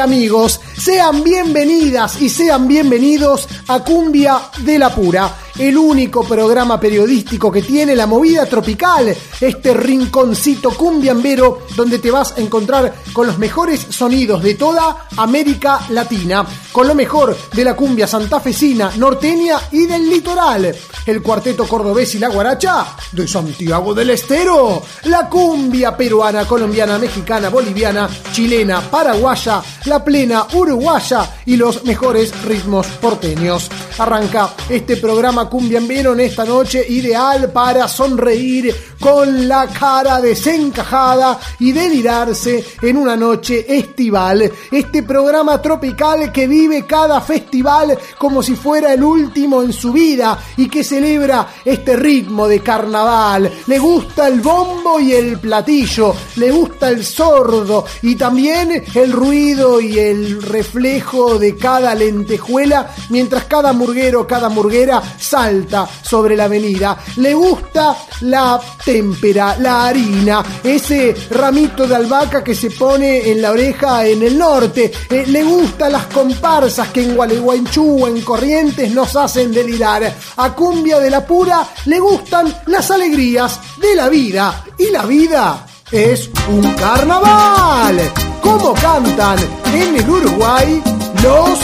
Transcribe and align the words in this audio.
amigos. 0.00 0.60
Sean 0.76 1.22
bienvenidas 1.22 2.20
y 2.20 2.30
sean 2.30 2.66
bienvenidos 2.66 3.46
a 3.68 3.84
Cumbia 3.84 4.40
de 4.58 4.78
la 4.78 4.94
Pura, 4.94 5.36
el 5.58 5.76
único 5.76 6.24
programa 6.24 6.80
periodístico 6.80 7.52
que 7.52 7.60
tiene 7.60 7.94
la 7.94 8.06
movida 8.06 8.46
tropical, 8.46 9.14
este 9.40 9.74
rinconcito 9.74 10.70
cumbiambero 10.70 11.60
donde 11.76 11.98
te 11.98 12.10
vas 12.10 12.32
a 12.36 12.40
encontrar 12.40 12.94
con 13.12 13.26
los 13.26 13.38
mejores 13.38 13.86
sonidos 13.90 14.42
de 14.42 14.54
toda 14.54 15.08
América 15.16 15.80
Latina, 15.90 16.46
con 16.72 16.88
lo 16.88 16.94
mejor 16.94 17.36
de 17.52 17.64
la 17.64 17.76
cumbia 17.76 18.06
santafesina, 18.06 18.92
norteña 18.96 19.58
y 19.72 19.86
del 19.86 20.08
litoral, 20.08 20.74
el 21.06 21.22
cuarteto 21.22 21.68
cordobés 21.68 22.14
y 22.14 22.18
la 22.18 22.28
guaracha 22.28 22.86
de 23.12 23.26
Santiago 23.26 23.94
del 23.94 24.10
Estero, 24.10 24.82
la 25.04 25.28
cumbia 25.28 25.96
peruana, 25.96 26.46
colombiana, 26.46 26.98
mexicana, 26.98 27.48
boliviana, 27.48 28.08
chilena, 28.32 28.80
paraguaya, 28.80 29.62
la 29.86 30.04
plena 30.04 30.46
uruguaya 30.52 31.28
y 31.46 31.56
los 31.56 31.84
mejores 31.84 32.32
ritmos 32.44 32.86
porteños. 33.00 33.68
Arranca 33.98 34.54
este 34.68 34.96
programa 34.96 35.48
cumbiambero 35.48 36.12
en 36.12 36.20
esta 36.20 36.44
noche 36.44 36.84
ideal 36.88 37.50
para 37.52 37.88
sonreír 37.88 38.74
con 39.00 39.48
la 39.48 39.66
cara 39.68 40.20
desencajada 40.20 41.40
y 41.58 41.72
delirarse 41.72 42.64
en 42.82 42.98
una 42.98 43.16
noche 43.16 43.64
estival. 43.66 44.52
Este 44.70 45.02
programa 45.02 45.60
tropical 45.60 46.30
que 46.30 46.46
vive 46.46 46.86
cada 46.86 47.20
festival 47.20 47.98
como 48.18 48.42
si 48.42 48.54
fuera 48.54 48.92
el 48.92 49.02
último 49.02 49.62
en 49.62 49.72
su 49.72 49.92
vida 49.92 50.38
y 50.58 50.68
que 50.68 50.84
celebra 50.84 51.48
este 51.64 51.96
ritmo 51.96 52.46
de 52.46 52.60
carnaval. 52.60 53.50
Le 53.66 53.78
gusta 53.78 54.28
el 54.28 54.40
bombo 54.40 55.00
y 55.00 55.12
el 55.12 55.38
platillo, 55.38 56.14
le 56.36 56.50
gusta 56.50 56.90
el 56.90 57.04
sordo 57.04 57.86
y 58.02 58.16
también 58.16 58.84
el 58.94 59.12
ruido 59.12 59.80
y 59.80 59.98
el 59.98 60.42
reflejo 60.42 61.38
de 61.38 61.56
cada 61.56 61.94
lentejuela 61.94 62.90
mientras 63.08 63.44
cada 63.44 63.72
murguero, 63.72 64.26
cada 64.26 64.48
murguera 64.48 65.02
salta 65.18 65.88
sobre 66.02 66.36
la 66.36 66.44
avenida. 66.44 66.98
Le 67.16 67.32
gusta 67.32 67.96
la 68.22 68.60
témpera, 68.90 69.56
la 69.60 69.86
harina, 69.86 70.44
ese 70.64 71.14
ramito 71.30 71.86
de 71.86 71.94
albahaca 71.94 72.42
que 72.42 72.56
se 72.56 72.72
pone 72.72 73.30
en 73.30 73.40
la 73.40 73.52
oreja 73.52 74.04
en 74.04 74.20
el 74.24 74.36
norte. 74.36 74.90
Eh, 75.08 75.26
le 75.28 75.44
gustan 75.44 75.92
las 75.92 76.06
comparsas 76.06 76.88
que 76.88 77.04
en 77.04 77.14
Gualeguaychú 77.14 78.02
o 78.02 78.08
en 78.08 78.20
Corrientes 78.22 78.92
nos 78.92 79.14
hacen 79.14 79.52
delirar. 79.52 80.12
A 80.38 80.52
Cumbia 80.56 80.98
de 80.98 81.08
la 81.08 81.24
Pura 81.24 81.64
le 81.86 82.00
gustan 82.00 82.52
las 82.66 82.90
alegrías 82.90 83.60
de 83.80 83.94
la 83.94 84.08
vida. 84.08 84.64
Y 84.76 84.90
la 84.90 85.06
vida 85.06 85.64
es 85.92 86.28
un 86.48 86.72
carnaval. 86.72 87.96
Como 88.42 88.74
cantan 88.74 89.38
en 89.72 89.94
el 89.94 90.10
Uruguay 90.10 90.82
los 91.22 91.60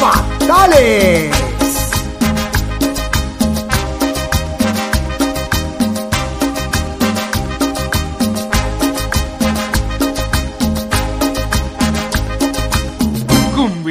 fatales. 0.00 1.55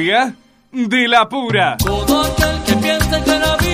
Cumbia 0.06 0.36
de 0.70 1.08
la 1.08 1.28
pura. 1.28 1.76
Todo 1.78 2.22
aquel 2.22 2.62
que 2.64 2.76
piensa 2.76 3.24
que 3.24 3.38
la 3.40 3.56
vida 3.56 3.65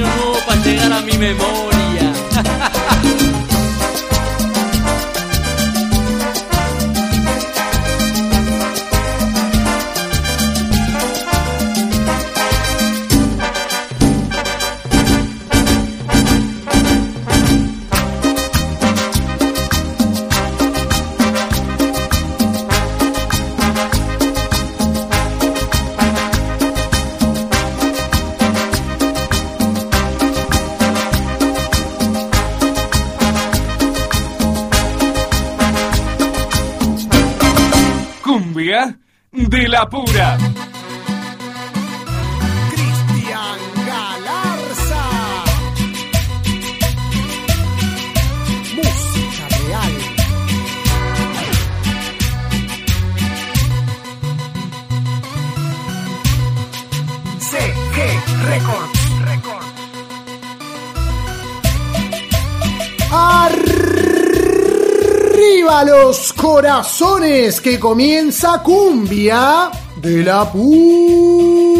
nuevo 0.00 0.36
para 0.46 0.62
llegar 0.62 0.92
a 0.92 1.00
mi 1.02 1.16
memoria. 1.18 1.75
Corazones 66.66 67.60
que 67.60 67.78
comienza 67.78 68.60
cumbia 68.60 69.70
de 70.02 70.24
la 70.24 70.50
pura. 70.50 71.76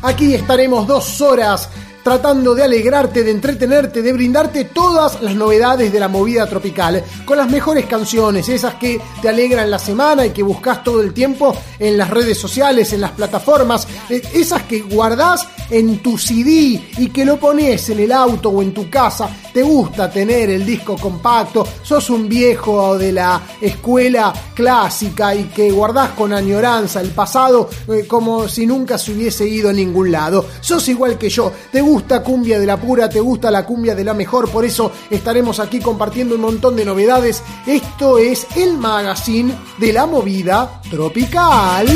Aquí 0.00 0.32
estaremos 0.32 0.86
dos 0.86 1.20
horas 1.20 1.68
tratando 2.04 2.54
de 2.54 2.62
alegrarte, 2.62 3.24
de 3.24 3.30
entretenerte, 3.30 4.02
de 4.02 4.12
brindarte 4.12 4.64
todas 4.66 5.22
las 5.22 5.34
novedades 5.34 5.90
de 5.90 5.98
la 5.98 6.08
movida 6.08 6.46
tropical, 6.46 7.02
con 7.24 7.38
las 7.38 7.50
mejores 7.50 7.86
canciones, 7.86 8.46
esas 8.50 8.74
que 8.74 9.00
te 9.22 9.28
alegran 9.30 9.70
la 9.70 9.78
semana 9.78 10.26
y 10.26 10.30
que 10.30 10.42
buscas 10.42 10.84
todo 10.84 11.00
el 11.00 11.14
tiempo 11.14 11.56
en 11.78 11.96
las 11.96 12.10
redes 12.10 12.38
sociales, 12.38 12.92
en 12.92 13.00
las 13.00 13.12
plataformas, 13.12 13.88
esas 14.08 14.62
que 14.64 14.80
guardás 14.80 15.46
en 15.70 15.98
tu 15.98 16.18
CD 16.18 16.80
y 16.98 17.08
que 17.08 17.24
lo 17.24 17.38
pones 17.38 17.88
en 17.90 18.00
el 18.00 18.12
auto 18.12 18.50
o 18.50 18.62
en 18.62 18.72
tu 18.72 18.90
casa, 18.90 19.28
te 19.52 19.62
gusta 19.62 20.10
tener 20.10 20.50
el 20.50 20.64
disco 20.64 20.96
compacto, 20.96 21.66
sos 21.82 22.10
un 22.10 22.28
viejo 22.28 22.98
de 22.98 23.12
la 23.12 23.40
escuela 23.60 24.32
clásica 24.54 25.34
y 25.34 25.44
que 25.44 25.70
guardás 25.70 26.10
con 26.10 26.32
añoranza 26.32 27.00
el 27.00 27.10
pasado 27.10 27.68
eh, 27.88 28.06
como 28.06 28.48
si 28.48 28.66
nunca 28.66 28.98
se 28.98 29.12
hubiese 29.12 29.46
ido 29.46 29.70
a 29.70 29.72
ningún 29.72 30.12
lado. 30.12 30.44
Sos 30.60 30.88
igual 30.88 31.18
que 31.18 31.30
yo, 31.30 31.52
te 31.72 31.80
gusta 31.80 32.22
cumbia 32.22 32.58
de 32.58 32.66
la 32.66 32.76
pura, 32.76 33.08
te 33.08 33.20
gusta 33.20 33.50
la 33.50 33.64
cumbia 33.64 33.94
de 33.94 34.04
la 34.04 34.14
mejor, 34.14 34.50
por 34.50 34.64
eso 34.64 34.92
estaremos 35.10 35.60
aquí 35.60 35.80
compartiendo 35.80 36.34
un 36.34 36.42
montón 36.42 36.76
de 36.76 36.84
novedades. 36.84 37.42
Esto 37.66 38.18
es 38.18 38.46
el 38.56 38.76
magazine 38.76 39.54
de 39.78 39.92
la 39.92 40.06
movida 40.06 40.80
tropical. 40.90 41.86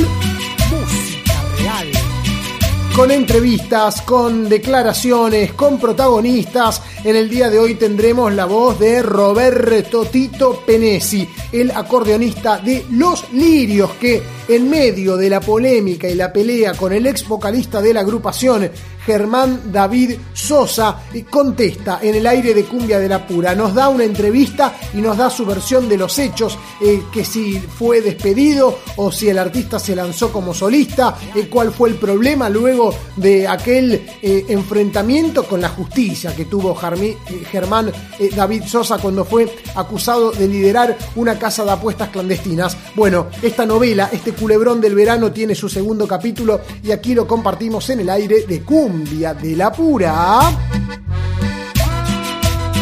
Con 2.99 3.13
entrevistas, 3.13 4.03
con 4.03 4.49
declaraciones, 4.49 5.53
con 5.53 5.79
protagonistas. 5.79 6.83
En 7.05 7.15
el 7.15 7.31
día 7.31 7.49
de 7.49 7.57
hoy 7.57 7.77
tendremos 7.77 8.33
la 8.33 8.45
voz 8.45 8.77
de 8.81 9.03
Roberto 9.03 10.05
Tito 10.05 10.65
Penesi, 10.67 11.29
el 11.53 11.71
acordeonista 11.71 12.59
de 12.59 12.85
Los 12.91 13.33
Lirios, 13.33 13.93
que 13.93 14.23
en 14.49 14.69
medio 14.69 15.17
de 15.17 15.31
la 15.31 15.41
polémica 15.41 16.09
y 16.09 16.15
la 16.15 16.33
pelea 16.33 16.75
con 16.75 16.93
el 16.93 17.07
ex 17.07 17.27
vocalista 17.27 17.81
de 17.81 17.93
la 17.95 18.01
agrupación, 18.01 18.71
Germán 19.05 19.73
David 19.73 20.19
Sosa, 20.35 21.01
contesta 21.31 21.99
en 22.03 22.15
el 22.15 22.27
aire 22.27 22.53
de 22.53 22.65
Cumbia 22.65 22.99
de 22.99 23.09
la 23.09 23.27
Pura. 23.27 23.55
Nos 23.55 23.73
da 23.73 23.89
una 23.89 24.05
entrevista 24.05 24.75
y 24.93 24.99
nos 24.99 25.17
da 25.17 25.31
su 25.31 25.47
versión 25.47 25.89
de 25.89 25.97
los 25.97 26.19
hechos, 26.19 26.59
eh, 26.81 27.03
que 27.13 27.25
si 27.25 27.59
fue 27.59 28.03
despedido 28.03 28.79
o 28.97 29.11
si 29.11 29.29
el 29.31 29.39
artista 29.39 29.79
se 29.79 29.97
lanzó 29.97 30.31
como 30.31 30.53
solista, 30.53 31.17
eh, 31.35 31.49
cuál 31.49 31.73
fue 31.73 31.89
el 31.89 31.95
problema 31.95 32.51
luego 32.51 32.95
de 33.17 33.49
aquel 33.49 33.95
eh, 34.23 34.45
enfrentamiento 34.49 35.45
con 35.45 35.61
la 35.61 35.69
justicia 35.69 36.35
que 36.35 36.45
tuvo 36.45 36.77
eh, 37.01 37.17
Germán 37.51 37.93
eh, 38.19 38.31
David 38.35 38.65
Sosa 38.67 38.99
cuando 38.99 39.25
fue 39.25 39.49
acusado 39.75 40.31
de 40.33 40.49
liderar 40.49 40.97
una 41.17 41.38
casa 41.39 41.65
de 41.65 41.71
apuestas 41.71 42.09
clandestinas. 42.09 42.77
Bueno, 42.95 43.29
esta 43.43 43.65
novela, 43.65 44.11
este 44.13 44.33
culebrón 44.33 44.81
del 44.81 44.95
verano 44.95 45.33
tiene 45.33 45.55
su 45.55 45.69
segundo 45.69 46.07
capítulo 46.07 46.61
y 46.83 46.91
aquí 46.91 47.15
lo 47.15 47.27
compartimos 47.27 47.89
en 47.91 48.01
el 48.01 48.11
aire 48.11 48.45
de 48.47 48.63
Cumbia 48.63 49.35
de 49.35 49.57
la 49.57 49.73
Pura 49.73 50.41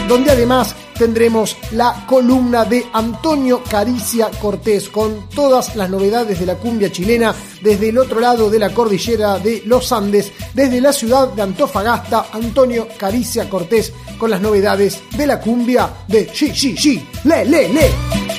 donde 0.08 0.30
además 0.30 0.74
tendremos 0.98 1.56
la 1.72 2.04
columna 2.06 2.64
de 2.64 2.86
Antonio 2.92 3.62
Caricia 3.68 4.30
Cortés 4.40 4.88
con 4.88 5.28
todas 5.28 5.76
las 5.76 5.90
novedades 5.90 6.38
de 6.38 6.46
la 6.46 6.54
cumbia 6.54 6.90
chilena 6.90 7.34
desde 7.60 7.90
el 7.90 7.98
otro 7.98 8.20
lado 8.20 8.48
de 8.48 8.58
la 8.58 8.72
cordillera 8.72 9.38
de 9.38 9.62
los 9.66 9.92
Andes, 9.92 10.32
desde 10.54 10.80
la 10.80 10.92
ciudad 10.92 11.28
de 11.28 11.42
Antofagasta, 11.42 12.26
Antonio 12.32 12.88
Caricia 12.96 13.48
Cortés 13.48 13.92
con 14.18 14.30
las 14.30 14.40
novedades 14.40 15.00
de 15.16 15.26
la 15.26 15.40
cumbia 15.40 15.90
de 16.08 16.30
Shi 16.32 16.52
Shi, 16.52 17.06
Le 17.24 17.44
Le 17.44 17.68
Le 17.68 18.35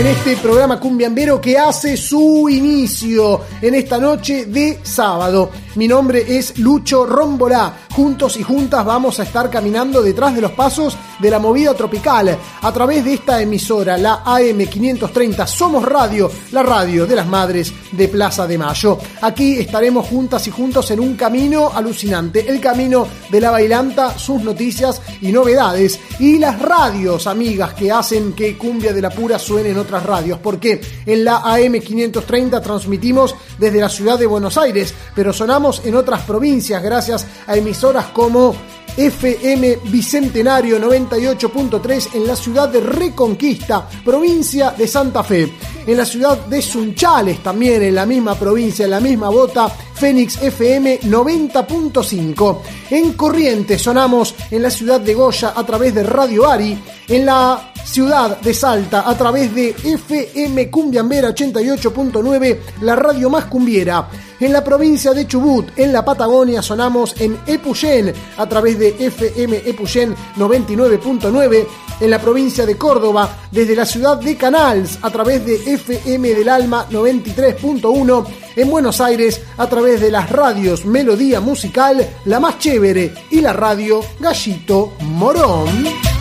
en 0.00 0.06
este 0.06 0.36
programa 0.38 0.80
cumbiambero 0.80 1.38
que 1.38 1.58
hace 1.58 1.94
su 1.94 2.48
inicio 2.48 3.42
en 3.60 3.74
esta 3.74 3.98
noche 3.98 4.46
de 4.46 4.78
sábado. 4.82 5.50
Mi 5.76 5.86
nombre 5.86 6.24
es 6.36 6.58
Lucho 6.58 7.06
Rombolá. 7.06 7.86
Juntos 7.94 8.36
y 8.36 8.42
juntas 8.42 8.84
vamos 8.84 9.20
a 9.20 9.22
estar 9.22 9.48
caminando 9.48 10.02
detrás 10.02 10.34
de 10.34 10.40
los 10.40 10.50
pasos 10.52 10.96
de 11.20 11.30
la 11.30 11.38
movida 11.38 11.74
tropical 11.74 12.36
a 12.62 12.72
través 12.72 13.04
de 13.04 13.14
esta 13.14 13.40
emisora, 13.40 13.96
la 13.96 14.24
AM530 14.24 15.46
Somos 15.46 15.84
Radio, 15.84 16.30
la 16.50 16.62
radio 16.62 17.06
de 17.06 17.14
las 17.14 17.26
madres 17.26 17.72
de 17.92 18.08
Plaza 18.08 18.46
de 18.46 18.58
Mayo. 18.58 18.98
Aquí 19.20 19.58
estaremos 19.58 20.06
juntas 20.06 20.46
y 20.48 20.50
juntos 20.50 20.90
en 20.90 20.98
un 20.98 21.14
camino 21.14 21.70
alucinante, 21.72 22.48
el 22.48 22.60
camino 22.60 23.06
de 23.30 23.40
la 23.40 23.50
bailanta, 23.50 24.18
sus 24.18 24.42
noticias 24.42 25.00
y 25.20 25.30
novedades 25.30 26.00
y 26.18 26.38
las 26.38 26.60
radios, 26.60 27.26
amigas, 27.26 27.74
que 27.74 27.92
hacen 27.92 28.32
que 28.32 28.56
Cumbia 28.56 28.92
de 28.92 29.02
la 29.02 29.10
Pura 29.10 29.38
suene 29.38 29.70
en 29.70 29.78
otras 29.78 30.04
radios, 30.04 30.38
porque 30.42 30.80
en 31.06 31.24
la 31.24 31.42
AM530 31.42 32.60
transmitimos 32.62 33.34
desde 33.58 33.80
la 33.80 33.88
ciudad 33.88 34.18
de 34.18 34.26
Buenos 34.26 34.56
Aires, 34.56 34.94
pero 35.14 35.32
sonamos 35.32 35.59
en 35.84 35.94
otras 35.94 36.22
provincias 36.22 36.82
gracias 36.82 37.26
a 37.46 37.54
emisoras 37.54 38.06
como 38.06 38.54
FM 38.96 39.78
Bicentenario 39.84 40.78
98.3 40.80 42.14
en 42.14 42.26
la 42.26 42.34
ciudad 42.34 42.68
de 42.70 42.80
Reconquista, 42.80 43.86
provincia 44.02 44.70
de 44.70 44.88
Santa 44.88 45.22
Fe. 45.22 45.52
En 45.86 45.96
la 45.96 46.04
ciudad 46.04 46.46
de 46.46 46.60
Sunchales, 46.60 47.42
también 47.42 47.82
en 47.82 47.94
la 47.94 48.06
misma 48.06 48.34
provincia, 48.34 48.84
en 48.84 48.90
la 48.90 49.00
misma 49.00 49.30
bota, 49.30 49.68
Fénix 49.68 50.40
FM 50.42 51.00
90.5. 51.00 52.58
En 52.90 53.12
Corrientes 53.14 53.82
sonamos 53.82 54.34
en 54.50 54.62
la 54.62 54.70
ciudad 54.70 55.00
de 55.00 55.14
Goya 55.14 55.52
a 55.56 55.64
través 55.64 55.94
de 55.94 56.02
Radio 56.02 56.48
Ari. 56.48 56.78
En 57.08 57.26
la 57.26 57.72
ciudad 57.84 58.40
de 58.40 58.54
Salta 58.54 59.08
a 59.08 59.16
través 59.16 59.54
de 59.54 59.74
FM 59.82 60.70
Cumbiambera 60.70 61.30
88.9, 61.30 62.58
la 62.82 62.94
radio 62.94 63.28
más 63.30 63.46
cumbiera. 63.46 64.08
En 64.38 64.52
la 64.52 64.62
provincia 64.62 65.12
de 65.12 65.26
Chubut, 65.26 65.70
en 65.76 65.92
la 65.92 66.04
Patagonia, 66.04 66.62
sonamos 66.62 67.20
en 67.20 67.38
Epuyén 67.46 68.12
a 68.36 68.48
través 68.48 68.78
de 68.78 68.94
FM 68.98 69.62
Epuyén 69.66 70.14
99.9. 70.36 71.66
En 72.00 72.10
la 72.10 72.18
provincia 72.18 72.64
de 72.64 72.78
Córdoba, 72.78 73.36
desde 73.50 73.76
la 73.76 73.84
ciudad 73.84 74.16
de 74.16 74.36
Canals, 74.36 74.98
a 75.02 75.10
través 75.10 75.44
de 75.44 75.74
FM 75.74 76.30
del 76.30 76.48
Alma 76.48 76.86
93.1. 76.90 78.26
En 78.56 78.70
Buenos 78.70 79.00
Aires, 79.00 79.40
a 79.58 79.68
través 79.68 80.00
de 80.00 80.10
las 80.10 80.30
radios 80.30 80.84
Melodía 80.84 81.40
Musical, 81.40 82.08
La 82.24 82.40
Más 82.40 82.58
Chévere 82.58 83.12
y 83.30 83.40
la 83.40 83.52
radio 83.52 84.00
Gallito 84.18 84.94
Morón. 85.00 86.19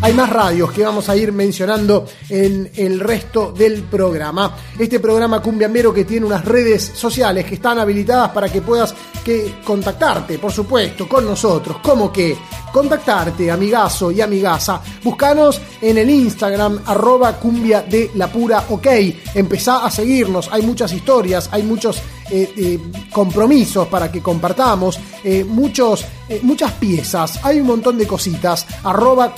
Hay 0.00 0.12
más 0.14 0.30
radios 0.30 0.70
que 0.70 0.84
vamos 0.84 1.08
a 1.08 1.16
ir 1.16 1.32
mencionando 1.32 2.06
en 2.28 2.70
el 2.76 3.00
resto 3.00 3.50
del 3.50 3.82
programa. 3.82 4.56
Este 4.78 5.00
programa 5.00 5.42
cumbiambero 5.42 5.92
que 5.92 6.04
tiene 6.04 6.24
unas 6.24 6.44
redes 6.44 6.92
sociales 6.94 7.44
que 7.44 7.56
están 7.56 7.80
habilitadas 7.80 8.30
para 8.30 8.48
que 8.48 8.62
puedas 8.62 8.94
que 9.24 9.56
contactarte, 9.64 10.38
por 10.38 10.52
supuesto, 10.52 11.08
con 11.08 11.24
nosotros. 11.24 11.78
¿Cómo 11.82 12.12
que? 12.12 12.36
contactarte, 12.72 13.50
amigazo 13.50 14.10
y 14.10 14.20
amigaza. 14.20 14.80
Búscanos 15.02 15.60
en 15.80 15.98
el 15.98 16.10
Instagram, 16.10 16.80
arroba 16.86 17.36
cumbia 17.38 17.84
ok. 18.68 18.86
Empezá 19.34 19.84
a 19.84 19.90
seguirnos, 19.90 20.48
hay 20.52 20.62
muchas 20.62 20.92
historias, 20.92 21.48
hay 21.52 21.62
muchos 21.62 22.00
eh, 22.30 22.52
eh, 22.56 22.78
compromisos 23.10 23.88
para 23.88 24.12
que 24.12 24.20
compartamos, 24.20 24.98
eh, 25.24 25.44
muchos, 25.44 26.04
muchas 26.42 26.72
piezas, 26.72 27.40
hay 27.42 27.58
un 27.60 27.66
montón 27.66 27.96
de 27.96 28.06
cositas, 28.06 28.66
arroba 28.84 29.34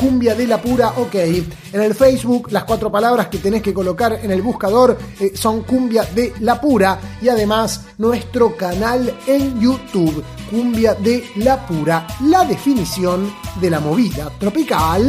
la 0.51 0.61
pura 0.61 0.95
ok. 0.97 1.15
En 1.15 1.81
el 1.81 1.95
Facebook 1.95 2.51
las 2.51 2.65
cuatro 2.65 2.91
palabras 2.91 3.29
que 3.29 3.39
tenés 3.39 3.63
que 3.63 3.73
colocar 3.73 4.19
en 4.21 4.33
el 4.33 4.43
buscador 4.43 4.99
eh, 5.21 5.31
son 5.35 5.63
cumbia 5.63 6.03
de 6.03 6.35
la 6.41 6.61
pura 6.61 6.99
y 7.23 7.29
además 7.29 7.87
nuestro 7.99 8.57
canal 8.57 9.17
en 9.29 9.61
YouTube, 9.61 10.25
cumbia 10.51 10.95
de 10.95 11.25
la 11.37 11.65
pura, 11.65 12.05
la 12.25 12.45
definición 12.45 13.33
de 13.61 13.71
la 13.71 13.79
movida 13.79 14.29
tropical. 14.41 15.05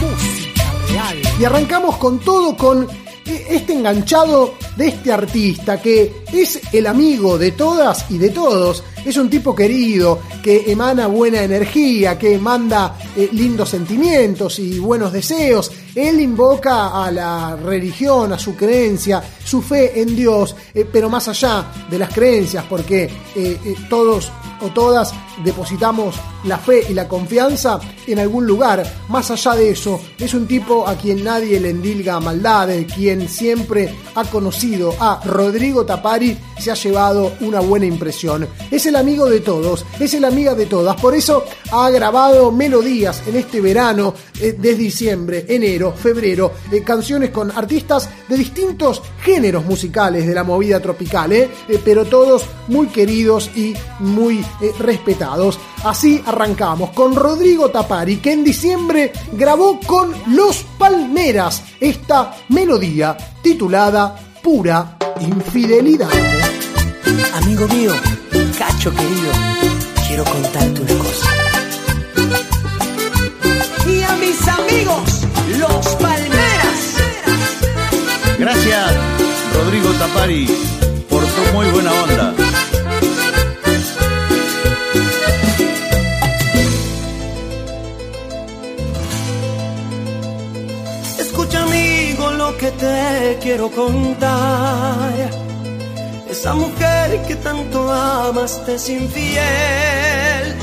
Música 0.00 0.62
real. 0.88 1.18
Y 1.40 1.44
arrancamos 1.44 1.96
con 1.96 2.20
todo 2.20 2.56
con 2.56 2.86
este 3.28 3.74
enganchado 3.74 4.54
de 4.76 4.88
este 4.88 5.12
artista 5.12 5.80
que 5.80 6.24
es 6.32 6.60
el 6.72 6.86
amigo 6.86 7.38
de 7.38 7.52
todas 7.52 8.10
y 8.10 8.18
de 8.18 8.30
todos. 8.30 8.82
Es 9.04 9.16
un 9.16 9.30
tipo 9.30 9.54
querido 9.54 10.20
que 10.42 10.70
emana 10.70 11.06
buena 11.06 11.42
energía, 11.42 12.18
que 12.18 12.38
manda 12.38 12.98
eh, 13.16 13.28
lindos 13.32 13.70
sentimientos 13.70 14.58
y 14.58 14.78
buenos 14.78 15.12
deseos. 15.12 15.70
Él 15.94 16.20
invoca 16.20 17.04
a 17.04 17.10
la 17.10 17.56
religión, 17.56 18.32
a 18.32 18.38
su 18.38 18.54
creencia, 18.54 19.22
su 19.44 19.62
fe 19.62 20.00
en 20.00 20.14
Dios, 20.14 20.54
eh, 20.74 20.86
pero 20.90 21.08
más 21.08 21.28
allá 21.28 21.66
de 21.90 21.98
las 21.98 22.12
creencias, 22.12 22.64
porque 22.68 23.10
eh, 23.34 23.76
todos 23.88 24.30
o 24.60 24.68
todas 24.68 25.12
depositamos 25.44 26.16
la 26.44 26.58
fe 26.58 26.84
y 26.88 26.94
la 26.94 27.08
confianza 27.08 27.78
en 28.06 28.18
algún 28.18 28.46
lugar. 28.46 28.84
Más 29.08 29.30
allá 29.30 29.54
de 29.54 29.70
eso, 29.70 30.00
es 30.18 30.34
un 30.34 30.46
tipo 30.46 30.86
a 30.86 30.96
quien 30.96 31.24
nadie 31.24 31.60
le 31.60 31.70
endilga 31.70 32.20
maldades, 32.20 32.92
quien 32.92 33.28
siempre 33.28 33.94
ha 34.14 34.24
conocido 34.24 34.94
a 34.98 35.20
Rodrigo 35.24 35.84
Tapari, 35.84 36.36
se 36.58 36.70
ha 36.70 36.74
llevado 36.74 37.32
una 37.40 37.60
buena 37.60 37.86
impresión. 37.86 38.48
Es 38.70 38.86
el 38.86 38.96
amigo 38.96 39.26
de 39.26 39.40
todos, 39.40 39.84
es 39.98 40.14
el 40.14 40.24
amiga 40.24 40.54
de 40.54 40.66
todas, 40.66 41.00
por 41.00 41.14
eso 41.14 41.44
ha 41.70 41.90
grabado 41.90 42.50
melodías 42.50 43.22
en 43.26 43.36
este 43.36 43.60
verano, 43.60 44.14
eh, 44.40 44.56
desde 44.58 44.78
diciembre, 44.78 45.44
enero, 45.48 45.92
febrero, 45.92 46.52
eh, 46.70 46.82
canciones 46.82 47.30
con 47.30 47.50
artistas 47.50 48.08
de 48.28 48.36
distintos 48.36 49.02
géneros 49.22 49.64
musicales 49.64 50.26
de 50.26 50.34
la 50.34 50.44
movida 50.44 50.80
tropical, 50.80 51.32
eh, 51.32 51.50
eh, 51.68 51.80
pero 51.84 52.04
todos 52.04 52.44
muy 52.68 52.88
queridos 52.88 53.50
y 53.54 53.74
muy 54.00 54.38
eh, 54.60 54.72
Así 55.84 56.22
arrancamos 56.24 56.90
con 56.90 57.14
Rodrigo 57.14 57.70
Tapari, 57.70 58.16
que 58.16 58.32
en 58.32 58.44
diciembre 58.44 59.12
grabó 59.32 59.78
con 59.80 60.14
Los 60.28 60.64
Palmeras 60.78 61.62
esta 61.78 62.34
melodía 62.48 63.16
titulada 63.42 64.16
Pura 64.42 64.96
Infidelidad. 65.20 66.08
Amigo 67.34 67.68
mío, 67.68 67.92
cacho 68.58 68.90
querido, 68.90 69.32
quiero 70.06 70.24
contarte 70.24 70.80
una 70.80 71.04
cosa. 71.04 71.28
Y 73.86 74.02
a 74.02 74.16
mis 74.16 74.48
amigos, 74.48 75.26
los 75.58 75.86
Palmeras. 75.96 76.96
Gracias, 78.38 78.94
Rodrigo 79.54 79.90
Tapari, 79.92 80.46
por 81.10 81.22
tu 81.22 81.52
muy 81.54 81.66
buena 81.66 81.92
onda. 81.92 82.47
Que 92.56 92.70
te 92.70 93.38
quiero 93.42 93.70
contar. 93.70 95.12
Esa 96.30 96.54
mujer 96.54 97.22
que 97.26 97.36
tanto 97.36 97.92
amas 97.92 98.64
te 98.64 98.74
es 98.74 98.88
infiel. 98.88 100.54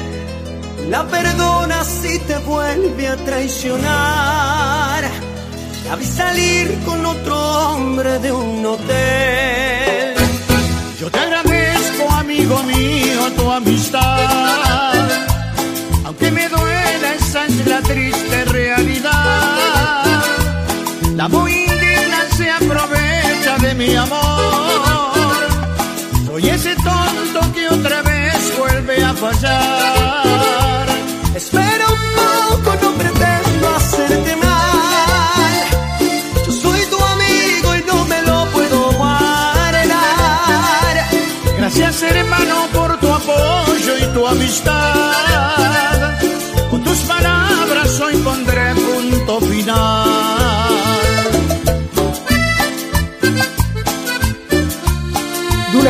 La 0.89 1.03
perdonas 1.07 1.87
si 1.87 2.19
te 2.19 2.37
vuelve 2.39 3.07
a 3.07 3.15
traicionar. 3.17 5.03
La 5.85 5.95
vi 5.95 6.05
salir 6.05 6.79
con 6.85 7.05
otro 7.05 7.35
hombre 7.37 8.19
de 8.19 8.31
un 8.31 8.65
hotel. 8.65 10.15
Yo 10.99 11.11
te 11.11 11.19
agradezco, 11.19 12.09
amigo 12.11 12.63
mío, 12.63 13.31
tu 13.37 13.51
amistad. 13.51 14.93
Aunque 16.05 16.31
me 16.31 16.47
duela, 16.49 17.13
esa 17.19 17.45
es 17.45 17.67
la 17.67 17.81
triste 17.81 18.45
realidad. 18.45 19.65
La 21.15 21.27
muy 21.29 21.64
mi 23.87 23.95
amor. 23.95 25.47
Soy 26.25 26.49
ese 26.49 26.75
tonto 26.75 27.53
que 27.53 27.67
otra 27.69 28.01
vez 28.01 28.57
vuelve 28.57 29.03
a 29.03 29.13
fallar. 29.13 30.87
Espera 31.35 31.85
un 31.97 32.01
poco, 32.19 32.71
no 32.81 32.91
pretendo 32.93 33.67
hacerte 33.75 34.35
mal. 34.37 35.53
Yo 36.45 36.51
soy 36.51 36.81
tu 36.93 36.99
amigo 37.13 37.75
y 37.75 37.83
no 37.91 38.05
me 38.05 38.21
lo 38.23 38.45
puedo 38.51 38.91
guardar. 38.93 39.75
Gracias 41.57 42.01
hermano 42.03 42.67
por 42.73 42.97
tu 42.99 43.07
apoyo 43.11 43.97
y 44.01 44.05
tu 44.13 44.27
amistad. 44.27 45.11
Con 46.71 46.83
tus 46.83 46.99
palabras 46.99 47.99
hoy 47.99 48.15
pondré 48.17 48.73
punto 48.75 49.41
final. 49.41 50.04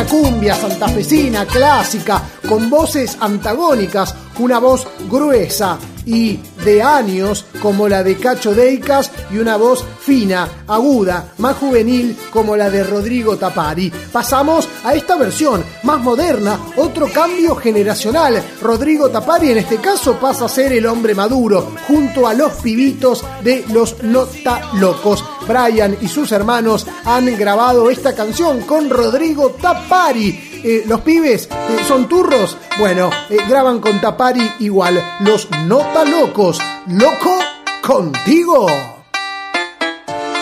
Cumbia 0.10 0.56
santafesina 0.56 1.46
clásica 1.46 2.22
con 2.48 2.70
voces 2.70 3.18
antagónicas, 3.20 4.16
una 4.40 4.60
voz 4.60 4.88
gruesa 5.10 5.78
y 6.06 6.40
de 6.64 6.82
años 6.82 7.46
como 7.62 7.88
la 7.88 8.04
de 8.04 8.18
Cacho 8.18 8.54
Deicas 8.54 9.12
y 9.32 9.38
una 9.38 9.58
voz 9.58 9.84
fina, 10.00 10.64
aguda, 10.68 11.34
más 11.40 11.58
juvenil 11.58 12.16
como 12.32 12.56
la 12.56 12.70
de 12.70 12.84
Rodrigo 12.84 13.38
Tapari. 13.38 13.92
Pasamos 14.12 14.68
a 14.84 14.94
esta 14.94 15.16
versión 15.16 15.64
más 15.84 16.00
moderna, 16.00 16.60
otro 16.78 17.08
cambio 17.12 17.56
generacional. 17.56 18.44
Rodrigo 18.62 19.10
Tapari 19.10 19.52
en 19.52 19.60
este 19.60 19.78
caso 19.78 20.18
pasa 20.20 20.46
a 20.46 20.50
ser 20.50 20.74
el 20.74 20.86
hombre 20.86 21.16
maduro 21.16 21.72
junto 21.88 22.28
a 22.28 22.34
los 22.34 22.54
pibitos 22.54 23.24
de 23.44 23.66
los 23.72 24.04
Nota 24.04 24.72
Locos. 24.74 25.24
Brian 25.48 25.98
y 26.02 26.08
sus 26.08 26.32
hermanos 26.32 26.88
han 27.04 27.38
grabado 27.38 27.90
esta 27.90 28.16
canción 28.16 28.62
con 28.62 28.90
Rodrigo 28.90 29.52
Tapari. 29.62 30.45
Eh, 30.68 30.84
los 30.88 31.02
pibes 31.02 31.48
eh, 31.52 31.78
son 31.88 32.10
turros, 32.10 32.58
bueno, 32.80 33.12
eh, 33.30 33.38
graban 33.48 33.80
con 33.80 34.02
Tapari 34.02 34.52
igual. 34.62 35.00
Los 35.20 35.48
Nota 35.68 36.04
Locos, 36.04 36.60
loco 36.88 37.38
contigo. 37.84 38.66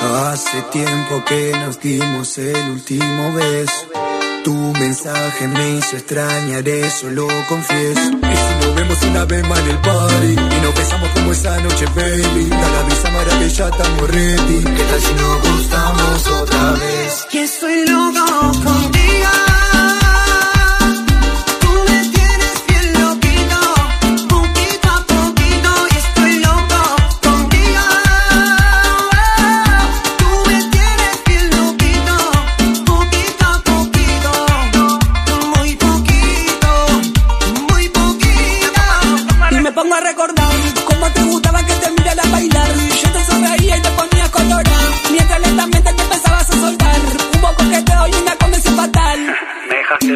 Hace 0.02 0.62
tiempo 0.72 1.22
que 1.28 1.52
nos 1.52 1.78
dimos 1.82 2.38
el 2.38 2.70
último 2.72 3.34
beso. 3.34 3.88
Tu 4.46 4.54
mensaje 4.54 5.46
me 5.50 5.72
hizo 5.72 5.98
extrañar, 5.98 6.70
eso 6.70 7.10
lo 7.10 7.28
confieso. 7.50 8.00
Y 8.00 8.36
si 8.36 8.66
nos 8.66 8.76
vemos 8.76 9.04
una 9.04 9.26
vez 9.26 9.46
más 9.50 9.60
en 9.60 9.68
el 9.68 9.78
party 9.80 10.32
y 10.32 10.62
nos 10.62 10.74
besamos 10.74 11.10
como 11.10 11.34
esa 11.34 11.60
noche, 11.60 11.86
baby. 11.98 12.46
Da 12.50 12.70
la 12.70 12.84
brisa 12.84 13.10
maravilla, 13.12 13.68
estamos 13.68 14.10
ready. 14.10 14.64
¿Qué 14.64 14.84
tal 14.84 15.02
si 15.02 15.14
nos 15.16 15.52
gustamos 15.52 16.28
otra 16.28 16.72
vez? 16.72 17.26
Que 17.30 17.44
estoy 17.44 17.86
loco 17.88 18.93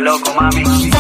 loco, 0.08 0.34
mami. 0.34 0.97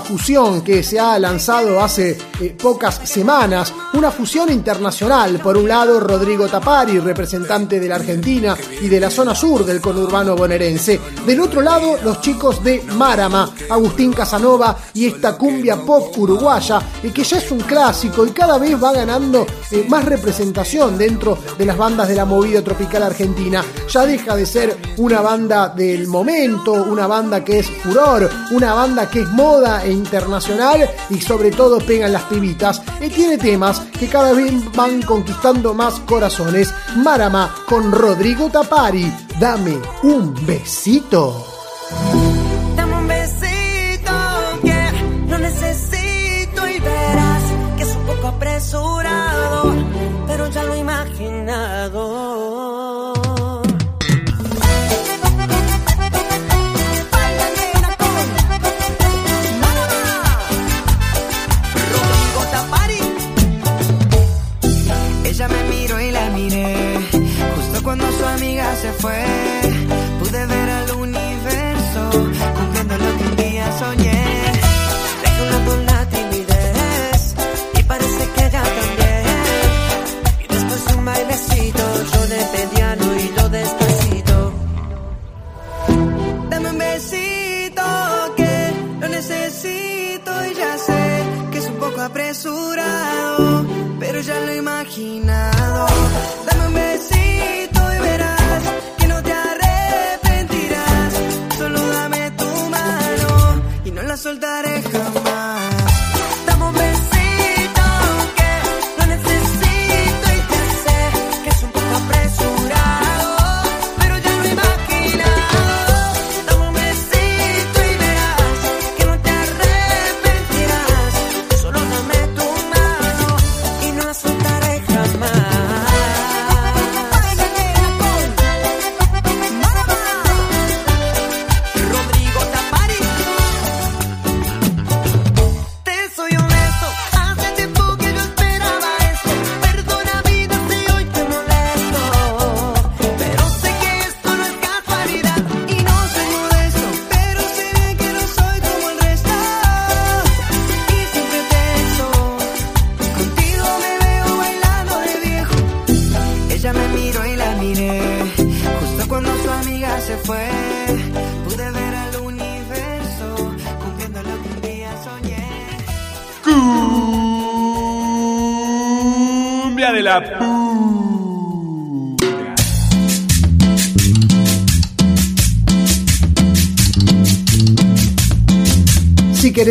Fusión 0.00 0.62
que 0.62 0.82
se 0.82 0.98
ha 0.98 1.18
lanzado 1.18 1.80
hace 1.80 2.18
eh, 2.40 2.56
pocas 2.60 3.00
semanas, 3.04 3.72
una 3.94 4.10
fusión 4.10 4.50
internacional. 4.50 5.38
Por 5.38 5.56
un 5.56 5.68
lado, 5.68 6.00
Rodrigo 6.00 6.48
Tapari, 6.48 6.98
representante 6.98 7.78
de 7.78 7.88
la 7.88 7.96
Argentina 7.96 8.56
y 8.80 8.88
de 8.88 9.00
la 9.00 9.10
zona 9.10 9.34
sur 9.34 9.64
del 9.64 9.80
conurbano 9.80 10.36
bonaerense. 10.36 11.00
Del 11.26 11.40
otro 11.40 11.60
lado, 11.60 11.98
los 12.02 12.20
chicos 12.20 12.62
de 12.62 12.82
Marama, 12.96 13.52
Agustín 13.70 14.12
Casanova 14.12 14.76
y 14.94 15.06
esta 15.06 15.36
cumbia 15.36 15.76
pop 15.76 16.16
uruguaya, 16.16 16.80
eh, 17.02 17.10
que 17.12 17.24
ya 17.24 17.38
es 17.38 17.50
un 17.50 17.60
clásico 17.60 18.24
y 18.26 18.30
cada 18.30 18.58
vez 18.58 18.82
va 18.82 18.92
ganando 18.92 19.46
eh, 19.70 19.84
más 19.88 20.04
representación 20.04 20.96
dentro 20.98 21.38
de 21.58 21.66
las 21.66 21.76
bandas 21.76 22.08
de 22.08 22.14
la 22.14 22.24
movida 22.24 22.62
tropical 22.62 23.02
argentina. 23.02 23.64
Ya 23.88 24.06
deja 24.06 24.36
de 24.36 24.46
ser 24.46 24.76
una 24.96 25.20
banda 25.20 25.68
del 25.68 26.06
momento, 26.06 26.72
una 26.72 27.06
banda 27.06 27.44
que 27.44 27.60
es 27.60 27.70
furor, 27.82 28.30
una 28.50 28.74
banda 28.74 29.08
que 29.08 29.20
es 29.20 29.28
moda 29.28 29.81
e 29.84 29.92
internacional 29.92 30.88
y 31.10 31.20
sobre 31.20 31.50
todo 31.50 31.78
pegan 31.78 32.12
las 32.12 32.22
pibitas. 32.24 32.82
Y 33.00 33.08
tiene 33.08 33.38
temas 33.38 33.80
que 33.98 34.08
cada 34.08 34.32
vez 34.32 34.52
van 34.74 35.02
conquistando 35.02 35.74
más 35.74 36.00
corazones. 36.00 36.72
Marama 36.96 37.54
con 37.68 37.92
Rodrigo 37.92 38.48
Tapari. 38.50 39.12
Dame 39.38 39.78
un 40.02 40.34
besito. 40.46 41.46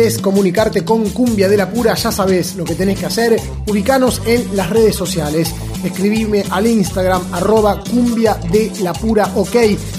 Querés 0.02 0.18
comunicarte 0.18 0.84
con 0.84 1.10
Cumbia 1.10 1.48
de 1.48 1.56
la 1.56 1.70
Pura, 1.70 1.94
ya 1.94 2.10
sabés 2.10 2.56
lo 2.56 2.64
que 2.64 2.74
tenés 2.74 2.98
que 2.98 3.06
hacer. 3.06 3.40
Ubicanos 3.68 4.20
en 4.26 4.56
las 4.56 4.68
redes 4.68 4.96
sociales. 4.96 5.54
Escribime 5.84 6.44
al 6.50 6.66
Instagram, 6.66 7.22
arroba 7.32 7.80
cumbia 7.88 8.34
de 8.50 8.72
la 8.82 8.92
pura 8.92 9.30
ok. 9.36 9.56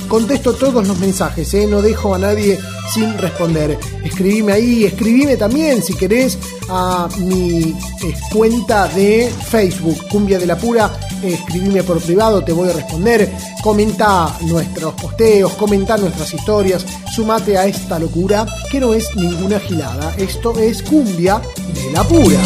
Contesto 0.10 0.56
todos 0.56 0.86
los 0.86 1.00
mensajes, 1.00 1.54
¿eh? 1.54 1.68
no 1.68 1.82
dejo 1.82 2.14
a 2.14 2.20
nadie 2.20 2.60
sin 2.94 3.18
responder. 3.18 3.78
Escribime 4.04 4.52
ahí, 4.52 4.84
escribime 4.84 5.38
también 5.38 5.82
si 5.82 5.94
querés 5.94 6.38
a 6.70 7.08
mi 7.20 7.74
eh, 8.04 8.14
cuenta 8.32 8.90
de 8.90 9.32
Facebook, 9.50 10.08
Cumbia 10.10 10.38
de 10.38 10.48
la 10.48 10.58
Pura. 10.58 10.92
Escribime 11.24 11.84
por 11.84 12.02
privado, 12.02 12.44
te 12.44 12.52
voy 12.52 12.70
a 12.70 12.74
responder. 12.74 13.32
Comenta 13.62 14.36
nuestros 14.42 14.94
posteos, 14.96 15.54
comenta 15.54 15.96
nuestras 15.98 16.34
historias. 16.34 16.86
Sumate 17.14 17.58
a 17.60 17.68
esta 17.68 18.00
locura 18.00 18.44
que 18.72 18.80
no 18.80 18.94
es 18.96 19.16
ninguna 19.16 19.60
gilada. 19.60 20.16
Esto 20.18 20.58
es 20.58 20.82
Cumbia 20.82 21.40
de 21.72 21.92
la 21.92 22.04
Pura. 22.04 22.40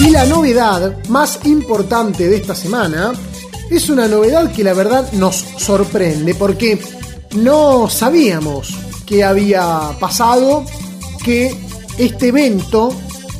Y 0.00 0.10
la 0.10 0.26
novedad 0.26 1.02
más 1.08 1.40
importante 1.44 2.28
de 2.28 2.36
esta 2.36 2.54
semana 2.54 3.12
es 3.70 3.88
una 3.88 4.06
novedad 4.06 4.52
que 4.52 4.62
la 4.62 4.74
verdad 4.74 5.10
nos 5.12 5.36
sorprende 5.56 6.34
porque 6.34 6.78
no 7.36 7.88
sabíamos 7.88 8.76
qué 9.06 9.24
había 9.24 9.96
pasado, 9.98 10.66
que 11.24 11.56
este 11.96 12.28
evento 12.28 12.94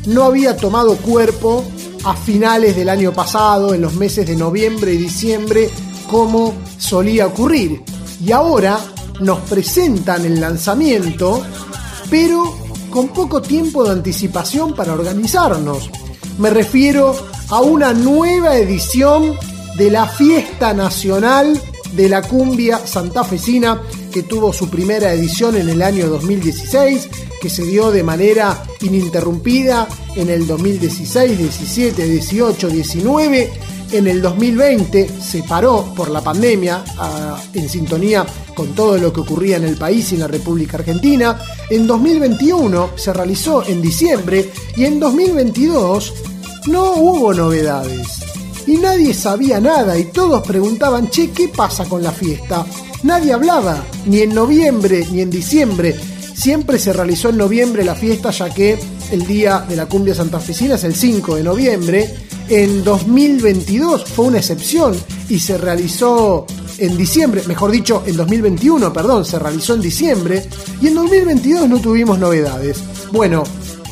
no 0.06 0.22
había 0.22 0.56
tomado 0.56 0.96
cuerpo 0.96 1.64
a 2.04 2.16
finales 2.16 2.76
del 2.76 2.88
año 2.88 3.12
pasado, 3.12 3.74
en 3.74 3.82
los 3.82 3.92
meses 3.92 4.26
de 4.26 4.36
noviembre 4.36 4.94
y 4.94 4.96
diciembre, 4.96 5.68
como 6.10 6.54
solía 6.78 7.26
ocurrir. 7.26 7.91
Y 8.24 8.30
ahora 8.30 8.78
nos 9.20 9.40
presentan 9.40 10.24
el 10.24 10.40
lanzamiento, 10.40 11.44
pero 12.08 12.56
con 12.90 13.08
poco 13.08 13.42
tiempo 13.42 13.84
de 13.84 13.90
anticipación 13.90 14.74
para 14.74 14.92
organizarnos. 14.92 15.90
Me 16.38 16.50
refiero 16.50 17.16
a 17.50 17.60
una 17.60 17.92
nueva 17.92 18.56
edición 18.56 19.36
de 19.76 19.90
la 19.90 20.06
Fiesta 20.06 20.72
Nacional 20.72 21.60
de 21.96 22.08
la 22.08 22.22
Cumbia 22.22 22.78
Santafesina, 22.86 23.82
que 24.12 24.22
tuvo 24.22 24.52
su 24.52 24.70
primera 24.70 25.12
edición 25.12 25.56
en 25.56 25.68
el 25.68 25.82
año 25.82 26.08
2016, 26.08 27.08
que 27.40 27.50
se 27.50 27.64
dio 27.64 27.90
de 27.90 28.02
manera 28.02 28.62
ininterrumpida 28.82 29.88
en 30.14 30.30
el 30.30 30.46
2016, 30.46 31.38
17, 31.38 32.04
18, 32.04 32.68
19. 32.68 33.52
En 33.92 34.06
el 34.06 34.22
2020 34.22 35.20
se 35.20 35.42
paró 35.42 35.92
por 35.94 36.10
la 36.10 36.22
pandemia 36.22 36.82
en 37.52 37.68
sintonía 37.68 38.24
con 38.54 38.74
todo 38.74 38.96
lo 38.96 39.12
que 39.12 39.20
ocurría 39.20 39.58
en 39.58 39.64
el 39.64 39.76
país 39.76 40.10
y 40.10 40.14
en 40.14 40.22
la 40.22 40.28
República 40.28 40.78
Argentina. 40.78 41.38
En 41.68 41.86
2021 41.86 42.92
se 42.96 43.12
realizó 43.12 43.62
en 43.66 43.82
diciembre 43.82 44.50
y 44.76 44.86
en 44.86 44.98
2022 44.98 46.14
no 46.68 46.92
hubo 46.92 47.34
novedades. 47.34 48.06
Y 48.66 48.78
nadie 48.78 49.12
sabía 49.12 49.60
nada 49.60 49.98
y 49.98 50.04
todos 50.04 50.46
preguntaban, 50.46 51.10
che, 51.10 51.30
¿qué 51.30 51.48
pasa 51.48 51.84
con 51.84 52.02
la 52.02 52.12
fiesta? 52.12 52.64
Nadie 53.02 53.34
hablaba, 53.34 53.84
ni 54.06 54.20
en 54.20 54.34
noviembre 54.34 55.06
ni 55.10 55.20
en 55.20 55.30
diciembre. 55.30 55.94
Siempre 56.34 56.78
se 56.78 56.94
realizó 56.94 57.28
en 57.28 57.36
noviembre 57.36 57.84
la 57.84 57.94
fiesta 57.94 58.30
ya 58.30 58.48
que 58.48 58.78
el 59.12 59.26
día 59.26 59.64
de 59.68 59.76
la 59.76 59.86
cumbia 59.86 60.14
santafesina 60.14 60.76
es 60.76 60.84
el 60.84 60.94
5 60.94 61.36
de 61.36 61.44
noviembre. 61.44 62.14
En 62.48 62.82
2022 62.82 64.04
fue 64.06 64.26
una 64.26 64.38
excepción 64.38 64.96
y 65.28 65.38
se 65.38 65.58
realizó 65.58 66.46
en 66.78 66.96
diciembre, 66.96 67.42
mejor 67.46 67.70
dicho, 67.70 68.02
en 68.06 68.16
2021, 68.16 68.92
perdón, 68.92 69.24
se 69.24 69.38
realizó 69.38 69.74
en 69.74 69.82
diciembre, 69.82 70.48
y 70.80 70.88
en 70.88 70.94
2022 70.94 71.68
no 71.68 71.78
tuvimos 71.78 72.18
novedades. 72.18 72.82
Bueno, 73.12 73.44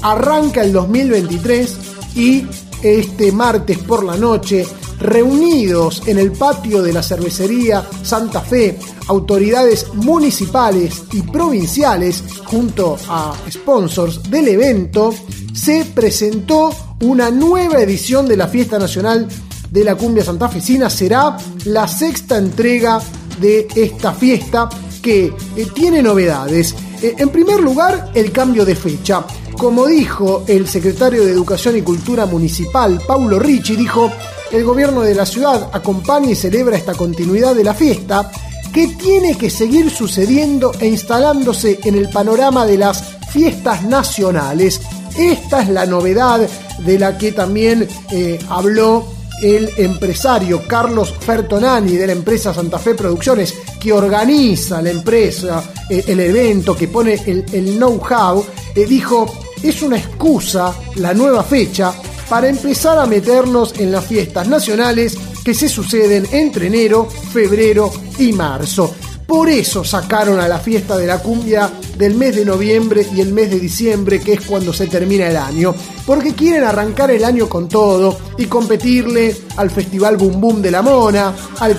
arranca 0.02 0.62
el 0.62 0.72
2023 0.72 1.76
y 2.16 2.46
este 2.82 3.30
martes 3.30 3.78
por 3.78 4.02
la 4.02 4.16
noche, 4.16 4.66
reunidos 5.00 6.02
en 6.06 6.18
el 6.18 6.32
patio 6.32 6.82
de 6.82 6.92
la 6.92 7.02
cervecería 7.02 7.84
Santa 8.02 8.40
Fe, 8.40 8.78
autoridades 9.08 9.92
municipales 9.94 11.02
y 11.12 11.22
provinciales, 11.22 12.22
junto 12.44 12.98
a 13.08 13.34
sponsors 13.50 14.30
del 14.30 14.48
evento, 14.48 15.14
se 15.52 15.84
presentó 15.86 16.70
una 17.00 17.30
nueva 17.30 17.80
edición 17.80 18.28
de 18.28 18.36
la 18.36 18.48
Fiesta 18.48 18.78
Nacional 18.78 19.26
de 19.70 19.84
la 19.84 19.94
Cumbia 19.94 20.24
Santafesina. 20.24 20.90
Será 20.90 21.36
la 21.64 21.88
sexta 21.88 22.36
entrega 22.36 23.00
de 23.40 23.66
esta 23.74 24.12
fiesta 24.12 24.68
que 25.02 25.32
eh, 25.56 25.66
tiene 25.74 26.02
novedades. 26.02 26.74
Eh, 27.02 27.14
en 27.18 27.30
primer 27.30 27.60
lugar, 27.60 28.10
el 28.14 28.30
cambio 28.32 28.64
de 28.64 28.74
fecha. 28.74 29.24
Como 29.56 29.86
dijo 29.86 30.44
el 30.46 30.66
secretario 30.66 31.24
de 31.24 31.32
Educación 31.32 31.76
y 31.76 31.82
Cultura 31.82 32.26
Municipal, 32.26 33.00
Paulo 33.06 33.38
Ricci, 33.38 33.76
dijo, 33.76 34.10
el 34.52 34.64
gobierno 34.64 35.02
de 35.02 35.14
la 35.14 35.26
ciudad 35.26 35.70
acompaña 35.72 36.30
y 36.30 36.34
celebra 36.34 36.76
esta 36.76 36.94
continuidad 36.94 37.54
de 37.54 37.64
la 37.64 37.74
fiesta 37.74 38.30
que 38.72 38.88
tiene 38.88 39.36
que 39.36 39.50
seguir 39.50 39.90
sucediendo 39.90 40.72
e 40.78 40.86
instalándose 40.86 41.80
en 41.84 41.96
el 41.96 42.08
panorama 42.08 42.66
de 42.66 42.78
las 42.78 43.02
fiestas 43.30 43.82
nacionales. 43.84 44.80
Esta 45.18 45.62
es 45.62 45.68
la 45.68 45.86
novedad 45.86 46.48
de 46.78 46.98
la 46.98 47.18
que 47.18 47.32
también 47.32 47.88
eh, 48.10 48.38
habló 48.48 49.06
el 49.42 49.70
empresario 49.76 50.62
Carlos 50.66 51.14
Fertonani 51.18 51.96
de 51.96 52.06
la 52.06 52.12
empresa 52.12 52.52
Santa 52.52 52.78
Fe 52.78 52.94
Producciones, 52.94 53.54
que 53.80 53.92
organiza 53.92 54.82
la 54.82 54.90
empresa, 54.90 55.64
eh, 55.88 56.04
el 56.06 56.20
evento, 56.20 56.76
que 56.76 56.88
pone 56.88 57.14
el, 57.26 57.76
know-how, 57.76 58.44
eh, 58.74 58.86
dijo, 58.86 59.26
es 59.62 59.82
una 59.82 59.96
excusa 59.96 60.74
la 60.96 61.14
nueva 61.14 61.42
fecha 61.42 61.92
para 62.30 62.48
empezar 62.48 62.96
a 62.96 63.06
meternos 63.06 63.74
en 63.78 63.90
las 63.90 64.06
fiestas 64.06 64.46
nacionales 64.46 65.18
que 65.44 65.52
se 65.52 65.68
suceden 65.68 66.26
entre 66.30 66.68
enero, 66.68 67.06
febrero 67.06 67.92
y 68.18 68.32
marzo. 68.32 68.94
Por 69.26 69.48
eso 69.48 69.84
sacaron 69.84 70.38
a 70.38 70.46
la 70.46 70.60
fiesta 70.60 70.96
de 70.96 71.08
la 71.08 71.18
cumbia 71.18 71.70
del 71.96 72.14
mes 72.14 72.36
de 72.36 72.44
noviembre 72.44 73.04
y 73.14 73.20
el 73.20 73.32
mes 73.32 73.50
de 73.50 73.58
diciembre, 73.58 74.20
que 74.20 74.34
es 74.34 74.40
cuando 74.42 74.72
se 74.72 74.86
termina 74.86 75.28
el 75.28 75.36
año. 75.36 75.74
Porque 76.10 76.34
quieren 76.34 76.64
arrancar 76.64 77.12
el 77.12 77.24
año 77.24 77.48
con 77.48 77.68
todo 77.68 78.18
y 78.36 78.46
competirle 78.46 79.32
al 79.56 79.70
Festival 79.70 80.16
Boom 80.16 80.40
Boom 80.40 80.60
de 80.60 80.72
la 80.72 80.82
Mona, 80.82 81.32
al, 81.60 81.78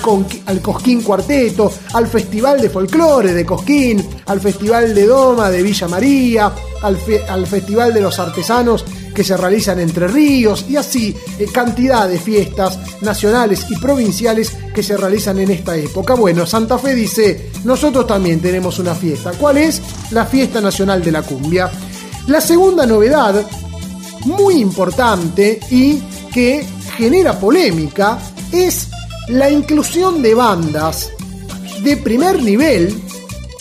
Cosquín 0.61 1.01
Cuarteto, 1.01 1.69
al 1.91 2.07
Festival 2.07 2.61
de 2.61 2.69
Folclore 2.69 3.33
de 3.33 3.45
Cosquín, 3.45 4.01
al 4.27 4.39
Festival 4.39 4.95
de 4.95 5.05
Doma 5.05 5.49
de 5.49 5.61
Villa 5.61 5.89
María, 5.89 6.49
al 6.81 7.45
Festival 7.45 7.93
de 7.93 7.99
los 7.99 8.19
Artesanos 8.19 8.85
que 9.13 9.25
se 9.25 9.35
realizan 9.35 9.81
entre 9.81 10.07
ríos 10.07 10.65
y 10.69 10.77
así 10.77 11.13
eh, 11.37 11.47
cantidad 11.51 12.07
de 12.07 12.17
fiestas 12.17 12.79
nacionales 13.01 13.65
y 13.69 13.75
provinciales 13.75 14.55
que 14.73 14.81
se 14.81 14.95
realizan 14.95 15.39
en 15.39 15.51
esta 15.51 15.75
época. 15.75 16.13
Bueno, 16.13 16.45
Santa 16.45 16.77
Fe 16.77 16.95
dice, 16.95 17.51
nosotros 17.65 18.07
también 18.07 18.39
tenemos 18.39 18.79
una 18.79 18.95
fiesta. 18.95 19.33
¿Cuál 19.37 19.57
es? 19.57 19.81
La 20.11 20.25
Fiesta 20.25 20.61
Nacional 20.61 21.03
de 21.03 21.11
la 21.11 21.21
Cumbia. 21.21 21.69
La 22.27 22.39
segunda 22.39 22.85
novedad, 22.85 23.43
muy 24.25 24.55
importante 24.55 25.59
y 25.69 25.99
que 26.33 26.65
genera 26.97 27.39
polémica, 27.39 28.19
es 28.51 28.87
la 29.27 29.49
inclusión 29.49 30.21
de 30.21 30.35
bandas 30.35 31.09
de 31.83 31.97
primer 31.97 32.41
nivel, 32.41 33.01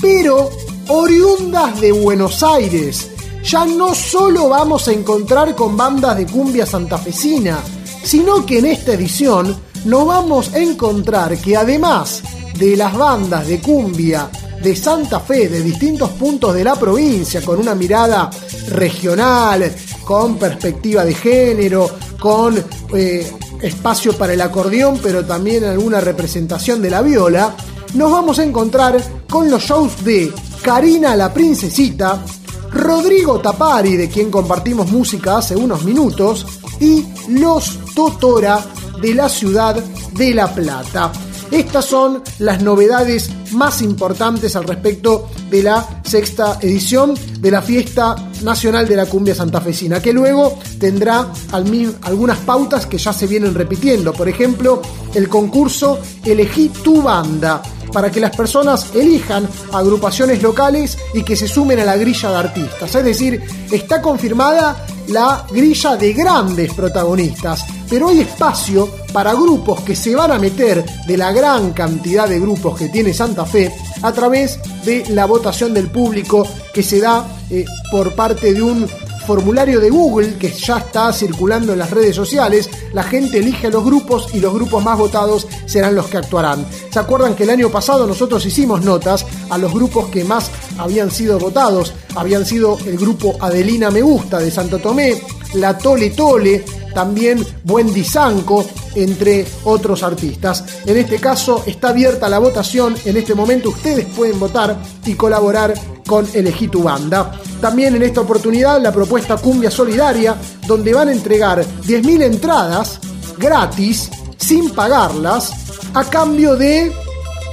pero 0.00 0.50
oriundas 0.88 1.80
de 1.80 1.92
Buenos 1.92 2.42
Aires. 2.42 3.10
Ya 3.42 3.64
no 3.64 3.94
solo 3.94 4.48
vamos 4.48 4.88
a 4.88 4.92
encontrar 4.92 5.54
con 5.54 5.76
bandas 5.76 6.16
de 6.16 6.26
cumbia 6.26 6.66
santafesina, 6.66 7.58
sino 8.02 8.44
que 8.44 8.58
en 8.58 8.66
esta 8.66 8.92
edición 8.92 9.56
nos 9.84 10.06
vamos 10.06 10.52
a 10.52 10.58
encontrar 10.58 11.38
que 11.38 11.56
además 11.56 12.22
de 12.58 12.76
las 12.76 12.96
bandas 12.96 13.46
de 13.46 13.60
cumbia 13.60 14.30
de 14.62 14.76
Santa 14.76 15.20
Fe 15.20 15.48
de 15.48 15.62
distintos 15.62 16.10
puntos 16.10 16.54
de 16.54 16.64
la 16.64 16.76
provincia, 16.76 17.40
con 17.42 17.58
una 17.58 17.74
mirada 17.74 18.28
regional, 18.68 19.74
con 20.10 20.38
perspectiva 20.38 21.04
de 21.04 21.14
género, 21.14 21.88
con 22.18 22.60
eh, 22.94 23.32
espacio 23.62 24.12
para 24.18 24.32
el 24.32 24.40
acordeón, 24.40 24.98
pero 25.00 25.24
también 25.24 25.62
alguna 25.62 26.00
representación 26.00 26.82
de 26.82 26.90
la 26.90 27.00
viola, 27.00 27.54
nos 27.94 28.10
vamos 28.10 28.40
a 28.40 28.42
encontrar 28.42 29.00
con 29.30 29.48
los 29.48 29.62
shows 29.62 30.04
de 30.04 30.32
Karina 30.62 31.14
la 31.14 31.32
Princesita, 31.32 32.24
Rodrigo 32.72 33.38
Tapari, 33.38 33.96
de 33.96 34.08
quien 34.08 34.32
compartimos 34.32 34.90
música 34.90 35.36
hace 35.36 35.54
unos 35.54 35.84
minutos, 35.84 36.44
y 36.80 37.06
Los 37.28 37.78
Totora 37.94 38.58
de 39.00 39.14
la 39.14 39.28
ciudad 39.28 39.76
de 39.76 40.34
La 40.34 40.52
Plata. 40.52 41.12
Estas 41.52 41.84
son 41.84 42.20
las 42.40 42.60
novedades 42.60 43.30
más 43.52 43.80
importantes 43.80 44.56
al 44.56 44.64
respecto 44.64 45.28
de 45.50 45.62
la 45.62 45.86
sexta 46.02 46.58
edición 46.60 47.14
de 47.40 47.50
la 47.50 47.62
Fiesta 47.62 48.14
Nacional 48.42 48.86
de 48.86 48.96
la 48.96 49.06
Cumbia 49.06 49.34
Santafesina, 49.34 50.00
que 50.00 50.12
luego 50.12 50.58
tendrá 50.78 51.26
algunas 51.52 52.38
pautas 52.38 52.86
que 52.86 52.98
ya 52.98 53.12
se 53.12 53.26
vienen 53.26 53.54
repitiendo. 53.54 54.12
Por 54.12 54.28
ejemplo, 54.28 54.80
el 55.14 55.28
concurso 55.28 55.98
Elegí 56.24 56.68
tu 56.68 57.02
banda, 57.02 57.62
para 57.92 58.10
que 58.10 58.20
las 58.20 58.34
personas 58.36 58.94
elijan 58.94 59.48
agrupaciones 59.72 60.42
locales 60.42 60.96
y 61.14 61.22
que 61.22 61.36
se 61.36 61.48
sumen 61.48 61.80
a 61.80 61.84
la 61.84 61.96
grilla 61.96 62.30
de 62.30 62.36
artistas. 62.36 62.94
Es 62.94 63.04
decir, 63.04 63.42
está 63.70 64.00
confirmada 64.00 64.86
la 65.08 65.44
grilla 65.50 65.96
de 65.96 66.12
grandes 66.12 66.72
protagonistas, 66.72 67.64
pero 67.88 68.08
hay 68.08 68.20
espacio 68.20 68.88
para 69.12 69.32
grupos 69.32 69.80
que 69.80 69.96
se 69.96 70.14
van 70.14 70.30
a 70.30 70.38
meter 70.38 70.84
de 71.06 71.16
la 71.16 71.32
gran 71.32 71.72
cantidad 71.72 72.28
de 72.28 72.38
grupos 72.38 72.78
que 72.78 72.88
tiene 72.88 73.12
Santa 73.12 73.44
Fe 73.44 73.74
a 74.02 74.12
través 74.12 74.58
de 74.84 75.04
la 75.10 75.26
votación 75.26 75.39
del 75.40 75.90
público 75.90 76.46
que 76.72 76.82
se 76.82 77.00
da 77.00 77.26
eh, 77.50 77.64
por 77.90 78.14
parte 78.14 78.52
de 78.52 78.62
un 78.62 78.86
formulario 79.26 79.80
de 79.80 79.88
Google 79.88 80.34
que 80.38 80.50
ya 80.50 80.78
está 80.78 81.12
circulando 81.12 81.72
en 81.72 81.78
las 81.78 81.90
redes 81.90 82.14
sociales. 82.14 82.68
La 82.92 83.02
gente 83.02 83.38
elige 83.38 83.68
a 83.68 83.70
los 83.70 83.84
grupos 83.84 84.28
y 84.34 84.40
los 84.40 84.52
grupos 84.52 84.84
más 84.84 84.98
votados 84.98 85.46
serán 85.66 85.94
los 85.94 86.08
que 86.08 86.18
actuarán. 86.18 86.66
¿Se 86.90 86.98
acuerdan 86.98 87.34
que 87.34 87.44
el 87.44 87.50
año 87.50 87.70
pasado 87.70 88.06
nosotros 88.06 88.44
hicimos 88.44 88.84
notas 88.84 89.24
a 89.48 89.56
los 89.56 89.72
grupos 89.72 90.10
que 90.10 90.24
más 90.24 90.50
habían 90.78 91.10
sido 91.10 91.38
votados? 91.38 91.94
Habían 92.14 92.44
sido 92.44 92.78
el 92.86 92.98
grupo 92.98 93.36
Adelina 93.40 93.90
Me 93.90 94.02
Gusta 94.02 94.38
de 94.40 94.50
Santo 94.50 94.78
Tomé, 94.78 95.20
La 95.54 95.76
Tole 95.76 96.10
Tole, 96.10 96.64
también 96.94 97.44
Buen 97.64 97.92
Disanco, 97.92 98.64
entre 98.94 99.46
otros 99.64 100.02
artistas. 100.02 100.64
En 100.86 100.96
este 100.96 101.18
caso 101.18 101.62
está 101.66 101.90
abierta 101.90 102.28
la 102.28 102.38
votación, 102.38 102.94
en 103.04 103.16
este 103.16 103.34
momento 103.34 103.70
ustedes 103.70 104.06
pueden 104.06 104.38
votar 104.38 104.76
y 105.06 105.14
colaborar 105.14 105.74
con 106.06 106.26
Elegí 106.34 106.68
tu 106.68 106.82
banda. 106.82 107.32
También 107.60 107.94
en 107.94 108.02
esta 108.02 108.22
oportunidad 108.22 108.80
la 108.80 108.92
propuesta 108.92 109.36
Cumbia 109.36 109.70
Solidaria, 109.70 110.36
donde 110.66 110.92
van 110.92 111.08
a 111.08 111.12
entregar 111.12 111.64
10.000 111.64 112.22
entradas 112.22 113.00
gratis, 113.38 114.10
sin 114.36 114.70
pagarlas, 114.70 115.52
a 115.94 116.04
cambio 116.04 116.56
de 116.56 116.92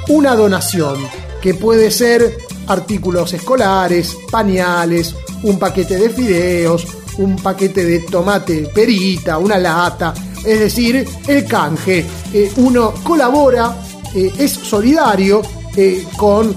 una 0.10 0.36
donación, 0.36 0.98
que 1.42 1.54
puede 1.54 1.92
ser 1.92 2.38
artículos 2.68 3.34
escolares, 3.34 4.16
pañales, 4.32 5.16
un 5.44 5.58
paquete 5.60 5.98
de 5.98 6.10
fideos, 6.10 6.86
un 7.18 7.36
paquete 7.38 7.84
de 7.86 8.00
tomate 8.00 8.70
perita, 8.74 9.38
una 9.38 9.58
lata, 9.58 10.14
es 10.46 10.60
decir, 10.60 11.08
el 11.28 11.46
canje. 11.46 12.06
Eh, 12.34 12.52
uno 12.58 12.94
colabora, 13.04 13.76
eh, 14.14 14.34
es 14.38 14.52
solidario 14.52 15.42
eh, 15.76 16.08
con 16.18 16.56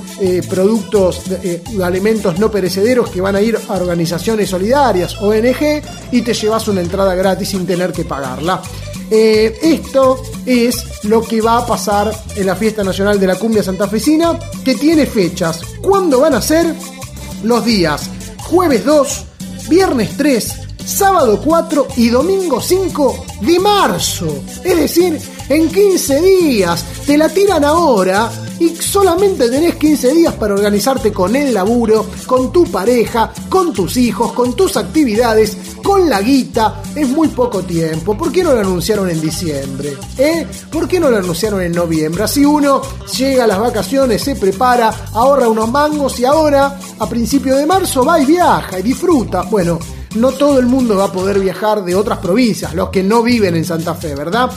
productos, 0.49 1.23
eh, 1.43 1.63
alimentos 1.83 2.39
no 2.39 2.51
perecederos 2.51 3.11
que 3.11 3.21
van 3.21 3.37
a 3.37 3.43
ir 3.43 3.59
a 3.69 3.75
organizaciones 3.75 4.49
solidarias, 4.49 5.21
ONG, 5.21 5.83
y 6.11 6.23
te 6.23 6.33
llevas 6.33 6.69
una 6.69 6.81
entrada 6.81 7.15
gratis 7.15 7.51
sin 7.51 7.67
tener 7.67 7.93
que 7.93 8.05
pagarla. 8.05 8.63
Esto 9.11 10.23
es 10.47 11.05
lo 11.05 11.21
que 11.23 11.41
va 11.41 11.59
a 11.59 11.67
pasar 11.67 12.15
en 12.37 12.47
la 12.47 12.55
Fiesta 12.55 12.85
Nacional 12.85 13.19
de 13.19 13.27
la 13.27 13.35
Cumbia 13.35 13.63
Santafesina, 13.63 14.39
que 14.65 14.77
tiene 14.77 15.05
fechas. 15.05 15.61
¿Cuándo 15.83 16.21
van 16.21 16.35
a 16.35 16.41
ser? 16.41 16.73
Los 17.43 17.65
días 17.65 18.09
jueves 18.51 18.85
2, 18.85 19.25
viernes 19.71 20.17
3, 20.17 20.55
sábado 20.85 21.41
4 21.43 21.87
y 21.97 22.11
domingo 22.11 22.61
5 22.61 23.25
de 23.41 23.61
marzo. 23.61 24.43
Es 24.65 24.77
decir, 24.77 25.19
en 25.49 25.69
15 25.71 26.21
días. 26.21 26.85
Te 27.07 27.17
la 27.17 27.29
tiran 27.29 27.65
ahora 27.65 28.31
y 28.61 28.77
solamente 28.77 29.51
tenés 29.51 29.75
15 29.75 30.15
días 30.15 30.35
para 30.35 30.55
organizarte 30.55 31.13
con 31.13 31.35
el 31.35 31.53
laburo, 31.53 32.07
con 32.27 32.53
tu 32.53 32.65
pareja, 32.65 33.33
con 33.49 33.73
tus 33.73 33.97
hijos, 33.97 34.33
con 34.33 34.55
tus 34.55 34.77
actividades 34.77 35.57
con 35.83 36.09
la 36.09 36.21
guita 36.21 36.83
es 36.95 37.09
muy 37.09 37.29
poco 37.29 37.63
tiempo. 37.63 38.17
¿Por 38.17 38.31
qué 38.31 38.45
no 38.45 38.53
lo 38.53 38.61
anunciaron 38.61 39.11
en 39.11 39.21
diciembre? 39.21 39.97
¿Eh? 40.19 40.47
¿Por 40.71 40.87
qué 40.87 41.01
no 41.01 41.11
lo 41.11 41.17
anunciaron 41.17 41.63
en 41.63 41.73
noviembre? 41.73 42.23
Así 42.23 42.45
uno 42.45 42.81
llega 43.19 43.45
a 43.45 43.47
las 43.47 43.59
vacaciones, 43.59 44.23
se 44.23 44.37
prepara, 44.37 44.95
ahorra 45.13 45.49
unos 45.49 45.71
mangos 45.71 46.21
y 46.21 46.25
ahora, 46.25 46.79
a 46.99 47.09
principio 47.09 47.57
de 47.57 47.67
marzo, 47.67 48.05
va 48.05 48.21
y 48.21 48.27
viaja 48.27 48.79
y 48.79 48.83
disfruta. 48.83 49.43
Bueno, 49.43 49.79
no 50.17 50.33
todo 50.33 50.59
el 50.59 50.67
mundo 50.67 50.97
va 50.97 51.07
a 51.07 51.13
poder 51.13 51.41
viajar 51.41 51.83
de 51.85 51.95
otras 51.95 52.19
provincias, 52.19 52.75
los 52.75 52.91
que 52.91 53.03
no 53.03 53.23
viven 53.23 53.57
en 53.57 53.65
Santa 53.65 53.95
Fe, 53.95 54.15
¿verdad? 54.15 54.51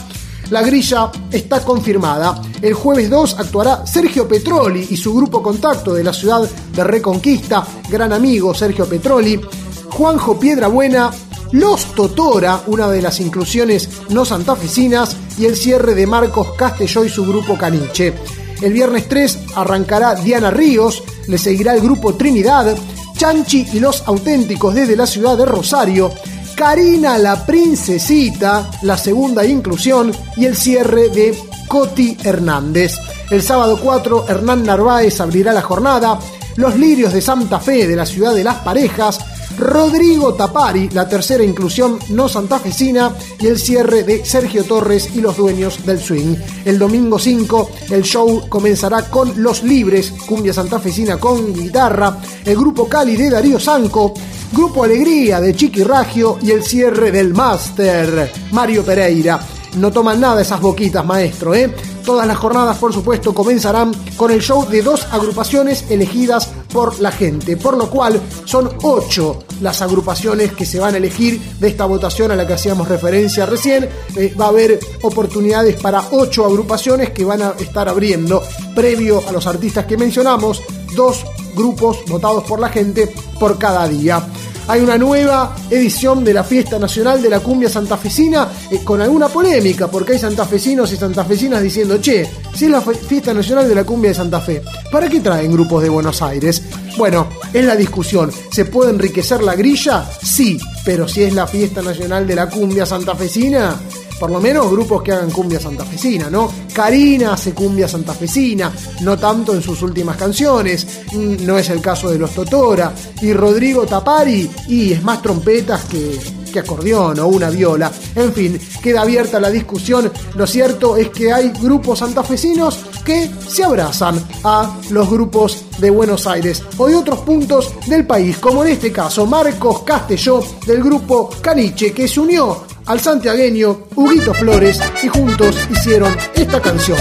La 0.53 0.61
grilla 0.61 1.11
está 1.31 1.65
confirmada. 1.65 2.39
El 2.61 2.75
jueves 2.75 3.09
2 3.09 3.39
actuará 3.39 3.87
Sergio 3.87 4.27
Petroli 4.27 4.85
y 4.91 4.95
su 4.95 5.11
grupo 5.15 5.41
contacto 5.41 5.95
de 5.95 6.03
la 6.03 6.13
ciudad 6.13 6.47
de 6.47 6.83
Reconquista, 6.83 7.65
gran 7.89 8.13
amigo 8.13 8.53
Sergio 8.53 8.87
Petroli, 8.87 9.41
Juanjo 9.89 10.39
Piedrabuena, 10.39 11.09
Los 11.53 11.95
Totora, 11.95 12.61
una 12.67 12.87
de 12.87 13.01
las 13.01 13.19
inclusiones 13.19 13.89
no 14.09 14.25
santafesinas, 14.25 15.17
y 15.39 15.45
el 15.45 15.55
cierre 15.55 15.95
de 15.95 16.05
Marcos 16.05 16.49
Castelló 16.55 17.03
y 17.03 17.09
su 17.09 17.25
grupo 17.25 17.57
Caniche. 17.57 18.13
El 18.61 18.73
viernes 18.73 19.09
3 19.09 19.39
arrancará 19.55 20.13
Diana 20.13 20.51
Ríos, 20.51 21.01
le 21.29 21.39
seguirá 21.39 21.73
el 21.73 21.81
grupo 21.81 22.13
Trinidad, 22.13 22.77
Chanchi 23.17 23.69
y 23.73 23.79
los 23.79 24.03
auténticos 24.05 24.75
desde 24.75 24.95
la 24.95 25.07
ciudad 25.07 25.35
de 25.35 25.47
Rosario, 25.47 26.11
Karina 26.55 27.17
la 27.17 27.45
Princesita, 27.45 28.69
la 28.83 28.97
segunda 28.97 29.45
inclusión, 29.45 30.11
y 30.37 30.45
el 30.45 30.55
cierre 30.55 31.09
de 31.09 31.37
Coti 31.67 32.17
Hernández. 32.23 32.93
El 33.29 33.41
sábado 33.41 33.79
4, 33.81 34.25
Hernán 34.29 34.63
Narváez 34.63 35.19
abrirá 35.19 35.53
la 35.53 35.61
jornada, 35.61 36.19
Los 36.55 36.77
Lirios 36.77 37.13
de 37.13 37.21
Santa 37.21 37.59
Fe 37.59 37.87
de 37.87 37.95
la 37.95 38.05
ciudad 38.05 38.33
de 38.33 38.43
Las 38.43 38.57
Parejas, 38.57 39.19
Rodrigo 39.57 40.33
Tapari, 40.33 40.89
la 40.89 41.07
tercera 41.07 41.43
inclusión 41.43 41.99
no 42.09 42.27
santafesina, 42.27 43.11
y 43.39 43.47
el 43.47 43.59
cierre 43.59 44.03
de 44.03 44.25
Sergio 44.25 44.63
Torres 44.63 45.09
y 45.15 45.21
los 45.21 45.37
dueños 45.37 45.85
del 45.85 45.99
swing. 45.99 46.35
El 46.65 46.79
domingo 46.79 47.19
5, 47.19 47.69
el 47.91 48.03
show 48.03 48.47
comenzará 48.49 49.09
con 49.09 49.41
Los 49.41 49.63
Libres, 49.63 50.13
cumbia 50.25 50.53
santafesina 50.53 51.17
con 51.17 51.53
guitarra, 51.53 52.17
el 52.45 52.55
grupo 52.55 52.87
Cali 52.87 53.15
de 53.15 53.29
Darío 53.29 53.59
Sanco, 53.59 54.13
Grupo 54.53 54.83
Alegría 54.83 55.41
de 55.41 55.55
Chiqui 55.55 55.83
Ragio 55.83 56.37
y 56.39 56.51
el 56.51 56.61
cierre 56.61 57.11
del 57.11 57.33
Máster, 57.33 58.31
Mario 58.51 58.85
Pereira. 58.85 59.39
No 59.77 59.91
toman 59.91 60.19
nada 60.19 60.43
esas 60.43 60.61
boquitas, 60.61 61.03
maestro, 61.03 61.55
¿eh? 61.55 61.73
Todas 62.05 62.27
las 62.27 62.37
jornadas, 62.37 62.77
por 62.77 62.93
supuesto, 62.93 63.33
comenzarán 63.33 63.91
con 64.15 64.29
el 64.29 64.41
show 64.41 64.69
de 64.69 64.83
dos 64.83 65.07
agrupaciones 65.11 65.85
elegidas 65.89 66.51
por 66.71 66.99
la 66.99 67.11
gente, 67.11 67.57
por 67.57 67.75
lo 67.75 67.89
cual 67.89 68.21
son 68.45 68.69
ocho 68.83 69.39
las 69.59 69.81
agrupaciones 69.81 70.51
que 70.51 70.67
se 70.67 70.79
van 70.79 70.93
a 70.93 70.97
elegir 70.97 71.41
de 71.59 71.69
esta 71.69 71.85
votación 71.85 72.31
a 72.31 72.35
la 72.35 72.45
que 72.45 72.53
hacíamos 72.53 72.87
referencia 72.87 73.47
recién. 73.47 73.89
Eh, 74.15 74.35
va 74.39 74.45
a 74.45 74.49
haber 74.49 74.79
oportunidades 75.01 75.81
para 75.81 76.03
ocho 76.11 76.45
agrupaciones 76.45 77.09
que 77.09 77.25
van 77.25 77.41
a 77.41 77.55
estar 77.59 77.89
abriendo, 77.89 78.43
previo 78.75 79.23
a 79.27 79.31
los 79.31 79.47
artistas 79.47 79.87
que 79.87 79.97
mencionamos, 79.97 80.61
dos 80.95 81.25
grupos 81.55 81.99
votados 82.07 82.43
por 82.43 82.59
la 82.59 82.69
gente 82.69 83.11
por 83.39 83.57
cada 83.57 83.87
día. 83.87 84.23
Hay 84.67 84.79
una 84.79 84.97
nueva 84.97 85.55
edición 85.69 86.23
de 86.23 86.33
la 86.33 86.43
Fiesta 86.43 86.79
Nacional 86.79 87.21
de 87.21 87.29
la 87.29 87.41
Cumbia 87.41 87.67
Santafesina 87.67 88.47
eh, 88.71 88.79
con 88.83 89.01
alguna 89.01 89.27
polémica, 89.27 89.87
porque 89.87 90.13
hay 90.13 90.19
santafesinos 90.19 90.91
y 90.93 90.95
santafesinas 90.95 91.61
diciendo, 91.61 91.99
che, 91.99 92.29
si 92.53 92.65
es 92.65 92.71
la 92.71 92.81
Fiesta 92.81 93.33
Nacional 93.33 93.67
de 93.67 93.75
la 93.75 93.83
Cumbia 93.83 94.11
de 94.11 94.15
Santa 94.15 94.39
Fe, 94.39 94.61
¿para 94.89 95.09
qué 95.09 95.19
traen 95.19 95.51
grupos 95.51 95.83
de 95.83 95.89
Buenos 95.89 96.21
Aires? 96.21 96.63
Bueno, 96.97 97.27
es 97.51 97.65
la 97.65 97.75
discusión. 97.75 98.31
¿Se 98.51 98.65
puede 98.65 98.91
enriquecer 98.91 99.43
la 99.43 99.55
grilla? 99.55 100.05
Sí, 100.23 100.57
pero 100.85 101.09
si 101.09 101.23
es 101.23 101.33
la 101.33 101.45
Fiesta 101.45 101.81
Nacional 101.81 102.25
de 102.25 102.35
la 102.35 102.49
Cumbia 102.49 102.85
Santafesina, 102.85 103.75
por 104.23 104.31
lo 104.31 104.39
menos 104.39 104.71
grupos 104.71 105.03
que 105.03 105.11
hagan 105.11 105.31
cumbia 105.31 105.59
santafesina, 105.59 106.29
¿no? 106.29 106.49
Karina 106.73 107.33
hace 107.33 107.53
cumbia 107.53 107.89
santafesina, 107.89 108.71
no 109.01 109.19
tanto 109.19 109.53
en 109.53 109.61
sus 109.61 109.81
últimas 109.81 110.15
canciones, 110.15 111.01
mm, 111.11 111.45
no 111.45 111.57
es 111.57 111.69
el 111.69 111.81
caso 111.81 112.09
de 112.09 112.17
los 112.17 112.31
Totora, 112.33 112.93
y 113.21 113.33
Rodrigo 113.33 113.85
Tapari, 113.85 114.49
y 114.69 114.93
es 114.93 115.03
más 115.03 115.21
trompetas 115.21 115.83
que, 115.83 116.17
que 116.53 116.59
acordeón 116.59 117.19
o 117.19 117.27
una 117.27 117.49
viola. 117.49 117.91
En 118.15 118.31
fin, 118.31 118.57
queda 118.81 119.01
abierta 119.01 119.41
la 119.41 119.49
discusión. 119.49 120.09
Lo 120.35 120.47
cierto 120.47 120.95
es 120.95 121.09
que 121.09 121.33
hay 121.33 121.49
grupos 121.61 121.99
santafesinos 121.99 122.79
que 123.03 123.29
se 123.45 123.65
abrazan 123.65 124.23
a 124.45 124.79
los 124.89 125.09
grupos 125.09 125.65
de 125.79 125.89
Buenos 125.89 126.25
Aires 126.27 126.63
o 126.77 126.87
de 126.87 126.95
otros 126.95 127.19
puntos 127.19 127.73
del 127.87 128.07
país, 128.07 128.37
como 128.37 128.63
en 128.63 128.71
este 128.71 128.89
caso 128.89 129.25
Marcos 129.25 129.81
Castelló 129.81 130.41
del 130.65 130.81
grupo 130.81 131.29
Caniche, 131.41 131.91
que 131.91 132.07
se 132.07 132.21
unió 132.21 132.72
al 132.85 132.99
santiagueño 132.99 133.87
Huguito 133.95 134.33
Flores 134.33 134.79
y 135.01 135.07
juntos 135.07 135.55
hicieron 135.69 136.15
esta 136.35 136.61
canción. 136.61 136.99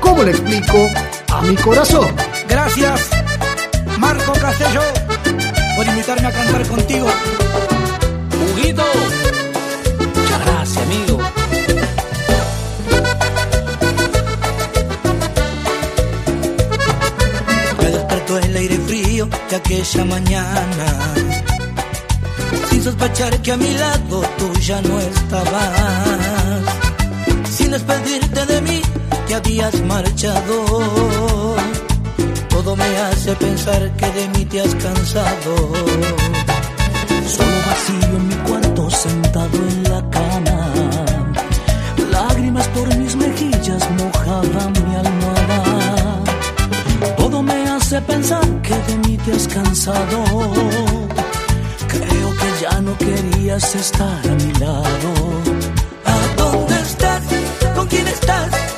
¿Cómo 0.00 0.22
le 0.22 0.32
explico? 0.32 0.88
A 1.28 1.42
mi 1.42 1.54
corazón. 1.56 2.14
Gracias, 2.48 3.10
Marco 3.98 4.32
Castelló, 4.32 4.82
por 5.76 5.86
invitarme 5.86 6.26
a 6.26 6.32
cantar 6.32 6.66
contigo. 6.66 7.06
Huguito. 8.54 8.84
Muchas 10.16 10.44
gracias, 10.46 10.84
amigo. 10.84 11.18
Me 17.78 17.90
despertó 17.90 18.38
el 18.38 18.56
aire 18.56 18.78
frío 18.78 19.28
de 19.48 19.56
aquella 19.56 20.04
mañana. 20.04 21.29
Sin 22.80 22.92
sospechar 22.92 23.42
que 23.42 23.52
a 23.52 23.58
mi 23.58 23.74
lado 23.74 24.22
tú 24.38 24.50
ya 24.60 24.80
no 24.80 24.98
estabas. 24.98 26.62
Sin 27.44 27.72
despedirte 27.72 28.46
de 28.46 28.62
mí, 28.62 28.80
te 29.28 29.34
habías 29.34 29.78
marchado. 29.82 31.56
Todo 32.48 32.76
me 32.76 32.96
hace 32.96 33.34
pensar 33.34 33.82
que 33.98 34.06
de 34.12 34.28
mí 34.28 34.46
te 34.46 34.62
has 34.62 34.74
cansado. 34.76 35.72
Solo 37.28 37.58
vacío 37.66 38.16
en 38.16 38.28
mi 38.28 38.34
cuarto, 38.48 38.88
sentado 38.88 39.58
en 39.58 39.82
la 39.82 40.00
cama. 40.08 40.72
Lágrimas 42.10 42.66
por 42.68 42.96
mis 42.96 43.14
mejillas 43.14 43.90
mojaban 43.90 44.72
mi 44.72 44.94
almohada. 44.94 46.22
Todo 47.18 47.42
me 47.42 47.68
hace 47.68 48.00
pensar 48.00 48.46
que 48.62 48.74
de 48.74 48.96
mí 49.06 49.18
te 49.18 49.32
has 49.32 49.46
cansado. 49.48 51.09
Ya 52.60 52.78
no 52.82 52.94
querías 52.98 53.74
estar 53.74 54.20
a 54.28 54.34
mi 54.34 54.52
lado. 54.60 54.82
¿A 56.04 56.34
dónde 56.36 56.74
estás? 56.78 57.22
¿Con 57.74 57.88
quién 57.88 58.06
estás? 58.06 58.69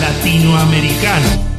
Latinoamericano. 0.00 1.51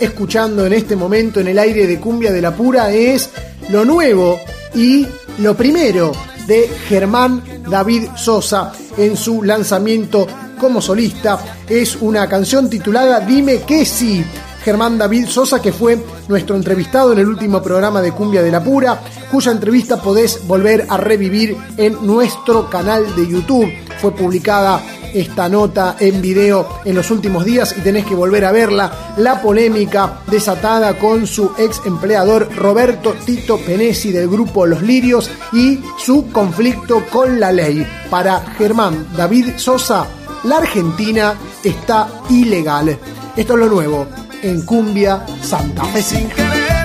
escuchando 0.00 0.66
en 0.66 0.72
este 0.72 0.96
momento 0.96 1.40
en 1.40 1.48
el 1.48 1.58
aire 1.58 1.86
de 1.86 2.00
Cumbia 2.00 2.32
de 2.32 2.42
la 2.42 2.54
Pura 2.54 2.92
es 2.92 3.30
lo 3.70 3.84
nuevo 3.84 4.38
y 4.74 5.06
lo 5.38 5.56
primero 5.56 6.12
de 6.46 6.68
Germán 6.88 7.42
David 7.68 8.08
Sosa 8.16 8.72
en 8.96 9.16
su 9.16 9.42
lanzamiento 9.42 10.26
como 10.58 10.80
solista. 10.80 11.38
Es 11.68 11.96
una 11.96 12.28
canción 12.28 12.70
titulada 12.70 13.20
Dime 13.20 13.62
que 13.62 13.84
sí. 13.84 14.24
Germán 14.62 14.98
David 14.98 15.28
Sosa, 15.28 15.62
que 15.62 15.72
fue 15.72 15.96
nuestro 16.26 16.56
entrevistado 16.56 17.12
en 17.12 17.20
el 17.20 17.28
último 17.28 17.62
programa 17.62 18.02
de 18.02 18.10
Cumbia 18.10 18.42
de 18.42 18.50
la 18.50 18.64
Pura, 18.64 19.00
cuya 19.30 19.52
entrevista 19.52 20.02
podés 20.02 20.44
volver 20.46 20.86
a 20.88 20.96
revivir 20.96 21.56
en 21.76 22.04
nuestro 22.04 22.68
canal 22.68 23.14
de 23.14 23.28
YouTube 23.28 23.85
fue 24.00 24.12
publicada 24.12 24.80
esta 25.14 25.48
nota 25.48 25.96
en 25.98 26.20
video 26.20 26.80
en 26.84 26.94
los 26.94 27.10
últimos 27.10 27.44
días 27.44 27.74
y 27.76 27.80
tenés 27.80 28.04
que 28.04 28.14
volver 28.14 28.44
a 28.44 28.52
verla. 28.52 29.14
La 29.16 29.40
polémica 29.40 30.20
desatada 30.26 30.98
con 30.98 31.26
su 31.26 31.52
ex 31.58 31.80
empleador 31.86 32.54
Roberto 32.54 33.14
Tito 33.24 33.58
Penesi 33.58 34.12
del 34.12 34.28
grupo 34.28 34.66
Los 34.66 34.82
Lirios 34.82 35.30
y 35.52 35.80
su 35.98 36.30
conflicto 36.30 37.04
con 37.10 37.40
la 37.40 37.52
ley. 37.52 37.86
Para 38.10 38.40
Germán 38.58 39.08
David 39.16 39.54
Sosa, 39.56 40.06
la 40.44 40.58
Argentina 40.58 41.34
está 41.64 42.08
ilegal. 42.28 42.98
Esto 43.36 43.52
es 43.54 43.58
lo 43.58 43.66
nuevo 43.66 44.06
en 44.42 44.62
Cumbia 44.62 45.24
Santa 45.42 45.84
Fe. 45.84 46.75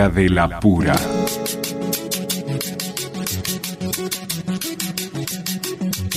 María 0.00 0.08
de 0.08 0.28
la 0.30 0.60
Pura. 0.60 0.94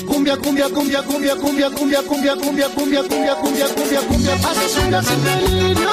Cumbia, 0.08 0.38
cumbia, 0.38 0.70
cumbia, 0.70 1.04
cumbia, 1.04 1.36
cumbia, 1.36 1.70
cumbia, 1.70 2.02
cumbia, 2.06 2.36
cumbia, 2.36 2.36
cumbia, 2.38 2.70
cumbia, 2.70 3.04
cumbia, 3.04 3.36
cumbia, 3.36 3.68
cumbia, 3.76 4.00
cumbia, 4.08 5.04
sin 5.04 5.24
delirio. 5.24 5.90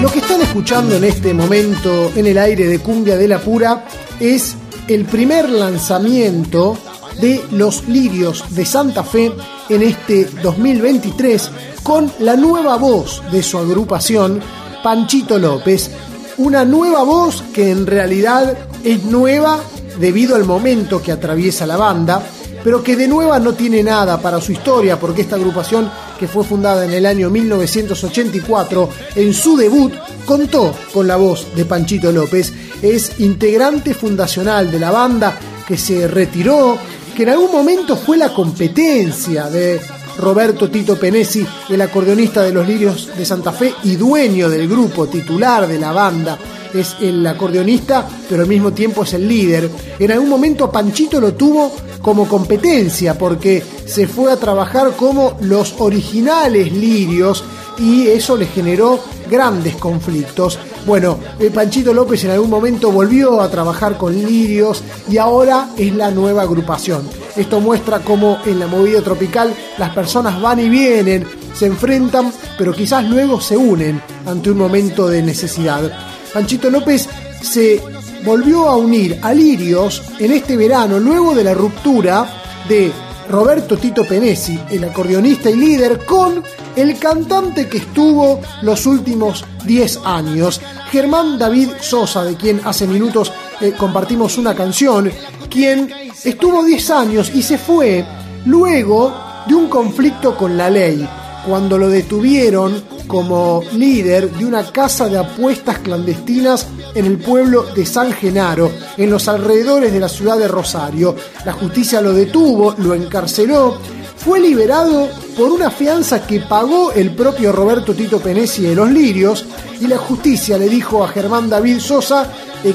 Lo 0.00 0.10
que 0.12 0.18
están 0.20 0.42
escuchando 0.42 0.94
en 0.94 1.04
este 1.04 1.34
momento 1.34 2.12
en 2.14 2.26
el 2.26 2.38
aire 2.38 2.68
de 2.68 2.78
Cumbia 2.78 3.16
de 3.16 3.26
la 3.26 3.40
Pura 3.40 3.84
es 4.20 4.54
el 4.86 5.06
primer 5.06 5.48
lanzamiento 5.48 6.78
de 7.20 7.42
Los 7.50 7.88
Lirios 7.88 8.54
de 8.54 8.64
Santa 8.64 9.02
Fe 9.02 9.32
en 9.68 9.82
este 9.82 10.26
2023 10.42 11.50
con 11.84 12.10
la 12.20 12.34
nueva 12.34 12.76
voz 12.78 13.22
de 13.30 13.42
su 13.42 13.58
agrupación, 13.58 14.40
Panchito 14.82 15.38
López. 15.38 15.90
Una 16.38 16.64
nueva 16.64 17.04
voz 17.04 17.44
que 17.52 17.70
en 17.70 17.86
realidad 17.86 18.56
es 18.82 19.04
nueva 19.04 19.60
debido 20.00 20.34
al 20.34 20.44
momento 20.44 21.00
que 21.00 21.12
atraviesa 21.12 21.66
la 21.66 21.76
banda, 21.76 22.22
pero 22.64 22.82
que 22.82 22.96
de 22.96 23.06
nueva 23.06 23.38
no 23.38 23.52
tiene 23.52 23.82
nada 23.82 24.20
para 24.20 24.40
su 24.40 24.52
historia, 24.52 24.98
porque 24.98 25.20
esta 25.20 25.36
agrupación, 25.36 25.90
que 26.18 26.26
fue 26.26 26.42
fundada 26.42 26.86
en 26.86 26.94
el 26.94 27.04
año 27.04 27.28
1984, 27.28 28.88
en 29.16 29.34
su 29.34 29.56
debut 29.56 29.92
contó 30.24 30.74
con 30.92 31.06
la 31.06 31.16
voz 31.16 31.54
de 31.54 31.66
Panchito 31.66 32.10
López, 32.10 32.50
es 32.80 33.20
integrante 33.20 33.92
fundacional 33.92 34.70
de 34.72 34.80
la 34.80 34.90
banda 34.90 35.38
que 35.68 35.76
se 35.76 36.08
retiró, 36.08 36.78
que 37.14 37.24
en 37.24 37.28
algún 37.28 37.52
momento 37.52 37.94
fue 37.94 38.16
la 38.16 38.32
competencia 38.32 39.50
de 39.50 39.78
Roberto 40.18 40.70
Tito 40.70 40.96
Penesi, 40.96 41.46
el 41.68 41.80
acordeonista 41.80 42.42
de 42.42 42.52
los 42.52 42.66
Lirios 42.66 43.10
de 43.16 43.24
Santa 43.24 43.52
Fe 43.52 43.74
y 43.84 43.96
dueño 43.96 44.48
del 44.48 44.68
grupo, 44.68 45.06
titular 45.06 45.66
de 45.66 45.78
la 45.78 45.92
banda 45.92 46.38
es 46.74 46.96
el 47.00 47.26
acordeonista, 47.26 48.06
pero 48.28 48.42
al 48.42 48.48
mismo 48.48 48.72
tiempo 48.72 49.04
es 49.04 49.14
el 49.14 49.28
líder. 49.28 49.70
En 49.98 50.12
algún 50.12 50.28
momento 50.28 50.70
Panchito 50.70 51.20
lo 51.20 51.34
tuvo 51.34 51.72
como 52.02 52.28
competencia 52.28 53.16
porque 53.16 53.62
se 53.86 54.06
fue 54.06 54.32
a 54.32 54.36
trabajar 54.36 54.92
como 54.96 55.36
los 55.40 55.74
originales 55.78 56.72
lirios 56.72 57.44
y 57.78 58.08
eso 58.08 58.36
le 58.36 58.46
generó 58.46 59.00
grandes 59.30 59.76
conflictos. 59.76 60.58
Bueno, 60.86 61.18
eh, 61.38 61.50
Panchito 61.50 61.94
López 61.94 62.24
en 62.24 62.32
algún 62.32 62.50
momento 62.50 62.92
volvió 62.92 63.40
a 63.40 63.50
trabajar 63.50 63.96
con 63.96 64.14
lirios 64.14 64.82
y 65.10 65.16
ahora 65.16 65.70
es 65.76 65.94
la 65.94 66.10
nueva 66.10 66.42
agrupación. 66.42 67.23
Esto 67.36 67.60
muestra 67.60 68.00
cómo 68.00 68.38
en 68.46 68.60
la 68.60 68.66
movida 68.66 69.00
tropical 69.02 69.52
las 69.76 69.90
personas 69.90 70.40
van 70.40 70.60
y 70.60 70.68
vienen, 70.68 71.26
se 71.54 71.66
enfrentan, 71.66 72.32
pero 72.56 72.72
quizás 72.72 73.04
luego 73.04 73.40
se 73.40 73.56
unen 73.56 74.00
ante 74.26 74.50
un 74.50 74.58
momento 74.58 75.08
de 75.08 75.22
necesidad. 75.22 75.90
Panchito 76.32 76.70
López 76.70 77.08
se 77.42 77.80
volvió 78.24 78.68
a 78.68 78.76
unir 78.76 79.18
a 79.22 79.34
Lirios 79.34 80.02
en 80.18 80.32
este 80.32 80.56
verano, 80.56 80.98
luego 80.98 81.34
de 81.34 81.44
la 81.44 81.54
ruptura 81.54 82.26
de 82.68 82.92
Roberto 83.28 83.76
Tito 83.76 84.04
Penesi, 84.04 84.58
el 84.70 84.84
acordeonista 84.84 85.50
y 85.50 85.56
líder, 85.56 86.04
con 86.04 86.42
el 86.76 86.98
cantante 86.98 87.68
que 87.68 87.78
estuvo 87.78 88.40
los 88.62 88.86
últimos 88.86 89.44
10 89.64 90.00
años, 90.04 90.60
Germán 90.90 91.38
David 91.38 91.70
Sosa, 91.80 92.24
de 92.24 92.36
quien 92.36 92.60
hace 92.64 92.86
minutos 92.86 93.32
eh, 93.60 93.72
compartimos 93.76 94.38
una 94.38 94.54
canción, 94.54 95.10
quien 95.48 96.03
estuvo 96.24 96.64
10 96.64 96.90
años 96.90 97.30
y 97.34 97.42
se 97.42 97.58
fue 97.58 98.04
luego 98.46 99.14
de 99.46 99.54
un 99.54 99.68
conflicto 99.68 100.36
con 100.36 100.56
la 100.56 100.70
ley, 100.70 101.06
cuando 101.46 101.76
lo 101.76 101.88
detuvieron 101.88 102.82
como 103.06 103.62
líder 103.74 104.30
de 104.30 104.46
una 104.46 104.64
casa 104.72 105.08
de 105.08 105.18
apuestas 105.18 105.78
clandestinas 105.78 106.66
en 106.94 107.04
el 107.04 107.18
pueblo 107.18 107.64
de 107.74 107.84
San 107.84 108.12
Genaro, 108.12 108.70
en 108.96 109.10
los 109.10 109.28
alrededores 109.28 109.92
de 109.92 110.00
la 110.00 110.08
ciudad 110.08 110.38
de 110.38 110.48
Rosario. 110.48 111.14
La 111.44 111.52
justicia 111.52 112.00
lo 112.00 112.14
detuvo, 112.14 112.74
lo 112.78 112.94
encarceló, 112.94 113.76
fue 114.16 114.40
liberado 114.40 115.08
por 115.36 115.52
una 115.52 115.70
fianza 115.70 116.26
que 116.26 116.40
pagó 116.40 116.92
el 116.92 117.14
propio 117.14 117.52
Roberto 117.52 117.92
Tito 117.92 118.20
Penesi 118.20 118.62
de 118.62 118.74
los 118.74 118.90
Lirios 118.90 119.44
y 119.80 119.86
la 119.86 119.98
justicia 119.98 120.56
le 120.56 120.68
dijo 120.68 121.04
a 121.04 121.08
Germán 121.08 121.50
David 121.50 121.78
Sosa 121.78 122.32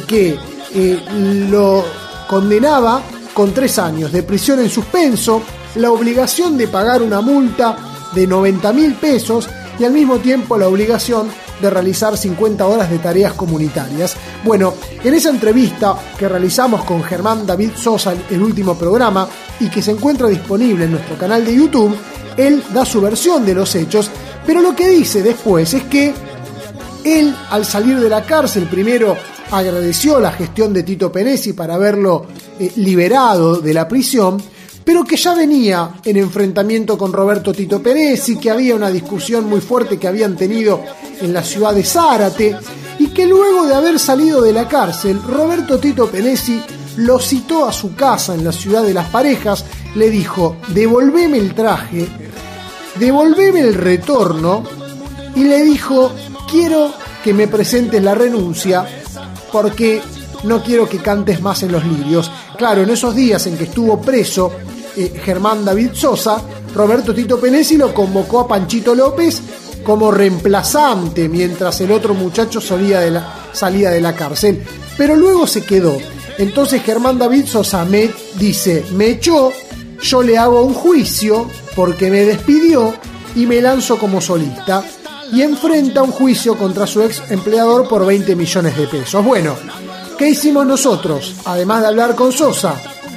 que 0.07 0.37
eh, 0.75 0.99
lo 1.49 1.83
condenaba 2.27 3.01
con 3.39 3.53
tres 3.53 3.79
años 3.79 4.11
de 4.11 4.23
prisión 4.23 4.59
en 4.59 4.69
suspenso, 4.69 5.41
la 5.75 5.91
obligación 5.91 6.57
de 6.57 6.67
pagar 6.67 7.01
una 7.01 7.21
multa 7.21 7.73
de 8.13 8.27
90 8.27 8.73
mil 8.73 8.95
pesos 8.95 9.47
y 9.79 9.85
al 9.85 9.93
mismo 9.93 10.17
tiempo 10.17 10.57
la 10.57 10.67
obligación 10.67 11.29
de 11.61 11.69
realizar 11.69 12.17
50 12.17 12.67
horas 12.67 12.89
de 12.89 12.99
tareas 12.99 13.35
comunitarias. 13.35 14.17
Bueno, 14.43 14.73
en 15.01 15.13
esa 15.13 15.29
entrevista 15.29 15.95
que 16.17 16.27
realizamos 16.27 16.83
con 16.83 17.01
Germán 17.01 17.47
David 17.47 17.71
Sosa, 17.77 18.13
el 18.29 18.43
último 18.43 18.77
programa, 18.77 19.25
y 19.61 19.69
que 19.69 19.81
se 19.81 19.91
encuentra 19.91 20.27
disponible 20.27 20.83
en 20.83 20.91
nuestro 20.91 21.17
canal 21.17 21.45
de 21.45 21.55
YouTube, 21.55 21.95
él 22.35 22.61
da 22.73 22.83
su 22.83 22.99
versión 22.99 23.45
de 23.45 23.55
los 23.55 23.73
hechos, 23.73 24.11
pero 24.45 24.59
lo 24.59 24.75
que 24.75 24.89
dice 24.89 25.23
después 25.23 25.73
es 25.73 25.83
que 25.83 26.13
él, 27.05 27.33
al 27.51 27.63
salir 27.63 28.01
de 28.01 28.09
la 28.09 28.25
cárcel, 28.25 28.65
primero 28.65 29.15
agradeció 29.51 30.19
la 30.19 30.31
gestión 30.31 30.73
de 30.73 30.83
Tito 30.83 31.11
Penesi 31.11 31.53
para 31.53 31.75
haberlo 31.75 32.25
eh, 32.59 32.71
liberado 32.77 33.57
de 33.57 33.73
la 33.73 33.87
prisión, 33.87 34.41
pero 34.83 35.03
que 35.03 35.17
ya 35.17 35.33
venía 35.33 35.91
en 36.03 36.17
enfrentamiento 36.17 36.97
con 36.97 37.13
Roberto 37.13 37.53
Tito 37.53 37.81
Penesi, 37.81 38.37
que 38.37 38.49
había 38.49 38.75
una 38.75 38.89
discusión 38.89 39.45
muy 39.45 39.61
fuerte 39.61 39.97
que 39.97 40.07
habían 40.07 40.35
tenido 40.35 40.81
en 41.21 41.33
la 41.33 41.43
ciudad 41.43 41.73
de 41.73 41.83
Zárate, 41.83 42.55
y 42.97 43.07
que 43.07 43.25
luego 43.25 43.65
de 43.65 43.75
haber 43.75 43.99
salido 43.99 44.41
de 44.41 44.53
la 44.53 44.67
cárcel, 44.67 45.21
Roberto 45.21 45.79
Tito 45.79 46.09
Penesi 46.09 46.61
lo 46.97 47.19
citó 47.19 47.65
a 47.65 47.71
su 47.71 47.95
casa 47.95 48.35
en 48.35 48.43
la 48.43 48.51
ciudad 48.51 48.83
de 48.83 48.93
las 48.93 49.09
parejas, 49.09 49.65
le 49.95 50.09
dijo, 50.09 50.57
devolveme 50.69 51.37
el 51.37 51.53
traje, 51.55 52.07
devolveme 52.99 53.61
el 53.61 53.73
retorno, 53.73 54.63
y 55.35 55.43
le 55.43 55.63
dijo, 55.63 56.11
quiero 56.49 56.91
que 57.23 57.33
me 57.33 57.47
presentes 57.47 58.01
la 58.03 58.15
renuncia 58.15 58.85
porque 59.51 60.01
no 60.43 60.63
quiero 60.63 60.87
que 60.87 60.99
cantes 60.99 61.41
más 61.41 61.63
en 61.63 61.71
los 61.71 61.83
lirios. 61.85 62.31
Claro, 62.57 62.81
en 62.81 62.89
esos 62.89 63.15
días 63.15 63.45
en 63.47 63.57
que 63.57 63.65
estuvo 63.65 64.01
preso 64.01 64.51
eh, 64.95 65.13
Germán 65.23 65.65
David 65.65 65.91
Sosa, 65.93 66.41
Roberto 66.73 67.13
Tito 67.13 67.39
Penesi 67.39 67.77
lo 67.77 67.93
convocó 67.93 68.41
a 68.41 68.47
Panchito 68.47 68.95
López 68.95 69.41
como 69.83 70.11
reemplazante 70.11 71.29
mientras 71.29 71.81
el 71.81 71.91
otro 71.91 72.13
muchacho 72.13 72.61
salía 72.61 72.99
de 72.99 73.11
la, 73.11 73.49
salía 73.53 73.91
de 73.91 74.01
la 74.01 74.15
cárcel. 74.15 74.63
Pero 74.97 75.15
luego 75.15 75.47
se 75.47 75.63
quedó. 75.63 75.97
Entonces 76.37 76.83
Germán 76.83 77.17
David 77.17 77.45
Sosa 77.45 77.83
me 77.85 78.09
dice, 78.37 78.85
me 78.93 79.09
echó, 79.09 79.51
yo 80.01 80.23
le 80.23 80.37
hago 80.37 80.63
un 80.63 80.73
juicio 80.73 81.47
porque 81.75 82.09
me 82.09 82.23
despidió 82.23 82.93
y 83.35 83.45
me 83.45 83.61
lanzo 83.61 83.97
como 83.97 84.21
solista 84.21 84.83
y 85.31 85.41
enfrenta 85.41 86.03
un 86.03 86.11
juicio 86.11 86.57
contra 86.57 86.87
su 86.87 87.01
ex 87.01 87.21
empleador 87.29 87.87
por 87.87 88.05
20 88.05 88.35
millones 88.35 88.77
de 88.77 88.87
pesos. 88.87 89.23
Bueno, 89.23 89.55
¿qué 90.17 90.29
hicimos 90.29 90.65
nosotros? 90.65 91.35
Además 91.45 91.81
de 91.81 91.87
hablar 91.87 92.15
con 92.15 92.31
Sosa, 92.31 92.75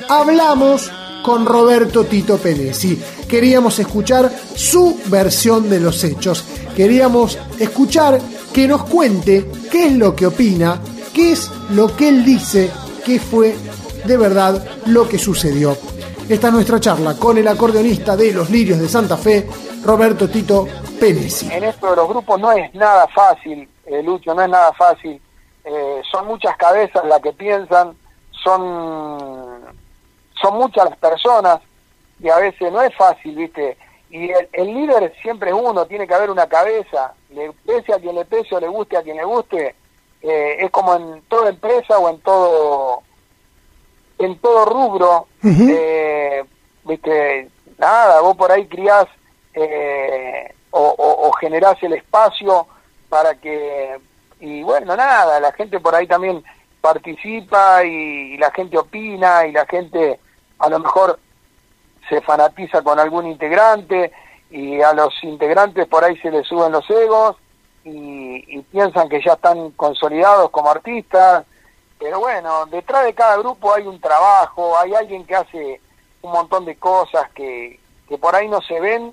hablamos 0.09 0.91
con 1.23 1.47
Roberto 1.47 2.05
Tito 2.05 2.39
Penesi. 2.39 3.01
Queríamos 3.29 3.79
escuchar 3.79 4.31
su 4.55 4.99
versión 5.07 5.71
de 5.71 5.81
los 5.81 6.03
hechos. 6.05 6.45
Queríamos 6.77 7.39
escuchar 7.59 8.21
que 8.53 8.69
nos 8.69 8.85
cuente 8.85 9.51
qué 9.71 9.87
es 9.87 9.93
lo 9.93 10.15
que 10.15 10.27
opina, 10.27 10.81
qué 11.15 11.33
es 11.33 11.51
lo 11.71 11.97
que 11.97 12.09
él 12.09 12.25
dice, 12.25 12.71
qué 13.05 13.19
fue 13.19 13.57
de 14.05 14.17
verdad 14.17 14.63
lo 14.87 15.09
que 15.09 15.19
sucedió. 15.19 15.77
Esta 16.29 16.49
es 16.49 16.55
nuestra 16.55 16.81
charla 16.81 17.15
con 17.15 17.39
el 17.39 17.49
acordeonista 17.49 18.17
de 18.17 18.33
Los 18.33 18.51
Lirios 18.51 18.79
de 18.79 18.89
Santa 18.89 19.17
Fe, 19.17 19.47
Roberto 19.85 20.29
Tito 20.29 20.67
Penesi. 21.01 21.53
En 21.53 21.65
esto 21.65 21.91
de 21.91 21.97
los 21.97 22.09
grupos 22.09 22.41
no 22.41 22.53
es 22.53 22.73
nada 22.75 23.07
fácil, 23.09 23.69
eh, 23.87 24.03
Lucho, 24.03 24.35
no 24.35 24.43
es 24.43 24.49
nada 24.49 24.73
fácil. 24.73 25.21
Eh, 25.65 26.03
son 26.11 26.27
muchas 26.27 26.57
cabezas 26.57 27.05
las 27.05 27.21
que 27.21 27.33
piensan, 27.33 27.97
son, 28.31 29.63
son 30.41 30.55
muchas 30.55 30.91
las 30.91 30.99
personas 30.99 31.61
y 32.21 32.29
a 32.29 32.37
veces 32.37 32.73
no 32.73 32.83
es 32.83 32.95
fácil, 32.95 33.35
¿viste? 33.35 33.77
Y 34.11 34.31
el, 34.31 34.49
el 34.53 34.67
líder 34.75 35.13
siempre 35.23 35.51
es 35.51 35.57
uno, 35.59 35.87
tiene 35.87 36.07
que 36.07 36.15
haber 36.15 36.31
una 36.31 36.47
cabeza, 36.49 37.15
le 37.31 37.53
pese 37.65 37.93
a 37.93 37.99
quien 37.99 38.15
le 38.15 38.25
pese 38.25 38.55
o 38.55 38.61
le 38.61 38.69
guste 38.69 38.97
a 38.97 39.03
quien 39.03 39.17
le 39.17 39.25
guste, 39.25 39.75
eh, 40.23 40.57
es 40.61 40.71
como 40.71 40.95
en 40.95 41.23
toda 41.23 41.49
empresa 41.49 41.99
o 41.99 42.09
en 42.09 42.21
todo 42.21 43.03
en 44.19 44.39
todo 44.39 44.65
rubro, 44.67 45.27
eh, 45.43 46.45
viste, 46.85 47.49
nada, 47.79 48.21
vos 48.21 48.37
por 48.37 48.53
ahí 48.53 48.67
criás 48.69 49.09
eh, 49.55 50.55
o, 50.71 50.95
o, 50.99 51.33
generás 51.33 51.83
el 51.83 51.93
espacio 51.95 52.67
para 53.09 53.35
que, 53.35 53.99
y 54.41 54.63
bueno, 54.63 54.97
nada, 54.97 55.39
la 55.39 55.53
gente 55.53 55.81
por 55.81 55.95
ahí 55.95 56.07
también 56.07 56.43
participa 56.81 57.85
y, 57.85 58.35
y 58.35 58.37
la 58.39 58.51
gente 58.51 58.79
opina 58.79 59.47
y 59.47 59.53
la 59.53 59.67
gente 59.67 60.19
a 60.59 60.69
lo 60.69 60.79
mejor 60.79 61.19
se 62.09 62.21
fanatiza 62.23 62.83
con 62.83 62.99
algún 62.99 63.27
integrante 63.27 64.13
y 64.51 64.81
a 64.81 64.93
los 64.93 65.13
integrantes 65.23 65.87
por 65.87 66.05
ahí 66.05 66.17
se 66.19 66.31
les 66.31 66.47
suben 66.47 66.73
los 66.73 66.89
egos 66.91 67.37
y, 67.85 68.45
y 68.47 68.63
piensan 68.63 69.09
que 69.09 69.23
ya 69.23 69.33
están 69.33 69.71
consolidados 69.73 70.51
como 70.51 70.71
artistas. 70.71 71.45
Pero 71.99 72.21
bueno, 72.21 72.67
detrás 72.67 73.05
de 73.05 73.15
cada 73.15 73.37
grupo 73.37 73.73
hay 73.73 73.87
un 73.87 74.01
trabajo, 74.01 74.77
hay 74.79 74.95
alguien 74.95 75.25
que 75.25 75.37
hace 75.37 75.81
un 76.23 76.33
montón 76.33 76.65
de 76.65 76.77
cosas 76.77 77.31
que, 77.33 77.79
que 78.09 78.19
por 78.19 78.35
ahí 78.35 78.49
no 78.49 78.61
se 78.63 78.81
ven 78.81 79.13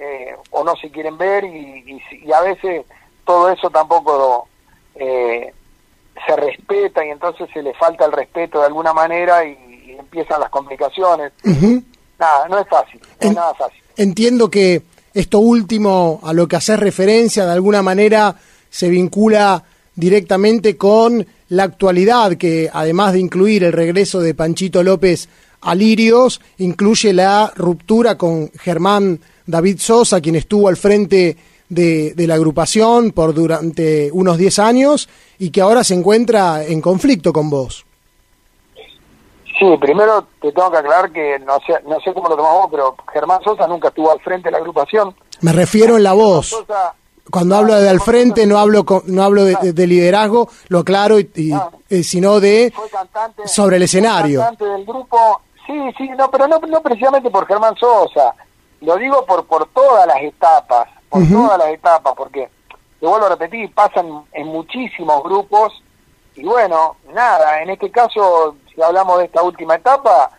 eh, 0.00 0.34
o 0.50 0.64
no 0.64 0.74
se 0.76 0.90
quieren 0.90 1.18
ver 1.18 1.44
y, 1.44 1.84
y 1.86 2.26
y 2.26 2.32
a 2.32 2.40
veces 2.40 2.84
todo 3.24 3.50
eso 3.50 3.70
tampoco 3.70 4.48
eh, 4.94 5.52
se 6.26 6.36
respeta 6.36 7.04
y 7.04 7.10
entonces 7.10 7.48
se 7.52 7.62
le 7.62 7.74
falta 7.74 8.06
el 8.06 8.12
respeto 8.12 8.60
de 8.60 8.66
alguna 8.66 8.92
manera 8.92 9.44
y, 9.44 9.56
y 9.86 9.92
empiezan 9.92 10.40
las 10.40 10.50
complicaciones. 10.50 11.32
Nada, 12.18 12.48
no 12.48 12.58
es 12.58 12.68
fácil, 12.68 13.00
no 13.20 13.28
es 13.28 13.34
nada 13.34 13.54
fácil. 13.54 13.82
Entiendo 13.96 14.50
que 14.50 14.82
esto 15.14 15.38
último 15.38 16.20
a 16.22 16.32
lo 16.32 16.46
que 16.46 16.56
haces 16.56 16.78
referencia 16.78 17.44
de 17.46 17.52
alguna 17.52 17.82
manera 17.82 18.34
se 18.68 18.88
vincula 18.88 19.64
directamente 19.94 20.76
con 20.76 21.26
la 21.48 21.64
actualidad 21.64 22.36
que 22.36 22.70
además 22.72 23.12
de 23.12 23.20
incluir 23.20 23.64
el 23.64 23.72
regreso 23.72 24.20
de 24.20 24.34
Panchito 24.34 24.82
López 24.82 25.28
a 25.62 25.74
Lirios, 25.74 26.40
incluye 26.58 27.12
la 27.12 27.52
ruptura 27.54 28.16
con 28.16 28.50
Germán 28.52 29.20
David 29.50 29.78
Sosa, 29.78 30.20
quien 30.20 30.36
estuvo 30.36 30.68
al 30.68 30.76
frente 30.76 31.36
de, 31.68 32.14
de 32.14 32.26
la 32.26 32.34
agrupación 32.34 33.12
por 33.12 33.34
durante 33.34 34.10
unos 34.12 34.38
10 34.38 34.58
años 34.60 35.08
y 35.38 35.50
que 35.50 35.60
ahora 35.60 35.84
se 35.84 35.94
encuentra 35.94 36.64
en 36.64 36.80
conflicto 36.80 37.32
con 37.32 37.50
vos. 37.50 37.84
Sí, 39.58 39.66
primero 39.78 40.26
te 40.40 40.52
tengo 40.52 40.70
que 40.70 40.78
aclarar 40.78 41.12
que 41.12 41.38
no 41.40 41.58
sé, 41.66 41.74
no 41.86 42.00
sé 42.00 42.14
cómo 42.14 42.28
lo 42.28 42.36
tomás 42.36 42.52
vos, 42.54 42.68
pero 42.70 42.96
Germán 43.12 43.40
Sosa 43.44 43.66
nunca 43.66 43.88
estuvo 43.88 44.10
al 44.10 44.20
frente 44.20 44.48
de 44.48 44.52
la 44.52 44.58
agrupación. 44.58 45.14
Me 45.42 45.52
refiero 45.52 45.96
en 45.98 46.02
la 46.02 46.14
voz. 46.14 46.46
Sosa, 46.48 46.94
Cuando 47.30 47.56
hablo 47.56 47.74
de 47.74 47.88
al 47.88 48.00
frente 48.00 48.46
no 48.46 48.58
hablo 48.58 48.84
no 49.06 49.22
hablo 49.22 49.44
de, 49.44 49.56
de- 49.60 49.72
de 49.74 49.86
liderazgo, 49.86 50.48
lo 50.68 50.78
aclaro, 50.78 51.20
y, 51.20 51.30
y, 51.34 51.52
eh, 51.90 52.02
sino 52.02 52.40
de 52.40 52.72
sobre 53.44 53.76
el 53.76 53.82
escenario. 53.82 54.40
cantante 54.40 54.64
del 54.64 54.84
grupo, 54.86 55.42
sí, 55.66 55.74
sí, 55.98 56.08
no, 56.16 56.30
pero 56.30 56.48
no, 56.48 56.58
no 56.60 56.80
precisamente 56.80 57.28
por 57.30 57.46
Germán 57.46 57.74
Sosa, 57.76 58.34
lo 58.80 58.96
digo 58.96 59.24
por 59.26 59.46
por 59.46 59.66
todas 59.68 60.06
las 60.06 60.20
etapas, 60.22 60.88
por 61.08 61.28
todas 61.28 61.58
las 61.58 61.68
etapas, 61.68 62.14
porque, 62.16 62.48
te 62.98 63.06
vuelvo 63.06 63.26
a 63.26 63.30
repetir, 63.30 63.72
pasan 63.74 64.24
en 64.32 64.46
muchísimos 64.48 65.22
grupos, 65.22 65.82
y 66.36 66.44
bueno, 66.44 66.96
nada, 67.12 67.62
en 67.62 67.70
este 67.70 67.90
caso, 67.90 68.56
si 68.74 68.80
hablamos 68.80 69.18
de 69.18 69.24
esta 69.26 69.42
última 69.42 69.74
etapa, 69.74 70.30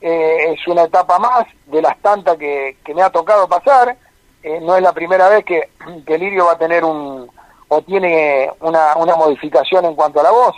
eh, 0.00 0.52
es 0.52 0.66
una 0.68 0.82
etapa 0.82 1.18
más 1.18 1.46
de 1.66 1.80
las 1.80 1.98
tantas 2.00 2.36
que, 2.36 2.76
que 2.84 2.94
me 2.94 3.02
ha 3.02 3.10
tocado 3.10 3.48
pasar, 3.48 3.96
eh, 4.42 4.60
no 4.60 4.76
es 4.76 4.82
la 4.82 4.92
primera 4.92 5.28
vez 5.28 5.44
que, 5.44 5.70
que 6.06 6.18
Lirio 6.18 6.46
va 6.46 6.52
a 6.52 6.58
tener 6.58 6.84
un, 6.84 7.30
o 7.68 7.82
tiene 7.82 8.50
una, 8.60 8.96
una 8.96 9.16
modificación 9.16 9.84
en 9.86 9.94
cuanto 9.94 10.20
a 10.20 10.24
la 10.24 10.30
voz, 10.30 10.54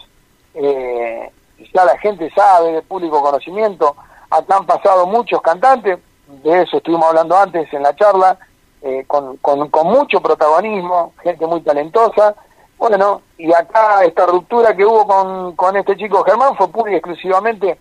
eh, 0.55 1.31
ya 1.75 1.85
la 1.85 1.99
gente 1.99 2.31
sabe, 2.35 2.73
de 2.73 2.83
público 2.83 3.23
conocimiento, 3.23 3.97
acá 4.31 4.57
han 4.57 4.67
pasado 4.67 5.07
muchos 5.07 5.41
cantantes, 5.43 5.99
de 6.29 6.63
eso 6.63 6.77
estuvimos 6.77 7.09
hablando 7.09 7.37
antes 7.37 7.73
en 7.73 7.83
la 7.83 7.97
charla, 7.97 8.39
eh, 8.83 9.05
con, 9.07 9.39
con, 9.39 9.69
con 9.71 9.87
mucho 9.89 10.21
protagonismo, 10.21 11.15
gente 11.23 11.47
muy 11.47 11.61
talentosa, 11.63 12.35
bueno, 12.77 13.23
y 13.37 13.53
acá 13.53 14.05
esta 14.05 14.27
ruptura 14.27 14.77
que 14.77 14.85
hubo 14.85 15.07
con, 15.07 15.57
con 15.57 15.77
este 15.77 15.97
chico 15.97 16.23
Germán 16.23 16.57
fue 16.57 16.69
pura 16.69 16.93
y 16.93 16.97
exclusivamente 16.97 17.79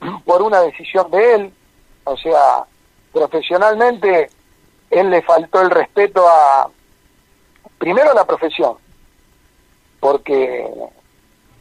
por 0.24 0.42
una 0.42 0.60
decisión 0.62 1.10
de 1.10 1.34
él, 1.34 1.54
o 2.04 2.16
sea, 2.16 2.64
profesionalmente 3.12 4.30
él 4.90 5.10
le 5.10 5.22
faltó 5.22 5.60
el 5.60 5.70
respeto 5.70 6.26
a, 6.26 6.68
primero 7.78 8.10
a 8.10 8.14
la 8.14 8.24
profesión, 8.24 8.76
porque 10.00 10.68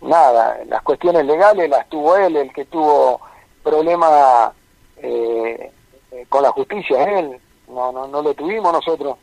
nada, 0.01 0.59
las 0.67 0.81
cuestiones 0.81 1.25
legales 1.25 1.69
las 1.69 1.87
tuvo 1.89 2.15
él, 2.15 2.35
el 2.35 2.53
que 2.53 2.65
tuvo 2.65 3.21
problemas 3.63 4.53
eh, 4.97 5.71
eh, 6.15 6.25
con 6.29 6.43
la 6.43 6.51
justicia 6.51 7.19
él, 7.19 7.39
no, 7.67 7.91
no, 7.91 8.07
no 8.07 8.21
lo 8.21 8.33
tuvimos 8.33 8.71
nosotros, 8.71 9.17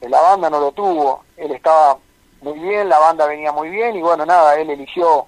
la 0.00 0.20
banda 0.20 0.48
no 0.48 0.60
lo 0.60 0.72
tuvo, 0.72 1.24
él 1.36 1.52
estaba 1.52 1.98
muy 2.40 2.58
bien, 2.58 2.88
la 2.88 2.98
banda 2.98 3.26
venía 3.26 3.52
muy 3.52 3.68
bien 3.68 3.96
y 3.96 4.00
bueno, 4.00 4.24
nada, 4.24 4.58
él 4.58 4.70
eligió 4.70 5.26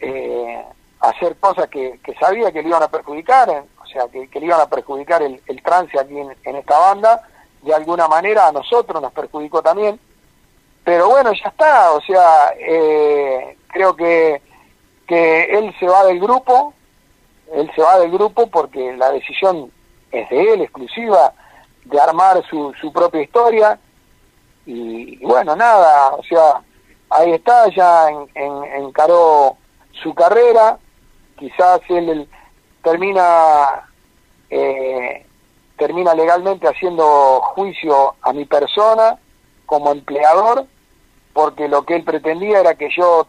eh, 0.00 0.64
hacer 1.00 1.36
cosas 1.36 1.68
que, 1.68 2.00
que 2.02 2.14
sabía 2.14 2.50
que 2.50 2.62
le 2.62 2.68
iban 2.68 2.82
a 2.82 2.88
perjudicar, 2.88 3.48
eh, 3.50 3.62
o 3.82 3.86
sea, 3.86 4.08
que, 4.08 4.28
que 4.28 4.40
le 4.40 4.46
iban 4.46 4.60
a 4.60 4.68
perjudicar 4.68 5.22
el, 5.22 5.40
el 5.46 5.62
trance 5.62 5.98
aquí 5.98 6.18
en, 6.18 6.34
en 6.44 6.56
esta 6.56 6.78
banda, 6.78 7.22
de 7.62 7.74
alguna 7.74 8.08
manera 8.08 8.46
a 8.46 8.52
nosotros 8.52 9.02
nos 9.02 9.12
perjudicó 9.12 9.62
también, 9.62 10.00
pero 10.84 11.08
bueno, 11.10 11.32
ya 11.32 11.48
está, 11.50 11.92
o 11.92 12.00
sea, 12.00 12.54
eh, 12.58 13.58
creo 13.68 13.94
que, 13.94 14.40
que 15.06 15.44
él 15.58 15.74
se 15.78 15.86
va 15.86 16.04
del 16.04 16.18
grupo, 16.18 16.72
él 17.52 17.70
se 17.74 17.82
va 17.82 17.98
del 17.98 18.10
grupo 18.10 18.46
porque 18.46 18.96
la 18.96 19.10
decisión 19.10 19.70
es 20.12 20.28
de 20.28 20.52
él, 20.54 20.60
exclusiva, 20.62 21.32
de 21.84 22.00
armar 22.00 22.42
su, 22.48 22.72
su 22.80 22.92
propia 22.92 23.22
historia, 23.22 23.78
y, 24.66 25.16
bueno, 25.24 25.56
nada, 25.56 26.10
o 26.14 26.22
sea, 26.22 26.60
ahí 27.10 27.32
está, 27.32 27.68
ya 27.68 28.10
en, 28.10 28.28
en- 28.34 28.84
encaró 28.84 29.56
su 30.02 30.14
carrera, 30.14 30.78
quizás 31.38 31.80
él, 31.88 32.28
termina 32.82 33.88
eh, 34.50 35.26
termina 35.76 36.14
legalmente 36.14 36.66
haciendo 36.68 37.40
juicio 37.54 38.14
a 38.22 38.32
mi 38.32 38.44
persona 38.44 39.16
como 39.66 39.92
empleador, 39.92 40.66
porque 41.32 41.68
lo 41.68 41.84
que 41.84 41.96
él 41.96 42.04
pretendía 42.04 42.60
era 42.60 42.74
que 42.74 42.88
yo 42.96 43.26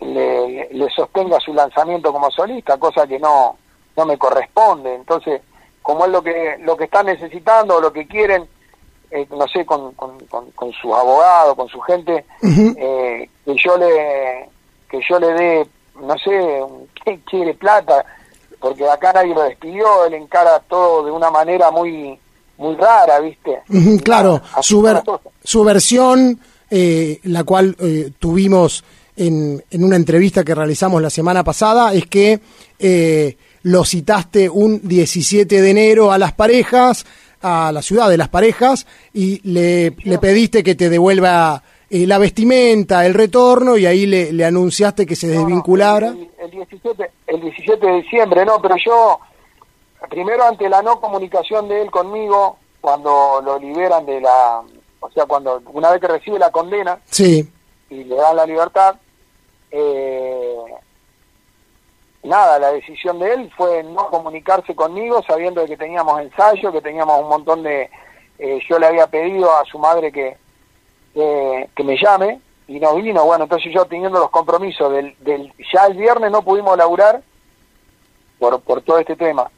le- 0.00 0.68
le 0.72 0.90
sostenga 0.90 1.40
su 1.40 1.54
lanzamiento 1.54 2.12
como 2.12 2.30
solista, 2.30 2.76
cosa 2.78 3.06
que 3.06 3.18
no, 3.18 3.56
no 3.96 4.04
me 4.06 4.18
corresponde. 4.18 4.94
Entonces, 4.94 5.40
como 5.86 6.04
es 6.04 6.10
lo 6.10 6.20
que, 6.20 6.56
lo 6.62 6.76
que 6.76 6.84
están 6.84 7.06
necesitando, 7.06 7.80
lo 7.80 7.92
que 7.92 8.08
quieren, 8.08 8.44
eh, 9.12 9.24
no 9.30 9.46
sé, 9.46 9.64
con, 9.64 9.92
con, 9.92 10.18
con, 10.26 10.50
con 10.50 10.72
sus 10.72 10.92
abogados, 10.92 11.54
con 11.54 11.68
su 11.68 11.80
gente, 11.80 12.24
eh, 12.76 13.30
que 13.44 13.54
yo 13.64 13.78
le 13.78 14.48
que 14.90 15.00
yo 15.08 15.20
le 15.20 15.32
dé, 15.34 15.66
no 16.00 16.14
sé, 16.18 16.60
¿qué 17.04 17.20
quiere 17.24 17.54
plata? 17.54 18.04
Porque 18.58 18.88
acá 18.88 19.12
nadie 19.12 19.32
lo 19.32 19.42
despidió, 19.42 20.04
él 20.06 20.14
encara 20.14 20.58
todo 20.68 21.04
de 21.04 21.12
una 21.12 21.30
manera 21.30 21.70
muy 21.70 22.18
muy 22.58 22.74
rara, 22.74 23.20
¿viste? 23.20 23.62
Ujú, 23.68 23.98
Claro, 24.02 24.40
su, 24.62 24.82
ver- 24.82 25.02
su 25.44 25.62
versión, 25.62 26.40
eh, 26.70 27.20
la 27.24 27.44
cual 27.44 27.76
eh, 27.78 28.10
tuvimos 28.18 28.82
en, 29.14 29.62
en 29.70 29.84
una 29.84 29.94
entrevista 29.96 30.42
que 30.42 30.54
realizamos 30.54 31.00
la 31.00 31.10
semana 31.10 31.44
pasada, 31.44 31.92
es 31.94 32.06
que 32.06 32.40
eh, 32.78 33.36
lo 33.66 33.84
citaste 33.84 34.48
un 34.48 34.80
17 34.86 35.60
de 35.60 35.70
enero 35.70 36.12
a 36.12 36.18
las 36.18 36.32
parejas, 36.32 37.04
a 37.42 37.72
la 37.72 37.82
ciudad 37.82 38.08
de 38.08 38.16
las 38.16 38.28
parejas, 38.28 38.86
y 39.12 39.40
le, 39.42 39.92
le 40.04 40.18
pediste 40.18 40.62
que 40.62 40.76
te 40.76 40.88
devuelva 40.88 41.64
eh, 41.90 42.06
la 42.06 42.18
vestimenta, 42.18 43.04
el 43.04 43.14
retorno, 43.14 43.76
y 43.76 43.84
ahí 43.84 44.06
le, 44.06 44.32
le 44.32 44.44
anunciaste 44.44 45.04
que 45.04 45.16
se 45.16 45.26
desvinculara. 45.26 46.10
El, 46.10 46.30
el 46.38 46.50
17, 46.52 47.10
el 47.26 47.40
17 47.40 47.84
de 47.84 47.92
diciembre, 48.02 48.44
no, 48.44 48.62
pero 48.62 48.76
yo, 48.76 49.18
primero 50.10 50.44
ante 50.44 50.68
la 50.68 50.80
no 50.82 51.00
comunicación 51.00 51.68
de 51.68 51.82
él 51.82 51.90
conmigo, 51.90 52.58
cuando 52.80 53.42
lo 53.44 53.58
liberan 53.58 54.06
de 54.06 54.20
la, 54.20 54.62
o 55.00 55.10
sea, 55.10 55.26
cuando 55.26 55.60
una 55.72 55.90
vez 55.90 56.00
que 56.00 56.06
recibe 56.06 56.38
la 56.38 56.52
condena 56.52 57.00
Sí, 57.06 57.50
y 57.90 58.04
le 58.04 58.14
dan 58.14 58.36
la 58.36 58.46
libertad, 58.46 58.94
eh, 59.72 60.56
nada, 62.26 62.58
la 62.58 62.72
decisión 62.72 63.18
de 63.18 63.32
él 63.32 63.52
fue 63.56 63.82
no 63.82 64.08
comunicarse 64.08 64.74
conmigo 64.74 65.22
sabiendo 65.26 65.64
que 65.66 65.76
teníamos 65.76 66.20
ensayo, 66.20 66.72
que 66.72 66.80
teníamos 66.80 67.20
un 67.20 67.28
montón 67.28 67.62
de, 67.62 67.90
eh, 68.38 68.60
yo 68.68 68.78
le 68.78 68.86
había 68.86 69.06
pedido 69.06 69.56
a 69.56 69.64
su 69.64 69.78
madre 69.78 70.12
que, 70.12 70.36
que, 71.14 71.84
me 71.84 71.96
llame 71.96 72.40
y 72.68 72.78
no 72.78 72.94
vino, 72.96 73.24
bueno, 73.24 73.44
entonces 73.44 73.72
yo 73.72 73.86
teniendo 73.86 74.18
los 74.18 74.30
compromisos 74.30 74.92
del, 74.92 75.16
del 75.20 75.52
ya 75.72 75.86
el 75.86 75.96
viernes 75.96 76.30
no 76.30 76.42
pudimos 76.42 76.76
laburar 76.76 77.22
por, 78.38 78.60
por 78.60 78.82
todo 78.82 78.98
este 78.98 79.16
tema. 79.16 79.50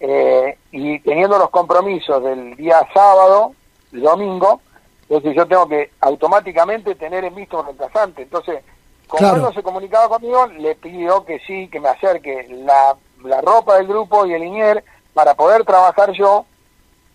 Eh, 0.00 0.56
y 0.72 0.98
teniendo 1.00 1.38
los 1.38 1.50
compromisos 1.50 2.22
del 2.22 2.56
día 2.56 2.86
sábado, 2.94 3.54
domingo, 3.92 4.60
entonces 5.02 5.34
yo 5.34 5.46
tengo 5.46 5.68
que 5.68 5.90
automáticamente 6.00 6.94
tener 6.94 7.24
en 7.24 7.34
vista 7.34 7.58
un 7.58 7.66
reemplazante. 7.66 8.22
Entonces, 8.22 8.62
como 9.10 9.18
Claro. 9.18 9.36
él 9.36 9.42
no 9.42 9.52
se 9.52 9.62
comunicaba 9.62 10.08
conmigo, 10.08 10.46
le 10.46 10.74
pidió 10.76 11.24
que 11.24 11.40
sí, 11.40 11.68
que 11.68 11.80
me 11.80 11.88
acerque 11.88 12.46
la, 12.48 12.96
la 13.24 13.40
ropa 13.40 13.76
del 13.76 13.86
grupo 13.88 14.24
y 14.24 14.32
el 14.32 14.44
INIER 14.44 14.84
para 15.12 15.34
poder 15.34 15.64
trabajar 15.64 16.12
yo 16.12 16.46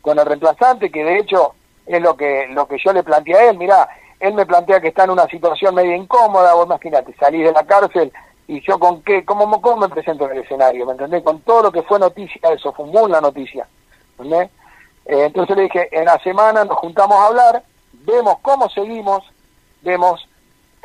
con 0.02 0.20
el 0.20 0.26
reemplazante, 0.26 0.92
que 0.92 1.04
de 1.04 1.18
hecho 1.20 1.56
es 1.88 2.02
lo 2.02 2.16
que 2.16 2.48
lo 2.50 2.68
que 2.68 2.78
yo 2.84 2.94
le 2.94 3.02
planteé 3.04 3.36
a 3.36 3.50
él. 3.50 3.58
Mirá, 3.58 3.88
él 4.20 4.34
me 4.34 4.46
plantea 4.46 4.82
que 4.82 4.90
está 4.90 5.06
en 5.06 5.12
una 5.12 5.26
situación 5.28 5.74
media 5.74 5.96
incómoda, 5.96 6.54
vos 6.54 6.66
imagínate, 6.66 7.16
salís 7.20 7.46
de 7.46 7.52
la 7.54 7.64
cárcel 7.66 8.12
y 8.48 8.62
yo 8.62 8.78
con 8.78 9.02
qué, 9.02 9.26
cómo, 9.26 9.60
cómo 9.62 9.78
me 9.78 9.90
presento 9.90 10.26
en 10.26 10.38
el 10.38 10.44
escenario, 10.44 10.86
¿me 10.86 10.92
entendés? 10.92 11.24
Con 11.24 11.40
todo 11.42 11.64
lo 11.64 11.72
que 11.72 11.82
fue 11.84 11.98
noticia, 11.98 12.40
eso 12.52 12.72
fue 12.74 12.86
muy 12.86 13.10
la 13.10 13.22
noticia, 13.22 13.68
¿entendés? 14.20 14.50
Eh, 15.06 15.24
entonces 15.26 15.56
le 15.56 15.64
dije, 15.64 15.88
en 15.92 16.06
la 16.06 16.20
semana 16.20 16.64
nos 16.66 16.78
juntamos 16.78 17.18
a 17.18 17.28
hablar, 17.28 17.64
vemos 17.94 18.38
cómo 18.42 18.70
seguimos, 18.70 19.24
vemos 19.82 20.28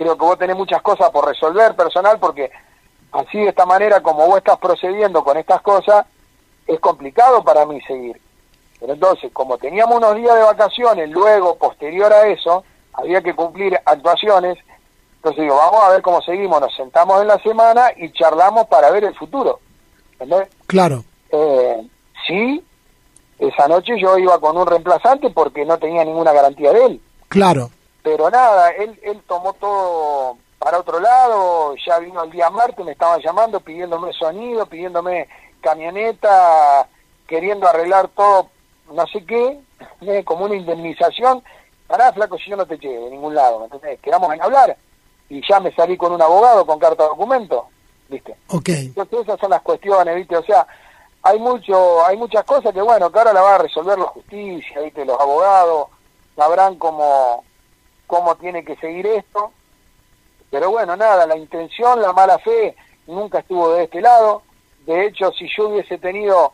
creo 0.01 0.17
que 0.17 0.25
vos 0.25 0.39
tenés 0.39 0.57
muchas 0.57 0.81
cosas 0.81 1.11
por 1.11 1.27
resolver 1.27 1.77
personal 1.77 2.19
porque 2.19 2.51
así 3.13 3.39
de 3.39 3.51
esta 3.51 3.67
manera 3.67 4.03
como 4.03 4.27
vos 4.27 4.39
estás 4.39 4.57
procediendo 4.57 5.23
con 5.23 5.37
estas 5.37 5.61
cosas, 5.61 6.07
es 6.67 6.81
complicado 6.81 7.45
para 7.45 7.67
mí 7.67 7.79
seguir. 7.83 8.19
Pero 8.79 8.95
entonces, 8.95 9.31
como 9.31 9.59
teníamos 9.59 9.99
unos 9.99 10.17
días 10.17 10.35
de 10.37 10.43
vacaciones, 10.43 11.11
luego, 11.11 11.57
posterior 11.57 12.11
a 12.15 12.29
eso, 12.29 12.65
había 12.95 13.21
que 13.21 13.35
cumplir 13.35 13.79
actuaciones, 13.85 14.57
entonces 15.17 15.43
digo, 15.43 15.57
vamos 15.57 15.85
a 15.85 15.91
ver 15.91 16.01
cómo 16.01 16.23
seguimos, 16.23 16.63
nos 16.63 16.75
sentamos 16.75 17.21
en 17.21 17.29
la 17.29 17.39
semana 17.41 17.89
y 17.95 18.11
charlamos 18.13 18.69
para 18.69 18.91
ver 18.91 19.05
el 19.05 19.15
futuro. 19.15 19.61
¿Entendés? 20.13 20.49
Claro. 20.67 21.05
Eh, 21.31 21.87
sí, 22.27 22.65
esa 23.39 23.69
noche 23.69 24.01
yo 24.01 24.17
iba 24.17 24.41
con 24.41 24.57
un 24.57 24.67
reemplazante 24.67 25.29
porque 25.29 25.67
no 25.67 25.77
tenía 25.77 26.07
ninguna 26.07 26.33
garantía 26.33 26.73
de 26.73 26.87
él. 26.87 27.01
Claro. 27.29 27.71
Pero 28.03 28.31
nada, 28.31 28.71
él, 28.71 28.99
él 29.03 29.23
tomó 29.27 29.53
todo 29.55 30.39
para 30.59 30.79
otro 30.79 31.01
lado, 31.01 31.75
ya 31.87 31.99
vino 31.99 32.23
el 32.23 32.31
día 32.31 32.51
martes, 32.51 32.85
me 32.85 32.93
estaban 32.93 33.21
llamando, 33.21 33.61
pidiéndome 33.61 34.13
sonido, 34.13 34.67
pidiéndome 34.67 35.27
camioneta, 35.63 36.87
queriendo 37.27 37.67
arreglar 37.67 38.09
todo, 38.09 38.49
no 38.93 39.07
sé 39.07 39.25
qué, 39.25 39.59
eh, 40.03 40.25
como 40.25 40.45
una 40.45 40.57
indemnización. 40.57 41.43
Pará, 41.87 42.13
flaco, 42.13 42.37
si 42.39 42.51
yo 42.51 42.57
no 42.57 42.67
te 42.67 42.77
llevo 42.77 43.07
de 43.07 43.11
ningún 43.11 43.35
lado, 43.35 43.59
¿me 43.59 43.65
entendés? 43.65 43.99
Quedamos 44.01 44.33
en 44.33 44.43
hablar. 44.43 44.77
Y 45.29 45.41
ya 45.49 45.61
me 45.61 45.73
salí 45.75 45.97
con 45.97 46.13
un 46.13 46.23
abogado 46.23 46.67
con 46.67 46.79
carta 46.79 47.05
de 47.05 47.09
documento, 47.09 47.69
¿viste? 48.09 48.37
Ok. 48.49 48.69
Entonces 48.69 49.21
esas 49.21 49.41
son 49.41 49.51
las 49.51 49.63
cuestiones, 49.63 50.15
¿viste? 50.15 50.37
O 50.37 50.43
sea, 50.43 50.67
hay 51.23 51.39
mucho 51.39 52.05
hay 52.05 52.17
muchas 52.17 52.45
cosas 52.45 52.73
que, 52.73 52.83
bueno, 52.83 53.11
que 53.11 53.19
ahora 53.19 53.33
la 53.33 53.43
va 53.43 53.55
a 53.55 53.59
resolver 53.59 53.99
la 53.99 54.07
justicia, 54.07 54.81
¿viste? 54.81 55.05
Los 55.05 55.19
abogados 55.19 55.89
sabrán 56.37 56.77
cómo, 56.77 57.45
cómo 58.11 58.35
tiene 58.35 58.65
que 58.65 58.77
seguir 58.77 59.07
esto. 59.07 59.53
Pero 60.51 60.71
bueno, 60.71 60.97
nada, 60.97 61.27
la 61.27 61.37
intención, 61.37 62.03
la 62.03 62.13
mala 62.13 62.39
fe 62.39 62.75
nunca 63.07 63.39
estuvo 63.39 63.73
de 63.73 63.85
este 63.85 64.01
lado. 64.01 64.43
De 64.85 65.07
hecho, 65.07 65.31
si 65.33 65.47
yo 65.57 65.69
hubiese 65.69 65.97
tenido 65.97 66.53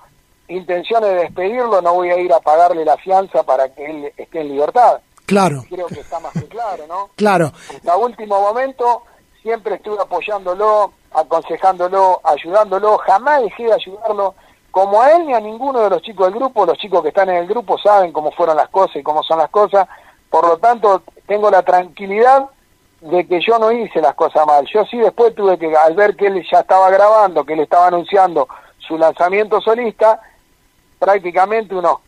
intenciones 0.48 1.10
de 1.10 1.16
despedirlo, 1.16 1.80
no 1.80 1.94
voy 1.94 2.10
a 2.10 2.18
ir 2.18 2.30
a 2.32 2.40
pagarle 2.40 2.84
la 2.84 2.98
fianza 2.98 3.42
para 3.42 3.70
que 3.74 3.86
él 3.86 4.12
esté 4.18 4.42
en 4.42 4.48
libertad. 4.48 5.00
Claro. 5.24 5.64
Creo 5.68 5.86
que 5.86 6.00
está 6.00 6.20
más 6.20 6.34
que 6.34 6.46
claro, 6.46 6.86
¿no? 6.86 7.08
Claro. 7.16 7.50
Hasta 7.74 7.96
último 7.96 8.38
momento 8.38 9.02
siempre 9.40 9.76
estuve 9.76 10.00
apoyándolo, 10.02 10.92
aconsejándolo, 11.12 12.20
ayudándolo, 12.22 12.98
jamás 12.98 13.42
dejé 13.42 13.64
de 13.64 13.72
ayudarlo, 13.72 14.34
como 14.70 15.00
a 15.00 15.12
él 15.12 15.26
ni 15.26 15.32
a 15.32 15.40
ninguno 15.40 15.80
de 15.80 15.88
los 15.88 16.02
chicos 16.02 16.26
del 16.26 16.34
grupo, 16.34 16.66
los 16.66 16.76
chicos 16.76 17.02
que 17.02 17.08
están 17.08 17.30
en 17.30 17.36
el 17.36 17.46
grupo 17.46 17.78
saben 17.78 18.12
cómo 18.12 18.30
fueron 18.32 18.58
las 18.58 18.68
cosas 18.68 18.96
y 18.96 19.02
cómo 19.02 19.22
son 19.22 19.38
las 19.38 19.48
cosas, 19.48 19.88
por 20.28 20.46
lo 20.46 20.58
tanto 20.58 21.02
tengo 21.26 21.50
la 21.50 21.62
tranquilidad 21.62 22.46
de 23.00 23.26
que 23.26 23.40
yo 23.40 23.58
no 23.58 23.70
hice 23.72 24.00
las 24.00 24.14
cosas 24.14 24.46
mal, 24.46 24.66
yo 24.72 24.84
sí 24.86 24.98
después 24.98 25.34
tuve 25.34 25.58
que, 25.58 25.74
al 25.76 25.94
ver 25.94 26.16
que 26.16 26.26
él 26.26 26.44
ya 26.50 26.60
estaba 26.60 26.90
grabando, 26.90 27.44
que 27.44 27.52
él 27.52 27.60
estaba 27.60 27.88
anunciando 27.88 28.48
su 28.78 28.96
lanzamiento 28.96 29.60
solista, 29.60 30.20
prácticamente 30.98 31.74
unos 31.74 31.98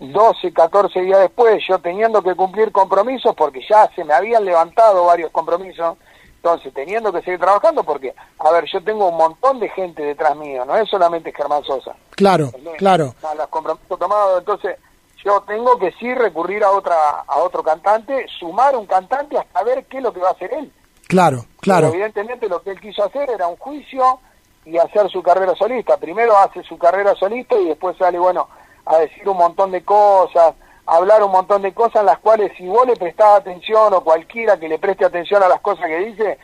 12, 0.00 0.52
14 0.52 1.00
días 1.00 1.20
después, 1.20 1.62
yo 1.66 1.78
teniendo 1.78 2.22
que 2.22 2.34
cumplir 2.34 2.70
compromisos, 2.70 3.34
porque 3.34 3.60
ya 3.68 3.90
se 3.94 4.04
me 4.04 4.14
habían 4.14 4.44
levantado 4.44 5.06
varios 5.06 5.30
compromisos, 5.32 5.96
entonces 6.36 6.72
teniendo 6.72 7.12
que 7.12 7.22
seguir 7.22 7.40
trabajando, 7.40 7.82
porque, 7.82 8.14
a 8.38 8.50
ver, 8.52 8.64
yo 8.72 8.82
tengo 8.84 9.08
un 9.08 9.16
montón 9.16 9.58
de 9.58 9.68
gente 9.70 10.02
detrás 10.02 10.36
mío, 10.36 10.64
no 10.64 10.76
es 10.76 10.88
solamente 10.88 11.32
Germán 11.32 11.64
Sosa. 11.64 11.96
Claro, 12.10 12.52
claro. 12.76 13.14
No, 13.22 13.34
los 13.34 13.48
compromisos 13.48 13.98
tomados, 13.98 14.38
entonces 14.38 14.76
yo 15.24 15.42
tengo 15.42 15.78
que 15.78 15.92
sí 15.92 16.14
recurrir 16.14 16.62
a 16.64 16.70
otra 16.70 16.94
a 17.26 17.38
otro 17.38 17.62
cantante, 17.62 18.26
sumar 18.38 18.76
un 18.76 18.86
cantante 18.86 19.36
hasta 19.36 19.62
ver 19.64 19.84
qué 19.86 19.98
es 19.98 20.02
lo 20.02 20.12
que 20.12 20.20
va 20.20 20.28
a 20.28 20.32
hacer 20.32 20.52
él. 20.52 20.72
Claro, 21.06 21.44
claro. 21.60 21.86
Pero 21.86 21.94
evidentemente 21.94 22.48
lo 22.48 22.62
que 22.62 22.70
él 22.70 22.80
quiso 22.80 23.04
hacer 23.04 23.30
era 23.30 23.46
un 23.48 23.56
juicio 23.56 24.20
y 24.64 24.76
hacer 24.76 25.08
su 25.08 25.22
carrera 25.22 25.54
solista. 25.54 25.96
Primero 25.96 26.36
hace 26.36 26.62
su 26.62 26.76
carrera 26.76 27.14
solista 27.14 27.56
y 27.58 27.66
después 27.66 27.96
sale, 27.96 28.18
bueno, 28.18 28.48
a 28.84 28.98
decir 28.98 29.28
un 29.28 29.38
montón 29.38 29.70
de 29.70 29.82
cosas, 29.84 30.54
a 30.86 30.96
hablar 30.96 31.22
un 31.22 31.32
montón 31.32 31.62
de 31.62 31.72
cosas 31.72 32.00
en 32.00 32.06
las 32.06 32.18
cuales 32.18 32.52
si 32.56 32.66
vos 32.66 32.86
le 32.86 32.96
prestás 32.96 33.40
atención 33.40 33.92
o 33.94 34.02
cualquiera 34.02 34.58
que 34.58 34.68
le 34.68 34.78
preste 34.78 35.04
atención 35.04 35.42
a 35.42 35.48
las 35.48 35.60
cosas 35.60 35.86
que 35.86 35.98
dice, 35.98 36.38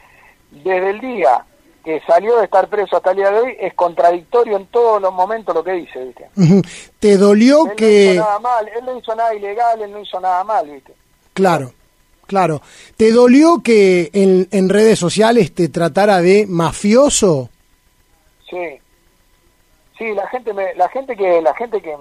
desde 0.51 0.91
el 0.91 1.01
día 1.01 1.45
que 1.85 2.01
salió 2.07 2.39
de 2.39 2.45
estar 2.45 2.69
preso 2.69 2.97
hasta 2.97 3.11
el 3.11 3.19
día 3.19 3.31
de 3.31 3.41
hoy, 3.41 3.57
es 3.61 3.75
contradictorio 3.75 4.57
en 4.57 4.67
todos 4.67 5.03
los 5.03 5.13
momentos 5.13 5.55
lo 5.55 5.63
que 5.63 5.73
dice, 5.73 6.03
¿viste? 6.03 6.31
Te 6.99 7.19
dolió 7.19 7.65
Él 7.65 7.69
no 7.69 7.77
que... 7.77 8.13
hizo 8.15 8.25
nada 8.25 8.39
mal, 8.39 8.69
él 8.69 8.85
no 8.87 8.99
hizo 8.99 9.15
nada 9.15 9.35
ilegal, 9.35 9.83
él 9.83 9.93
no 9.93 10.01
hizo 10.01 10.19
nada 10.19 10.43
mal, 10.45 10.69
¿viste? 10.69 10.95
Claro, 11.35 11.73
claro. 12.27 12.63
¿Te 12.97 13.13
dolió 13.13 13.63
que 13.63 14.11
en, 14.15 14.49
en 14.51 14.69
redes 14.71 14.99
sociales 14.99 15.55
te 15.55 15.69
tratara 15.69 16.23
de 16.23 16.47
mafioso? 16.49 17.51
Sí. 18.49 18.81
Sí, 19.99 20.13
la 20.15 20.27
gente 20.29 20.55
me, 20.55 20.75
la 20.75 20.89
gente 20.89 21.15
que, 21.15 21.43
la 21.43 21.55
gente 21.55 21.83
que, 21.83 21.95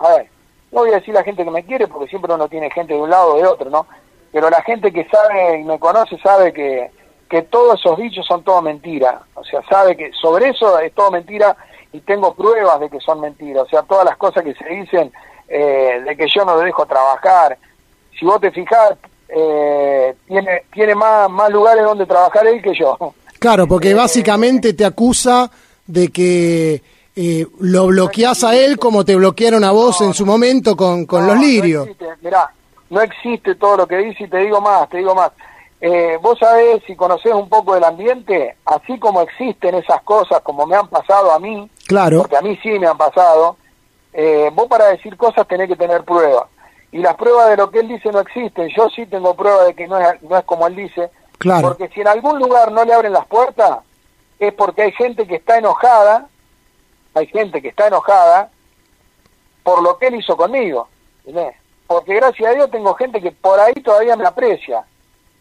a 0.00 0.08
ver, 0.16 0.28
no 0.72 0.80
voy 0.80 0.90
a 0.90 0.96
decir 0.96 1.14
la 1.14 1.24
gente 1.24 1.44
que 1.44 1.50
me 1.50 1.64
quiere 1.64 1.86
porque 1.86 2.08
siempre 2.08 2.34
uno 2.34 2.48
tiene 2.48 2.70
gente 2.70 2.94
de 2.94 3.00
un 3.00 3.10
lado 3.10 3.34
o 3.34 3.36
de 3.36 3.46
otro, 3.46 3.70
¿no? 3.70 3.86
Pero 4.32 4.50
la 4.50 4.62
gente 4.62 4.92
que 4.92 5.08
sabe 5.08 5.60
y 5.60 5.64
me 5.64 5.78
conoce 5.78 6.18
sabe 6.18 6.52
que, 6.52 6.90
que 7.30 7.42
todos 7.42 7.78
esos 7.78 7.96
dichos 7.96 8.26
son 8.26 8.42
todo 8.42 8.60
mentira. 8.60 9.22
O 9.34 9.44
sea, 9.44 9.62
sabe 9.70 9.96
que 9.96 10.10
sobre 10.20 10.48
eso 10.48 10.78
es 10.80 10.92
todo 10.92 11.12
mentira 11.12 11.56
y 11.92 12.00
tengo 12.00 12.34
pruebas 12.34 12.80
de 12.80 12.90
que 12.90 12.98
son 12.98 13.20
mentiras. 13.20 13.62
O 13.62 13.68
sea, 13.68 13.82
todas 13.82 14.04
las 14.04 14.16
cosas 14.16 14.42
que 14.42 14.52
se 14.54 14.68
dicen 14.68 15.12
eh, 15.48 16.02
de 16.04 16.16
que 16.16 16.26
yo 16.28 16.44
no 16.44 16.56
lo 16.56 16.60
dejo 16.62 16.84
trabajar. 16.86 17.56
Si 18.18 18.26
vos 18.26 18.40
te 18.40 18.50
fijás, 18.50 18.94
eh, 19.28 20.14
tiene, 20.26 20.64
tiene 20.72 20.94
más, 20.96 21.30
más 21.30 21.50
lugares 21.50 21.84
donde 21.84 22.04
trabajar 22.04 22.46
él 22.48 22.60
que 22.60 22.74
yo. 22.74 22.98
Claro, 23.38 23.68
porque 23.68 23.94
básicamente 23.94 24.74
te 24.74 24.84
acusa 24.84 25.48
de 25.86 26.08
que 26.08 26.82
eh, 27.14 27.46
lo 27.60 27.86
bloqueás 27.86 28.42
a 28.42 28.56
él 28.56 28.76
como 28.76 29.04
te 29.04 29.14
bloquearon 29.14 29.62
a 29.62 29.70
vos 29.70 30.00
en 30.00 30.14
su 30.14 30.26
momento 30.26 30.76
con, 30.76 31.06
con 31.06 31.28
los 31.28 31.38
lirios. 31.38 31.86
existe, 31.86 32.06
mirá, 32.22 32.50
no 32.90 33.00
existe 33.00 33.54
todo 33.54 33.78
lo 33.78 33.86
que 33.86 33.98
dice 33.98 34.24
y 34.24 34.28
te 34.28 34.38
digo 34.38 34.60
más, 34.60 34.88
te 34.88 34.98
digo 34.98 35.14
más. 35.14 35.30
Eh, 35.80 36.18
vos 36.20 36.38
sabés, 36.38 36.82
si 36.86 36.94
conocés 36.94 37.32
un 37.32 37.48
poco 37.48 37.74
del 37.74 37.84
ambiente, 37.84 38.56
así 38.66 38.98
como 38.98 39.22
existen 39.22 39.74
esas 39.76 40.02
cosas, 40.02 40.40
como 40.42 40.66
me 40.66 40.76
han 40.76 40.88
pasado 40.88 41.32
a 41.32 41.38
mí, 41.38 41.70
Claro. 41.86 42.18
porque 42.18 42.36
a 42.36 42.42
mí 42.42 42.58
sí 42.62 42.78
me 42.78 42.86
han 42.86 42.98
pasado, 42.98 43.56
eh, 44.12 44.50
vos 44.52 44.66
para 44.68 44.88
decir 44.88 45.16
cosas 45.16 45.46
tenés 45.48 45.68
que 45.68 45.76
tener 45.76 46.04
pruebas. 46.04 46.44
Y 46.92 46.98
las 46.98 47.14
pruebas 47.16 47.48
de 47.48 47.56
lo 47.56 47.70
que 47.70 47.78
él 47.80 47.88
dice 47.88 48.10
no 48.10 48.20
existen. 48.20 48.68
Yo 48.76 48.88
sí 48.90 49.06
tengo 49.06 49.34
pruebas 49.34 49.66
de 49.68 49.74
que 49.74 49.86
no 49.86 49.98
es, 49.98 50.20
no 50.22 50.36
es 50.36 50.44
como 50.44 50.66
él 50.66 50.76
dice. 50.76 51.10
Claro. 51.38 51.68
Porque 51.68 51.88
si 51.94 52.00
en 52.00 52.08
algún 52.08 52.38
lugar 52.38 52.72
no 52.72 52.84
le 52.84 52.92
abren 52.92 53.12
las 53.12 53.26
puertas, 53.26 53.78
es 54.38 54.52
porque 54.54 54.82
hay 54.82 54.92
gente 54.92 55.26
que 55.26 55.36
está 55.36 55.58
enojada, 55.58 56.26
hay 57.14 57.26
gente 57.28 57.62
que 57.62 57.68
está 57.68 57.86
enojada 57.86 58.50
por 59.62 59.82
lo 59.82 59.96
que 59.98 60.08
él 60.08 60.16
hizo 60.16 60.36
conmigo. 60.36 60.88
¿entendés? 61.24 61.54
Porque 61.86 62.14
gracias 62.14 62.50
a 62.50 62.54
Dios 62.54 62.70
tengo 62.70 62.92
gente 62.94 63.20
que 63.20 63.30
por 63.32 63.58
ahí 63.60 63.74
todavía 63.74 64.16
me 64.16 64.26
aprecia. 64.26 64.84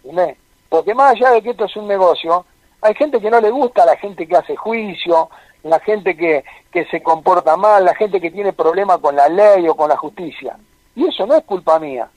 ¿Entendés? 0.04 0.38
Porque 0.70 0.94
más 0.94 1.14
allá 1.14 1.32
de 1.32 1.42
que 1.42 1.52
esto 1.52 1.66
es 1.66 1.76
un 1.76 1.88
negocio, 1.88 2.46
hay 2.82 2.94
gente 2.96 3.20
que 3.20 3.30
no 3.30 3.42
le 3.42 3.50
gusta 3.50 3.84
a 3.84 3.88
la 3.88 3.98
gente 3.98 4.28
que 4.28 4.36
hace 4.36 4.56
juicio, 4.56 5.30
la 5.64 5.80
gente 5.80 6.16
que, 6.16 6.44
que 6.72 6.86
se 6.86 7.02
comporta 7.02 7.58
mal, 7.58 7.84
la 7.84 7.96
gente 7.96 8.22
que 8.22 8.32
tiene 8.32 8.54
problemas 8.54 9.00
con 9.00 9.16
la 9.16 9.28
ley 9.28 9.68
o 9.68 9.76
con 9.76 9.90
la 9.90 9.98
justicia. 9.98 10.58
Y 10.96 11.08
eso 11.08 11.26
no 11.26 11.36
es 11.36 11.44
culpa 11.44 11.80
mía. 11.80 12.10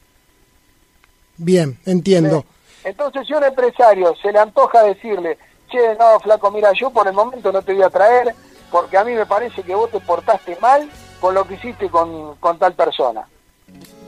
Bien, 1.36 1.78
entiendo. 1.86 2.44
Entonces, 2.84 3.26
si 3.26 3.32
a 3.32 3.38
un 3.38 3.44
empresario 3.44 4.14
se 4.16 4.32
le 4.32 4.38
antoja 4.38 4.82
decirle, 4.82 5.38
che, 5.70 5.94
no, 5.98 6.20
flaco, 6.20 6.50
mira, 6.50 6.72
yo 6.72 6.90
por 6.90 7.06
el 7.06 7.14
momento 7.14 7.50
no 7.52 7.62
te 7.62 7.72
voy 7.72 7.82
a 7.82 7.90
traer 7.90 8.34
porque 8.70 8.96
a 8.96 9.04
mí 9.04 9.12
me 9.12 9.26
parece 9.26 9.62
que 9.62 9.74
vos 9.74 9.90
te 9.90 10.00
portaste 10.00 10.56
mal 10.60 10.88
con 11.20 11.34
lo 11.34 11.46
que 11.46 11.54
hiciste 11.54 11.88
con, 11.88 12.36
con 12.36 12.58
tal 12.58 12.74
persona. 12.74 13.26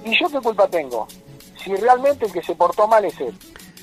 ¿Y 0.04 0.18
yo 0.18 0.28
qué 0.28 0.40
culpa 0.40 0.68
tengo? 0.68 1.06
Si 1.62 1.74
realmente 1.76 2.26
el 2.26 2.32
que 2.32 2.42
se 2.42 2.54
portó 2.54 2.88
mal 2.88 3.04
es 3.04 3.18
él. 3.20 3.34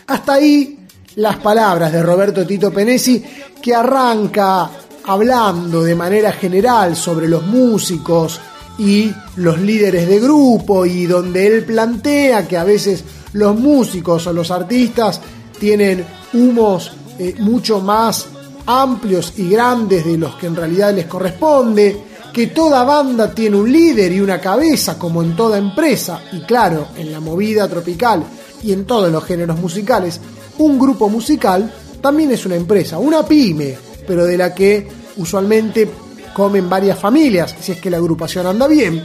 Hasta 0.08 0.34
ahí 0.34 0.80
las 1.16 1.38
palabras 1.38 1.92
de 1.92 2.02
Roberto 2.02 2.46
Tito 2.46 2.72
Penesi, 2.72 3.24
que 3.62 3.76
arranca 3.76 4.70
hablando 5.06 5.84
de 5.84 5.96
manera 5.96 6.32
general 6.32 6.96
sobre 6.96 7.28
los 7.28 7.44
músicos 7.44 8.40
y 8.78 9.12
los 9.38 9.60
líderes 9.60 10.08
de 10.08 10.20
grupo 10.20 10.86
y 10.86 11.06
donde 11.06 11.48
él 11.48 11.66
plantea 11.66 12.48
que 12.48 12.58
a 12.58 12.64
veces 12.64 13.04
los 13.34 13.60
músicos 13.60 14.28
o 14.28 14.34
los 14.34 14.52
artistas 14.52 15.20
tienen 15.60 16.06
humos 16.34 16.92
eh, 17.20 17.36
mucho 17.40 17.82
más 17.82 18.28
amplios 18.66 19.34
y 19.38 19.50
grandes 19.50 20.06
de 20.06 20.18
los 20.18 20.36
que 20.36 20.48
en 20.48 20.56
realidad 20.56 20.94
les 20.94 21.06
corresponde, 21.06 22.04
que 22.32 22.48
toda 22.48 22.84
banda 22.84 23.34
tiene 23.34 23.58
un 23.58 23.72
líder 23.72 24.12
y 24.14 24.22
una 24.22 24.40
cabeza 24.40 24.98
como 24.98 25.22
en 25.22 25.36
toda 25.36 25.58
empresa 25.58 26.22
y 26.32 26.42
claro, 26.42 26.88
en 26.96 27.12
la 27.12 27.20
movida 27.20 27.68
tropical 27.68 28.24
y 28.64 28.74
en 28.74 28.86
todos 28.86 29.12
los 29.12 29.24
géneros 29.24 29.60
musicales, 29.60 30.20
un 30.58 30.80
grupo 30.80 31.10
musical 31.10 31.74
también 32.02 32.32
es 32.32 32.46
una 32.46 32.56
empresa, 32.56 32.98
una 32.98 33.26
pyme, 33.26 33.78
pero 34.08 34.26
de 34.26 34.38
la 34.38 34.54
que 34.54 34.88
usualmente 35.18 35.90
comen 36.34 36.70
varias 36.70 36.98
familias, 36.98 37.56
si 37.60 37.74
es 37.74 37.82
que 37.82 37.90
la 37.90 37.98
agrupación 37.98 38.48
anda 38.48 38.68
bien. 38.68 39.04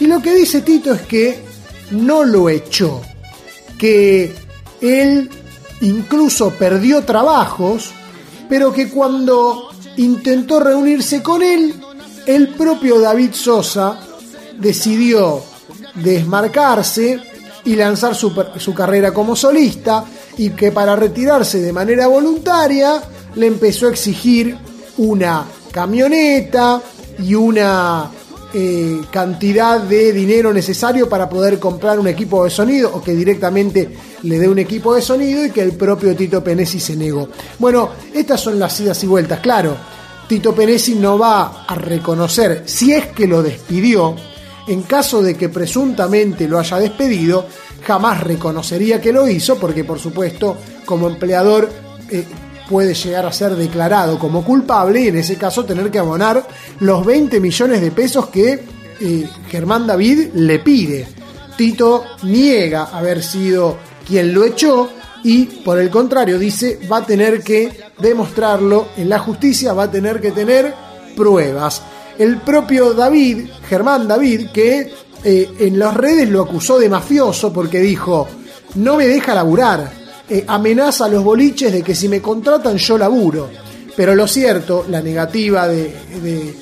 Y 0.00 0.06
lo 0.06 0.20
que 0.20 0.34
dice 0.34 0.60
Tito 0.60 0.92
es 0.92 1.02
que 1.02 1.38
no 1.92 2.24
lo 2.24 2.48
echó, 2.48 3.00
que 3.78 4.34
él 4.80 5.30
incluso 5.80 6.50
perdió 6.50 7.02
trabajos, 7.04 7.90
pero 8.48 8.72
que 8.72 8.90
cuando 8.90 9.70
intentó 9.96 10.60
reunirse 10.60 11.22
con 11.22 11.42
él, 11.42 11.74
el 12.26 12.48
propio 12.48 13.00
David 13.00 13.32
Sosa 13.32 13.98
decidió 14.58 15.42
desmarcarse 15.94 17.20
y 17.64 17.76
lanzar 17.76 18.14
su, 18.14 18.32
su 18.58 18.74
carrera 18.74 19.12
como 19.12 19.34
solista 19.34 20.04
y 20.36 20.50
que 20.50 20.72
para 20.72 20.96
retirarse 20.96 21.60
de 21.60 21.72
manera 21.72 22.06
voluntaria 22.06 23.02
le 23.36 23.46
empezó 23.46 23.86
a 23.86 23.90
exigir 23.90 24.56
una 24.98 25.44
camioneta 25.72 26.80
y 27.18 27.34
una 27.34 28.10
eh, 28.56 29.00
cantidad 29.10 29.80
de 29.80 30.12
dinero 30.12 30.52
necesario 30.52 31.08
para 31.08 31.28
poder 31.28 31.58
comprar 31.58 31.98
un 31.98 32.06
equipo 32.06 32.44
de 32.44 32.50
sonido 32.50 32.88
o 32.94 33.02
que 33.02 33.12
directamente 33.12 33.96
le 34.22 34.38
dé 34.38 34.48
un 34.48 34.60
equipo 34.60 34.94
de 34.94 35.02
sonido 35.02 35.44
y 35.44 35.50
que 35.50 35.60
el 35.60 35.72
propio 35.72 36.14
Tito 36.14 36.44
Penesi 36.44 36.78
se 36.78 36.94
negó. 36.94 37.28
Bueno, 37.58 37.90
estas 38.12 38.40
son 38.40 38.60
las 38.60 38.78
idas 38.78 39.02
y 39.02 39.08
vueltas, 39.08 39.40
claro. 39.40 39.76
Tito 40.28 40.54
Penesi 40.54 40.94
no 40.94 41.18
va 41.18 41.64
a 41.66 41.74
reconocer 41.74 42.62
si 42.66 42.92
es 42.92 43.08
que 43.08 43.26
lo 43.26 43.42
despidió, 43.42 44.14
en 44.66 44.82
caso 44.82 45.22
de 45.22 45.36
que 45.36 45.48
presuntamente 45.48 46.48
lo 46.48 46.58
haya 46.58 46.78
despedido, 46.78 47.46
jamás 47.86 48.22
reconocería 48.22 49.00
que 49.00 49.12
lo 49.12 49.28
hizo 49.28 49.56
porque 49.56 49.84
por 49.84 49.98
supuesto 49.98 50.56
como 50.84 51.08
empleador 51.08 51.70
eh, 52.10 52.24
puede 52.68 52.94
llegar 52.94 53.26
a 53.26 53.32
ser 53.32 53.56
declarado 53.56 54.18
como 54.18 54.44
culpable 54.44 55.02
y 55.02 55.08
en 55.08 55.16
ese 55.16 55.36
caso 55.36 55.64
tener 55.64 55.90
que 55.90 55.98
abonar 55.98 56.46
los 56.80 57.04
20 57.04 57.40
millones 57.40 57.80
de 57.80 57.90
pesos 57.90 58.28
que 58.28 58.60
eh, 59.00 59.28
Germán 59.50 59.86
David 59.86 60.28
le 60.34 60.58
pide. 60.60 61.06
Tito 61.56 62.04
niega 62.22 62.84
haber 62.84 63.22
sido 63.22 63.76
quien 64.06 64.32
lo 64.32 64.44
echó 64.44 64.90
y 65.22 65.44
por 65.44 65.78
el 65.78 65.90
contrario 65.90 66.38
dice 66.38 66.80
va 66.90 66.98
a 66.98 67.06
tener 67.06 67.42
que 67.42 67.70
demostrarlo 67.98 68.88
en 68.96 69.08
la 69.08 69.18
justicia, 69.18 69.72
va 69.72 69.84
a 69.84 69.90
tener 69.90 70.20
que 70.20 70.32
tener 70.32 70.74
pruebas. 71.16 71.82
El 72.18 72.38
propio 72.38 72.94
David, 72.94 73.48
Germán 73.68 74.06
David, 74.06 74.48
que 74.52 74.92
eh, 75.24 75.50
en 75.58 75.78
las 75.78 75.94
redes 75.94 76.28
lo 76.28 76.42
acusó 76.42 76.78
de 76.78 76.88
mafioso 76.88 77.52
porque 77.52 77.80
dijo, 77.80 78.28
no 78.76 78.96
me 78.96 79.06
deja 79.06 79.34
laburar, 79.34 79.90
eh, 80.28 80.44
amenaza 80.46 81.06
a 81.06 81.08
los 81.08 81.24
boliches 81.24 81.72
de 81.72 81.82
que 81.82 81.94
si 81.94 82.08
me 82.08 82.20
contratan 82.22 82.76
yo 82.76 82.96
laburo. 82.98 83.48
Pero 83.96 84.14
lo 84.14 84.26
cierto, 84.26 84.84
la 84.88 85.00
negativa 85.00 85.68
de, 85.68 85.94
de- 86.22 86.54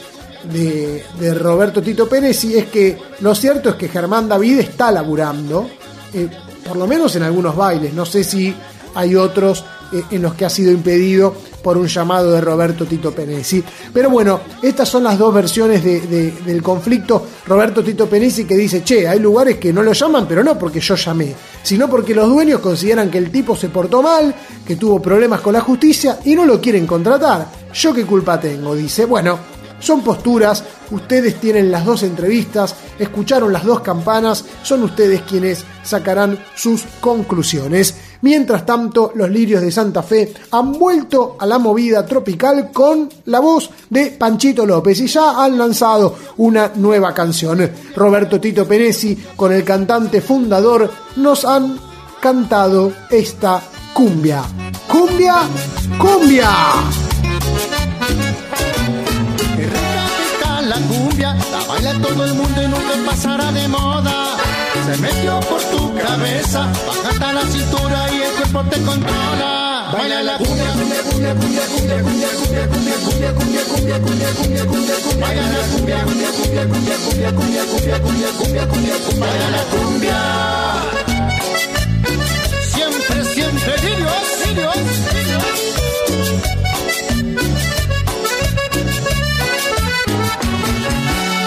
de- 1.18 1.34
Roberto 1.34 1.80
Tito 1.82 2.08
Penesi 2.08 2.58
es 2.58 2.66
que 2.66 2.98
lo 3.20 3.34
cierto 3.34 3.70
es 3.70 3.74
que 3.76 3.88
Germán 3.88 4.28
David 4.28 4.58
está 4.58 4.90
laburando, 4.90 5.68
eh, 6.12 6.28
por 6.66 6.76
lo 6.76 6.86
menos 6.86 7.14
en 7.16 7.22
algunos 7.22 7.54
bailes, 7.56 7.94
no 7.94 8.04
sé 8.04 8.24
si 8.24 8.52
hay 8.94 9.14
otros 9.14 9.64
en 10.10 10.22
los 10.22 10.34
que 10.34 10.44
ha 10.46 10.50
sido 10.50 10.72
impedido 10.72 11.34
por 11.62 11.76
un 11.78 11.86
llamado 11.86 12.32
de 12.32 12.40
Roberto 12.40 12.84
Tito 12.86 13.12
Penesi. 13.12 13.62
Pero 13.92 14.10
bueno, 14.10 14.40
estas 14.62 14.88
son 14.88 15.04
las 15.04 15.16
dos 15.18 15.32
versiones 15.32 15.82
de- 15.84 16.00
de- 16.00 16.30
del 16.32 16.62
conflicto. 16.62 17.26
Roberto 17.46 17.82
Tito 17.82 18.06
Penesi 18.08 18.44
que 18.44 18.56
dice, 18.56 18.82
che, 18.82 19.06
hay 19.08 19.18
lugares 19.20 19.58
que 19.58 19.72
no 19.72 19.82
lo 19.82 19.92
llaman, 19.92 20.26
pero 20.28 20.42
no 20.42 20.58
porque 20.58 20.80
yo 20.80 20.94
llamé, 20.96 21.34
sino 21.62 21.88
porque 21.88 22.14
los 22.14 22.28
dueños 22.28 22.60
consideran 22.60 23.10
que 23.10 23.18
el 23.18 23.30
tipo 23.30 23.54
se 23.56 23.68
portó 23.68 24.02
mal, 24.02 24.34
que 24.66 24.76
tuvo 24.76 25.00
problemas 25.00 25.40
con 25.40 25.52
la 25.52 25.60
justicia 25.60 26.18
y 26.24 26.34
no 26.34 26.44
lo 26.44 26.60
quieren 26.60 26.86
contratar. 26.86 27.46
¿Yo 27.72 27.94
qué 27.94 28.04
culpa 28.04 28.40
tengo? 28.40 28.74
Dice, 28.74 29.04
bueno, 29.04 29.38
son 29.80 30.02
posturas, 30.04 30.62
ustedes 30.92 31.40
tienen 31.40 31.70
las 31.70 31.84
dos 31.84 32.02
entrevistas, 32.04 32.74
escucharon 32.98 33.52
las 33.52 33.64
dos 33.64 33.80
campanas, 33.80 34.44
son 34.62 34.84
ustedes 34.84 35.22
quienes 35.22 35.64
sacarán 35.82 36.38
sus 36.54 36.84
conclusiones. 37.00 37.94
Mientras 38.22 38.64
tanto, 38.64 39.12
los 39.14 39.28
lirios 39.30 39.60
de 39.60 39.70
Santa 39.70 40.02
Fe 40.02 40.32
han 40.52 40.72
vuelto 40.72 41.36
a 41.38 41.46
la 41.46 41.58
movida 41.58 42.06
tropical 42.06 42.70
con 42.72 43.08
la 43.26 43.40
voz 43.40 43.70
de 43.90 44.12
Panchito 44.12 44.64
López 44.64 45.00
y 45.00 45.06
ya 45.06 45.42
han 45.42 45.58
lanzado 45.58 46.14
una 46.36 46.72
nueva 46.76 47.12
canción. 47.12 47.70
Roberto 47.96 48.40
Tito 48.40 48.66
Penesi 48.66 49.16
con 49.36 49.52
el 49.52 49.64
cantante 49.64 50.20
fundador 50.20 50.90
nos 51.16 51.44
han 51.44 51.78
cantado 52.20 52.92
esta 53.10 53.60
cumbia. 53.92 54.42
Cumbia, 54.88 55.34
cumbia. 55.98 56.50
Qué 59.56 59.68
la 60.68 60.76
cumbia, 60.76 61.34
la 61.50 61.66
baila 61.66 61.92
todo 62.00 62.24
el 62.24 62.34
mundo 62.34 62.62
y 62.62 62.68
nunca 62.68 62.94
pasará 63.04 63.50
de 63.50 63.66
moda. 63.68 64.36
Se 64.86 64.96
metió 64.98 65.40
por 65.40 65.60
tu 65.62 65.94
cabeza, 65.96 66.68
bájate 66.86 67.24
a 67.24 67.32
la 67.32 67.42
cintura 67.42 68.06
y 68.11 68.11
cuerpo 68.42 68.70
te 68.70 68.82
controla. 68.82 69.90
Baila 69.92 70.22
la 70.22 70.38
cumbia, 70.38 70.72
cumbia, 70.72 71.02
cumbia, 71.02 71.34
cumbia, 71.34 71.66
cumbia, 71.68 71.98
cumbia, 72.02 72.30
cumbia, 72.32 72.66
cumbia, 72.66 72.98
cumbia, 73.02 73.32
cumbia, 73.32 73.98
cumbia, 73.98 73.98
cumbia, 74.00 74.30
cumbia, 74.34 74.64
cumbia, 74.64 74.96
cumbia. 75.02 75.26
Baila 75.26 75.46
la 75.48 75.58
cumbia, 75.70 75.98
cumbia, 76.04 76.30
cumbia, 76.32 76.66
cumbia, 76.66 76.96
cumbia, 76.98 77.30
cumbia, 77.32 77.64
cumbia, 77.66 77.98
cumbia, 78.00 78.32
cumbia, 78.38 78.66
cumbia, 78.66 78.96
cumbia. 79.04 79.26
Baila 79.26 79.48
la 79.50 79.62
cumbia. 79.72 80.20
Siempre, 82.72 83.24
siempre, 83.24 83.72
Dios, 83.82 84.26
Dios, 84.56 84.76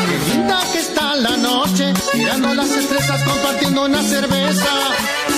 Qué 0.08 0.18
linda 0.34 0.60
que 0.72 0.80
está 0.80 1.16
la 1.16 1.38
noche, 1.38 1.94
mirando 2.14 2.54
las 2.54 2.70
estrellas, 2.70 3.24
compartiendo 3.24 3.86
una 3.86 4.02
cerveza, 4.04 4.70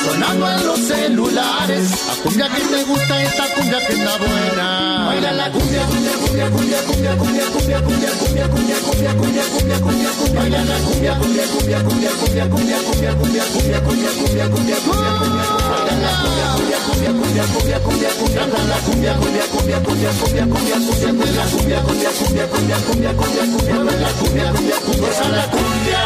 sonando 0.06 0.52
en 0.52 0.68
los 0.68 0.80
celulares. 0.80 1.90
La 2.08 2.16
cumbia 2.24 2.50
que 2.50 2.62
te 2.62 2.84
gusta, 2.84 3.24
esta 3.24 3.44
cumbia 3.56 3.80
que 3.88 3.94
está 3.94 4.18
buena. 4.18 5.06
Baila 5.08 5.32
la 5.34 5.52
cumbia, 5.52 5.86
cumbia, 5.86 6.12
cumbia, 6.22 6.50
cumbia, 6.50 6.82
cumbia, 6.82 7.16
cumbia, 7.16 7.46
cumbia, 7.54 7.82
cumbia, 7.82 8.18
cumbia, 8.20 8.48
cumbia, 8.48 8.78
cumbia, 8.78 9.14
cumbia, 9.14 9.44
cumbia, 9.54 9.80
cumbia, 9.80 10.12
cumbia. 10.18 10.40
Baila 10.42 10.64
la 10.66 10.78
cumbia, 10.86 11.14
cumbia, 11.18 11.46
cumbia, 11.48 11.80
cumbia, 11.84 12.12
cumbia, 12.18 12.46
cumbia, 12.48 12.78
cumbia, 12.84 13.14
cumbia, 13.18 13.44
cumbia, 13.48 13.80
cumbia, 13.82 14.10
cumbia, 14.18 14.48
cumbia, 14.48 14.48
cumbia, 14.48 15.10
cumbia. 15.18 15.46
Baila 15.68 15.96
la 16.04 16.12
cumbia, 16.22 16.48
cumbia, 16.58 17.12
cumbia, 17.18 17.44
cumbia, 17.48 17.78
cumbia, 17.80 17.80
cumbia, 17.88 18.12
cumbia. 18.18 18.38
Canta 18.38 18.62
la 18.68 18.78
cumbia, 18.86 19.14
cumbia, 19.18 19.46
cumbia, 19.54 19.80
cumbia, 19.82 20.12
cumbia, 20.18 20.46
cumbia, 20.46 20.78
cumbia, 20.78 21.08
cumbia, 21.08 21.32
la 21.38 21.46
cumbia, 21.48 21.80
cumbia, 21.82 22.12
cumbia, 22.12 22.46
cumbia, 22.48 22.78
cumbia, 22.86 23.12
cumbia, 23.18 23.44
cumbia, 23.48 23.76
baila 23.78 24.02
la 24.02 24.12
cumbia, 24.20 24.46
cumbia, 24.54 24.78
cumbia, 24.86 25.30
la 25.38 25.44
cumbia. 25.54 26.02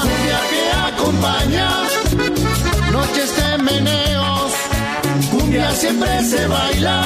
Cumbia 0.00 0.38
que 0.50 0.62
acompaña 0.88 1.89
meneos. 3.62 4.52
Cumbia 5.30 5.70
siempre 5.72 6.22
se 6.24 6.46
baila. 6.46 7.04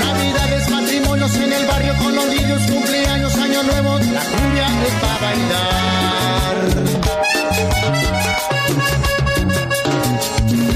Navidades, 0.00 0.70
matrimonios 0.70 1.34
en 1.36 1.52
el 1.52 1.66
barrio 1.66 1.94
con 1.96 2.14
los 2.14 2.26
niños, 2.26 2.62
cumpleaños, 2.70 3.34
año 3.36 3.62
nuevo. 3.62 3.98
La 3.98 4.20
cumbia 4.20 4.66
es 4.86 4.94
para 5.02 5.18
bailar. 5.26 6.56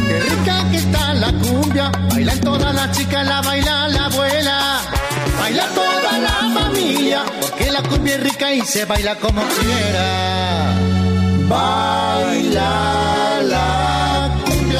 Qué 0.09 0.21
rica 0.21 0.71
que 0.71 0.77
está 0.77 1.15
la 1.15 1.33
cumbia. 1.33 1.91
Bailan 2.11 2.41
todas 2.41 2.75
las 2.75 2.97
chicas, 2.97 3.27
la 3.27 3.41
baila 3.43 3.89
la 3.89 4.05
abuela. 4.07 4.81
Baila 5.39 5.67
toda 5.75 6.19
la 6.19 6.61
familia. 6.61 7.25
Porque 7.41 7.71
la 7.71 7.83
cumbia 7.83 8.15
es 8.17 8.23
rica 8.23 8.53
y 8.53 8.61
se 8.63 8.85
baila 8.85 9.17
como 9.17 9.43
quiera. 9.43 10.75
Baila 11.49 12.71
la 13.45 13.86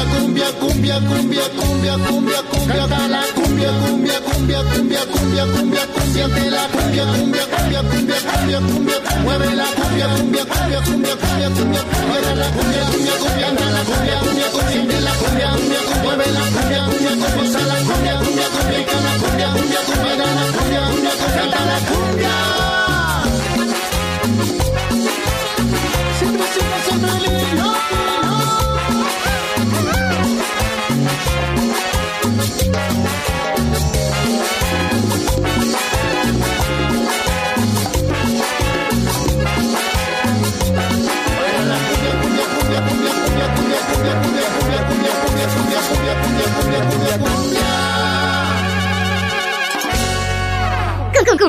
cumbia, 0.05 0.53
cumbia, 0.61 1.01
cumbia, 1.01 1.49
cumbia, 1.57 1.97
cumbia, 1.99 2.43
cumbia, 2.51 2.87
cumbia. 2.87 3.09
La 3.09 3.23
cumbia, 3.35 3.71
cumbia, 3.81 4.21
cumbia, 4.21 4.63
cumbia, 4.63 5.05
cumbia, 5.07 5.47
cumbia, 5.47 5.87
cumbia. 5.95 6.27
De 6.29 6.51
la 6.51 6.65
cumbia, 6.69 7.05
cumbia, 7.07 7.45
cumbia, 7.53 7.83
cumbia, 7.83 8.19
cumbia, 8.29 8.61
cumbia. 8.61 8.99
Mueve 9.23 9.55
la 9.55 9.67
cumbia, 9.77 10.07
cumbia, 10.17 10.45
cumbia, 10.45 10.81
cumbia, 10.87 11.17
cumbia, 11.17 11.51
cumbia. 11.51 11.83
Mueve 12.09 12.35
la 12.35 12.47
cumbia, 12.57 12.83
cumbia, 12.91 13.15
cumbia, 13.23 13.47
canta 13.47 13.67
la 13.71 13.81
cumbia, 13.89 14.17
cumbia, 14.21 14.49
cumbia. 14.53 15.01
La 15.01 15.13
cumbia, 15.21 15.49
cumbia. 15.57 15.81
Mueve 16.03 16.27
la 16.37 16.45
cumbia, 16.55 16.81
cumbia, 16.87 17.13
cumbia. 17.17 17.65
La 17.67 17.77
cumbia, 17.87 18.15
cumbia, 18.21 18.49
cumbia. 18.55 18.87
La 19.07 19.13
cumbia, 19.21 19.49
cumbia, 19.55 19.81
cumbia. 19.87 20.15
La 20.17 20.47
cumbia, 20.57 20.81
cumbia, 20.89 21.13
cumbia. 21.17 21.61
La 21.67 21.79
cumbia. 21.89 22.56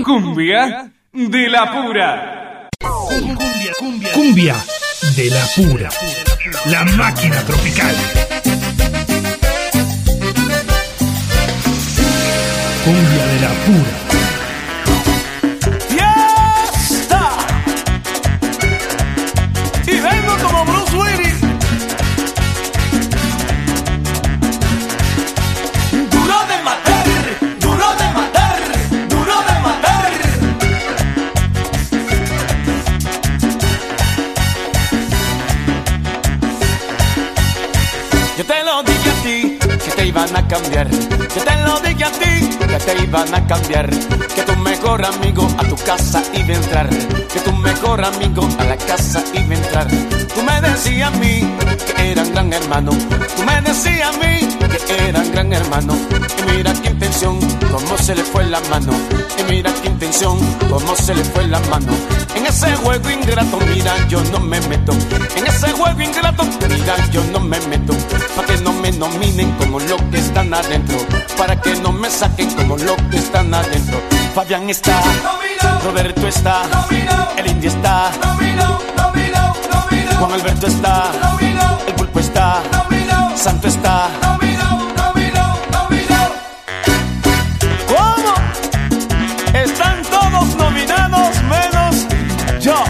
Cumbia 0.07 0.89
de 1.11 1.49
la 1.49 1.69
pura. 1.69 2.69
Cumbia, 2.79 3.73
cumbia. 3.77 4.11
Cumbia 4.13 4.55
de 5.17 5.29
la 5.29 5.45
pura. 5.53 5.89
La 6.67 6.85
máquina 6.95 7.35
tropical. 7.43 7.93
Cumbia 12.85 13.25
de 13.25 13.39
la 13.41 13.49
pura. 13.65 14.06
Cambiar. 40.47 41.06
Que 42.77 42.85
te 42.93 43.03
iban 43.03 43.33
a 43.33 43.45
cambiar. 43.47 43.89
Que 43.89 44.43
tu 44.43 44.55
mejor 44.57 45.05
amigo 45.05 45.47
a 45.57 45.63
tu 45.63 45.75
casa 45.77 46.21
iba 46.33 46.53
a 46.53 46.57
entrar. 46.57 46.89
Que 46.89 47.39
tu 47.39 47.53
mejor 47.53 48.03
amigo 48.03 48.47
a 48.59 48.63
la 48.65 48.77
casa 48.77 49.23
iba 49.33 49.53
a 49.53 49.57
entrar. 49.57 49.87
Tú 49.87 50.43
me 50.43 50.61
decías 50.61 51.13
a 51.13 51.17
mí 51.17 51.41
que 51.95 52.11
eran 52.11 52.31
gran 52.31 52.53
hermano. 52.53 52.91
Tú 53.35 53.43
me 53.43 53.61
decías 53.61 54.13
a 54.13 54.17
mí 54.19 54.47
que 54.87 55.09
eran 55.09 55.31
gran 55.31 55.53
hermano. 55.53 55.95
Y 56.37 56.51
mira 56.51 56.73
qué 56.73 56.89
intención, 56.89 57.39
cómo 57.71 57.97
se 57.97 58.15
le 58.15 58.23
fue 58.23 58.45
la 58.45 58.59
mano. 58.69 58.93
Y 59.39 59.51
mira 59.51 59.71
qué 59.81 59.87
intención, 59.87 60.37
cómo 60.69 60.95
se 60.95 61.15
le 61.15 61.23
fue 61.23 61.47
la 61.47 61.59
mano. 61.71 61.93
En 62.35 62.45
ese 62.45 62.75
juego 62.75 63.09
ingrato, 63.09 63.59
mira, 63.73 63.93
yo 64.07 64.21
no 64.31 64.39
me 64.39 64.61
meto. 64.61 64.93
En 65.35 65.47
ese 65.47 65.71
juego 65.71 66.01
ingrato, 66.01 66.43
mira, 66.69 66.95
yo 67.11 67.23
no 67.31 67.39
me 67.39 67.59
meto. 67.61 67.93
Para 68.35 68.47
que 68.47 68.57
no 68.61 68.71
me 68.73 68.91
nominen 68.91 69.51
como 69.53 69.79
lo 69.79 69.97
que 70.11 70.19
están 70.19 70.53
adentro. 70.53 70.97
Para 71.37 71.61
que 71.61 71.75
no 71.75 71.91
me 71.91 72.09
saquen 72.09 72.49
como 72.51 72.77
lo 72.77 72.95
que 73.09 73.17
están 73.17 73.53
adentro. 73.53 74.01
Fabián 74.33 74.69
está, 74.69 75.01
Roberto 75.83 76.27
está, 76.27 76.63
el 77.37 77.47
indio 77.47 77.69
está, 77.69 78.11
Juan 80.19 80.31
Alberto 80.31 80.67
está, 80.67 81.11
el 81.87 81.93
pulpo 81.93 82.19
está, 82.19 82.61
Santo 83.35 83.67
está. 83.67 84.09
¿Cómo? 87.87 88.33
Están 89.53 90.01
todos 90.03 90.55
nominados 90.55 91.41
menos 91.43 92.07
yo. 92.59 92.83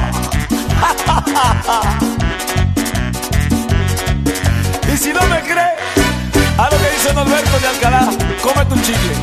y 4.94 4.98
si 4.98 5.14
no 5.14 5.22
me 5.28 5.42
cree, 5.42 5.76
a 7.08 7.14
lo 7.14 7.26
que 7.26 7.32
dice 7.38 7.54
Norberto 7.54 7.60
de 7.60 7.68
Alcalá, 7.68 8.10
cómete 8.42 8.74
un 8.74 8.82
chicle. 8.82 9.14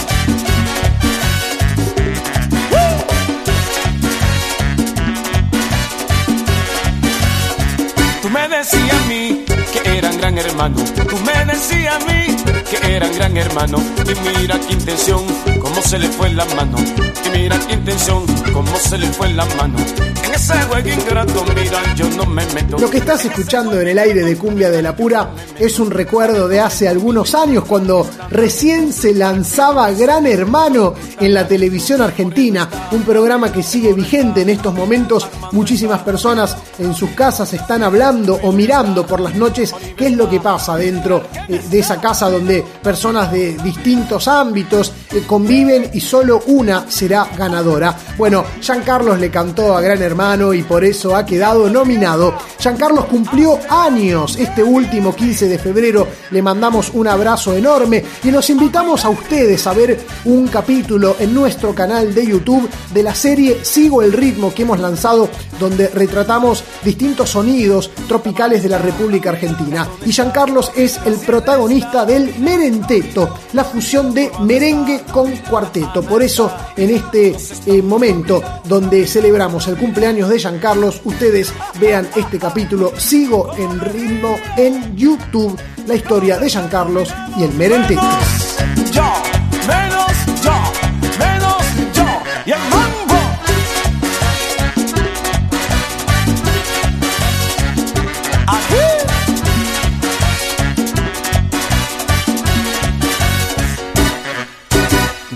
Tú 8.22 8.30
me 8.30 8.49
decías 8.49 8.93
a 8.93 9.09
mí 9.09 9.45
que 9.72 9.99
eran 9.99 10.18
gran 10.18 10.39
hermano. 10.39 10.76
Tú 11.09 11.18
me 11.18 11.45
decías 11.45 11.95
a 11.95 11.99
mí 12.01 12.37
que 12.64 12.96
eran 12.96 13.14
gran 13.14 13.36
hermano. 13.36 13.78
Y 14.04 14.38
mira 14.38 14.58
qué 14.66 14.72
intención, 14.74 15.24
cómo 15.60 15.82
se 15.82 15.98
le 15.98 16.08
fue 16.08 16.30
la 16.32 16.44
mano. 16.56 16.76
Y 17.24 17.38
mira 17.38 17.58
qué 17.66 17.74
intención, 17.74 18.24
cómo 18.52 18.76
se 18.76 18.98
le 18.98 19.06
fue 19.08 19.32
la 19.32 19.44
mano. 19.56 19.78
En 20.24 20.34
ese 20.34 20.54
juego 20.62 20.88
ingrato, 20.88 21.44
mira, 21.54 21.94
yo 21.94 22.08
no 22.10 22.26
me 22.26 22.44
meto. 22.46 22.78
Lo 22.78 22.90
que 22.90 22.98
estás 22.98 23.24
escuchando 23.24 23.80
en 23.80 23.88
el 23.88 23.98
aire 23.98 24.22
de 24.22 24.36
Cumbia 24.36 24.70
de 24.70 24.82
la 24.82 24.96
Pura 24.96 25.30
es 25.58 25.78
un 25.78 25.90
recuerdo 25.90 26.48
de 26.48 26.60
hace 26.60 26.88
algunos 26.88 27.34
años 27.34 27.64
cuando 27.64 28.08
recién 28.30 28.92
se 28.92 29.14
lanzaba 29.14 29.90
Gran 29.92 30.26
Hermano 30.26 30.94
en 31.20 31.34
la 31.34 31.46
televisión 31.46 32.02
argentina, 32.02 32.68
un 32.92 33.02
programa 33.02 33.52
que 33.52 33.62
sigue 33.62 33.92
vigente 33.92 34.42
en 34.42 34.50
estos 34.50 34.74
momentos. 34.74 35.28
Muchísimas 35.52 36.02
personas 36.02 36.56
en 36.78 36.94
sus 36.94 37.10
casas 37.10 37.52
están 37.52 37.82
hablando 37.82 38.38
o 38.42 38.52
mirando 38.52 39.06
por 39.06 39.20
las 39.20 39.34
noches 39.34 39.74
qué 39.96 40.06
es 40.06 40.12
lo 40.12 40.28
que 40.28 40.40
pasa 40.40 40.76
dentro 40.76 41.22
eh, 41.48 41.60
de 41.70 41.78
esa 41.78 42.00
casa 42.00 42.30
donde 42.30 42.63
personas 42.82 43.30
de 43.30 43.56
distintos 43.58 44.28
ámbitos 44.28 44.92
eh, 45.12 45.22
conviven 45.26 45.90
y 45.92 46.00
solo 46.00 46.42
una 46.46 46.90
será 46.90 47.28
ganadora. 47.36 47.96
Bueno, 48.16 48.44
Carlos 48.84 49.18
le 49.18 49.30
cantó 49.30 49.76
a 49.76 49.80
Gran 49.80 50.02
Hermano 50.02 50.52
y 50.52 50.62
por 50.62 50.84
eso 50.84 51.16
ha 51.16 51.24
quedado 51.24 51.68
nominado. 51.70 52.34
Carlos 52.78 53.04
cumplió 53.06 53.58
años 53.68 54.36
este 54.38 54.62
último 54.62 55.14
15 55.14 55.48
de 55.48 55.58
febrero. 55.58 56.08
Le 56.30 56.42
mandamos 56.42 56.90
un 56.94 57.06
abrazo 57.06 57.54
enorme 57.54 58.02
y 58.22 58.28
nos 58.28 58.48
invitamos 58.50 59.04
a 59.04 59.10
ustedes 59.10 59.66
a 59.66 59.74
ver 59.74 60.00
un 60.24 60.48
capítulo 60.48 61.16
en 61.18 61.34
nuestro 61.34 61.74
canal 61.74 62.14
de 62.14 62.26
YouTube 62.26 62.68
de 62.92 63.02
la 63.02 63.14
serie 63.14 63.58
Sigo 63.62 64.02
el 64.02 64.12
ritmo 64.12 64.52
que 64.54 64.62
hemos 64.62 64.80
lanzado 64.80 65.28
donde 65.58 65.88
retratamos 65.88 66.64
distintos 66.82 67.30
sonidos 67.30 67.90
tropicales 68.08 68.62
de 68.62 68.68
la 68.68 68.78
República 68.78 69.30
Argentina. 69.30 69.88
Y 70.04 70.12
Carlos 70.32 70.72
es 70.74 70.98
el 71.04 71.14
protagonista 71.16 72.04
del 72.06 72.34
merenteto, 72.45 73.38
la 73.53 73.64
fusión 73.64 74.14
de 74.14 74.30
merengue 74.40 75.03
con 75.12 75.32
cuarteto. 75.38 76.03
Por 76.03 76.22
eso, 76.22 76.53
en 76.76 76.90
este 76.90 77.36
eh, 77.66 77.82
momento 77.82 78.42
donde 78.64 79.07
celebramos 79.07 79.66
el 79.68 79.76
cumpleaños 79.76 80.28
de 80.28 80.45
Carlos, 80.61 81.01
ustedes 81.05 81.53
vean 81.80 82.09
este 82.14 82.38
capítulo 82.38 82.92
Sigo 82.99 83.55
en 83.57 83.80
ritmo 83.80 84.36
en 84.57 84.95
YouTube, 84.97 85.59
la 85.86 85.95
historia 85.95 86.38
de 86.38 86.51
Carlos 86.70 87.12
y 87.38 87.45
el 87.45 87.53
merenteto. 87.55 88.03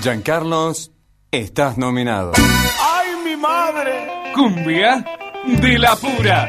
Giancarlos, 0.08 0.90
estás 1.30 1.76
nominado. 1.76 2.32
¡Ay, 2.36 3.08
mi 3.22 3.36
madre! 3.36 4.32
Cumbia 4.34 5.04
de 5.60 5.78
la 5.78 5.96
pura. 5.96 6.48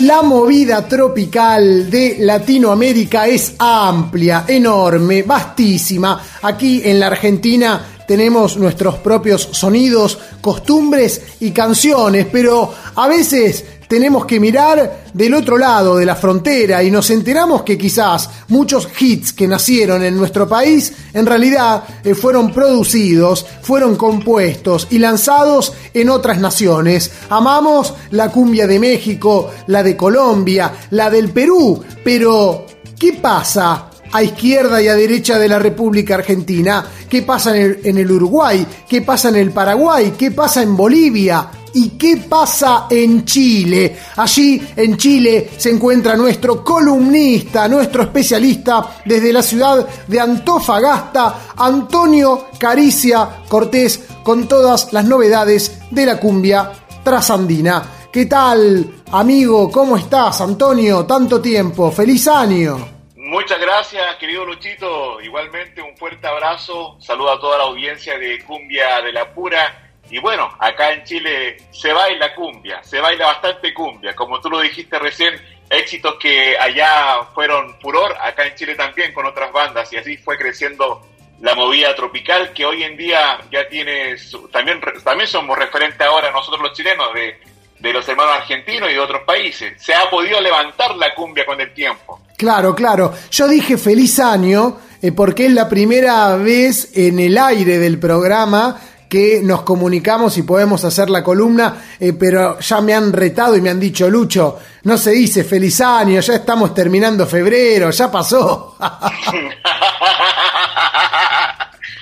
La 0.00 0.20
movida 0.20 0.86
tropical 0.86 1.90
de 1.90 2.16
Latinoamérica 2.18 3.26
es 3.26 3.54
amplia, 3.58 4.44
enorme, 4.46 5.22
vastísima. 5.22 6.22
Aquí 6.42 6.82
en 6.84 7.00
la 7.00 7.06
Argentina 7.06 8.02
tenemos 8.06 8.58
nuestros 8.58 8.96
propios 8.96 9.48
sonidos, 9.52 10.18
costumbres 10.42 11.36
y 11.40 11.52
canciones, 11.52 12.26
pero 12.30 12.74
a 12.96 13.08
veces 13.08 13.77
tenemos 13.88 14.26
que 14.26 14.38
mirar 14.38 15.06
del 15.12 15.34
otro 15.34 15.56
lado 15.56 15.96
de 15.96 16.06
la 16.06 16.14
frontera 16.14 16.82
y 16.82 16.90
nos 16.90 17.10
enteramos 17.10 17.62
que 17.62 17.78
quizás 17.78 18.28
muchos 18.48 18.88
hits 19.00 19.32
que 19.32 19.48
nacieron 19.48 20.04
en 20.04 20.16
nuestro 20.16 20.48
país 20.48 20.92
en 21.14 21.26
realidad 21.26 21.82
eh, 22.04 22.14
fueron 22.14 22.52
producidos, 22.52 23.46
fueron 23.62 23.96
compuestos 23.96 24.86
y 24.90 24.98
lanzados 24.98 25.72
en 25.94 26.10
otras 26.10 26.38
naciones. 26.38 27.10
Amamos 27.30 27.94
la 28.10 28.30
cumbia 28.30 28.66
de 28.66 28.78
México, 28.78 29.50
la 29.66 29.82
de 29.82 29.96
Colombia, 29.96 30.72
la 30.90 31.10
del 31.10 31.30
Perú, 31.30 31.82
pero 32.04 32.66
¿qué 32.98 33.14
pasa? 33.14 33.86
a 34.10 34.22
izquierda 34.22 34.80
y 34.80 34.88
a 34.88 34.94
derecha 34.94 35.38
de 35.38 35.48
la 35.48 35.58
República 35.58 36.14
Argentina, 36.14 36.82
qué 37.08 37.22
pasa 37.22 37.56
en 37.56 37.62
el, 37.62 37.80
en 37.84 37.98
el 37.98 38.10
Uruguay, 38.10 38.66
qué 38.88 39.02
pasa 39.02 39.28
en 39.28 39.36
el 39.36 39.50
Paraguay, 39.50 40.14
qué 40.16 40.30
pasa 40.30 40.62
en 40.62 40.76
Bolivia, 40.76 41.46
¿Y 41.74 41.90
qué 41.90 42.16
pasa 42.28 42.86
en 42.90 43.24
Chile? 43.24 43.98
Allí 44.16 44.60
en 44.76 44.96
Chile 44.96 45.50
se 45.56 45.70
encuentra 45.70 46.16
nuestro 46.16 46.64
columnista, 46.64 47.68
nuestro 47.68 48.02
especialista 48.02 49.00
desde 49.04 49.32
la 49.32 49.42
ciudad 49.42 49.86
de 50.06 50.20
Antofagasta, 50.20 51.52
Antonio 51.56 52.46
Caricia 52.58 53.42
Cortés, 53.48 54.00
con 54.22 54.48
todas 54.48 54.92
las 54.92 55.04
novedades 55.04 55.78
de 55.90 56.06
la 56.06 56.18
cumbia 56.18 56.72
trasandina. 57.04 57.82
¿Qué 58.12 58.26
tal, 58.26 59.02
amigo? 59.12 59.70
¿Cómo 59.70 59.96
estás, 59.96 60.40
Antonio? 60.40 61.04
Tanto 61.04 61.40
tiempo. 61.40 61.90
¡Feliz 61.92 62.26
año! 62.28 62.98
Muchas 63.14 63.60
gracias, 63.60 64.16
querido 64.16 64.46
Luchito. 64.46 65.20
Igualmente 65.20 65.82
un 65.82 65.94
fuerte 65.98 66.26
abrazo. 66.26 66.96
Saludo 66.98 67.32
a 67.32 67.40
toda 67.40 67.58
la 67.58 67.64
audiencia 67.64 68.18
de 68.18 68.42
Cumbia 68.44 69.02
de 69.02 69.12
la 69.12 69.34
Pura. 69.34 69.87
Y 70.10 70.18
bueno, 70.18 70.50
acá 70.58 70.92
en 70.92 71.04
Chile 71.04 71.56
se 71.70 71.92
baila 71.92 72.34
cumbia, 72.34 72.82
se 72.82 73.00
baila 73.00 73.26
bastante 73.26 73.74
cumbia. 73.74 74.14
Como 74.16 74.40
tú 74.40 74.48
lo 74.50 74.60
dijiste 74.60 74.98
recién, 74.98 75.34
éxitos 75.70 76.16
que 76.20 76.56
allá 76.58 77.18
fueron 77.34 77.78
furor, 77.80 78.14
acá 78.20 78.46
en 78.46 78.54
Chile 78.54 78.74
también 78.74 79.12
con 79.12 79.26
otras 79.26 79.52
bandas. 79.52 79.92
Y 79.92 79.96
así 79.96 80.16
fue 80.16 80.38
creciendo 80.38 81.06
la 81.40 81.54
movida 81.54 81.94
tropical 81.94 82.52
que 82.52 82.64
hoy 82.64 82.82
en 82.82 82.96
día 82.96 83.38
ya 83.52 83.68
tiene, 83.68 84.16
su- 84.18 84.48
también, 84.48 84.80
también 85.04 85.28
somos 85.28 85.56
referentes 85.58 86.00
ahora 86.00 86.30
nosotros 86.32 86.60
los 86.62 86.72
chilenos 86.72 87.08
de, 87.14 87.92
los 87.92 88.08
hermanos 88.08 88.38
argentinos 88.38 88.90
y 88.90 88.94
de 88.94 88.98
otros 89.00 89.22
países. 89.22 89.80
Se 89.80 89.94
ha 89.94 90.10
podido 90.10 90.40
levantar 90.40 90.96
la 90.96 91.14
cumbia 91.14 91.46
con 91.46 91.60
el 91.60 91.72
tiempo. 91.74 92.20
Claro, 92.36 92.74
claro. 92.74 93.12
Yo 93.30 93.46
dije 93.46 93.76
feliz 93.78 94.18
año 94.18 94.78
eh, 95.00 95.12
porque 95.12 95.46
es 95.46 95.52
la 95.52 95.68
primera 95.68 96.34
vez 96.36 96.96
en 96.96 97.20
el 97.20 97.38
aire 97.38 97.78
del 97.78 98.00
programa 98.00 98.80
que 99.08 99.40
nos 99.42 99.62
comunicamos 99.62 100.36
y 100.38 100.42
podemos 100.42 100.84
hacer 100.84 101.08
la 101.10 101.22
columna, 101.24 101.82
eh, 101.98 102.12
pero 102.12 102.58
ya 102.60 102.80
me 102.80 102.94
han 102.94 103.12
retado 103.12 103.56
y 103.56 103.60
me 103.60 103.70
han 103.70 103.80
dicho, 103.80 104.08
Lucho, 104.10 104.58
no 104.82 104.96
se 104.98 105.10
dice 105.12 105.44
feliz 105.44 105.80
año, 105.80 106.20
ya 106.20 106.34
estamos 106.34 106.74
terminando 106.74 107.26
febrero, 107.26 107.90
ya 107.90 108.10
pasó. 108.10 108.76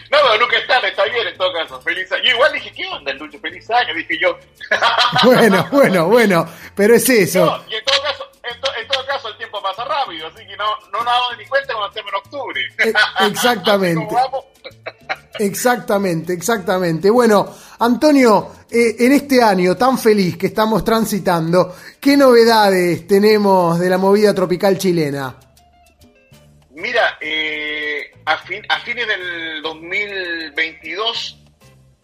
No, 0.08 0.18
pero 0.22 0.38
nunca 0.40 0.56
es 0.56 0.66
tarde, 0.68 0.88
está 0.88 1.04
bien 1.04 1.26
en 1.26 1.36
todo 1.36 1.52
caso. 1.52 1.80
Feliz 1.80 2.10
año. 2.12 2.22
Yo 2.24 2.30
igual 2.30 2.52
dije, 2.52 2.72
¿qué 2.72 2.86
onda 2.86 3.10
el 3.10 3.18
Lucho? 3.18 3.38
Feliz 3.40 3.68
año, 3.70 3.92
dije 3.94 4.16
yo. 4.20 4.38
bueno, 5.24 5.66
bueno, 5.72 6.06
bueno, 6.06 6.48
pero 6.76 6.94
es 6.94 7.08
eso. 7.08 7.44
No, 7.44 7.60
y 7.68 7.74
en 7.74 7.84
todo 7.84 8.00
caso, 8.02 8.24
en, 8.44 8.60
to- 8.60 8.70
en 8.80 8.86
todo 8.88 9.04
caso 9.04 9.28
el 9.28 9.36
tiempo 9.36 9.60
pasa 9.60 9.84
rápido, 9.84 10.28
así 10.28 10.46
que 10.46 10.56
no, 10.56 10.64
no 10.92 10.98
nos 10.98 11.04
damos 11.06 11.38
ni 11.38 11.44
cuenta 11.46 11.72
cuando 11.74 11.88
estemos 11.88 12.12
en 12.12 12.18
octubre. 12.18 12.60
E- 12.78 13.26
exactamente. 13.26 14.14
Vamos. 14.14 14.44
Exactamente, 15.38 16.32
exactamente. 16.32 17.10
Bueno, 17.10 17.54
Antonio, 17.78 18.52
eh, 18.70 18.96
en 18.98 19.12
este 19.12 19.42
año 19.42 19.76
tan 19.76 19.98
feliz 19.98 20.36
que 20.36 20.46
estamos 20.46 20.84
transitando, 20.84 21.76
¿qué 22.00 22.16
novedades 22.16 23.06
tenemos 23.06 23.78
de 23.78 23.90
la 23.90 23.98
movida 23.98 24.34
tropical 24.34 24.78
chilena? 24.78 25.36
Mira, 26.70 27.18
eh, 27.20 28.12
a, 28.24 28.38
fin, 28.38 28.62
a 28.68 28.80
fines 28.80 29.06
del 29.06 29.62
2022 29.62 31.38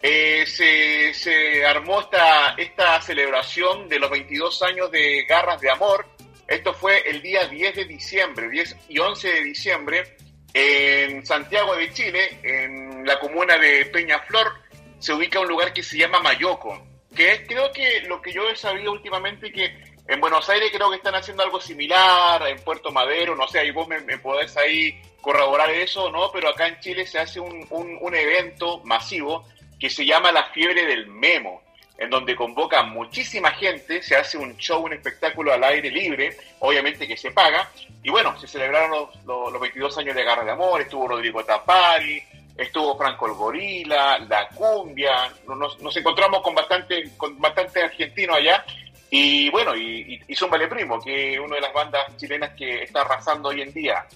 eh, 0.01 0.45
se, 0.45 1.13
se 1.13 1.65
armó 1.65 2.01
esta, 2.01 2.55
esta 2.57 3.01
celebración 3.01 3.87
de 3.87 3.99
los 3.99 4.09
22 4.09 4.61
años 4.63 4.91
de 4.91 5.25
Garras 5.29 5.61
de 5.61 5.69
Amor. 5.69 6.05
Esto 6.47 6.73
fue 6.73 7.09
el 7.09 7.21
día 7.21 7.47
10 7.47 7.75
de 7.75 7.85
diciembre, 7.85 8.49
10 8.49 8.75
y 8.89 8.99
11 8.99 9.27
de 9.27 9.43
diciembre, 9.43 10.17
en 10.53 11.25
Santiago 11.25 11.75
de 11.75 11.91
Chile, 11.93 12.37
en 12.43 13.05
la 13.05 13.19
comuna 13.19 13.57
de 13.57 13.85
Peñaflor, 13.87 14.53
se 14.99 15.13
ubica 15.13 15.39
un 15.39 15.47
lugar 15.47 15.73
que 15.73 15.83
se 15.83 15.97
llama 15.97 16.19
Mayoco, 16.19 16.81
que 17.15 17.31
es, 17.31 17.47
creo 17.47 17.71
que 17.71 18.01
lo 18.01 18.21
que 18.21 18.31
yo 18.31 18.47
he 18.49 18.55
sabido 18.55 18.91
últimamente 18.91 19.51
que 19.51 19.75
en 20.07 20.19
Buenos 20.19 20.47
Aires 20.49 20.71
creo 20.73 20.89
que 20.89 20.97
están 20.97 21.15
haciendo 21.15 21.43
algo 21.43 21.59
similar, 21.59 22.47
en 22.47 22.59
Puerto 22.59 22.91
Madero, 22.91 23.35
no 23.35 23.47
sé, 23.47 23.59
ahí 23.59 23.71
vos 23.71 23.87
me, 23.87 24.17
podés 24.19 24.55
ahí 24.57 25.01
corroborar 25.21 25.69
eso, 25.71 26.11
¿no? 26.11 26.31
Pero 26.31 26.49
acá 26.49 26.67
en 26.67 26.79
Chile 26.79 27.05
se 27.07 27.19
hace 27.19 27.39
un, 27.39 27.65
un 27.69 28.15
evento 28.15 28.81
masivo 28.83 29.47
que 29.79 29.89
se 29.89 30.05
llama 30.05 30.31
la 30.31 30.45
fiebre 30.51 30.85
del 30.85 31.07
memo, 31.07 31.62
en 31.97 32.09
donde 32.09 32.35
convoca 32.35 32.83
muchísima 32.83 33.51
gente, 33.51 34.01
se 34.01 34.15
hace 34.15 34.37
un 34.37 34.57
show, 34.57 34.83
un 34.83 34.93
espectáculo 34.93 35.53
al 35.53 35.63
aire 35.63 35.89
libre, 35.91 36.35
obviamente 36.59 37.07
que 37.07 37.17
se 37.17 37.31
paga, 37.31 37.69
y 38.01 38.09
bueno, 38.09 38.37
se 38.39 38.47
celebraron 38.47 38.91
los, 38.91 39.25
los, 39.25 39.51
los 39.51 39.61
22 39.61 39.97
años 39.99 40.15
de 40.15 40.23
Garra 40.23 40.43
de 40.43 40.51
Amor, 40.51 40.81
estuvo 40.81 41.07
Rodrigo 41.07 41.43
Tapari, 41.45 42.21
estuvo 42.57 42.97
Franco 42.97 43.27
el 43.27 43.33
Gorila, 43.33 44.19
La 44.19 44.47
Cumbia, 44.49 45.31
nos, 45.47 45.79
nos 45.81 45.95
encontramos 45.97 46.41
con 46.41 46.55
bastante, 46.55 47.11
con 47.17 47.39
bastante 47.39 47.83
argentinos 47.83 48.37
allá, 48.37 48.65
y 49.15 49.47
bueno, 49.51 49.75
y, 49.75 50.19
y, 50.27 50.33
y 50.33 50.67
Primo, 50.67 50.99
que 50.99 51.35
es 51.35 51.39
una 51.39 51.55
de 51.55 51.61
las 51.61 51.71
bandas 51.71 52.01
chilenas 52.17 52.49
que 52.57 52.81
está 52.81 53.01
arrasando 53.01 53.49
hoy 53.49 53.61
en 53.61 53.71
día. 53.71 54.07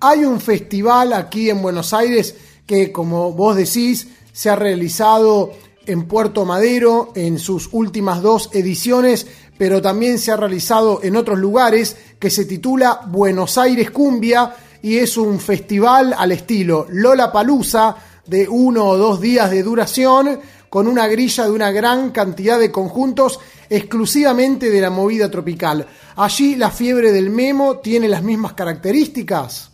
Hay 0.00 0.24
un 0.24 0.40
festival 0.40 1.12
aquí 1.14 1.50
en 1.50 1.60
Buenos 1.60 1.92
Aires 1.92 2.60
que, 2.64 2.92
como 2.92 3.32
vos 3.32 3.56
decís, 3.56 4.08
se 4.32 4.50
ha 4.50 4.56
realizado 4.56 5.52
en 5.86 6.06
Puerto 6.06 6.44
Madero 6.44 7.12
en 7.14 7.38
sus 7.38 7.68
últimas 7.72 8.22
dos 8.22 8.50
ediciones, 8.52 9.26
pero 9.58 9.80
también 9.80 10.18
se 10.18 10.32
ha 10.32 10.36
realizado 10.36 11.00
en 11.02 11.16
otros 11.16 11.38
lugares 11.38 11.96
que 12.18 12.30
se 12.30 12.44
titula 12.44 13.00
Buenos 13.06 13.58
Aires 13.58 13.90
Cumbia 13.90 14.54
y 14.82 14.98
es 14.98 15.16
un 15.16 15.40
festival 15.40 16.14
al 16.16 16.32
estilo 16.32 16.86
Lola 16.90 17.32
Palusa 17.32 17.96
de 18.26 18.48
uno 18.48 18.84
o 18.84 18.96
dos 18.96 19.20
días 19.20 19.50
de 19.50 19.62
duración 19.62 20.40
con 20.68 20.88
una 20.88 21.06
grilla 21.06 21.44
de 21.44 21.52
una 21.52 21.70
gran 21.70 22.10
cantidad 22.10 22.58
de 22.58 22.72
conjuntos 22.72 23.38
exclusivamente 23.70 24.70
de 24.70 24.80
la 24.80 24.90
movida 24.90 25.30
tropical. 25.30 25.86
Allí 26.16 26.56
la 26.56 26.70
fiebre 26.70 27.12
del 27.12 27.30
memo 27.30 27.78
tiene 27.78 28.08
las 28.08 28.22
mismas 28.22 28.54
características. 28.54 29.70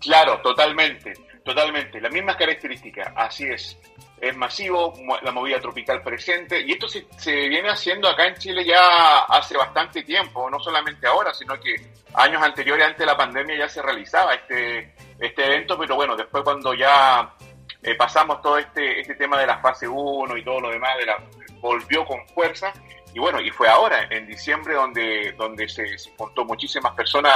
Claro, 0.00 0.40
totalmente, 0.42 1.12
totalmente. 1.44 2.00
Las 2.00 2.12
mismas 2.12 2.36
características, 2.36 3.12
así 3.16 3.44
es. 3.44 3.78
Es 4.20 4.36
masivo, 4.36 4.94
la 5.22 5.32
movida 5.32 5.60
tropical 5.60 6.02
presente, 6.02 6.60
y 6.60 6.72
esto 6.72 6.88
se, 6.88 7.06
se 7.16 7.48
viene 7.48 7.68
haciendo 7.68 8.08
acá 8.08 8.26
en 8.26 8.36
Chile 8.36 8.64
ya 8.64 9.20
hace 9.24 9.56
bastante 9.56 10.02
tiempo, 10.02 10.48
no 10.48 10.58
solamente 10.60 11.06
ahora, 11.06 11.34
sino 11.34 11.58
que 11.60 11.74
años 12.14 12.42
anteriores, 12.42 12.86
antes 12.86 13.00
de 13.00 13.06
la 13.06 13.16
pandemia, 13.16 13.58
ya 13.58 13.68
se 13.68 13.82
realizaba 13.82 14.34
este, 14.34 14.94
este 15.18 15.44
evento, 15.44 15.76
pero 15.78 15.96
bueno, 15.96 16.16
después 16.16 16.42
cuando 16.42 16.72
ya 16.72 17.34
eh, 17.82 17.94
pasamos 17.96 18.40
todo 18.40 18.56
este, 18.56 19.00
este 19.00 19.14
tema 19.14 19.38
de 19.38 19.46
la 19.46 19.58
fase 19.58 19.86
1 19.86 20.36
y 20.36 20.44
todo 20.44 20.60
lo 20.60 20.70
demás, 20.70 20.96
de 20.98 21.06
la, 21.06 21.22
volvió 21.60 22.04
con 22.04 22.26
fuerza, 22.28 22.72
y 23.12 23.18
bueno, 23.18 23.40
y 23.40 23.50
fue 23.50 23.68
ahora, 23.68 24.06
en 24.10 24.26
diciembre, 24.26 24.74
donde, 24.74 25.32
donde 25.32 25.68
se, 25.68 25.98
se 25.98 26.10
juntó 26.16 26.44
muchísimas 26.44 26.94
personas 26.94 27.32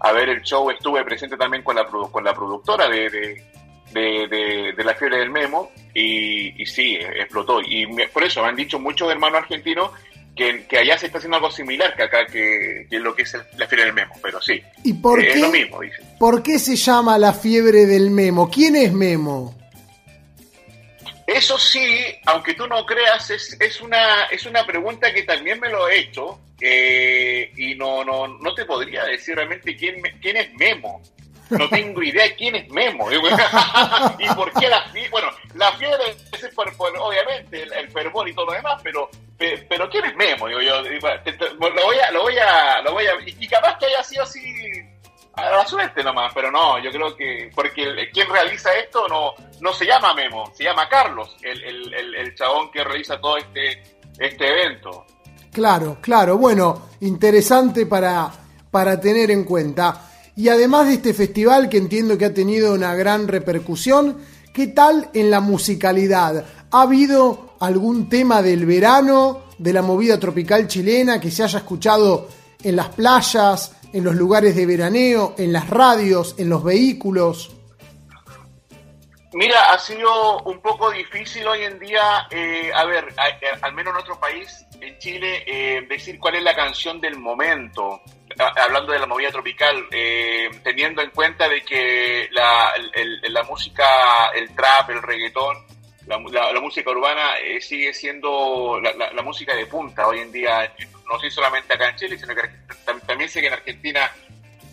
a 0.00 0.12
ver 0.12 0.28
el 0.28 0.42
show, 0.42 0.70
estuve 0.70 1.04
presente 1.04 1.36
también 1.36 1.62
con 1.62 1.76
la, 1.76 1.84
con 1.84 2.24
la 2.24 2.32
productora 2.32 2.88
de, 2.88 3.10
de, 3.10 3.44
de, 3.92 4.26
de- 4.28 4.72
de 4.76 4.84
la 4.84 4.94
fiebre 4.94 5.18
del 5.18 5.30
memo 5.30 5.72
y, 5.94 6.60
y 6.62 6.66
sí, 6.66 6.96
explotó. 6.96 7.60
Y 7.60 7.86
me- 7.86 8.08
por 8.08 8.24
eso 8.24 8.42
me 8.42 8.48
han 8.48 8.56
dicho 8.56 8.78
muchos 8.78 9.10
hermanos 9.10 9.42
argentinos 9.42 9.90
que, 10.36 10.66
que 10.66 10.78
allá 10.78 10.96
se 10.96 11.06
está 11.06 11.18
haciendo 11.18 11.36
algo 11.38 11.50
similar 11.50 11.96
que 11.96 12.02
acá, 12.04 12.24
que, 12.26 12.86
que 12.88 13.00
lo 13.00 13.14
que 13.14 13.22
es 13.22 13.34
el- 13.34 13.42
la 13.56 13.66
fiebre 13.66 13.86
del 13.86 13.94
memo, 13.94 14.14
pero 14.22 14.40
sí, 14.40 14.62
¿Y 14.84 14.92
por 14.92 15.20
eh, 15.20 15.24
qué? 15.26 15.32
es 15.32 15.40
lo 15.40 15.50
mismo, 15.50 15.80
dice. 15.80 15.96
¿Por 16.18 16.42
qué 16.42 16.58
se 16.58 16.76
llama 16.76 17.18
la 17.18 17.32
fiebre 17.32 17.86
del 17.86 18.10
memo? 18.10 18.48
¿Quién 18.50 18.76
es 18.76 18.92
Memo? 18.92 19.54
Eso 21.26 21.58
sí, 21.58 21.86
aunque 22.24 22.54
tú 22.54 22.66
no 22.66 22.86
creas, 22.86 23.28
es, 23.30 23.54
es, 23.60 23.80
una, 23.82 24.24
es 24.30 24.46
una 24.46 24.64
pregunta 24.64 25.12
que 25.12 25.24
también 25.24 25.60
me 25.60 25.68
lo 25.68 25.86
he 25.88 25.98
hecho 26.00 26.40
eh, 26.60 27.52
y 27.56 27.74
no, 27.74 28.02
no, 28.02 28.26
no 28.28 28.54
te 28.54 28.64
podría 28.64 29.04
decir 29.04 29.34
realmente 29.34 29.76
quién, 29.76 30.00
quién 30.22 30.38
es 30.38 30.52
Memo. 30.54 31.02
No 31.50 31.68
tengo 31.68 32.02
idea 32.02 32.24
de 32.24 32.36
quién 32.36 32.56
es 32.56 32.68
Memo. 32.70 33.08
y 34.18 34.28
por 34.34 34.52
qué 34.52 34.68
la 34.68 34.82
fiebre. 34.90 35.10
Bueno, 35.10 35.28
la 35.54 35.72
fiebre 35.72 36.16
es 36.32 36.54
por, 36.54 36.72
obviamente 36.98 37.62
el, 37.62 37.72
el 37.72 37.90
fervor 37.90 38.28
y 38.28 38.34
todo 38.34 38.46
lo 38.46 38.52
demás, 38.52 38.80
pero, 38.82 39.08
pe- 39.36 39.64
pero 39.68 39.88
¿quién 39.88 40.04
es 40.04 40.16
Memo? 40.16 40.48
Digo 40.48 40.60
yo, 40.60 40.82
lo 40.82 41.70
voy 41.86 41.98
a, 41.98 42.10
lo 42.10 42.22
voy 42.22 42.38
a, 42.38 42.80
lo 42.82 42.92
voy 42.92 43.06
a, 43.06 43.12
y, 43.26 43.36
y 43.40 43.48
capaz 43.48 43.78
que 43.78 43.86
haya 43.86 44.02
sido 44.02 44.22
así 44.24 44.40
a 45.34 45.50
la 45.50 45.66
suerte 45.66 46.02
nomás, 46.02 46.32
pero 46.34 46.50
no, 46.50 46.78
yo 46.82 46.90
creo 46.90 47.16
que, 47.16 47.50
porque 47.54 47.82
el- 47.84 48.10
quien 48.10 48.28
realiza 48.28 48.74
esto 48.74 49.06
no, 49.08 49.34
no 49.60 49.72
se 49.72 49.86
llama 49.86 50.12
Memo, 50.14 50.52
se 50.54 50.64
llama 50.64 50.88
Carlos, 50.88 51.36
el, 51.42 51.62
el, 51.64 51.94
el, 51.94 52.14
el 52.14 52.34
chabón 52.34 52.70
que 52.72 52.82
realiza 52.84 53.20
todo 53.20 53.36
este, 53.36 53.82
este 54.18 54.48
evento. 54.48 55.06
Claro, 55.52 55.98
claro. 56.00 56.36
Bueno, 56.38 56.88
interesante 57.00 57.86
para, 57.86 58.30
para 58.70 59.00
tener 59.00 59.30
en 59.30 59.44
cuenta. 59.44 60.07
Y 60.38 60.50
además 60.50 60.86
de 60.86 60.94
este 60.94 61.14
festival 61.14 61.68
que 61.68 61.78
entiendo 61.78 62.16
que 62.16 62.26
ha 62.26 62.32
tenido 62.32 62.72
una 62.72 62.94
gran 62.94 63.26
repercusión, 63.26 64.24
¿qué 64.54 64.68
tal 64.68 65.10
en 65.12 65.32
la 65.32 65.40
musicalidad? 65.40 66.46
¿Ha 66.70 66.82
habido 66.82 67.56
algún 67.58 68.08
tema 68.08 68.40
del 68.40 68.64
verano, 68.64 69.46
de 69.58 69.72
la 69.72 69.82
movida 69.82 70.20
tropical 70.20 70.68
chilena 70.68 71.20
que 71.20 71.32
se 71.32 71.42
haya 71.42 71.58
escuchado 71.58 72.28
en 72.62 72.76
las 72.76 72.90
playas, 72.90 73.74
en 73.92 74.04
los 74.04 74.14
lugares 74.14 74.54
de 74.54 74.64
veraneo, 74.64 75.34
en 75.38 75.52
las 75.52 75.68
radios, 75.68 76.36
en 76.38 76.50
los 76.50 76.62
vehículos? 76.62 77.56
Mira, 79.32 79.72
ha 79.72 79.78
sido 79.80 80.44
un 80.44 80.60
poco 80.60 80.92
difícil 80.92 81.48
hoy 81.48 81.64
en 81.64 81.80
día, 81.80 82.28
eh, 82.30 82.70
a 82.72 82.84
ver, 82.84 83.12
al 83.60 83.74
menos 83.74 83.90
en 83.90 83.94
nuestro 83.94 84.20
país, 84.20 84.64
en 84.80 84.96
Chile, 85.00 85.42
eh, 85.48 85.84
decir 85.88 86.20
cuál 86.20 86.36
es 86.36 86.44
la 86.44 86.54
canción 86.54 87.00
del 87.00 87.18
momento, 87.18 88.00
hablando 88.38 88.92
de 88.92 88.98
la 88.98 89.06
movida 89.06 89.30
tropical, 89.30 89.86
eh, 89.90 90.48
teniendo 90.62 91.02
en 91.02 91.10
cuenta 91.10 91.48
de 91.48 91.62
que 91.62 92.28
la, 92.32 92.72
la 93.22 93.42
música, 93.44 94.28
el 94.34 94.54
trap, 94.54 94.90
el 94.90 95.02
reggaetón, 95.02 95.56
la, 96.06 96.18
música 96.60 96.90
urbana 96.90 97.36
eh, 97.38 97.60
sigue 97.60 97.92
siendo 97.92 98.80
la, 98.80 99.22
música 99.22 99.54
de 99.54 99.66
punta 99.66 100.06
hoy 100.08 100.20
en 100.20 100.32
día, 100.32 100.72
no 101.06 101.18
sé 101.20 101.30
solamente 101.30 101.74
acá 101.74 101.90
en 101.90 101.96
Chile, 101.96 102.18
sino 102.18 102.34
que 102.34 102.42
tam- 102.86 103.00
también 103.06 103.28
sé 103.28 103.40
que 103.40 103.48
en 103.48 103.52
Argentina 103.52 104.10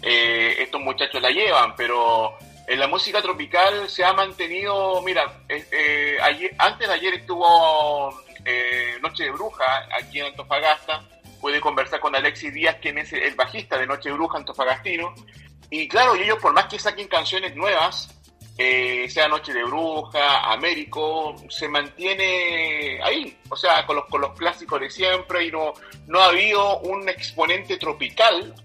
eh, 0.02 0.56
estos 0.60 0.80
muchachos 0.80 1.22
la 1.22 1.30
llevan, 1.30 1.76
pero 1.76 2.38
en 2.68 2.80
la 2.80 2.88
música 2.88 3.22
tropical 3.22 3.90
se 3.90 4.06
ha 4.06 4.14
mantenido, 4.14 5.02
mira, 5.02 5.42
eh, 5.50 5.66
eh, 5.72 6.18
ayer, 6.22 6.52
antes 6.58 6.88
de 6.88 6.94
ayer 6.94 7.14
estuvo 7.16 8.24
eh, 8.46 8.98
Noche 9.02 9.26
de 9.26 9.32
Bruja 9.32 9.88
aquí 10.00 10.20
en 10.20 10.28
Antofagasta, 10.28 11.04
pude 11.46 11.62
conversar 11.62 12.00
con 12.00 12.16
Alexis 12.16 12.52
Díaz, 12.52 12.78
quien 12.82 12.98
es 12.98 13.14
el 13.14 13.36
bajista 13.36 13.78
de 13.78 13.86
Noche 13.86 14.10
de 14.10 14.16
Bruja 14.16 14.40
Antofagastino, 14.40 15.14
y 15.70 15.88
claro, 15.88 16.16
ellos 16.16 16.40
por 16.42 16.54
más 16.54 16.66
que 16.66 16.80
saquen 16.80 17.08
canciones 17.08 17.56
nuevas, 17.56 18.10
eh, 18.58 19.08
sea 19.10 19.28
Noche 19.28 19.54
de 19.54 19.64
Bruja, 19.64 20.52
Américo, 20.52 21.36
se 21.48 21.68
mantiene 21.68 23.00
ahí, 23.04 23.38
o 23.48 23.56
sea, 23.56 23.86
con 23.86 23.98
los, 23.98 24.06
con 24.06 24.22
los 24.22 24.32
clásicos 24.32 24.82
de 24.82 24.90
siempre 24.90 25.46
y 25.46 25.52
no, 25.52 25.74
no 26.08 26.20
ha 26.20 26.30
habido 26.30 26.80
un 26.80 27.08
exponente 27.08 27.78
tropical, 27.78 28.56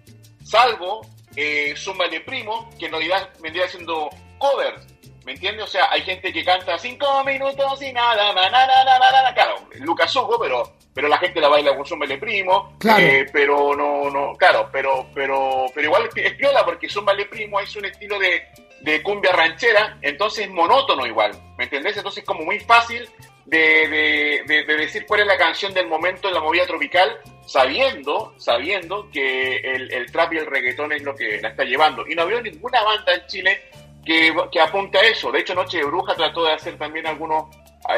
salvo 0.42 1.02
eh, 1.36 1.74
Zúmbale 1.76 2.22
Primo, 2.22 2.70
que 2.78 2.86
en 2.86 2.92
realidad 2.92 3.28
vendría 3.42 3.68
siendo 3.68 4.08
covers. 4.38 4.86
¿Me 5.24 5.32
entiendes? 5.32 5.64
O 5.64 5.68
sea, 5.68 5.88
hay 5.90 6.02
gente 6.02 6.32
que 6.32 6.44
canta 6.44 6.78
cinco 6.78 7.22
minutos 7.24 7.82
y 7.82 7.92
nada, 7.92 8.32
na, 8.32 8.48
na, 8.50 8.66
na, 8.66 9.34
claro, 9.34 9.56
Lucas 9.80 10.14
Hugo, 10.16 10.38
pero, 10.40 10.72
pero 10.94 11.08
la 11.08 11.18
gente 11.18 11.40
la 11.40 11.48
baila 11.48 11.76
con 11.76 11.84
Zúmbale 11.86 12.16
Primo, 12.18 12.76
Claro. 12.80 13.02
eh, 13.04 13.26
pero 13.32 13.76
no, 13.76 14.08
no, 14.10 14.34
claro, 14.36 14.68
pero, 14.72 15.06
pero, 15.14 15.66
pero 15.74 15.86
igual 15.86 16.08
es 16.16 16.34
piola 16.34 16.64
porque 16.64 16.88
Zúmbale 16.88 17.26
Primo 17.26 17.60
es 17.60 17.74
un 17.76 17.84
estilo 17.84 18.18
de, 18.18 18.44
de 18.80 19.02
cumbia 19.02 19.32
ranchera, 19.32 19.98
entonces 20.02 20.46
es 20.46 20.50
monótono 20.50 21.06
igual, 21.06 21.32
¿me 21.58 21.64
entendés? 21.64 21.96
Entonces 21.98 22.22
es 22.22 22.26
como 22.26 22.42
muy 22.44 22.58
fácil 22.60 23.08
de, 23.44 23.58
de, 23.88 24.42
de- 24.46 24.64
de 24.64 24.76
decir 24.76 25.04
cuál 25.06 25.20
es 25.20 25.26
la 25.26 25.36
canción 25.36 25.74
del 25.74 25.86
momento 25.86 26.28
en 26.28 26.34
la 26.34 26.40
movida 26.40 26.66
tropical, 26.66 27.18
sabiendo, 27.46 28.32
sabiendo 28.38 29.10
que 29.12 29.56
el, 29.58 29.92
el 29.92 30.10
trap 30.10 30.32
y 30.32 30.38
el 30.38 30.46
reggaetón 30.46 30.92
es 30.92 31.02
lo 31.02 31.14
que 31.14 31.40
la 31.42 31.48
está 31.48 31.64
llevando. 31.64 32.06
Y 32.06 32.14
no 32.14 32.26
veo 32.26 32.40
ninguna 32.40 32.82
banda 32.82 33.12
en 33.12 33.26
Chile 33.26 33.62
que, 34.04 34.34
que 34.50 34.60
apunte 34.60 34.98
a 34.98 35.02
eso. 35.02 35.30
De 35.32 35.40
hecho, 35.40 35.54
Noche 35.54 35.78
de 35.78 35.84
Bruja 35.84 36.14
trató 36.14 36.44
de 36.44 36.52
hacer 36.52 36.76
también 36.78 37.06
algunos, 37.06 37.44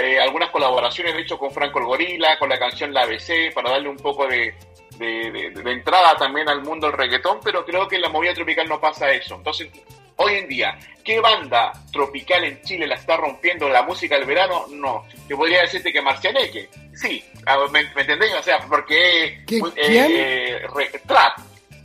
eh, 0.01 0.19
algunas 0.21 0.51
colaboraciones, 0.51 1.15
de 1.15 1.23
hecho, 1.23 1.39
con 1.39 1.51
Franco 1.51 1.79
el 1.79 1.85
Gorila, 1.87 2.39
con 2.39 2.49
la 2.49 2.59
canción 2.59 2.93
La 2.93 3.03
ABC, 3.03 3.53
para 3.55 3.71
darle 3.71 3.89
un 3.89 3.97
poco 3.97 4.27
de, 4.27 4.55
de, 4.99 5.31
de- 5.31 5.51
de 5.51 5.73
entrada 5.73 6.15
también 6.17 6.49
al 6.49 6.63
mundo 6.63 6.87
del 6.89 6.97
reggaetón, 6.97 7.39
pero 7.43 7.65
creo 7.65 7.87
que 7.89 7.97
en 7.97 8.03
la 8.03 8.09
movida 8.09 8.35
tropical 8.35 8.69
no 8.69 8.81
pasa 8.81 9.11
eso. 9.13 9.37
Entonces, 9.37 9.69
hoy 10.17 10.35
en 10.35 10.49
día, 10.49 10.79
¿qué 11.05 11.19
banda 11.21 11.73
tropical 11.93 12.45
en 12.45 12.61
Chile 12.63 12.87
la 12.87 12.95
está 12.97 13.17
rompiendo 13.17 13.69
la 13.69 13.83
música 13.83 14.17
del 14.17 14.27
verano? 14.27 14.67
No. 14.71 15.05
Te 15.29 15.35
podría 15.37 15.63
decirte 15.63 15.93
que 15.93 16.03
Marcianeque. 16.03 16.69
Sí, 16.95 17.25
a 17.47 17.57
ver, 17.57 17.71
¿me, 17.71 17.83
me 17.95 18.03
entendés? 18.03 18.35
O 18.35 18.43
sea, 18.43 18.59
porque... 18.69 19.43
¿Qué- 19.47 19.57
eh, 19.59 19.63
eh, 19.77 20.67
re- 20.75 20.91
trap. 21.07 21.39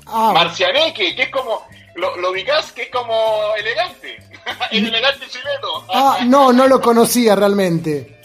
Ah, 0.06 0.32
Marcianeque, 0.34 1.16
que 1.16 1.24
es 1.24 1.30
como... 1.30 1.66
Lo, 1.98 2.16
lo 2.18 2.32
ubicás 2.32 2.72
que 2.72 2.84
es 2.84 2.90
como 2.90 3.54
elegante. 3.58 4.18
El 4.72 4.88
elegante 4.88 5.26
chileno. 5.28 5.86
ah, 5.90 6.20
no, 6.26 6.54
no 6.54 6.68
lo 6.68 6.80
conocía 6.80 7.36
realmente. 7.36 8.20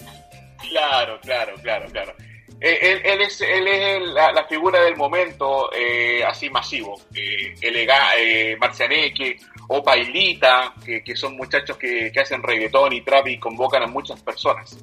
Claro, 0.71 1.19
claro, 1.21 1.55
claro, 1.63 1.89
claro. 1.91 2.15
Eh, 2.61 2.79
Él, 2.81 3.01
él 3.05 3.21
es, 3.23 3.41
él 3.41 3.67
es 3.67 4.03
la, 4.09 4.31
la 4.33 4.45
figura 4.47 4.81
del 4.83 4.97
momento 4.97 5.71
eh, 5.75 6.23
así 6.25 6.49
masivo. 6.49 7.01
Eh, 7.15 7.55
Elega, 7.61 8.17
eh, 8.19 8.57
Marcianeque 8.61 9.37
o 9.69 9.83
Pailita, 9.83 10.73
que, 10.85 11.03
que 11.03 11.17
son 11.17 11.37
muchachos 11.37 11.77
que, 11.77 12.13
que 12.13 12.21
hacen 12.21 12.43
reggaetón 12.43 12.93
y 12.93 13.01
trap 13.03 13.27
y 13.29 13.39
convocan 13.41 13.83
a 13.83 13.87
muchas 13.87 14.21
personas. 14.21 14.77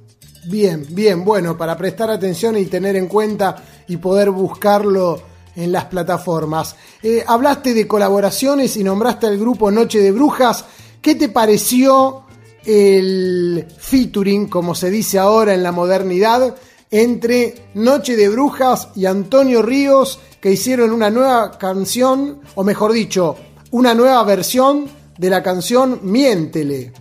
Bien, 0.46 0.86
bien, 0.90 1.24
bueno, 1.24 1.58
para 1.58 1.78
prestar 1.78 2.10
atención 2.10 2.58
y 2.58 2.66
tener 2.66 2.96
en 2.96 3.08
cuenta 3.08 3.56
y 3.88 3.98
poder 3.98 4.30
buscarlo 4.32 5.22
en 5.56 5.72
las 5.72 5.86
plataformas. 5.86 6.76
Eh, 7.02 7.24
hablaste 7.26 7.74
de 7.74 7.88
colaboraciones 7.88 8.78
y 8.78 8.84
nombraste 8.84 9.28
al 9.28 9.38
grupo 9.38 9.72
Noche 9.72 10.00
de 10.00 10.12
Brujas. 10.12 10.66
¿Qué 11.02 11.16
te 11.16 11.30
pareció 11.30 12.24
el 12.66 13.66
featuring, 13.78 14.48
como 14.48 14.76
se 14.76 14.90
dice 14.90 15.18
ahora 15.20 15.54
en 15.54 15.64
la 15.64 15.72
modernidad, 15.72 16.56
entre 16.92 17.56
Noche 17.74 18.16
de 18.16 18.30
Brujas 18.30 18.90
y 18.96 19.06
Antonio 19.06 19.62
Ríos, 19.62 20.20
que 20.42 20.52
hicieron 20.52 20.92
una 20.92 21.10
nueva 21.10 21.58
canción, 21.58 22.42
o 22.56 22.64
mejor 22.64 22.92
dicho, 22.92 23.36
una 23.72 23.94
nueva 23.94 24.24
versión 24.24 24.90
de 25.18 25.30
la 25.30 25.44
canción 25.44 26.00
Miéntele? 26.04 26.94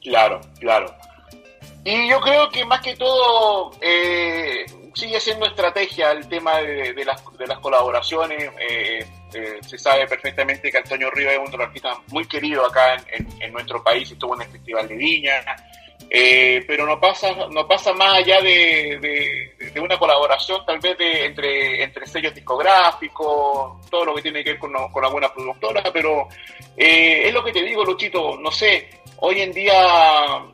Claro, 0.00 0.40
claro. 0.58 0.94
Y 1.84 2.08
yo 2.08 2.20
creo 2.20 2.48
que 2.50 2.64
más 2.64 2.80
que 2.80 2.96
todo 2.96 3.72
eh, 3.80 4.64
sigue 4.94 5.20
siendo 5.20 5.46
estrategia 5.46 6.12
el 6.12 6.28
tema 6.28 6.58
de, 6.58 7.04
las, 7.04 7.22
de 7.38 7.46
las 7.46 7.58
colaboraciones. 7.58 8.50
eh, 8.58 9.06
eh, 9.34 9.60
se 9.66 9.78
sabe 9.78 10.06
perfectamente 10.06 10.70
que 10.70 10.78
Antonio 10.78 11.10
Ríos 11.10 11.32
es 11.32 11.38
uno 11.38 11.50
de 11.50 11.56
los 11.56 11.66
artistas 11.66 11.96
muy 12.08 12.26
queridos 12.26 12.68
acá 12.68 13.02
en, 13.40 13.52
nuestro 13.52 13.82
país, 13.82 14.10
estuvo 14.10 14.34
en 14.34 14.42
el 14.42 14.48
Festival 14.48 14.88
de 14.88 14.96
Viña. 14.96 15.42
eh, 16.10 16.62
pero 16.66 16.84
no 16.84 17.00
pasa 17.00 17.32
no 17.50 17.66
pasa 17.66 17.94
más 17.94 18.18
allá 18.18 18.42
de 18.42 19.52
una 19.80 19.98
colaboración 19.98 20.64
tal 20.66 20.78
vez 20.78 20.96
de, 20.98 21.26
entre, 21.26 21.82
entre 21.82 22.06
sellos 22.06 22.34
discográficos, 22.34 23.80
todo 23.90 24.04
lo 24.04 24.14
que 24.14 24.22
tiene 24.22 24.44
que 24.44 24.50
ver 24.50 24.58
con, 24.58 24.72
con 24.90 25.04
alguna 25.04 25.32
productora, 25.32 25.82
pero 25.92 26.28
eh, 26.76 27.22
es 27.26 27.32
lo 27.32 27.42
que 27.42 27.52
te 27.52 27.62
digo, 27.62 27.84
Luchito, 27.84 28.36
no 28.38 28.50
sé, 28.50 28.88
hoy 29.24 29.40
en 29.40 29.52
día, 29.52 29.72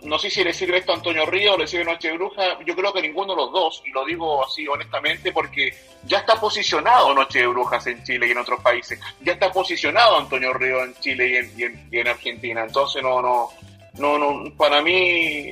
no 0.02 0.18
sé 0.18 0.28
si 0.28 0.44
le 0.44 0.52
sirve 0.52 0.78
esto 0.78 0.92
a 0.92 0.96
Antonio 0.96 1.24
Río 1.24 1.54
o 1.54 1.58
le 1.58 1.66
sirve 1.66 1.86
Noche 1.86 2.12
Bruja, 2.12 2.58
yo 2.66 2.76
creo 2.76 2.92
que 2.92 3.00
ninguno 3.00 3.34
de 3.34 3.40
los 3.40 3.50
dos, 3.50 3.82
y 3.86 3.90
lo 3.90 4.04
digo 4.04 4.44
así 4.44 4.68
honestamente 4.68 5.32
porque 5.32 5.74
ya 6.04 6.18
está 6.18 6.38
posicionado 6.38 7.14
Noche 7.14 7.38
de 7.38 7.46
Brujas 7.46 7.86
en 7.86 8.02
Chile 8.04 8.28
y 8.28 8.32
en 8.32 8.38
otros 8.38 8.60
países, 8.60 9.00
ya 9.22 9.32
está 9.32 9.50
posicionado 9.50 10.18
Antonio 10.18 10.52
Río 10.52 10.84
en 10.84 10.94
Chile 10.96 11.48
y 11.56 11.96
en, 11.96 12.08
Argentina, 12.08 12.62
entonces 12.62 13.02
no, 13.02 13.22
no, 13.22 13.48
no, 13.94 14.18
no, 14.18 14.54
para 14.54 14.82
mí 14.82 15.48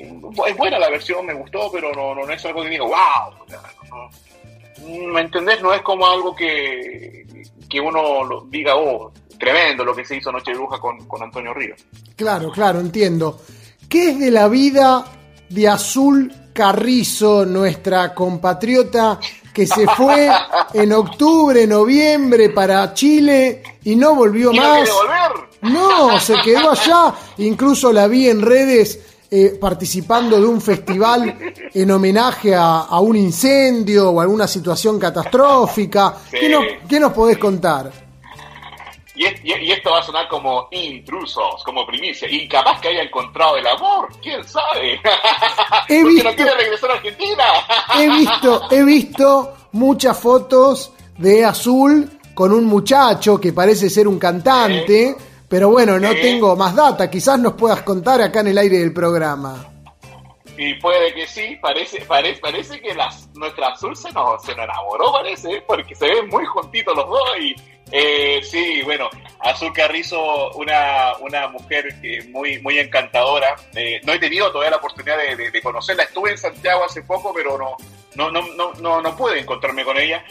es 0.47 0.57
buena 0.57 0.79
la 0.79 0.91
versión, 0.91 1.25
me 1.25 1.33
gustó, 1.33 1.73
pero 1.73 1.93
no, 1.95 2.15
no, 2.15 2.27
no 2.27 2.33
es 2.33 2.45
algo 2.45 2.65
que 2.65 2.69
digo, 2.69 2.87
wow, 2.87 4.07
¿me 5.11 5.23
entendés? 5.23 5.63
No 5.63 5.73
es 5.73 5.81
como 5.81 6.07
algo 6.07 6.37
que, 6.37 7.25
que 7.71 7.81
uno 7.81 8.45
diga, 8.51 8.77
oh, 8.77 9.11
tremendo 9.39 9.85
lo 9.85 9.95
que 9.95 10.05
se 10.05 10.17
hizo 10.17 10.31
Noche 10.33 10.53
de 10.53 10.57
Bruja 10.59 10.79
con, 10.79 11.07
con 11.07 11.23
Antonio 11.23 11.53
Río. 11.55 11.75
Claro, 12.17 12.51
claro, 12.51 12.81
entiendo. 12.81 13.41
¿Qué 13.89 14.11
es 14.11 14.19
de 14.19 14.31
la 14.31 14.49
vida 14.49 15.05
de 15.49 15.69
Azul 15.69 16.33
Carrizo, 16.53 17.45
nuestra 17.47 18.15
compatriota 18.15 19.19
que 19.53 19.67
se 19.67 19.87
fue 19.97 20.29
en 20.75 20.93
octubre, 20.93 21.67
noviembre 21.67 22.51
para 22.51 22.93
Chile 22.95 23.63
y 23.85 23.95
no 23.97 24.15
volvió 24.15 24.53
¿Y 24.53 24.57
no 24.57 24.63
más? 24.63 24.89
volver? 24.91 25.47
No, 25.73 26.19
se 26.19 26.35
quedó 26.43 26.71
allá. 26.73 27.15
Incluso 27.39 27.93
la 27.93 28.07
vi 28.09 28.29
en 28.29 28.41
redes 28.43 29.01
eh, 29.31 29.57
participando 29.61 30.41
de 30.41 30.47
un 30.47 30.61
festival 30.61 31.37
en 31.75 31.91
homenaje 31.91 32.55
a, 32.55 32.81
a 32.83 33.01
un 33.01 33.17
incendio 33.17 34.11
o 34.11 34.21
alguna 34.21 34.47
situación 34.47 34.99
catastrófica. 34.99 36.15
Sí. 36.31 36.37
¿Qué, 36.41 36.49
no- 36.49 36.61
qué 36.89 37.01
nos 37.01 37.13
podés 37.13 37.39
contar? 37.39 38.06
Y, 39.17 39.25
es- 39.25 39.41
y- 39.45 39.53
y 39.55 39.73
esto 39.73 39.91
va 39.91 40.01
a 40.01 40.03
sonar 40.03 40.29
como 40.29 40.69
intrusos, 40.71 41.63
como 41.65 41.87
primicia. 41.87 42.29
Y 42.31 42.47
capaz 42.49 42.81
que 42.81 42.89
haya 42.89 43.03
encontrado 43.03 43.57
el 43.57 43.67
amor, 43.67 44.09
quién 44.23 44.45
sabe. 44.45 44.95
He 45.89 46.03
Porque 46.03 46.05
visto- 46.05 46.31
no 46.31 46.37
quiere 46.37 46.55
regresar 46.55 46.91
a 46.91 46.95
Argentina. 46.95 47.45
He 47.99 48.09
visto, 48.11 48.63
he 48.71 48.83
visto 48.85 49.55
muchas 49.73 50.19
fotos 50.21 50.93
de 51.19 51.45
Azul 51.45 52.11
con 52.35 52.53
un 52.53 52.65
muchacho 52.67 53.41
que 53.41 53.53
parece 53.53 53.89
ser 53.89 54.07
un 54.07 54.19
cantante, 54.19 55.17
pero 55.49 55.71
bueno, 55.71 55.99
no 55.99 56.11
tengo 56.11 56.55
más 56.57 56.75
data. 56.75 57.09
Quizás 57.11 57.39
nos 57.39 57.55
puedas 57.55 57.83
contar 57.83 58.21
acá 58.21 58.41
en 58.41 58.49
el 58.49 58.59
aire 58.59 58.79
del 58.79 58.93
programa. 58.93 59.67
Y 60.59 60.75
puede 60.75 61.13
que 61.15 61.27
sí, 61.27 61.57
parece, 61.61 62.01
parece, 62.07 62.41
parece 62.41 62.81
que 62.81 62.95
las, 62.95 63.29
nuestra 63.35 63.69
azul 63.69 63.95
se 63.95 64.11
nos, 64.13 64.43
se 64.43 64.55
nos 64.55 64.65
enamoró, 64.65 65.13
parece, 65.13 65.63
porque 65.67 65.95
se 65.95 66.07
ven 66.07 66.29
muy 66.29 66.45
juntitos 66.47 66.97
los 66.97 67.07
dos 67.09 67.29
y 67.41 67.55
eh, 67.93 68.41
sí, 68.43 68.83
bueno, 68.83 69.09
Azul 69.41 69.73
Carrizo, 69.73 70.51
una, 70.53 71.15
una 71.21 71.49
mujer 71.49 71.89
que 72.01 72.23
muy, 72.31 72.59
muy 72.61 72.79
encantadora. 72.79 73.55
Eh, 73.75 74.01
no 74.05 74.13
he 74.13 74.19
tenido 74.19 74.51
todavía 74.51 74.71
la 74.73 74.77
oportunidad 74.79 75.19
de, 75.19 75.37
de- 75.37 75.51
de 75.51 75.63
conocerla, 75.63 76.03
estuve 76.05 76.31
en 76.33 76.39
Santiago 76.39 76.85
hace 76.85 77.03
poco, 77.03 77.33
pero 77.35 77.57
no, 77.59 77.77
no, 78.15 78.31
no, 78.31 78.43
no, 78.55 78.73
no, 78.75 79.01
no 79.01 79.17
pude 79.17 79.39
encontrarme 79.39 79.85
con 79.85 79.97
ella. 79.99 80.25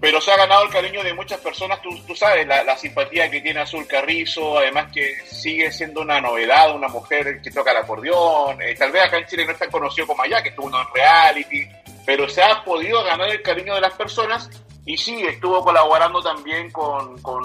Pero 0.00 0.18
se 0.18 0.32
ha 0.32 0.36
ganado 0.38 0.62
el 0.64 0.70
cariño 0.70 1.02
de 1.02 1.12
muchas 1.12 1.40
personas, 1.40 1.82
tú, 1.82 1.90
tú 2.06 2.14
sabes, 2.14 2.46
la, 2.46 2.64
la 2.64 2.74
simpatía 2.78 3.30
que 3.30 3.42
tiene 3.42 3.60
Azul 3.60 3.86
Carrizo, 3.86 4.58
además 4.58 4.90
que 4.94 5.14
sigue 5.26 5.70
siendo 5.70 6.00
una 6.00 6.22
novedad, 6.22 6.74
una 6.74 6.88
mujer 6.88 7.42
que 7.42 7.50
toca 7.50 7.72
el 7.72 7.76
acordeón, 7.76 8.62
eh, 8.62 8.74
tal 8.78 8.92
vez 8.92 9.02
acá 9.04 9.18
en 9.18 9.26
Chile 9.26 9.44
no 9.44 9.52
es 9.52 9.58
tan 9.58 9.70
conocido 9.70 10.06
como 10.06 10.22
allá, 10.22 10.42
que 10.42 10.48
estuvo 10.48 10.68
en 10.68 10.86
reality, 10.94 11.68
pero 12.06 12.26
se 12.30 12.42
ha 12.42 12.64
podido 12.64 13.04
ganar 13.04 13.28
el 13.28 13.42
cariño 13.42 13.74
de 13.74 13.82
las 13.82 13.92
personas 13.92 14.48
y 14.86 14.96
sí, 14.96 15.22
estuvo 15.22 15.62
colaborando 15.64 16.20
también 16.22 16.70
con, 16.70 17.20
con, 17.22 17.44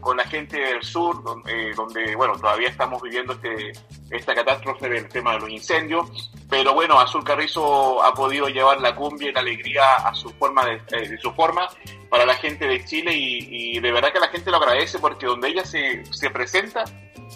con 0.00 0.16
la 0.16 0.24
gente 0.24 0.58
del 0.58 0.82
sur, 0.82 1.22
donde, 1.22 1.70
eh, 1.70 1.74
donde, 1.74 2.14
bueno, 2.16 2.34
todavía 2.38 2.68
estamos 2.68 3.00
viviendo 3.02 3.32
este, 3.34 3.72
esta 4.10 4.34
catástrofe 4.34 4.88
del 4.88 5.08
tema 5.08 5.32
de 5.34 5.40
los 5.40 5.50
incendios, 5.50 6.30
pero 6.48 6.74
bueno, 6.74 6.98
Azul 7.00 7.24
Carrizo 7.24 8.02
ha 8.02 8.12
podido 8.14 8.48
llevar 8.48 8.80
la 8.80 8.94
cumbia 8.94 9.30
y 9.30 9.32
la 9.32 9.40
alegría 9.40 9.94
a 9.96 10.14
su 10.14 10.30
forma 10.30 10.64
de, 10.64 10.74
eh, 10.92 11.08
de 11.08 11.18
su 11.18 11.32
forma 11.32 11.68
para 12.10 12.24
la 12.24 12.34
gente 12.36 12.66
de 12.68 12.84
Chile 12.84 13.12
y, 13.14 13.80
de 13.80 13.92
verdad 13.92 14.12
que 14.12 14.20
la 14.20 14.28
gente 14.28 14.50
lo 14.50 14.58
agradece 14.58 14.98
porque 15.00 15.26
donde 15.26 15.48
ella 15.48 15.64
se, 15.64 16.04
se 16.12 16.30
presenta, 16.30 16.84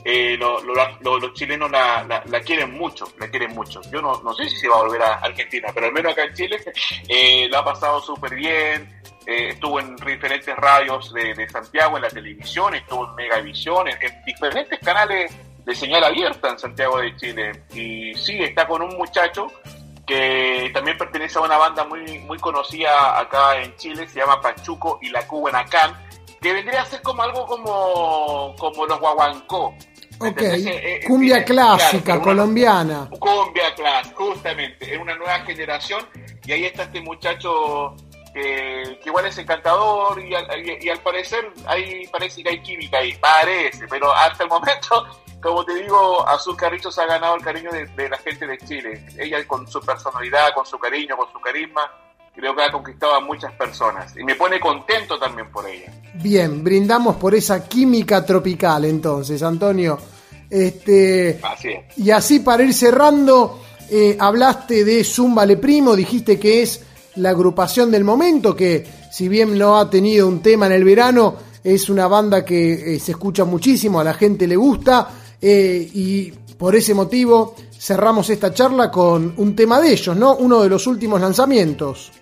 eh, 0.05 0.36
lo- 0.39 0.62
lo- 0.62 0.74
lo- 1.01 1.19
los 1.19 1.32
chilenos 1.35 1.70
la, 1.70 2.05
la- 2.05 2.23
la 2.27 2.40
quieren 2.40 2.73
mucho, 2.73 3.07
la 3.19 3.28
quieren 3.28 3.52
mucho. 3.52 3.81
Yo 3.93 4.01
no, 4.01 4.20
no 4.23 4.32
sé 4.35 4.48
si 4.48 4.57
se 4.57 4.69
va 4.69 4.77
a 4.77 4.82
volver 4.82 5.02
a 5.02 5.15
Argentina, 5.15 5.69
pero 5.74 5.86
al 5.86 5.93
menos 5.93 6.12
acá 6.12 6.24
en 6.24 6.35
Chile 6.35 6.57
eh, 7.09 7.48
lo 7.51 7.59
ha 7.59 7.65
pasado 7.65 8.01
súper 8.01 8.35
bien. 8.36 8.89
Eh, 9.31 9.48
estuvo 9.51 9.78
en 9.81 9.94
diferentes 9.97 10.55
radios 10.57 11.12
de, 11.15 11.35
de 11.35 11.48
Santiago, 11.48 11.97
en 11.97 12.02
la 12.02 12.09
televisión, 12.09 12.74
estuvo 12.74 13.09
en 13.09 13.15
Megavisión, 13.15 13.86
en, 13.89 13.97
en 14.02 14.24
diferentes 14.24 14.78
canales 14.81 15.32
de 15.65 15.74
señal 15.74 16.02
abierta 16.05 16.48
en 16.51 16.59
Santiago 16.59 16.98
de 16.98 17.15
Chile. 17.16 17.52
Y 17.73 18.15
sí, 18.15 18.43
está 18.43 18.66
con 18.66 18.82
un 18.82 18.97
muchacho 18.97 19.47
que 20.07 20.70
también 20.74 20.98
pertenece 20.98 21.39
a 21.39 21.43
una 21.43 21.57
banda 21.57 21.85
muy, 21.85 22.19
muy 22.20 22.39
conocida 22.39 23.19
acá 23.20 23.57
en 23.62 23.77
Chile, 23.77 24.09
se 24.09 24.19
llama 24.19 24.40
Pachuco 24.40 24.98
y 25.02 25.11
la 25.11 25.24
Cubanacán, 25.28 25.94
que 26.40 26.52
vendría 26.52 26.82
a 26.82 26.86
ser 26.86 27.01
como 27.02 27.23
algo 27.23 27.47
como, 27.47 28.57
como 28.59 28.86
los 28.86 28.98
guaguancó. 28.98 29.74
Ok, 30.23 30.40
eh, 30.43 30.65
eh, 30.66 31.01
cumbia 31.07 31.44
clásica, 31.44 32.02
claro, 32.02 32.20
una- 32.20 32.24
colombiana. 32.24 33.11
Cumbia 33.19 33.74
Class, 33.74 34.12
justamente, 34.15 34.93
es 34.94 35.01
una 35.01 35.15
nueva 35.16 35.39
generación 35.47 36.05
y 36.44 36.52
ahí 36.52 36.65
está 36.65 36.82
este 36.82 37.01
muchacho 37.01 37.94
que, 38.32 38.98
que 39.02 39.09
igual 39.09 39.27
es 39.27 39.36
encantador 39.39 40.20
y 40.24 40.35
al, 40.35 40.44
y- 40.66 40.78
y 40.86 40.89
al 40.89 41.01
parecer 41.01 41.51
ahí 41.66 42.07
parece 42.12 42.43
que 42.43 42.51
hay 42.51 42.62
química 42.62 42.98
ahí, 42.98 43.15
parece, 43.15 43.86
pero 43.89 44.12
hasta 44.15 44.44
el 44.44 44.51
momento, 44.51 45.07
como 45.43 45.65
te 45.65 45.74
digo, 45.74 46.27
Azúcar 46.28 46.70
Carrizo 46.70 46.93
se 46.93 47.01
ha 47.02 47.07
ganado 47.07 47.35
el 47.36 47.43
cariño 47.43 47.70
de, 47.73 47.86
de 47.86 48.09
la 48.09 48.19
gente 48.19 48.47
de 48.47 48.59
Chile. 48.59 49.05
Ella 49.19 49.44
con 49.47 49.66
su 49.66 49.81
personalidad, 49.81 50.52
con 50.55 50.65
su 50.66 50.78
cariño, 50.78 51.16
con 51.16 51.31
su 51.32 51.40
carisma, 51.40 51.82
creo 52.35 52.55
que 52.55 52.62
ha 52.62 52.70
conquistado 52.70 53.15
a 53.15 53.20
muchas 53.20 53.52
personas 53.55 54.16
y 54.16 54.23
me 54.24 54.35
pone 54.36 54.61
contento 54.61 55.19
también 55.19 55.51
por 55.51 55.66
ella. 55.69 55.93
Bien, 56.15 56.62
brindamos 56.62 57.16
por 57.16 57.35
esa 57.35 57.66
química 57.69 58.24
tropical 58.24 58.85
entonces, 58.85 59.43
Antonio. 59.43 59.98
Este, 60.48 61.39
Así 61.43 61.69
es. 61.69 61.98
y 61.98 62.11
así 62.11 62.40
para 62.40 62.62
ir 62.65 62.74
cerrando, 62.74 63.61
eh, 63.90 64.16
hablaste 64.19 64.85
de 64.85 65.05
Zumba 65.05 65.47
Le 65.47 65.57
Primo, 65.57 65.94
dijiste 65.94 66.39
que 66.40 66.62
es 66.62 66.85
la 67.16 67.31
agrupación 67.31 67.91
del 67.91 68.05
momento, 68.05 68.55
que 68.55 68.87
si 69.11 69.28
bien 69.28 69.59
no 69.59 69.78
ha 69.78 69.91
tenido 69.91 70.28
un 70.28 70.41
tema 70.41 70.66
en 70.66 70.73
el 70.73 70.85
verano, 70.85 71.37
es 71.62 71.89
una 71.91 72.07
banda 72.07 72.45
que 72.45 72.95
eh, 72.95 73.01
se 73.01 73.12
escucha 73.12 73.45
muchísimo, 73.45 74.01
a 74.01 74.05
la 74.05 74.15
gente 74.15 74.47
le 74.47 74.57
gusta, 74.57 75.09
eh, 75.41 75.89
y 75.93 76.31
por 76.31 76.77
ese 76.77 76.95
motivo 76.95 77.55
cerramos 77.78 78.28
esta 78.31 78.53
charla 78.53 78.91
con 78.91 79.35
un 79.37 79.57
tema 79.57 79.81
de 79.81 79.93
ellos, 79.93 80.16
¿no? 80.16 80.35
Uno 80.35 80.62
de 80.62 80.69
los 80.69 80.87
últimos 80.87 81.20
lanzamientos. 81.20 82.12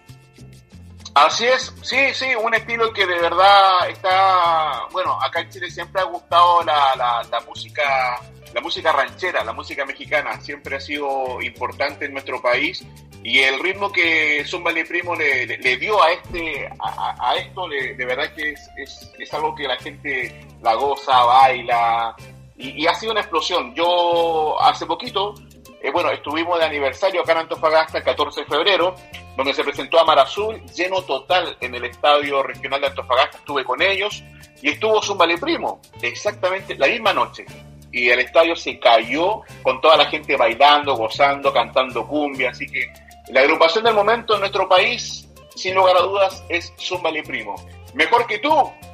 Así 1.15 1.47
es, 1.47 1.75
sí, 1.83 1.97
sí, 2.15 2.27
un 2.41 2.55
estilo 2.55 2.93
que 2.93 3.05
de 3.05 3.21
verdad 3.21 3.91
está, 3.91 4.87
bueno, 4.93 5.19
acá 5.21 5.41
en 5.41 5.51
Chile 5.51 5.69
siempre 5.69 6.01
ha 6.01 6.05
gustado 6.05 6.63
la, 6.63 7.43
música, 7.45 8.21
la 8.55 8.61
música 8.61 8.93
ranchera, 8.93 9.43
la 9.43 9.53
música 9.53 9.85
mexicana, 9.85 10.41
siempre 10.41 10.77
ha 10.77 10.81
sido 10.81 11.43
importante 11.43 12.05
en 12.05 12.13
nuestro 12.13 12.41
país 12.41 12.85
y 13.23 13.41
el 13.41 13.59
ritmo 13.61 13.91
que 13.91 14.45
Zumba 14.47 14.73
Primo 14.89 15.15
le, 15.15 15.77
dio 15.77 16.03
a 16.03 16.13
este, 16.13 16.69
a, 16.79 17.35
esto, 17.37 17.69
de 17.69 18.05
verdad 18.05 18.33
que 18.35 18.53
es, 18.53 18.71
es, 19.19 19.35
algo 19.35 19.55
que 19.55 19.65
la 19.65 19.77
gente 19.77 20.41
la 20.63 20.75
goza, 20.75 21.25
baila 21.25 22.17
y, 22.59 22.87
ha 22.87 22.95
sido 22.95 23.13
una 23.13 23.21
explosión. 23.21 23.75
Yo 23.75 24.61
hace 24.61 24.85
poquito, 24.85 25.35
eh, 25.81 25.91
bueno, 25.91 26.11
estuvimos 26.11 26.59
de 26.59 26.65
aniversario 26.65 27.23
acá 27.23 27.33
en 27.33 27.39
Antofagasta 27.39 27.99
el 27.99 28.05
14 28.05 28.41
de 28.41 28.47
febrero, 28.47 28.95
donde 29.37 29.55
se 29.55 29.63
presentó 29.63 30.01
Amar 30.01 30.19
Azul, 30.19 30.61
lleno 30.75 31.03
total 31.03 31.57
en 31.61 31.75
el 31.77 31.85
estadio 31.85 32.43
regional 32.43 32.81
de 32.81 32.89
Antofagasta, 32.89 33.39
estuve 33.39 33.65
con 33.65 33.81
ellos, 33.81 34.25
y 34.61 34.71
estuvo 34.71 35.01
Zumba 35.01 35.27
Primo, 35.41 35.81
exactamente 36.03 36.77
la 36.77 36.89
misma 36.89 37.13
noche. 37.13 37.47
Y 37.91 38.11
el 38.11 38.19
estadio 38.19 38.55
se 38.55 38.79
cayó 38.79 39.43
con 39.63 39.81
toda 39.81 39.97
la 39.97 40.07
gente 40.07 40.37
bailando, 40.37 40.95
gozando, 40.95 41.53
cantando 41.53 42.07
cumbia, 42.07 42.51
así 42.51 42.67
que 42.67 42.93
la 43.31 43.41
agrupación 43.41 43.85
del 43.85 43.95
momento 43.95 44.35
en 44.35 44.41
nuestro 44.41 44.69
país, 44.69 45.29
sin 45.55 45.75
lugar 45.75 45.97
a 45.97 46.03
dudas, 46.03 46.43
es 46.49 46.73
Zumba 46.79 47.11
Le 47.11 47.23
Primo. 47.23 47.57
Mejor 47.95 48.27
que 48.27 48.39
tú, 48.39 48.51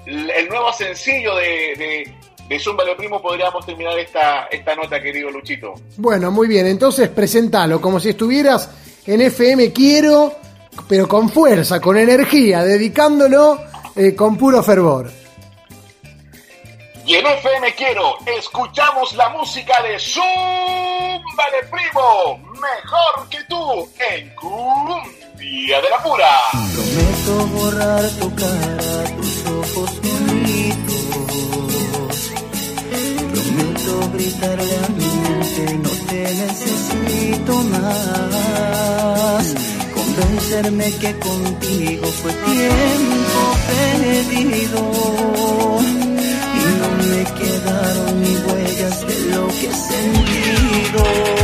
el 0.06 0.48
nuevo 0.48 0.72
sencillo 0.72 1.34
de, 1.36 1.74
de, 1.76 2.14
de 2.48 2.58
Zumba 2.58 2.84
Le 2.84 2.94
Primo, 2.96 3.20
podríamos 3.20 3.64
terminar 3.64 3.98
esta, 3.98 4.46
esta 4.46 4.74
nota, 4.74 5.00
querido 5.00 5.30
Luchito. 5.30 5.74
Bueno, 5.96 6.30
muy 6.30 6.48
bien, 6.48 6.66
entonces 6.66 7.08
presentalo 7.08 7.80
como 7.80 8.00
si 8.00 8.10
estuvieras 8.10 8.70
en 9.06 9.20
FM 9.20 9.72
Quiero, 9.72 10.34
pero 10.88 11.06
con 11.06 11.28
fuerza, 11.28 11.80
con 11.80 11.96
energía, 11.96 12.62
dedicándolo 12.62 13.58
eh, 13.96 14.14
con 14.14 14.36
puro 14.36 14.62
fervor. 14.62 15.10
Y 17.06 17.16
en 17.16 17.26
FM 17.26 17.74
Quiero, 17.74 18.16
escuchamos 18.26 19.14
la 19.14 19.28
música 19.28 19.82
de 19.82 19.98
Zumba 19.98 21.44
Le 21.50 21.68
Primo, 21.68 22.53
mejor 22.64 23.28
que 23.28 23.38
tú, 23.44 23.88
en 24.10 24.34
Cumbia 24.36 25.80
de 25.82 25.90
la 25.90 25.98
Pura. 26.02 26.32
Prometo 26.72 27.46
borrar 27.54 28.08
tu 28.20 28.34
cara, 28.34 29.04
tus 29.16 29.46
ojos 29.46 29.90
bonitos. 30.02 31.04
Prometo 33.32 33.94
gritarle 34.14 34.76
a 34.76 34.88
mi 34.98 35.10
mente, 35.24 35.62
no 35.84 35.92
te 36.08 36.20
necesito 36.42 37.52
más. 37.74 39.44
Convencerme 39.94 40.88
que 41.00 41.10
contigo 41.18 42.06
fue 42.06 42.32
tiempo 42.32 43.40
perdido. 43.68 44.80
Y 46.56 46.66
no 46.80 46.88
me 47.08 47.20
quedaron 47.38 48.12
ni 48.22 48.34
huellas 48.36 48.96
de 49.06 49.16
lo 49.32 49.42
que 49.48 49.66
he 49.66 49.74
sentido. 49.74 51.43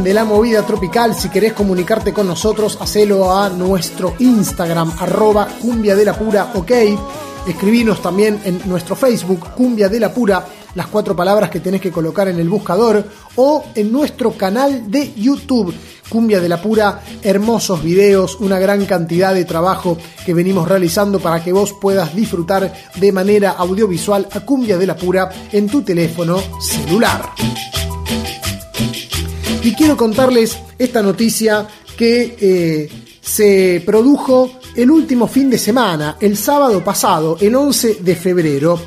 De 0.00 0.14
la 0.14 0.24
movida 0.24 0.64
tropical, 0.64 1.14
si 1.14 1.28
querés 1.28 1.52
comunicarte 1.52 2.14
con 2.14 2.26
nosotros, 2.26 2.78
hacelo 2.80 3.36
a 3.36 3.50
nuestro 3.50 4.14
Instagram, 4.20 4.90
arroba 4.98 5.46
cumbia 5.60 5.94
de 5.94 6.04
la 6.06 6.14
pura, 6.14 6.50
ok. 6.54 6.70
Escribinos 7.46 8.00
también 8.00 8.40
en 8.44 8.62
nuestro 8.64 8.96
Facebook, 8.96 9.50
cumbia 9.54 9.90
de 9.90 10.00
la 10.00 10.14
pura, 10.14 10.46
las 10.74 10.86
cuatro 10.86 11.14
palabras 11.14 11.50
que 11.50 11.60
tenés 11.60 11.82
que 11.82 11.92
colocar 11.92 12.26
en 12.28 12.40
el 12.40 12.48
buscador, 12.48 13.04
o 13.36 13.64
en 13.74 13.92
nuestro 13.92 14.32
canal 14.32 14.90
de 14.90 15.12
YouTube, 15.14 15.74
cumbia 16.08 16.40
de 16.40 16.48
la 16.48 16.60
pura, 16.60 17.02
hermosos 17.22 17.82
videos, 17.82 18.36
una 18.40 18.58
gran 18.58 18.86
cantidad 18.86 19.34
de 19.34 19.44
trabajo 19.44 19.98
que 20.24 20.32
venimos 20.32 20.66
realizando 20.66 21.20
para 21.20 21.44
que 21.44 21.52
vos 21.52 21.74
puedas 21.78 22.16
disfrutar 22.16 22.72
de 22.96 23.12
manera 23.12 23.50
audiovisual 23.50 24.26
a 24.32 24.40
cumbia 24.40 24.78
de 24.78 24.86
la 24.86 24.96
pura 24.96 25.30
en 25.52 25.68
tu 25.68 25.82
teléfono 25.82 26.40
celular. 26.60 27.30
Y 29.64 29.74
quiero 29.74 29.96
contarles 29.96 30.58
esta 30.76 31.02
noticia 31.02 31.68
que 31.96 32.36
eh, 32.40 32.88
se 33.20 33.80
produjo 33.86 34.50
el 34.74 34.90
último 34.90 35.28
fin 35.28 35.48
de 35.50 35.58
semana, 35.58 36.16
el 36.20 36.36
sábado 36.36 36.82
pasado, 36.82 37.36
el 37.40 37.54
11 37.54 37.98
de 38.00 38.16
febrero. 38.16 38.80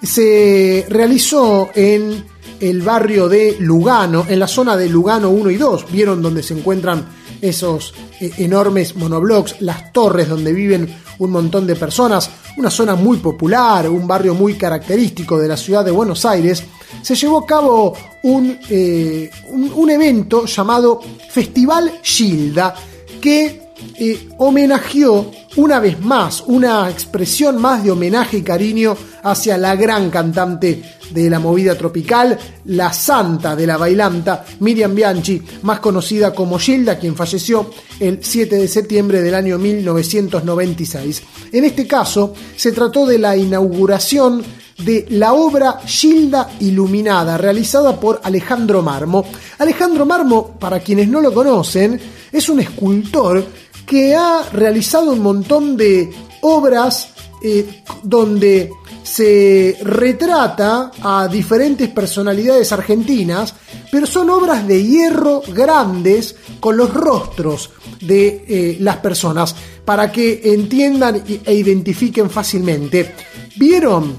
Se 0.00 0.86
realizó 0.88 1.70
en 1.74 2.24
el 2.60 2.82
barrio 2.82 3.28
de 3.28 3.56
Lugano, 3.58 4.24
en 4.28 4.38
la 4.38 4.46
zona 4.46 4.76
de 4.76 4.88
Lugano 4.88 5.30
1 5.30 5.50
y 5.50 5.56
2. 5.56 5.90
Vieron 5.90 6.22
donde 6.22 6.44
se 6.44 6.54
encuentran 6.54 7.04
esos 7.40 7.92
eh, 8.20 8.30
enormes 8.38 8.94
monoblocks, 8.94 9.60
las 9.60 9.92
torres 9.92 10.28
donde 10.28 10.52
viven 10.52 10.88
un 11.18 11.30
montón 11.32 11.66
de 11.66 11.74
personas, 11.74 12.30
una 12.56 12.70
zona 12.70 12.94
muy 12.94 13.16
popular, 13.16 13.88
un 13.88 14.06
barrio 14.06 14.34
muy 14.34 14.54
característico 14.54 15.36
de 15.38 15.48
la 15.48 15.56
ciudad 15.56 15.84
de 15.84 15.90
Buenos 15.90 16.24
Aires, 16.24 16.62
se 17.00 17.14
llevó 17.14 17.38
a 17.38 17.46
cabo 17.46 17.94
un, 18.22 18.58
eh, 18.68 19.30
un, 19.48 19.72
un 19.74 19.90
evento 19.90 20.46
llamado 20.46 21.00
Festival 21.30 22.00
Gilda, 22.02 22.74
que 23.20 23.62
eh, 23.98 24.28
homenajeó 24.38 25.30
una 25.56 25.78
vez 25.80 26.00
más, 26.00 26.42
una 26.46 26.88
expresión 26.88 27.60
más 27.60 27.84
de 27.84 27.90
homenaje 27.90 28.38
y 28.38 28.42
cariño 28.42 28.96
hacia 29.22 29.58
la 29.58 29.76
gran 29.76 30.10
cantante 30.10 30.82
de 31.10 31.28
la 31.28 31.38
movida 31.38 31.76
tropical, 31.76 32.38
la 32.66 32.92
santa 32.92 33.54
de 33.54 33.66
la 33.66 33.76
bailanta, 33.76 34.44
Miriam 34.60 34.94
Bianchi, 34.94 35.42
más 35.62 35.80
conocida 35.80 36.32
como 36.32 36.58
Gilda, 36.58 36.98
quien 36.98 37.14
falleció 37.14 37.70
el 38.00 38.20
7 38.22 38.56
de 38.56 38.68
septiembre 38.68 39.20
del 39.20 39.34
año 39.34 39.58
1996. 39.58 41.22
En 41.52 41.64
este 41.64 41.86
caso, 41.86 42.32
se 42.56 42.72
trató 42.72 43.04
de 43.06 43.18
la 43.18 43.36
inauguración 43.36 44.42
de 44.78 45.06
la 45.10 45.32
obra 45.34 45.80
Gilda 45.84 46.50
Iluminada, 46.60 47.38
realizada 47.38 47.98
por 47.98 48.20
Alejandro 48.22 48.82
Marmo. 48.82 49.24
Alejandro 49.58 50.06
Marmo, 50.06 50.58
para 50.58 50.80
quienes 50.80 51.08
no 51.08 51.20
lo 51.20 51.32
conocen, 51.32 52.00
es 52.30 52.48
un 52.48 52.60
escultor 52.60 53.44
que 53.86 54.14
ha 54.14 54.42
realizado 54.52 55.12
un 55.12 55.20
montón 55.20 55.76
de 55.76 56.10
obras 56.42 57.10
eh, 57.42 57.82
donde 58.02 58.70
se 59.02 59.76
retrata 59.82 60.92
a 61.02 61.28
diferentes 61.28 61.88
personalidades 61.88 62.72
argentinas, 62.72 63.54
pero 63.90 64.06
son 64.06 64.30
obras 64.30 64.66
de 64.66 64.82
hierro 64.82 65.42
grandes 65.48 66.36
con 66.60 66.76
los 66.76 66.94
rostros 66.94 67.70
de 68.00 68.44
eh, 68.46 68.76
las 68.80 68.98
personas 68.98 69.54
para 69.84 70.10
que 70.10 70.40
entiendan 70.44 71.22
e 71.44 71.54
identifiquen 71.54 72.30
fácilmente. 72.30 73.14
¿Vieron 73.56 74.16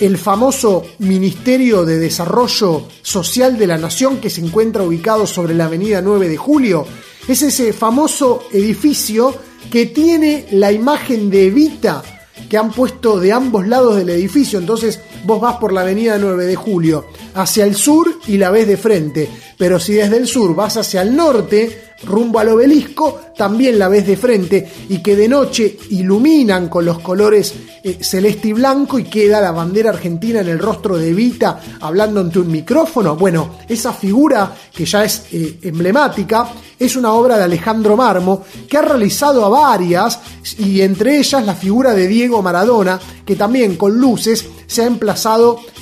el 0.00 0.18
famoso 0.18 0.84
Ministerio 0.98 1.84
de 1.84 1.98
Desarrollo 1.98 2.88
Social 3.02 3.58
de 3.58 3.66
la 3.66 3.78
Nación 3.78 4.18
que 4.18 4.30
se 4.30 4.40
encuentra 4.40 4.82
ubicado 4.82 5.26
sobre 5.26 5.54
la 5.54 5.66
avenida 5.66 6.02
9 6.02 6.28
de 6.28 6.36
Julio? 6.36 6.86
Es 7.26 7.42
ese 7.42 7.72
famoso 7.72 8.44
edificio 8.52 9.34
que 9.70 9.86
tiene 9.86 10.46
la 10.52 10.72
imagen 10.72 11.30
de 11.30 11.46
Evita 11.46 12.02
que 12.48 12.56
han 12.56 12.70
puesto 12.70 13.20
de 13.20 13.32
ambos 13.32 13.66
lados 13.66 13.96
del 13.96 14.10
edificio. 14.10 14.58
Entonces 14.58 15.00
vos 15.24 15.40
vas 15.40 15.56
por 15.56 15.72
la 15.72 15.82
avenida 15.82 16.18
9 16.18 16.46
de 16.46 16.56
Julio 16.56 17.06
hacia 17.34 17.64
el 17.64 17.74
sur 17.74 18.18
y 18.26 18.36
la 18.36 18.50
ves 18.50 18.66
de 18.66 18.76
frente. 18.76 19.28
Pero 19.56 19.78
si 19.78 19.94
desde 19.94 20.16
el 20.16 20.26
sur 20.26 20.54
vas 20.54 20.76
hacia 20.76 21.02
el 21.02 21.14
norte, 21.16 21.88
rumbo 22.04 22.38
al 22.38 22.50
obelisco, 22.50 23.20
también 23.36 23.78
la 23.78 23.88
ves 23.88 24.06
de 24.06 24.16
frente 24.16 24.70
y 24.88 25.02
que 25.02 25.16
de 25.16 25.28
noche 25.28 25.78
iluminan 25.90 26.68
con 26.68 26.84
los 26.84 27.00
colores 27.00 27.54
eh, 27.82 27.98
celeste 28.00 28.48
y 28.48 28.52
blanco 28.52 28.98
y 28.98 29.04
queda 29.04 29.40
la 29.40 29.50
bandera 29.50 29.90
argentina 29.90 30.40
en 30.40 30.48
el 30.48 30.58
rostro 30.58 30.96
de 30.96 31.10
Evita 31.10 31.60
hablando 31.80 32.20
ante 32.20 32.38
un 32.38 32.50
micrófono. 32.50 33.16
Bueno, 33.16 33.56
esa 33.68 33.92
figura 33.92 34.54
que 34.72 34.84
ya 34.84 35.04
es 35.04 35.24
eh, 35.32 35.58
emblemática 35.62 36.48
es 36.78 36.94
una 36.94 37.12
obra 37.12 37.36
de 37.36 37.44
Alejandro 37.44 37.96
Marmo 37.96 38.44
que 38.68 38.78
ha 38.78 38.82
realizado 38.82 39.44
a 39.44 39.48
varias 39.48 40.20
y 40.58 40.80
entre 40.80 41.18
ellas 41.18 41.44
la 41.44 41.54
figura 41.54 41.94
de 41.94 42.06
Diego 42.06 42.42
Maradona 42.42 43.00
que 43.26 43.34
también 43.34 43.76
con 43.76 43.98
luces 43.98 44.46
se 44.66 44.82
ha 44.82 44.86
emplazado 44.86 45.17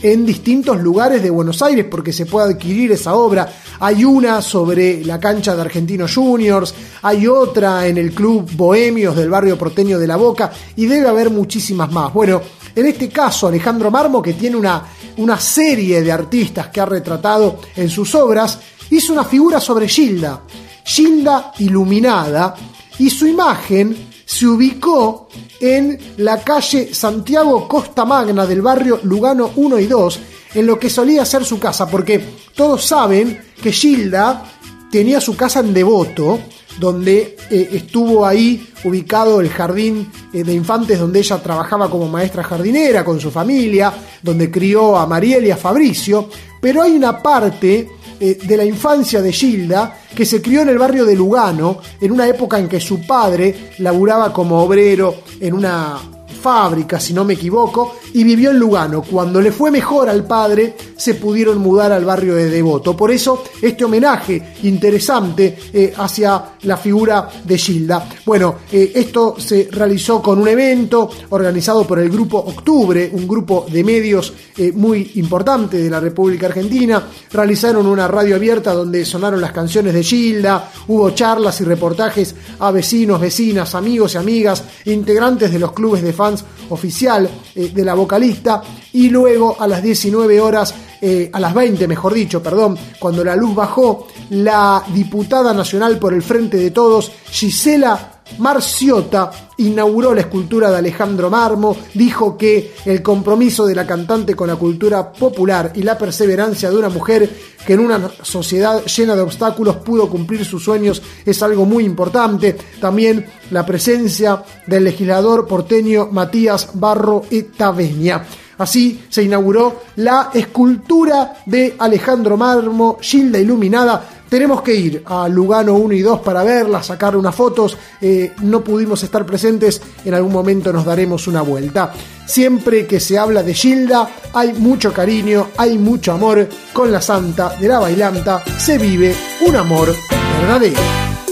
en 0.03 0.25
distintos 0.25 0.79
lugares 0.79 1.23
de 1.23 1.31
Buenos 1.31 1.61
Aires 1.63 1.87
porque 1.91 2.13
se 2.13 2.27
puede 2.27 2.53
adquirir 2.53 2.93
esa 2.93 3.15
obra. 3.15 3.53
Hay 3.81 4.05
una 4.05 4.41
sobre 4.41 5.05
la 5.05 5.21
cancha 5.21 5.55
de 5.55 5.63
Argentinos 5.63 6.15
Juniors, 6.15 6.75
hay 7.03 7.27
otra 7.27 7.87
en 7.87 7.99
el 7.99 8.13
Club 8.13 8.51
Bohemios 8.53 9.15
del 9.15 9.31
barrio 9.31 9.59
porteño 9.59 9.99
de 9.99 10.07
La 10.07 10.17
Boca 10.17 10.51
y 10.77 10.87
debe 10.87 11.09
haber 11.09 11.31
muchísimas 11.31 11.93
más. 11.93 12.13
Bueno, 12.13 12.41
en 12.75 12.87
este 12.87 13.09
caso 13.09 13.49
Alejandro 13.49 13.91
Marmo, 13.91 14.23
que 14.23 14.33
tiene 14.33 14.57
una, 14.57 14.83
una 15.19 15.39
serie 15.39 16.03
de 16.03 16.13
artistas 16.13 16.69
que 16.69 16.81
ha 16.81 16.87
retratado 16.87 17.61
en 17.75 17.89
sus 17.91 18.15
obras, 18.15 18.59
hizo 18.91 19.13
una 19.13 19.25
figura 19.25 19.61
sobre 19.61 19.89
Gilda, 19.89 20.43
Gilda 20.85 21.53
iluminada, 21.59 22.55
y 22.99 23.11
su 23.11 23.27
imagen 23.27 24.16
se 24.27 24.47
ubicó 24.47 25.29
en 25.61 25.99
la 26.19 26.43
calle 26.43 26.93
Santiago 26.93 27.69
Costa 27.69 28.05
Magna 28.05 28.45
del 28.45 28.61
barrio 28.61 28.99
Lugano 29.05 29.53
1 29.55 29.79
y 29.79 29.87
2, 29.87 30.21
en 30.57 30.67
lo 30.67 30.79
que 30.79 30.91
solía 30.91 31.25
ser 31.25 31.45
su 31.45 31.61
casa, 31.61 31.89
porque 31.89 32.23
todos 32.55 32.85
saben 32.85 33.41
que 33.63 33.71
Gilda 33.71 34.45
tenía 34.91 35.21
su 35.21 35.37
casa 35.37 35.61
en 35.61 35.73
Devoto, 35.73 36.41
donde 36.79 37.37
eh, 37.51 37.69
estuvo 37.73 38.27
ahí 38.27 38.69
ubicado 38.85 39.41
el 39.41 39.49
jardín 39.49 40.11
eh, 40.33 40.43
de 40.43 40.53
infantes 40.53 40.99
donde 40.99 41.21
ella 41.21 41.43
trabajaba 41.43 41.89
como 41.89 42.09
maestra 42.09 42.43
jardinera 42.43 43.05
con 43.05 43.21
su 43.21 43.31
familia, 43.31 43.93
donde 44.23 44.51
crió 44.51 44.97
a 44.97 45.07
Mariel 45.07 45.47
y 45.47 45.53
a 45.53 45.57
Fabricio, 45.57 46.29
pero 46.61 46.83
hay 46.83 46.93
una 46.93 47.23
parte 47.23 47.89
eh, 48.21 48.39
de 48.43 48.57
la 48.57 48.65
infancia 48.65 49.21
de 49.23 49.33
Gilda 49.33 49.99
que 50.15 50.25
se 50.25 50.41
crió 50.41 50.63
en 50.63 50.69
el 50.69 50.79
barrio 50.79 51.05
de 51.05 51.15
Lugano, 51.15 51.81
en 52.01 52.13
una 52.13 52.27
época 52.27 52.59
en 52.59 52.69
que 52.69 52.81
su 52.81 53.07
padre 53.07 53.73
laburaba 53.79 54.33
como 54.33 54.63
obrero 54.63 55.23
en 55.41 55.55
una 55.55 56.16
fábrica, 56.47 57.01
si 57.01 57.13
no 57.13 57.25
me 57.25 57.35
equivoco, 57.35 57.97
y 58.15 58.23
vivió 58.23 58.53
en 58.53 58.61
Lugano. 58.61 59.03
Cuando 59.03 59.41
le 59.41 59.51
fue 59.51 59.73
mejor 59.73 60.09
al 60.09 60.25
padre, 60.25 60.77
se 60.97 61.15
pudieron 61.15 61.59
mudar 61.59 61.91
al 61.91 62.05
barrio 62.05 62.37
de 62.37 62.49
Devoto. 62.49 62.97
Por 62.97 63.11
eso, 63.11 63.43
este 63.61 63.85
homenaje 63.85 64.55
interesante 64.63 65.59
eh, 65.73 65.93
hacia 65.97 66.53
la 66.63 66.77
figura 66.77 67.29
de 67.43 67.59
Gilda. 67.59 68.09
Bueno, 68.25 68.55
eh, 68.71 68.93
esto 68.95 69.35
se 69.39 69.69
realizó 69.73 70.23
con 70.23 70.39
un 70.39 70.47
evento 70.47 71.11
organizado 71.31 71.85
por 71.85 71.99
el 71.99 72.11
Grupo 72.11 72.39
Octubre, 72.39 73.11
un 73.13 73.27
grupo 73.27 73.67
de 73.69 73.83
medios 73.83 74.33
eh, 74.57 74.71
muy 74.71 75.11
importante 75.17 75.79
de 75.79 75.91
la 75.91 75.99
República 75.99 76.47
Argentina. 76.47 77.03
Realizaron 77.33 77.89
una 77.89 78.07
radio 78.07 78.37
abierta 78.37 78.73
donde 78.73 79.05
sonaron 79.05 79.41
las 79.41 79.51
canciones 79.51 79.93
de 79.95 80.05
Gilda, 80.05 80.71
hubo 80.87 81.11
charlas 81.11 81.61
y 81.61 81.65
reportajes 81.65 82.37
a 82.61 82.71
vecinos, 82.71 83.21
vecinas, 83.21 83.75
amigos 83.75 84.15
y 84.15 84.19
amigas, 84.19 84.63
integrantes 84.85 85.51
de 85.51 85.59
los 85.59 85.73
clubes 85.73 86.03
de 86.03 86.13
fans 86.13 86.36
oficial 86.71 87.29
eh, 87.55 87.71
de 87.75 87.85
la 87.85 87.95
vocalista 87.95 88.63
y 88.93 89.09
luego 89.11 89.57
a 89.59 89.67
las 89.67 89.83
19 89.83 90.41
horas, 90.41 90.75
eh, 91.01 91.31
a 91.33 91.41
las 91.41 91.55
20 91.55 91.87
mejor 91.87 92.15
dicho, 92.15 92.43
perdón, 92.43 92.77
cuando 92.99 93.25
la 93.25 93.37
luz 93.37 93.55
bajó, 93.55 94.09
la 94.31 94.83
diputada 94.93 95.53
nacional 95.53 95.99
por 95.99 96.15
el 96.15 96.23
Frente 96.23 96.57
de 96.57 96.71
Todos, 96.71 97.13
Gisela 97.31 98.16
Marciota 98.39 99.31
inauguró 99.59 100.15
la 100.15 100.23
escultura 100.23 100.71
de 100.71 100.79
Alejandro 100.79 101.31
Marmo, 101.31 101.77
dijo 101.95 102.37
que 102.37 102.75
el 102.85 103.03
compromiso 103.03 103.67
de 103.67 103.75
la 103.75 103.87
cantante 103.87 104.35
con 104.35 104.49
la 104.49 104.57
cultura 104.57 105.13
popular 105.13 105.73
y 105.75 105.83
la 105.83 105.97
perseverancia 105.97 106.71
de 106.71 106.77
una 106.77 106.89
mujer 106.89 107.31
que 107.67 107.73
en 107.73 107.81
una 107.81 108.11
sociedad 108.23 108.85
llena 108.85 109.17
de 109.17 109.23
obstáculos 109.23 109.77
pudo 109.77 110.09
cumplir 110.09 110.45
sus 110.45 110.63
sueños 110.63 111.03
es 111.25 111.43
algo 111.43 111.65
muy 111.65 111.85
importante. 111.85 112.57
También 112.81 113.27
la 113.51 113.65
presencia 113.65 114.43
del 114.67 114.85
legislador 114.85 115.47
porteño 115.47 116.09
Matías 116.11 116.71
Barro 116.75 117.23
Etaveña. 117.31 118.25
Así 118.59 119.05
se 119.09 119.23
inauguró 119.23 119.83
la 119.97 120.31
escultura 120.33 121.43
de 121.45 121.75
Alejandro 121.79 122.37
Marmo, 122.37 122.99
Gilda 123.01 123.39
Iluminada, 123.39 124.03
tenemos 124.29 124.63
que 124.63 124.75
ir 124.75 125.03
a 125.07 125.29
Lugano 125.29 125.75
1 125.75 125.95
y 125.95 126.01
2 126.01 126.21
para 126.21 126.43
verla, 126.43 126.83
sacar 126.83 127.17
unas 127.17 127.35
fotos. 127.35 127.77
Eh, 128.01 128.33
no 128.43 128.63
pudimos 128.63 129.03
estar 129.03 129.25
presentes, 129.25 129.81
en 130.05 130.15
algún 130.15 130.33
momento 130.33 130.73
nos 130.73 130.85
daremos 130.85 131.29
una 131.29 131.43
vuelta. 131.43 131.93
Siempre 132.27 132.87
que 132.87 132.99
se 132.99 133.19
habla 133.19 133.45
de 133.45 133.55
Gilda, 133.55 134.09
hay 134.33 134.53
mucho 134.55 134.93
cariño, 134.93 135.49
hay 135.57 135.79
mucho 135.79 136.13
amor. 136.13 136.49
Con 136.73 136.91
la 136.91 137.01
santa 137.01 137.57
de 137.57 137.69
la 137.69 137.79
bailanta 137.79 138.43
se 138.59 138.79
vive 138.79 139.15
un 139.47 139.55
amor 139.55 139.95
verdadero. 140.41 140.81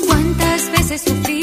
¿Cuántas 0.06 0.70
veces 0.70 1.02
sufrí? 1.02 1.33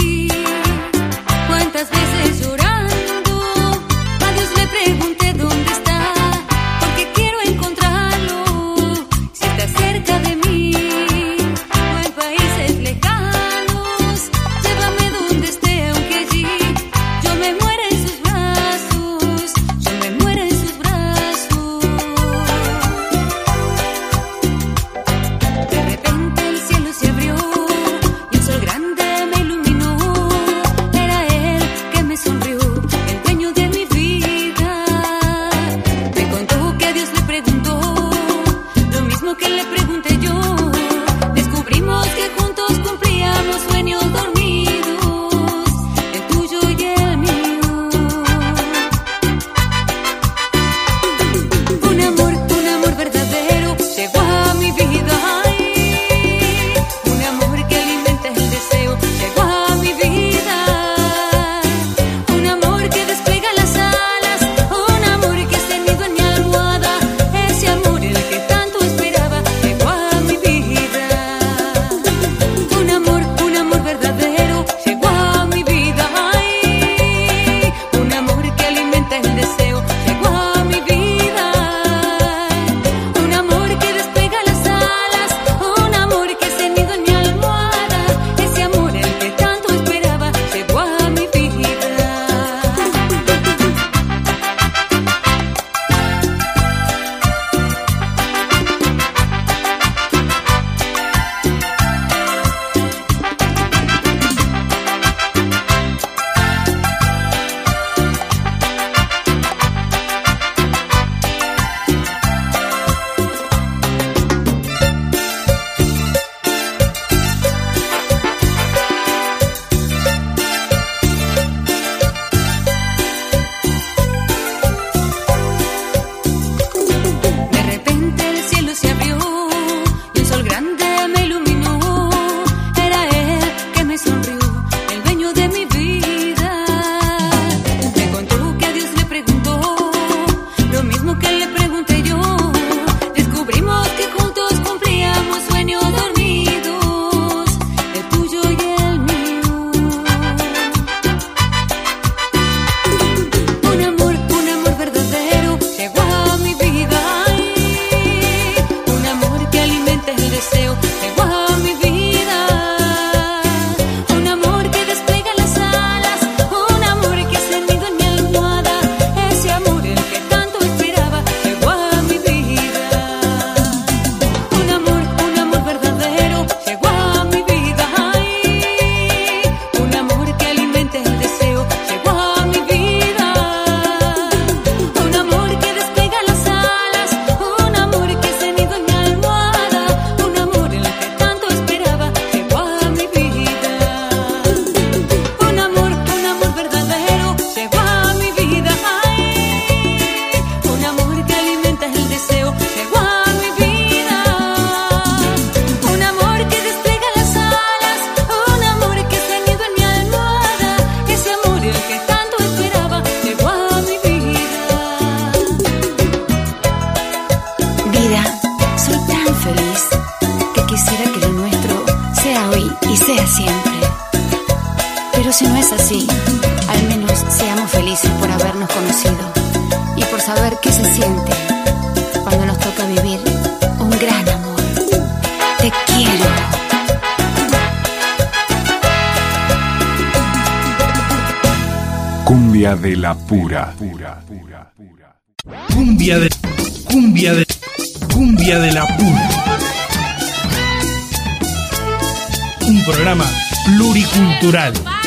Un 252.72 252.86
programa 252.86 253.26
pluricultural. 253.66 255.01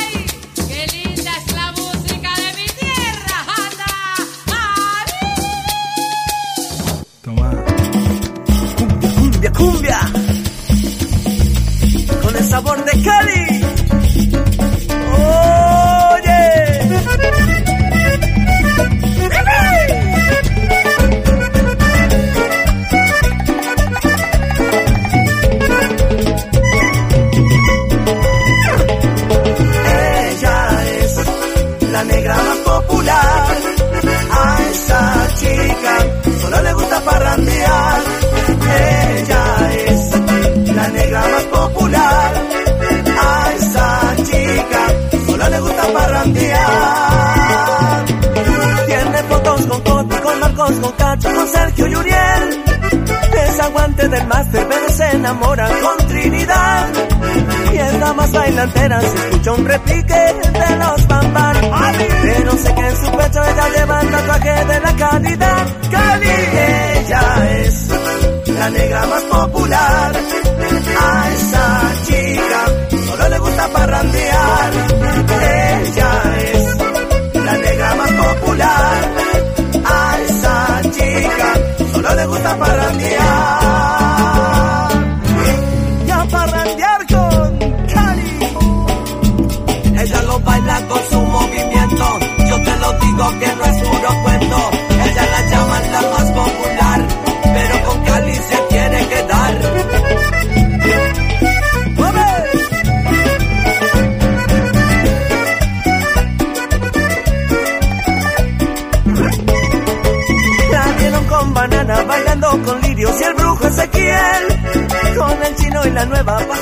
Popular. 69.47 70.14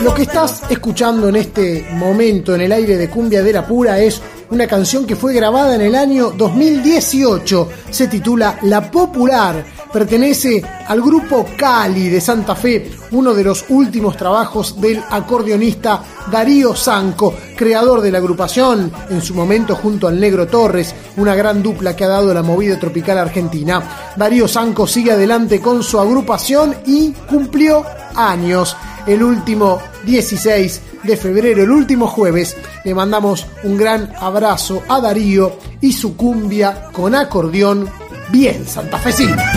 Lo 0.03 0.15
que 0.15 0.23
estás 0.23 0.63
escuchando 0.71 1.29
en 1.29 1.37
este 1.37 1.87
momento 1.93 2.55
en 2.55 2.63
el 2.63 2.73
aire 2.73 2.97
de 2.97 3.11
Cumbia 3.11 3.43
de 3.43 3.53
la 3.53 3.67
Pura 3.67 3.99
es 3.99 4.21
una 4.51 4.67
canción 4.67 5.07
que 5.07 5.17
fue 5.17 5.35
grabada 5.35 5.75
en 5.75 5.83
el 5.83 5.95
año 5.95 6.31
2018. 6.31 7.69
Se 7.91 8.09
titula 8.09 8.59
La 8.63 8.91
Popular. 8.91 9.65
Pertenece 9.93 10.63
al 10.87 11.03
grupo 11.03 11.47
Cali 11.57 12.09
de 12.09 12.21
Santa 12.21 12.55
Fe, 12.55 12.91
uno 13.11 13.35
de 13.35 13.45
los 13.45 13.67
últimos 13.69 14.17
trabajos 14.17 14.81
del 14.81 15.03
acordeonista 15.11 16.03
Darío 16.31 16.75
Sanco, 16.75 17.35
creador 17.55 18.01
de 18.01 18.11
la 18.11 18.17
agrupación, 18.17 18.91
en 19.11 19.21
su 19.21 19.35
momento 19.35 19.77
junto 19.77 20.09
al 20.09 20.19
Negro 20.19 20.47
Torres, 20.47 20.95
una 21.19 21.35
gran 21.35 21.63
dupla 21.63 21.95
que 21.95 22.05
ha 22.05 22.09
dado 22.09 22.33
la 22.33 22.43
movida 22.43 22.79
tropical 22.79 23.19
argentina. 23.19 24.13
Darío 24.17 24.49
Sanco 24.49 24.87
sigue 24.87 25.13
adelante 25.13 25.61
con 25.61 25.83
su 25.83 26.01
agrupación 26.01 26.75
y 26.87 27.13
cumplió 27.29 27.85
años. 28.15 28.75
El 29.07 29.23
último 29.23 29.81
16 30.05 30.81
de 31.03 31.17
febrero, 31.17 31.63
el 31.63 31.71
último 31.71 32.07
jueves, 32.07 32.57
le 32.85 32.95
mandamos 32.95 33.47
un 33.65 33.77
gran 33.77 34.13
abrazo 34.21 34.83
a 34.89 35.01
Darío 35.01 35.57
y 35.81 35.93
su 35.93 36.17
cumbia 36.17 36.89
con 36.93 37.15
acordeón 37.15 37.89
bien 38.31 38.67
santafesina. 38.67 39.53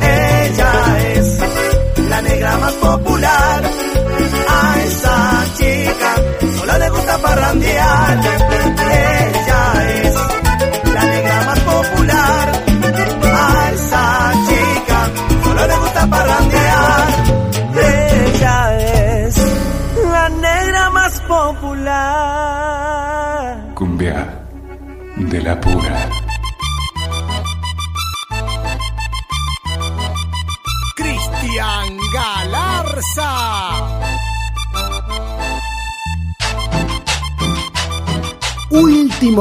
Ella 0.00 1.12
es 1.14 1.38
la 2.08 2.22
negra 2.22 2.58
más 2.58 2.72
popular. 2.74 3.70
A 4.48 4.82
esa 4.84 5.44
chica 5.56 6.14
solo 6.58 6.78
le 6.78 6.90
gusta 6.90 7.18
parrandear. 7.18 7.75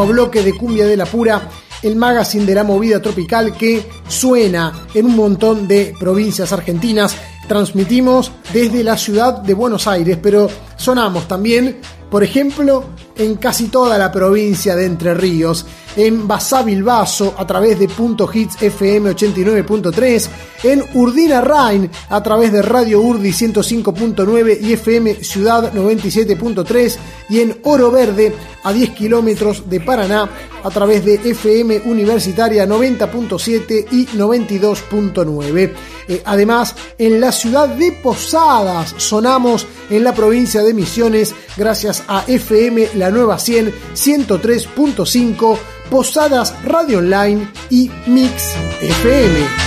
Bloque 0.03 0.41
de 0.41 0.53
Cumbia 0.53 0.85
de 0.85 0.97
la 0.97 1.05
Pura, 1.05 1.49
el 1.81 1.95
magazine 1.95 2.45
de 2.45 2.55
la 2.55 2.63
movida 2.63 3.01
tropical 3.01 3.55
que 3.55 3.87
suena 4.07 4.87
en 4.93 5.05
un 5.05 5.15
montón 5.15 5.67
de 5.67 5.93
provincias 5.97 6.51
argentinas. 6.51 7.15
Transmitimos 7.47 8.31
desde 8.51 8.83
la 8.83 8.97
ciudad 8.97 9.33
de 9.41 9.53
Buenos 9.53 9.87
Aires, 9.87 10.17
pero 10.21 10.49
sonamos 10.75 11.27
también, 11.27 11.77
por 12.09 12.23
ejemplo, 12.23 12.85
en 13.15 13.35
casi 13.35 13.67
toda 13.67 13.97
la 13.97 14.11
provincia 14.11 14.75
de 14.75 14.85
Entre 14.85 15.13
Ríos, 15.13 15.65
en 15.95 16.27
Basavilbaso 16.27 17.35
a 17.37 17.47
través 17.47 17.79
de 17.79 17.87
Punto 17.87 18.29
Hits 18.31 18.61
FM 18.61 19.11
89.3, 19.11 20.29
en 20.63 20.83
Urdina 20.93 21.41
Rain 21.41 21.89
a 22.09 22.21
través 22.21 22.51
de 22.51 22.61
Radio 22.61 23.01
Urdi 23.01 23.29
105.9 23.29 24.59
y 24.61 24.73
FM 24.73 25.15
Ciudad 25.23 25.73
97.3 25.73 26.97
y 27.29 27.39
en 27.39 27.57
Oro 27.63 27.91
Verde 27.91 28.33
a 28.63 28.73
10 28.73 28.89
kilómetros 28.91 29.69
de 29.69 29.79
Paraná 29.79 30.29
a 30.63 30.69
través 30.69 31.05
de 31.05 31.15
FM 31.15 31.81
Universitaria 31.85 32.65
90.7 32.65 33.87
y 33.91 34.07
92.9. 34.07 35.73
Eh, 36.07 36.21
además, 36.25 36.75
en 36.97 37.21
la 37.21 37.31
ciudad 37.31 37.69
de 37.69 37.91
Posadas 37.91 38.95
sonamos 38.97 39.67
en 39.89 40.03
la 40.03 40.13
provincia 40.13 40.61
de 40.63 40.73
Misiones 40.73 41.33
gracias 41.57 42.03
a 42.07 42.23
FM 42.27 42.89
La 42.95 43.04
Nueva 43.11 43.39
100 43.39 43.73
103.5, 43.93 45.57
Posadas 45.89 46.55
Radio 46.63 46.99
Online 46.99 47.47
y 47.69 47.89
Mix 48.07 48.55
FM. 48.81 49.65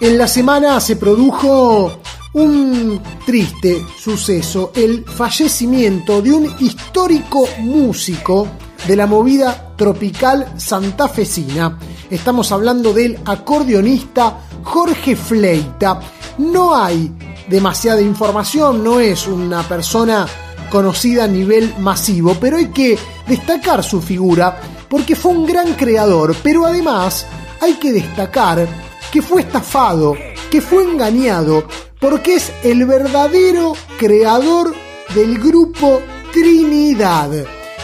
En 0.00 0.18
la 0.18 0.28
semana 0.28 0.78
se 0.80 0.96
produjo 0.96 2.00
un 2.34 3.00
triste 3.24 3.82
suceso, 3.98 4.70
el 4.76 5.04
fallecimiento 5.04 6.20
de 6.20 6.32
un 6.32 6.54
histórico 6.60 7.48
músico 7.60 8.46
de 8.86 8.94
la 8.94 9.06
movida 9.06 9.74
tropical 9.74 10.52
santafesina. 10.56 11.78
Estamos 12.10 12.52
hablando 12.52 12.92
del 12.92 13.18
acordeonista 13.24 14.38
Jorge 14.62 15.16
Fleita. 15.16 15.98
No 16.38 16.76
hay 16.76 17.10
demasiada 17.48 18.00
información, 18.00 18.82
no 18.82 19.00
es 19.00 19.26
una 19.26 19.62
persona 19.62 20.26
conocida 20.70 21.24
a 21.24 21.28
nivel 21.28 21.74
masivo, 21.78 22.36
pero 22.40 22.56
hay 22.56 22.68
que 22.68 22.98
destacar 23.26 23.82
su 23.82 24.00
figura 24.00 24.60
porque 24.88 25.16
fue 25.16 25.32
un 25.32 25.46
gran 25.46 25.74
creador, 25.74 26.34
pero 26.42 26.66
además 26.66 27.26
hay 27.60 27.74
que 27.74 27.92
destacar 27.92 28.66
que 29.10 29.22
fue 29.22 29.42
estafado, 29.42 30.14
que 30.50 30.60
fue 30.60 30.84
engañado, 30.84 31.66
porque 32.00 32.34
es 32.34 32.52
el 32.62 32.84
verdadero 32.84 33.74
creador 33.98 34.74
del 35.14 35.38
grupo 35.38 36.00
Trinidad. 36.32 37.30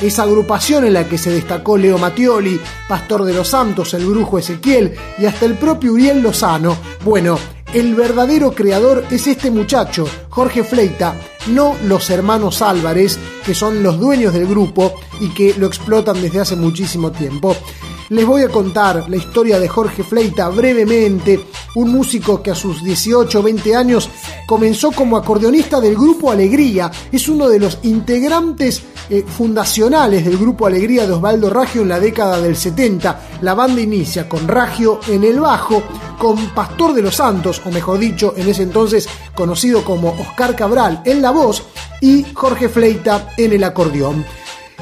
Esa 0.01 0.25
agrupación 0.25 0.85
en 0.85 0.95
la 0.95 1.09
que 1.09 1.17
se 1.17 1.31
destacó 1.31 1.79
Leo 1.79 1.97
Mattioli, 1.97 2.61
Pastor 2.89 3.25
de 3.25 3.35
los 3.35 3.49
Santos, 3.49 3.95
el 3.95 4.05
Brujo 4.05 4.39
Ezequiel 4.39 4.95
y 5.19 5.27
hasta 5.27 5.47
el 5.47 5.55
propio 5.55 5.93
Uriel 5.93 6.21
Lozano. 6.21 6.77
Bueno, 7.05 7.39
el 7.75 7.95
verdadero 7.95 8.53
creador 8.53 9.05
es 9.11 9.27
este 9.27 9.51
muchacho, 9.51 10.07
Jorge 10.29 10.63
Fleita, 10.63 11.17
no 11.49 11.77
los 11.85 12.11
hermanos 12.11 12.61
Álvarez, 12.61 13.19
que 13.45 13.55
son 13.55 13.83
los 13.83 13.99
dueños 13.99 14.35
del 14.35 14.47
grupo 14.47 14.93
y 15.21 15.29
que 15.31 15.55
lo 15.55 15.67
explotan 15.67 16.21
desde 16.21 16.41
hace 16.41 16.57
muchísimo 16.57 17.13
tiempo. 17.13 17.57
Les 18.13 18.27
voy 18.27 18.43
a 18.43 18.49
contar 18.51 19.09
la 19.09 19.17
historia 19.17 19.59
de 19.59 19.69
Jorge 19.69 20.05
Fleita 20.05 20.51
brevemente, 20.51 21.47
un 21.77 21.93
músico 21.93 22.43
que 22.43 22.51
a 22.51 22.55
sus 22.55 22.85
18 22.85 23.41
o 23.41 23.43
20 23.43 23.75
años 23.75 24.11
comenzó 24.47 24.93
como 24.93 25.17
acordeonista 25.17 25.81
del 25.81 25.95
grupo 25.95 26.31
Alegría, 26.31 26.91
es 27.11 27.27
uno 27.31 27.49
de 27.49 27.59
los 27.59 27.79
integrantes 27.85 28.83
eh, 29.09 29.25
fundacionales 29.27 30.27
del 30.27 30.37
grupo 30.37 30.67
Alegría 30.67 31.07
de 31.07 31.15
Osvaldo 31.15 31.49
Raggio 31.49 31.81
en 31.81 31.89
la 31.89 32.01
década 32.01 32.39
del 32.39 32.55
70. 32.55 33.39
La 33.41 33.55
banda 33.55 33.81
inicia 33.81 34.29
con 34.29 34.47
Raggio 34.47 35.01
en 35.09 35.25
el 35.25 35.41
bajo, 35.41 35.83
con 36.19 36.37
Pastor 36.51 36.93
de 36.93 37.01
los 37.01 37.17
Santos, 37.17 37.63
o 37.65 37.71
mejor 37.71 37.99
dicho, 37.99 38.35
en 38.37 38.47
ese 38.47 38.65
entonces 38.65 39.09
conocido 39.35 39.83
como 39.83 40.11
Oscar 40.21 40.55
Cabral 40.55 41.01
en 41.07 41.23
la 41.23 41.31
voz 41.31 41.63
y 42.03 42.27
Jorge 42.35 42.69
Fleita 42.69 43.31
en 43.39 43.55
el 43.55 43.65
acordeón. 43.65 44.23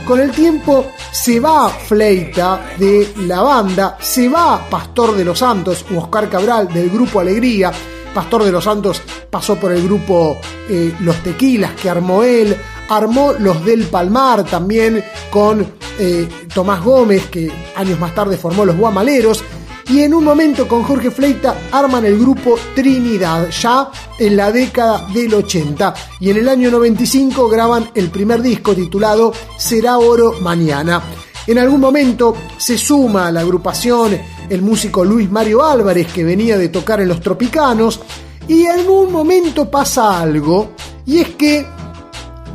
Con 0.07 0.21
el 0.21 0.31
tiempo 0.33 0.87
se 1.13 1.39
va 1.39 1.69
Fleita 1.69 2.73
de 2.79 3.13
la 3.19 3.43
banda, 3.43 3.97
se 4.01 4.29
va 4.29 4.69
Pastor 4.69 5.17
de 5.17 5.25
los 5.25 5.39
Santos 5.39 5.85
Oscar 5.95 6.29
Cabral 6.29 6.69
del 6.69 6.91
grupo 6.91 7.21
Alegría. 7.21 7.73
Pastor 8.13 8.45
de 8.45 8.51
los 8.51 8.65
Santos 8.65 9.01
pasó 9.31 9.55
por 9.57 9.71
el 9.71 9.85
grupo 9.85 10.37
eh, 10.69 10.95
Los 11.01 11.17
Tequilas 11.23 11.73
que 11.73 11.89
armó 11.89 12.25
él, 12.25 12.57
armó 12.89 13.33
los 13.39 13.65
del 13.65 13.85
Palmar 13.85 14.45
también 14.45 15.05
con 15.31 15.65
eh, 15.99 16.29
Tomás 16.53 16.83
Gómez 16.83 17.27
que 17.27 17.53
años 17.77 18.01
más 18.01 18.15
tarde 18.15 18.37
formó 18.37 18.65
los 18.65 18.77
Guamaleros 18.77 19.45
y 19.91 20.03
en 20.03 20.15
un 20.15 20.25
momento 20.25 20.69
con 20.69 20.85
Jorge 20.85 21.11
Fleita 21.11 21.69
arman 21.73 22.05
el 22.05 22.19
grupo 22.19 22.57
Trinidad, 22.77 23.51
ya 23.51 23.91
en 24.19 24.37
la 24.37 24.53
década 24.53 25.07
del 25.13 25.35
80. 25.35 25.95
Y 26.21 26.31
en 26.31 26.37
el 26.37 26.49
año 26.49 26.71
95 26.71 27.49
graban 27.49 27.91
el 27.95 28.09
primer 28.09 28.41
disco 28.41 28.73
titulado 28.73 29.33
Será 29.59 29.99
Oro 29.99 30.35
Mañana. 30.41 31.03
En 31.47 31.59
algún 31.59 31.81
momento 31.81 32.37
se 32.57 32.79
suma 32.79 33.27
a 33.27 33.33
la 33.33 33.41
agrupación 33.41 34.17
el 34.49 34.63
músico 34.63 35.05
Luis 35.05 35.31
Mario 35.31 35.65
Álvarez, 35.65 36.13
que 36.13 36.23
venía 36.23 36.57
de 36.57 36.69
tocar 36.69 37.01
en 37.01 37.09
Los 37.09 37.21
Tropicanos, 37.21 38.01
y 38.47 38.67
en 38.67 38.89
un 38.89 39.11
momento 39.11 39.71
pasa 39.71 40.21
algo, 40.21 40.73
y 41.07 41.19
es 41.19 41.31
que 41.31 41.67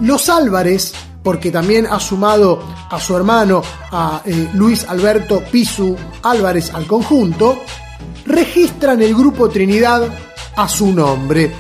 los 0.02 0.30
Álvarez, 0.30 0.94
porque 1.26 1.50
también 1.50 1.88
ha 1.90 2.00
sumado 2.00 2.60
a 2.88 3.00
su 3.00 3.18
hermano, 3.18 3.64
a 3.92 4.22
eh, 4.24 4.50
Luis 4.54 4.86
Alberto 4.88 5.42
Pisu 5.52 5.96
Álvarez 6.22 6.72
al 6.72 6.86
conjunto, 6.86 7.64
registran 8.28 9.02
el 9.02 9.16
grupo 9.16 9.50
Trinidad 9.50 10.08
a 10.56 10.70
su 10.70 10.94
nombre. 10.94 11.52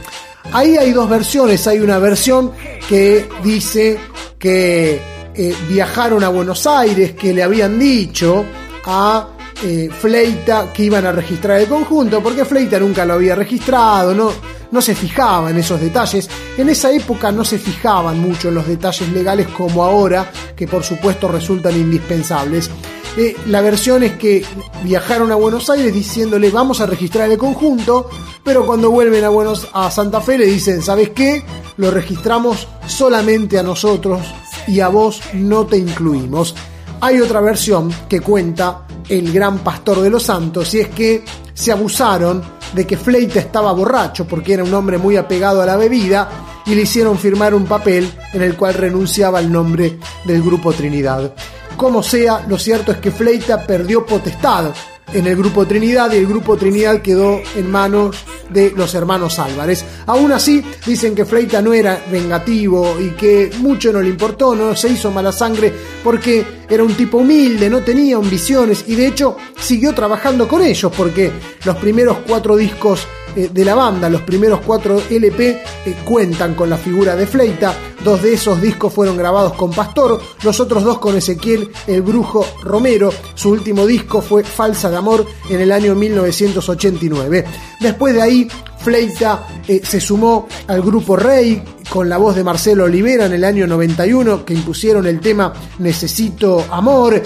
Ahí 0.53 0.77
hay 0.77 0.91
dos 0.91 1.09
versiones, 1.09 1.65
hay 1.65 1.79
una 1.79 1.97
versión 1.97 2.51
que 2.87 3.27
dice 3.43 3.97
que 4.37 5.01
eh, 5.33 5.55
viajaron 5.67 6.23
a 6.23 6.29
Buenos 6.29 6.67
Aires, 6.67 7.13
que 7.13 7.33
le 7.33 7.41
habían 7.41 7.79
dicho 7.79 8.45
a 8.85 9.29
eh, 9.63 9.89
Fleita 9.91 10.71
que 10.71 10.83
iban 10.83 11.07
a 11.07 11.11
registrar 11.11 11.59
el 11.59 11.67
conjunto, 11.67 12.21
porque 12.21 12.45
Fleita 12.45 12.79
nunca 12.79 13.03
lo 13.03 13.13
había 13.13 13.33
registrado, 13.33 14.13
no, 14.13 14.31
no 14.75 14.81
se 14.81 14.93
fijaba 14.93 15.49
en 15.49 15.57
esos 15.57 15.79
detalles. 15.79 16.29
En 16.57 16.67
esa 16.67 16.91
época 16.91 17.31
no 17.31 17.45
se 17.45 17.57
fijaban 17.57 18.19
mucho 18.19 18.49
en 18.49 18.55
los 18.55 18.67
detalles 18.67 19.09
legales 19.09 19.47
como 19.47 19.85
ahora, 19.85 20.29
que 20.53 20.67
por 20.67 20.83
supuesto 20.83 21.29
resultan 21.29 21.75
indispensables. 21.77 22.69
Eh, 23.15 23.37
la 23.47 23.61
versión 23.61 24.03
es 24.03 24.17
que 24.17 24.43
viajaron 24.83 25.31
a 25.31 25.35
Buenos 25.35 25.69
Aires 25.69 25.93
diciéndole 25.93 26.49
vamos 26.49 26.81
a 26.81 26.85
registrar 26.85 27.31
el 27.31 27.37
conjunto, 27.37 28.09
pero 28.43 28.65
cuando 28.65 28.91
vuelven 28.91 29.23
a, 29.23 29.29
Buenos, 29.29 29.69
a 29.71 29.89
Santa 29.89 30.19
Fe 30.19 30.37
le 30.37 30.45
dicen, 30.45 30.81
¿sabes 30.81 31.11
qué? 31.11 31.41
Lo 31.77 31.89
registramos 31.89 32.67
solamente 32.85 33.57
a 33.57 33.63
nosotros 33.63 34.21
y 34.67 34.81
a 34.81 34.89
vos 34.89 35.21
no 35.35 35.65
te 35.65 35.77
incluimos. 35.77 36.53
Hay 36.99 37.21
otra 37.21 37.39
versión 37.39 37.89
que 38.09 38.19
cuenta 38.19 38.85
el 39.07 39.31
gran 39.31 39.59
pastor 39.59 40.01
de 40.01 40.09
los 40.09 40.23
santos 40.23 40.73
y 40.73 40.81
es 40.81 40.89
que 40.89 41.23
se 41.53 41.71
abusaron 41.71 42.54
de 42.75 42.85
que 42.85 42.97
Fleita 42.97 43.39
estaba 43.39 43.71
borracho 43.71 44.27
porque 44.27 44.53
era 44.53 44.63
un 44.63 44.73
hombre 44.73 44.97
muy 44.97 45.15
apegado 45.15 45.61
a 45.61 45.65
la 45.65 45.77
bebida 45.77 46.29
y 46.65 46.75
le 46.75 46.81
hicieron 46.81 47.17
firmar 47.17 47.53
un 47.53 47.65
papel 47.65 48.11
en 48.33 48.41
el 48.41 48.55
cual 48.57 48.73
renunciaba 48.73 49.39
al 49.39 49.51
nombre 49.51 49.97
del 50.25 50.43
grupo 50.43 50.73
Trinidad. 50.73 51.33
Como 51.77 52.03
sea, 52.03 52.45
lo 52.47 52.57
cierto 52.57 52.91
es 52.91 52.97
que 52.97 53.11
Fleita 53.11 53.65
perdió 53.65 54.05
potestad 54.05 54.71
en 55.13 55.27
el 55.27 55.35
grupo 55.35 55.65
Trinidad 55.65 56.11
y 56.11 56.17
el 56.17 56.27
grupo 56.27 56.57
Trinidad 56.57 57.01
quedó 57.01 57.41
en 57.55 57.71
manos 57.71 58.17
de 58.49 58.71
los 58.71 58.93
hermanos 58.95 59.39
Álvarez. 59.39 59.85
Aún 60.05 60.31
así, 60.31 60.63
dicen 60.85 61.15
que 61.15 61.25
Fleita 61.25 61.61
no 61.61 61.73
era 61.73 62.03
vengativo 62.11 62.97
y 62.99 63.09
que 63.11 63.51
mucho 63.59 63.91
no 63.91 64.01
le 64.01 64.09
importó, 64.09 64.55
no 64.55 64.75
se 64.75 64.89
hizo 64.89 65.11
mala 65.11 65.31
sangre 65.31 65.71
porque 66.03 66.45
era 66.69 66.83
un 66.83 66.93
tipo 66.95 67.17
humilde, 67.19 67.69
no 67.69 67.81
tenía 67.81 68.17
ambiciones 68.17 68.85
y 68.87 68.95
de 68.95 69.07
hecho 69.07 69.37
siguió 69.59 69.93
trabajando 69.93 70.47
con 70.47 70.61
ellos 70.61 70.91
porque 70.95 71.31
los 71.63 71.75
primeros 71.77 72.17
cuatro 72.27 72.55
discos 72.55 73.07
eh, 73.35 73.49
de 73.51 73.65
la 73.65 73.75
banda, 73.75 74.09
los 74.09 74.21
primeros 74.21 74.61
cuatro 74.65 75.01
LP 75.09 75.49
eh, 75.49 75.95
cuentan 76.03 76.53
con 76.55 76.69
la 76.69 76.77
figura 76.77 77.15
de 77.15 77.27
Fleita. 77.27 77.73
Dos 78.03 78.21
de 78.21 78.33
esos 78.33 78.61
discos 78.61 78.93
fueron 78.93 79.17
grabados 79.17 79.53
con 79.53 79.71
Pastor, 79.71 80.21
los 80.43 80.59
otros 80.59 80.83
dos 80.83 80.99
con 80.99 81.17
Ezequiel 81.17 81.71
el 81.87 82.01
Brujo 82.01 82.45
Romero. 82.61 83.11
Su 83.33 83.49
último 83.49 83.85
disco 83.85 84.21
fue 84.21 84.43
Falsa 84.43 84.89
de 84.89 84.97
Amor 84.97 85.25
en 85.49 85.59
el 85.59 85.71
año 85.71 85.95
1989. 85.95 87.45
Después 87.79 88.13
de 88.13 88.21
ahí, 88.21 88.47
Fleita 88.79 89.47
eh, 89.67 89.81
se 89.83 89.99
sumó 89.99 90.47
al 90.67 90.81
grupo 90.83 91.15
Rey 91.15 91.63
con 91.89 92.07
la 92.07 92.17
voz 92.17 92.35
de 92.35 92.43
Marcelo 92.43 92.83
Olivera 92.83 93.25
en 93.25 93.33
el 93.33 93.43
año 93.43 93.65
91 93.65 94.45
que 94.45 94.53
impusieron 94.53 95.07
el 95.07 95.19
tema 95.19 95.51
Necesito 95.79 96.65
Amor. 96.69 97.21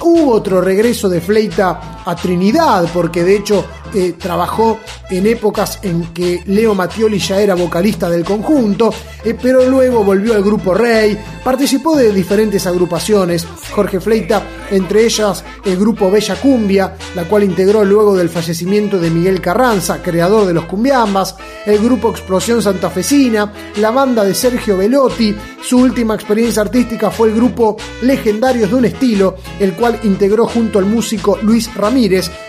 Hubo 0.00 0.32
otro 0.32 0.60
regreso 0.60 1.08
de 1.08 1.20
Fleita 1.20 1.97
a 2.08 2.16
Trinidad, 2.16 2.88
porque 2.92 3.22
de 3.22 3.36
hecho 3.36 3.64
eh, 3.94 4.14
trabajó 4.18 4.78
en 5.10 5.26
épocas 5.26 5.78
en 5.82 6.12
que 6.12 6.42
Leo 6.46 6.74
Mattioli 6.74 7.18
ya 7.18 7.40
era 7.40 7.54
vocalista 7.54 8.08
del 8.08 8.24
conjunto, 8.24 8.92
eh, 9.24 9.36
pero 9.40 9.64
luego 9.68 10.04
volvió 10.04 10.34
al 10.34 10.42
grupo 10.42 10.74
Rey, 10.74 11.18
participó 11.44 11.96
de 11.96 12.12
diferentes 12.12 12.66
agrupaciones, 12.66 13.46
Jorge 13.70 14.00
Fleita, 14.00 14.42
entre 14.70 15.04
ellas 15.04 15.44
el 15.64 15.76
grupo 15.76 16.10
Bella 16.10 16.36
Cumbia, 16.36 16.96
la 17.14 17.24
cual 17.24 17.44
integró 17.44 17.84
luego 17.84 18.16
del 18.16 18.28
fallecimiento 18.28 18.98
de 18.98 19.10
Miguel 19.10 19.40
Carranza, 19.40 20.02
creador 20.02 20.46
de 20.46 20.54
los 20.54 20.64
cumbiambas, 20.64 21.36
el 21.66 21.78
grupo 21.78 22.10
Explosión 22.10 22.62
Santafesina, 22.62 23.52
la 23.76 23.90
banda 23.90 24.24
de 24.24 24.34
Sergio 24.34 24.76
Velotti, 24.76 25.34
su 25.62 25.78
última 25.78 26.14
experiencia 26.14 26.62
artística 26.62 27.10
fue 27.10 27.28
el 27.28 27.34
grupo 27.34 27.76
Legendarios 28.02 28.70
de 28.70 28.76
un 28.76 28.84
Estilo, 28.84 29.36
el 29.58 29.74
cual 29.74 29.98
integró 30.04 30.46
junto 30.46 30.78
al 30.78 30.86
músico 30.86 31.38
Luis 31.42 31.74
Ramírez, 31.74 31.97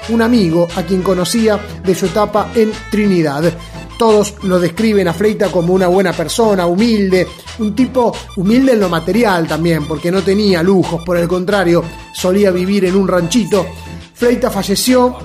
un 0.09 0.21
amigo 0.21 0.67
a 0.76 0.84
quien 0.84 1.01
conocía 1.01 1.59
de 1.84 1.95
su 1.95 2.05
etapa 2.05 2.51
en 2.53 2.71
Trinidad. 2.91 3.51
Todos 3.97 4.35
lo 4.43 4.59
describen 4.59 5.07
a 5.07 5.13
Fleita 5.13 5.51
como 5.51 5.73
una 5.73 5.88
buena 5.88 6.13
persona, 6.13 6.67
humilde, 6.67 7.27
un 7.57 7.76
tipo 7.76 8.15
humilde 8.38 8.73
en 8.73 8.80
lo 8.80 8.89
material 8.89 9.47
también, 9.47 9.85
porque 9.85 10.11
no 10.11 10.21
tenía 10.21 10.61
lujos, 10.61 11.03
por 11.03 11.17
el 11.17 11.27
contrario, 11.27 11.84
solía 12.13 12.51
vivir 12.51 12.85
en 12.85 12.95
un 12.95 13.07
ranchito. 13.07 13.65
Fleita 14.13 14.51
falleció 14.51 15.17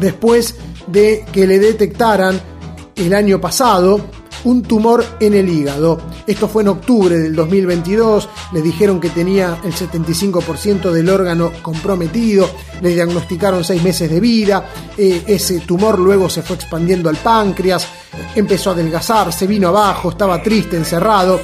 después 0.00 0.56
de 0.88 1.24
que 1.32 1.46
le 1.46 1.58
detectaran 1.58 2.40
el 2.96 3.14
año 3.14 3.40
pasado 3.40 4.00
un 4.44 4.62
tumor 4.62 5.04
en 5.20 5.34
el 5.34 5.48
hígado. 5.48 6.00
Esto 6.26 6.48
fue 6.48 6.62
en 6.62 6.68
octubre 6.68 7.18
del 7.18 7.34
2022, 7.34 8.28
le 8.52 8.62
dijeron 8.62 9.00
que 9.00 9.10
tenía 9.10 9.58
el 9.64 9.72
75% 9.72 10.90
del 10.90 11.08
órgano 11.08 11.52
comprometido, 11.62 12.48
le 12.80 12.90
diagnosticaron 12.90 13.64
seis 13.64 13.82
meses 13.82 14.10
de 14.10 14.20
vida, 14.20 14.70
eh, 14.96 15.22
ese 15.26 15.60
tumor 15.60 15.98
luego 15.98 16.28
se 16.28 16.42
fue 16.42 16.56
expandiendo 16.56 17.08
al 17.08 17.16
páncreas, 17.16 17.86
empezó 18.34 18.70
a 18.70 18.72
adelgazar, 18.74 19.32
se 19.32 19.46
vino 19.46 19.68
abajo, 19.68 20.10
estaba 20.10 20.42
triste, 20.42 20.76
encerrado, 20.76 21.40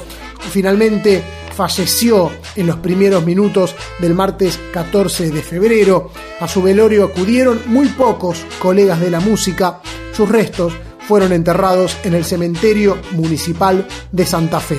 finalmente 0.49 1.23
falleció 1.55 2.31
en 2.55 2.67
los 2.67 2.77
primeros 2.77 3.25
minutos 3.25 3.75
del 3.99 4.13
martes 4.13 4.59
14 4.73 5.31
de 5.31 5.41
febrero. 5.41 6.09
A 6.39 6.47
su 6.47 6.61
velorio 6.61 7.05
acudieron 7.05 7.61
muy 7.67 7.87
pocos 7.89 8.45
colegas 8.59 8.99
de 8.99 9.11
la 9.11 9.19
música. 9.19 9.81
Sus 10.13 10.27
restos 10.29 10.73
fueron 11.11 11.33
enterrados 11.33 11.97
en 12.05 12.13
el 12.13 12.23
cementerio 12.23 12.97
municipal 13.11 13.85
de 14.13 14.25
Santa 14.25 14.61
Fe. 14.61 14.77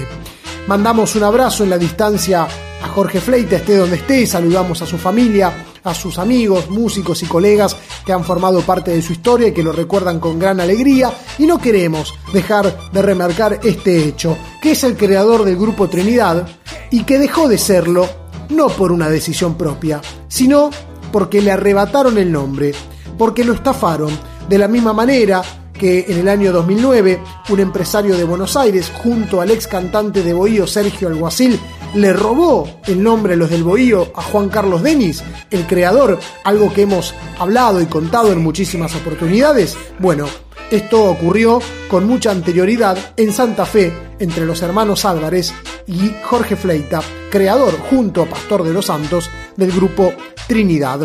Mandamos 0.66 1.14
un 1.14 1.24
abrazo 1.24 1.62
en 1.62 1.68
la 1.68 1.76
distancia 1.76 2.44
a 2.82 2.88
Jorge 2.88 3.20
Fleita, 3.20 3.56
esté 3.56 3.76
donde 3.76 3.96
esté, 3.96 4.26
saludamos 4.26 4.80
a 4.80 4.86
su 4.86 4.96
familia, 4.96 5.52
a 5.84 5.92
sus 5.92 6.18
amigos, 6.18 6.70
músicos 6.70 7.22
y 7.22 7.26
colegas 7.26 7.76
que 8.06 8.14
han 8.14 8.24
formado 8.24 8.62
parte 8.62 8.92
de 8.92 9.02
su 9.02 9.12
historia 9.12 9.48
y 9.48 9.52
que 9.52 9.62
lo 9.62 9.72
recuerdan 9.72 10.20
con 10.20 10.38
gran 10.38 10.58
alegría 10.58 11.12
y 11.38 11.44
no 11.44 11.58
queremos 11.58 12.14
dejar 12.32 12.90
de 12.92 13.02
remarcar 13.02 13.60
este 13.62 14.02
hecho, 14.02 14.38
que 14.62 14.70
es 14.70 14.84
el 14.84 14.96
creador 14.96 15.44
del 15.44 15.58
grupo 15.58 15.90
Trinidad 15.90 16.48
y 16.90 17.04
que 17.04 17.18
dejó 17.18 17.46
de 17.46 17.58
serlo 17.58 18.08
no 18.48 18.68
por 18.68 18.90
una 18.90 19.10
decisión 19.10 19.58
propia, 19.58 20.00
sino 20.28 20.70
porque 21.12 21.42
le 21.42 21.52
arrebataron 21.52 22.16
el 22.16 22.32
nombre, 22.32 22.72
porque 23.18 23.44
lo 23.44 23.52
estafaron 23.52 24.18
de 24.48 24.56
la 24.56 24.66
misma 24.66 24.94
manera 24.94 25.42
que 25.82 26.06
en 26.06 26.20
el 26.20 26.28
año 26.28 26.52
2009 26.52 27.20
un 27.48 27.58
empresario 27.58 28.16
de 28.16 28.22
Buenos 28.22 28.56
Aires 28.56 28.92
junto 29.02 29.40
al 29.40 29.50
ex 29.50 29.66
cantante 29.66 30.22
de 30.22 30.32
Bohío 30.32 30.64
Sergio 30.64 31.08
Alguacil 31.08 31.58
le 31.96 32.12
robó 32.12 32.70
el 32.86 33.02
nombre 33.02 33.34
los 33.34 33.50
del 33.50 33.64
Bohío 33.64 34.12
a 34.14 34.22
Juan 34.22 34.48
Carlos 34.48 34.84
Denis, 34.84 35.24
el 35.50 35.66
creador, 35.66 36.20
algo 36.44 36.72
que 36.72 36.82
hemos 36.82 37.12
hablado 37.36 37.82
y 37.82 37.86
contado 37.86 38.30
en 38.30 38.44
muchísimas 38.44 38.94
oportunidades. 38.94 39.76
Bueno, 39.98 40.28
esto 40.70 41.02
ocurrió 41.02 41.60
con 41.90 42.06
mucha 42.06 42.30
anterioridad 42.30 42.96
en 43.16 43.32
Santa 43.32 43.66
Fe 43.66 43.92
entre 44.20 44.46
los 44.46 44.62
hermanos 44.62 45.04
Álvarez 45.04 45.52
y 45.88 46.12
Jorge 46.22 46.54
Fleita, 46.54 47.00
creador 47.28 47.76
junto 47.90 48.22
a 48.22 48.26
Pastor 48.26 48.62
de 48.62 48.72
los 48.72 48.86
Santos 48.86 49.28
del 49.56 49.72
grupo 49.72 50.14
Trinidad. 50.46 51.00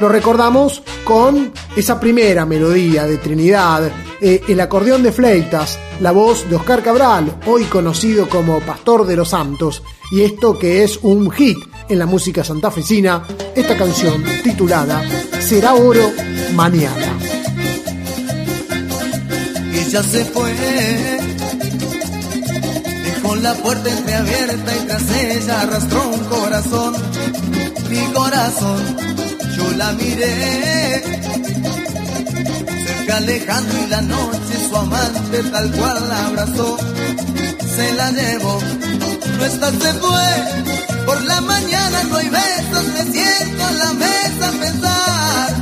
Lo 0.00 0.08
recordamos 0.08 0.82
con 1.04 1.52
esa 1.76 2.00
primera 2.00 2.46
melodía 2.46 3.06
de 3.06 3.18
Trinidad, 3.18 3.90
eh, 4.20 4.40
el 4.48 4.58
acordeón 4.60 5.02
de 5.02 5.12
Fleitas, 5.12 5.78
la 6.00 6.10
voz 6.10 6.48
de 6.48 6.56
Oscar 6.56 6.82
Cabral, 6.82 7.38
hoy 7.46 7.64
conocido 7.64 8.26
como 8.26 8.60
Pastor 8.60 9.06
de 9.06 9.16
los 9.16 9.28
Santos, 9.28 9.82
y 10.10 10.22
esto 10.22 10.58
que 10.58 10.84
es 10.84 10.98
un 11.02 11.30
hit 11.30 11.58
en 11.90 11.98
la 11.98 12.06
música 12.06 12.42
santafesina, 12.42 13.26
esta 13.54 13.76
canción 13.76 14.24
titulada 14.42 15.02
Será 15.38 15.74
Oro 15.74 16.10
Mañana. 16.54 17.18
Ella 19.74 20.02
se 20.02 20.24
fue, 20.24 20.54
dejó 23.04 23.36
la 23.36 23.54
puerta 23.54 23.90
entreabierta 23.90 24.76
y 24.76 24.86
tras 24.86 25.16
ella 25.16 25.60
arrastró 25.60 26.08
un 26.08 26.24
corazón, 26.24 26.94
mi 27.90 28.00
corazón, 28.14 29.19
la 29.76 29.92
miré, 29.92 31.02
cerca 32.86 33.16
alejando 33.16 33.74
y 33.84 33.86
la 33.88 34.00
noche 34.02 34.68
su 34.68 34.76
amante 34.76 35.42
tal 35.44 35.70
cual 35.72 36.08
la 36.08 36.26
abrazó, 36.26 36.78
se 37.76 37.94
la 37.94 38.10
llevó, 38.12 38.58
no 39.38 39.44
está 39.44 39.70
se 39.70 39.92
fue, 39.94 41.04
por 41.06 41.22
la 41.24 41.40
mañana 41.40 42.02
no 42.04 42.16
hay 42.16 42.28
besos, 42.28 42.84
me 42.94 43.12
siento 43.12 43.68
en 43.68 43.78
la 43.78 43.92
mesa 43.94 44.48
a 44.48 44.60
pensar, 44.60 45.56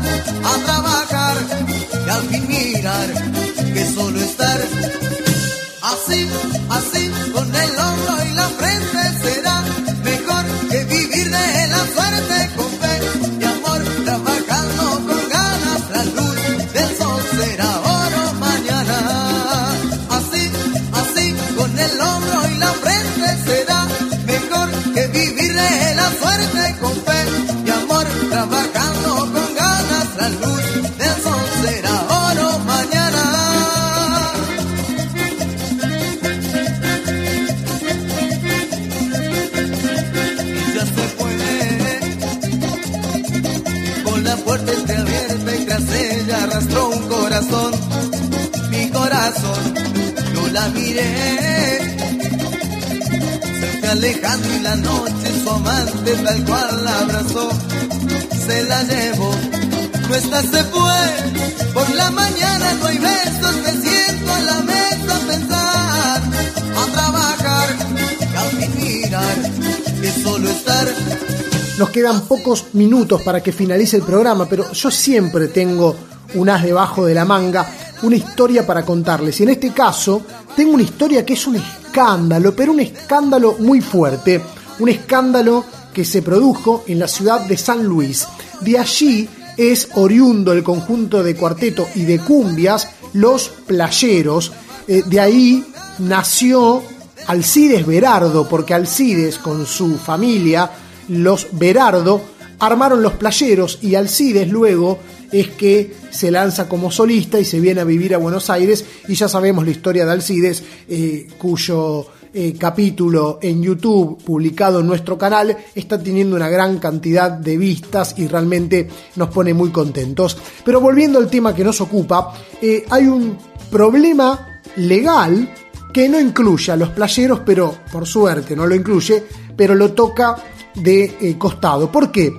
pocos 72.29 72.67
minutos 72.75 73.23
para 73.23 73.43
que 73.43 73.53
finalice 73.53 73.97
el 73.97 74.03
programa, 74.03 74.47
pero 74.49 74.71
yo 74.73 74.91
siempre 74.91 75.49
tengo 75.49 75.97
un 76.35 76.49
as 76.49 76.63
debajo 76.63 77.07
de 77.07 77.15
la 77.15 77.25
manga, 77.25 77.67
una 78.03 78.17
historia 78.17 78.67
para 78.67 78.85
contarles. 78.85 79.41
Y 79.41 79.45
en 79.45 79.49
este 79.51 79.73
caso, 79.73 80.23
tengo 80.55 80.75
una 80.75 80.83
historia 80.83 81.25
que 81.25 81.33
es 81.33 81.47
un 81.47 81.57
escándalo, 81.57 82.55
pero 82.55 82.73
un 82.73 82.81
escándalo 82.81 83.57
muy 83.59 83.81
fuerte. 83.81 84.41
Un 84.79 84.89
escándalo 84.91 85.65
que 85.93 86.05
se 86.05 86.23
produjo 86.23 86.85
en 86.87 86.99
la 86.99 87.09
ciudad 87.09 87.41
de 87.41 87.57
San 87.57 87.85
Luis. 87.85 88.27
De 88.61 88.79
allí 88.79 89.29
es 89.57 89.89
oriundo 89.95 90.53
el 90.53 90.63
conjunto 90.63 91.23
de 91.23 91.35
cuarteto 91.35 91.89
y 91.95 92.05
de 92.05 92.21
cumbias, 92.21 92.89
Los 93.15 93.49
Playeros. 93.67 94.53
Eh, 94.87 95.03
de 95.05 95.21
ahí 95.21 95.65
nació 95.99 96.83
Alcides 97.27 97.85
Berardo, 97.85 98.49
porque 98.49 98.75
Alcides 98.75 99.39
con 99.39 99.67
su 99.67 99.99
familia, 99.99 100.71
los 101.09 101.49
Berardo, 101.53 102.21
armaron 102.59 103.03
los 103.03 103.15
playeros 103.15 103.79
y 103.83 103.95
Alcides 103.95 104.49
luego 104.49 104.99
es 105.31 105.49
que 105.49 105.95
se 106.11 106.31
lanza 106.31 106.69
como 106.69 106.91
solista 106.91 107.39
y 107.39 107.45
se 107.45 107.61
viene 107.61 107.81
a 107.81 107.85
vivir 107.85 108.15
a 108.15 108.19
Buenos 108.19 108.51
Aires 108.51 108.85
y 109.09 109.15
ya 109.15 109.29
sabemos 109.29 109.65
la 109.65 109.71
historia 109.71 110.05
de 110.05 110.13
Alcides, 110.13 110.63
eh, 110.89 111.29
cuyo 111.39 112.07
eh, 112.33 112.55
capítulo 112.59 113.39
en 113.41 113.63
YouTube 113.63 114.23
publicado 114.23 114.81
en 114.81 114.87
nuestro 114.87 115.17
canal 115.17 115.57
está 115.75 116.03
teniendo 116.03 116.37
una 116.37 116.49
gran 116.49 116.79
cantidad 116.79 117.31
de 117.31 117.57
vistas 117.57 118.15
y 118.19 118.27
realmente 118.27 118.89
nos 119.17 119.29
pone 119.31 119.55
muy 119.55 119.71
contentos. 119.71 120.37
Pero 120.65 120.81
volviendo 120.81 121.19
al 121.19 121.31
tema 121.31 121.55
que 121.55 121.65
nos 121.65 121.81
ocupa, 121.81 122.35
eh, 122.61 122.85
hay 122.91 123.07
un 123.07 123.37
problema 123.71 124.61
legal 124.77 125.55
que 125.93 126.09
no 126.09 126.21
incluye 126.21 126.73
a 126.73 126.77
los 126.77 126.91
playeros, 126.91 127.41
pero 127.47 127.75
por 127.91 128.07
suerte 128.07 128.55
no 128.55 128.67
lo 128.67 128.75
incluye, 128.75 129.25
pero 129.57 129.75
lo 129.75 129.93
toca 129.93 130.37
de 130.81 131.17
eh, 131.21 131.37
costado. 131.39 131.91
¿Por 131.91 132.11
qué? 132.11 132.33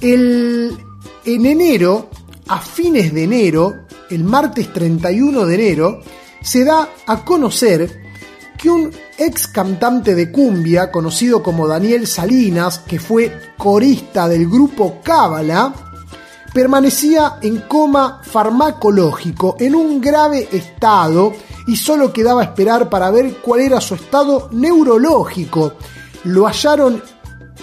El, 0.00 0.76
en 1.24 1.46
enero, 1.46 2.10
a 2.48 2.60
fines 2.60 3.12
de 3.12 3.24
enero, 3.24 3.74
el 4.10 4.24
martes 4.24 4.72
31 4.72 5.46
de 5.46 5.54
enero, 5.54 6.00
se 6.42 6.64
da 6.64 6.88
a 7.06 7.24
conocer 7.24 8.04
que 8.56 8.70
un 8.70 8.90
ex 9.18 9.48
cantante 9.48 10.14
de 10.14 10.30
cumbia, 10.30 10.90
conocido 10.90 11.42
como 11.42 11.66
Daniel 11.66 12.06
Salinas, 12.06 12.78
que 12.78 12.98
fue 12.98 13.52
corista 13.56 14.28
del 14.28 14.48
grupo 14.48 15.00
Cábala, 15.02 15.74
permanecía 16.52 17.38
en 17.42 17.62
coma 17.62 18.20
farmacológico, 18.22 19.56
en 19.58 19.74
un 19.74 20.00
grave 20.00 20.48
estado, 20.52 21.34
y 21.66 21.76
solo 21.76 22.12
quedaba 22.12 22.44
esperar 22.44 22.88
para 22.88 23.10
ver 23.10 23.38
cuál 23.42 23.60
era 23.60 23.80
su 23.80 23.94
estado 23.94 24.48
neurológico. 24.52 25.74
Lo 26.24 26.46
hallaron 26.46 27.02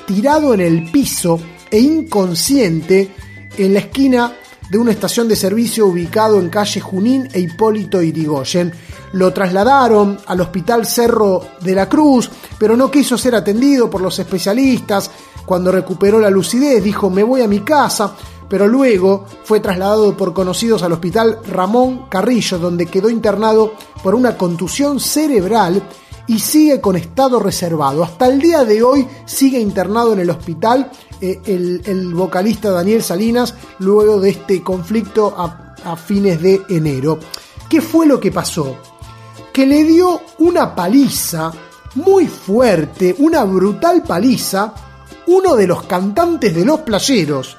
tirado 0.06 0.54
en 0.54 0.62
el 0.62 0.92
piso 0.92 1.40
e 1.70 1.80
inconsciente 1.80 3.12
en 3.58 3.74
la 3.74 3.80
esquina 3.80 4.34
de 4.70 4.78
una 4.78 4.92
estación 4.92 5.28
de 5.28 5.36
servicio 5.36 5.86
ubicado 5.86 6.40
en 6.40 6.50
calle 6.50 6.82
Junín 6.82 7.30
e 7.32 7.40
Hipólito 7.40 8.02
Irigoyen. 8.02 8.74
Lo 9.14 9.32
trasladaron 9.32 10.18
al 10.26 10.42
Hospital 10.42 10.86
Cerro 10.86 11.46
de 11.62 11.76
la 11.76 11.88
Cruz, 11.88 12.30
pero 12.58 12.76
no 12.76 12.90
quiso 12.90 13.18
ser 13.18 13.36
atendido 13.36 13.90
por 13.90 14.02
los 14.02 14.18
especialistas. 14.18 15.12
Cuando 15.46 15.72
recuperó 15.72 16.20
la 16.20 16.30
lucidez 16.30 16.84
dijo 16.84 17.10
me 17.10 17.24
voy 17.24 17.42
a 17.42 17.48
mi 17.48 17.60
casa, 17.60 18.16
pero 18.50 18.68
luego 18.68 19.26
fue 19.44 19.60
trasladado 19.60 20.16
por 20.16 20.34
conocidos 20.34 20.84
al 20.84 20.94
Hospital 20.94 21.40
Ramón 21.48 22.08
Carrillo, 22.10 22.58
donde 22.58 22.88
quedó 22.88 23.10
internado 23.10 23.74
por 24.02 24.16
una 24.16 24.38
contusión 24.38 25.00
cerebral 25.00 25.84
y 26.28 26.40
sigue 26.40 26.80
con 26.82 26.96
estado 26.96 27.40
reservado. 27.40 28.04
Hasta 28.04 28.28
el 28.28 28.40
día 28.40 28.64
de 28.64 28.82
hoy 28.84 29.08
sigue 29.26 29.60
internado 29.60 30.14
en 30.14 30.20
el 30.20 30.30
hospital 30.30 30.92
eh, 31.22 31.42
el, 31.46 32.14
vocalista 32.14 32.72
Daniel 32.72 33.04
Salinas 33.04 33.54
luego 33.80 34.20
de 34.20 34.32
este 34.32 34.64
conflicto 34.64 35.36
a 35.38 35.96
fines 35.96 36.42
de 36.42 36.62
enero. 36.70 37.20
¿Qué 37.74 37.82
fue 37.82 38.06
lo 38.06 38.20
que 38.20 38.32
pasó? 38.32 38.78
Que 39.52 39.66
le 39.66 39.84
dio 39.84 40.22
una 40.38 40.76
paliza 40.76 41.52
muy 41.96 42.28
fuerte, 42.28 43.16
una 43.18 43.44
brutal 43.44 44.04
paliza, 44.04 44.74
uno 45.26 45.56
de 45.56 45.66
los 45.66 45.84
cantantes 45.84 46.54
de 46.54 46.66
Los 46.66 46.82
Playeros, 46.82 47.58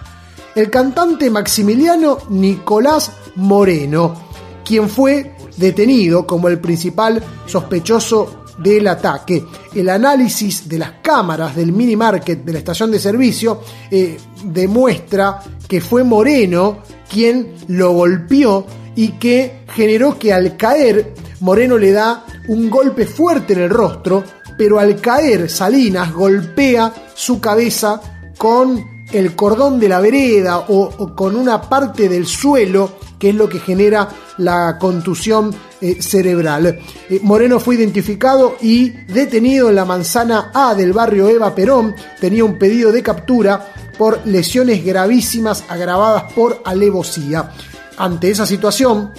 el 0.55 0.71
cantante 0.71 1.31
Maximiliano 1.31 2.19
Nicolás 2.29 3.11
Moreno, 3.35 4.15
quien 4.65 4.89
fue 4.89 5.37
detenido 5.57 6.27
como 6.27 6.49
el 6.49 6.61
principal 6.61 7.23
sospechoso 7.47 8.44
del 8.59 8.87
ataque. 8.89 9.45
El 9.75 9.89
análisis 9.89 10.69
de 10.69 10.79
las 10.79 10.93
cámaras 11.03 11.57
del 11.57 11.73
mini 11.73 11.97
market 11.97 12.45
de 12.45 12.53
la 12.53 12.59
estación 12.59 12.91
de 12.91 12.99
servicio 12.99 13.61
eh, 13.91 14.19
demuestra 14.45 15.41
que 15.69 15.81
fue 15.81 16.05
Moreno 16.05 16.79
quien 17.11 17.55
lo 17.69 17.93
golpeó 17.93 18.67
y 18.97 19.13
que 19.13 19.65
generó 19.75 20.19
que 20.19 20.33
al 20.33 20.57
caer 20.57 21.15
Moreno 21.41 21.77
le 21.79 21.93
da 21.93 22.25
un 22.49 22.71
golpe 22.71 23.07
fuerte 23.07 23.55
en 23.55 23.61
el 23.61 23.71
rostro, 23.71 24.23
pero 24.57 24.79
al 24.79 25.01
caer 25.01 25.51
Salinas 25.51 26.13
golpea 26.13 26.93
su 27.15 27.41
cabeza 27.41 28.01
con 28.39 28.83
el 29.13 29.35
cordón 29.35 29.79
de 29.79 29.89
la 29.89 30.01
vereda 30.01 30.59
o, 30.69 30.91
o 30.99 31.15
con 31.15 31.37
una 31.37 31.61
parte 31.61 32.09
del 32.09 32.27
suelo 32.27 32.93
es 33.31 33.35
lo 33.35 33.49
que 33.49 33.61
genera 33.61 34.09
la 34.39 34.79
contusión 34.79 35.55
eh, 35.81 36.01
cerebral. 36.01 36.79
Eh, 37.09 37.21
Moreno 37.23 37.61
fue 37.61 37.77
identificado 37.77 38.57
y 38.61 38.91
detenido 38.91 39.69
en 39.69 39.77
la 39.77 39.85
manzana 39.85 40.51
A 40.55 40.75
del 40.75 40.93
barrio 40.93 41.29
Eva 41.29 41.55
Perón. 41.55 41.95
Tenía 42.21 42.45
un 42.45 42.59
pedido 42.59 42.93
de 42.93 43.03
captura 43.03 43.73
por 43.97 44.27
lesiones 44.27 44.85
gravísimas 44.85 45.65
agravadas 45.69 46.33
por 46.33 46.63
alevosía. 46.65 47.51
Ante 47.97 48.31
esa 48.31 48.47
situación, 48.47 49.13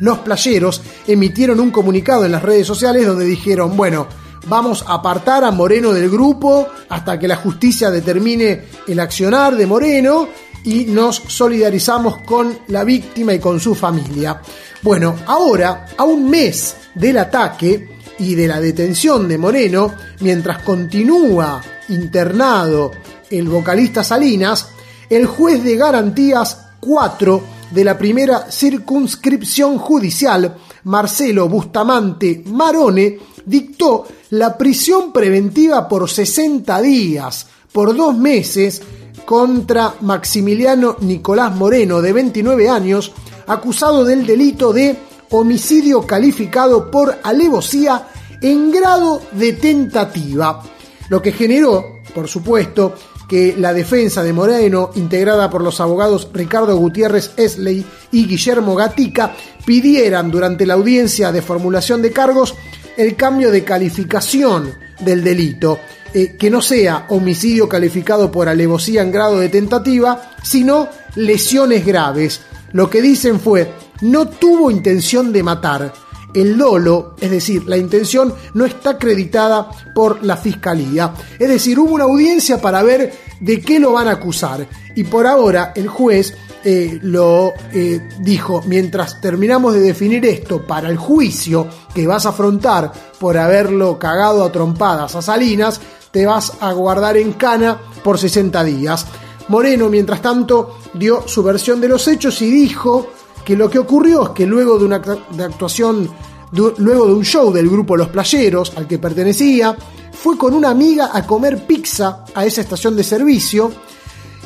los 0.00 0.18
playeros 0.18 0.82
emitieron 1.06 1.60
un 1.60 1.70
comunicado 1.70 2.24
en 2.24 2.32
las 2.32 2.42
redes 2.42 2.66
sociales 2.66 3.06
donde 3.06 3.24
dijeron, 3.24 3.76
bueno, 3.76 4.06
vamos 4.46 4.84
a 4.86 4.94
apartar 4.94 5.44
a 5.44 5.50
Moreno 5.50 5.92
del 5.92 6.10
grupo 6.10 6.66
hasta 6.88 7.18
que 7.18 7.28
la 7.28 7.36
justicia 7.36 7.90
determine 7.90 8.64
el 8.86 9.00
accionar 9.00 9.56
de 9.56 9.66
Moreno 9.66 10.28
y 10.64 10.84
nos 10.84 11.16
solidarizamos 11.16 12.18
con 12.18 12.58
la 12.68 12.84
víctima 12.84 13.34
y 13.34 13.38
con 13.38 13.60
su 13.60 13.74
familia. 13.74 14.40
Bueno, 14.82 15.16
ahora, 15.26 15.86
a 15.96 16.04
un 16.04 16.28
mes 16.28 16.76
del 16.94 17.18
ataque 17.18 17.98
y 18.18 18.34
de 18.34 18.48
la 18.48 18.60
detención 18.60 19.28
de 19.28 19.38
Moreno, 19.38 19.94
mientras 20.20 20.62
continúa 20.62 21.60
internado 21.88 22.92
el 23.30 23.48
vocalista 23.48 24.04
Salinas, 24.04 24.68
el 25.08 25.26
juez 25.26 25.62
de 25.64 25.76
garantías 25.76 26.66
4 26.80 27.42
de 27.70 27.84
la 27.84 27.96
primera 27.96 28.50
circunscripción 28.50 29.78
judicial, 29.78 30.56
Marcelo 30.84 31.48
Bustamante 31.48 32.42
Marone, 32.46 33.18
dictó 33.44 34.06
la 34.30 34.56
prisión 34.56 35.12
preventiva 35.12 35.88
por 35.88 36.08
60 36.08 36.80
días, 36.82 37.46
por 37.72 37.94
dos 37.96 38.16
meses, 38.16 38.82
contra 39.24 39.94
Maximiliano 40.00 40.96
Nicolás 41.00 41.54
Moreno, 41.54 42.00
de 42.00 42.12
29 42.12 42.68
años, 42.68 43.12
acusado 43.46 44.04
del 44.04 44.26
delito 44.26 44.72
de 44.72 44.96
homicidio 45.30 46.06
calificado 46.06 46.90
por 46.90 47.18
alevosía 47.22 48.08
en 48.40 48.70
grado 48.70 49.22
de 49.32 49.52
tentativa, 49.52 50.62
lo 51.08 51.20
que 51.20 51.32
generó, 51.32 52.00
por 52.14 52.28
supuesto, 52.28 52.94
que 53.28 53.54
la 53.56 53.72
defensa 53.72 54.24
de 54.24 54.32
Moreno, 54.32 54.90
integrada 54.96 55.48
por 55.50 55.62
los 55.62 55.80
abogados 55.80 56.28
Ricardo 56.32 56.76
Gutiérrez 56.76 57.32
Esley 57.36 57.86
y 58.10 58.26
Guillermo 58.26 58.74
Gatica, 58.74 59.36
pidieran 59.64 60.32
durante 60.32 60.66
la 60.66 60.74
audiencia 60.74 61.30
de 61.30 61.40
formulación 61.40 62.02
de 62.02 62.10
cargos 62.10 62.56
el 62.96 63.14
cambio 63.14 63.52
de 63.52 63.62
calificación 63.62 64.74
del 64.98 65.22
delito, 65.22 65.78
eh, 66.12 66.36
que 66.38 66.50
no 66.50 66.60
sea 66.60 67.06
homicidio 67.08 67.68
calificado 67.68 68.30
por 68.30 68.48
alevosía 68.48 69.02
en 69.02 69.12
grado 69.12 69.38
de 69.38 69.48
tentativa, 69.48 70.32
sino 70.42 70.88
lesiones 71.14 71.84
graves. 71.86 72.40
Lo 72.72 72.88
que 72.88 73.02
dicen 73.02 73.40
fue, 73.40 73.72
no 74.02 74.28
tuvo 74.28 74.70
intención 74.70 75.32
de 75.32 75.42
matar. 75.42 75.92
El 76.32 76.56
dolo, 76.56 77.16
es 77.20 77.30
decir, 77.30 77.64
la 77.66 77.76
intención 77.76 78.32
no 78.54 78.64
está 78.64 78.90
acreditada 78.90 79.68
por 79.94 80.24
la 80.24 80.36
fiscalía. 80.36 81.12
Es 81.38 81.48
decir, 81.48 81.78
hubo 81.78 81.94
una 81.94 82.04
audiencia 82.04 82.60
para 82.60 82.82
ver 82.82 83.12
de 83.40 83.60
qué 83.60 83.80
lo 83.80 83.92
van 83.92 84.08
a 84.08 84.12
acusar. 84.12 84.66
Y 84.94 85.04
por 85.04 85.26
ahora 85.26 85.72
el 85.74 85.88
juez 85.88 86.34
eh, 86.62 86.98
lo 87.02 87.54
eh, 87.72 88.00
dijo, 88.20 88.62
mientras 88.66 89.20
terminamos 89.20 89.72
de 89.72 89.80
definir 89.80 90.24
esto 90.26 90.66
para 90.66 90.90
el 90.90 90.98
juicio 90.98 91.66
que 91.94 92.06
vas 92.06 92.26
a 92.26 92.30
afrontar 92.30 92.92
por 93.18 93.38
haberlo 93.38 93.98
cagado 93.98 94.44
a 94.44 94.52
trompadas 94.52 95.14
a 95.16 95.22
Salinas, 95.22 95.80
te 96.10 96.26
vas 96.26 96.52
a 96.60 96.72
guardar 96.72 97.16
en 97.16 97.32
cana 97.34 97.78
por 98.02 98.18
60 98.18 98.64
días. 98.64 99.06
Moreno, 99.48 99.88
mientras 99.88 100.22
tanto, 100.22 100.78
dio 100.94 101.26
su 101.26 101.42
versión 101.42 101.80
de 101.80 101.88
los 101.88 102.06
hechos 102.08 102.40
y 102.42 102.50
dijo 102.50 103.08
que 103.44 103.56
lo 103.56 103.70
que 103.70 103.78
ocurrió 103.78 104.24
es 104.24 104.30
que 104.30 104.46
luego 104.46 104.78
de 104.78 104.84
una 104.84 104.96
actuación, 104.96 106.08
luego 106.52 107.06
de 107.06 107.14
un 107.14 107.24
show 107.24 107.52
del 107.52 107.68
grupo 107.68 107.96
Los 107.96 108.08
Playeros, 108.08 108.72
al 108.76 108.86
que 108.86 108.98
pertenecía, 108.98 109.76
fue 110.12 110.36
con 110.36 110.54
una 110.54 110.70
amiga 110.70 111.10
a 111.12 111.26
comer 111.26 111.66
pizza 111.66 112.24
a 112.34 112.44
esa 112.44 112.60
estación 112.60 112.94
de 112.94 113.04
servicio 113.04 113.72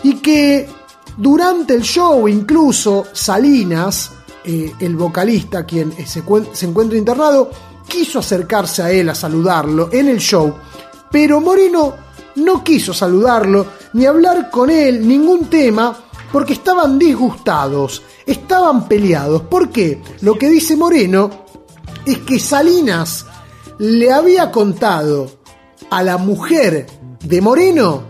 y 0.03 0.17
que 0.17 0.69
durante 1.17 1.75
el 1.75 1.83
show 1.83 2.29
incluso 2.29 3.07
Salinas, 3.13 4.11
eh, 4.45 4.73
el 4.79 4.97
vocalista 4.97 5.65
quien 5.65 5.93
se 6.07 6.21
encuentra 6.67 6.99
internado, 6.99 7.51
quiso 7.89 8.19
acercarse 8.19 8.83
a 8.83 8.91
él 8.91 9.09
a 9.09 9.15
saludarlo 9.15 9.89
en 9.93 10.09
el 10.09 10.19
show, 10.19 10.55
pero 11.15 11.41
Moreno 11.41 11.95
no 12.35 12.65
quiso 12.65 12.93
saludarlo 12.93 13.65
ni 13.93 14.05
hablar 14.05 14.51
con 14.51 14.69
él 14.69 15.07
ningún 15.07 15.49
tema 15.49 15.97
porque 16.33 16.55
estaban 16.55 16.99
disgustados, 16.99 18.03
estaban 18.27 18.89
peleados. 18.89 19.43
¿Por 19.43 19.71
qué? 19.71 20.03
Lo 20.23 20.37
que 20.37 20.49
dice 20.49 20.77
Moreno 20.77 21.31
es 22.05 22.19
que 22.19 22.41
Salinas 22.41 23.27
le 23.79 24.11
había 24.11 24.51
contado 24.51 25.31
a 25.89 26.03
la 26.03 26.19
mujer 26.19 26.87
de 27.23 27.41
Moreno 27.41 28.03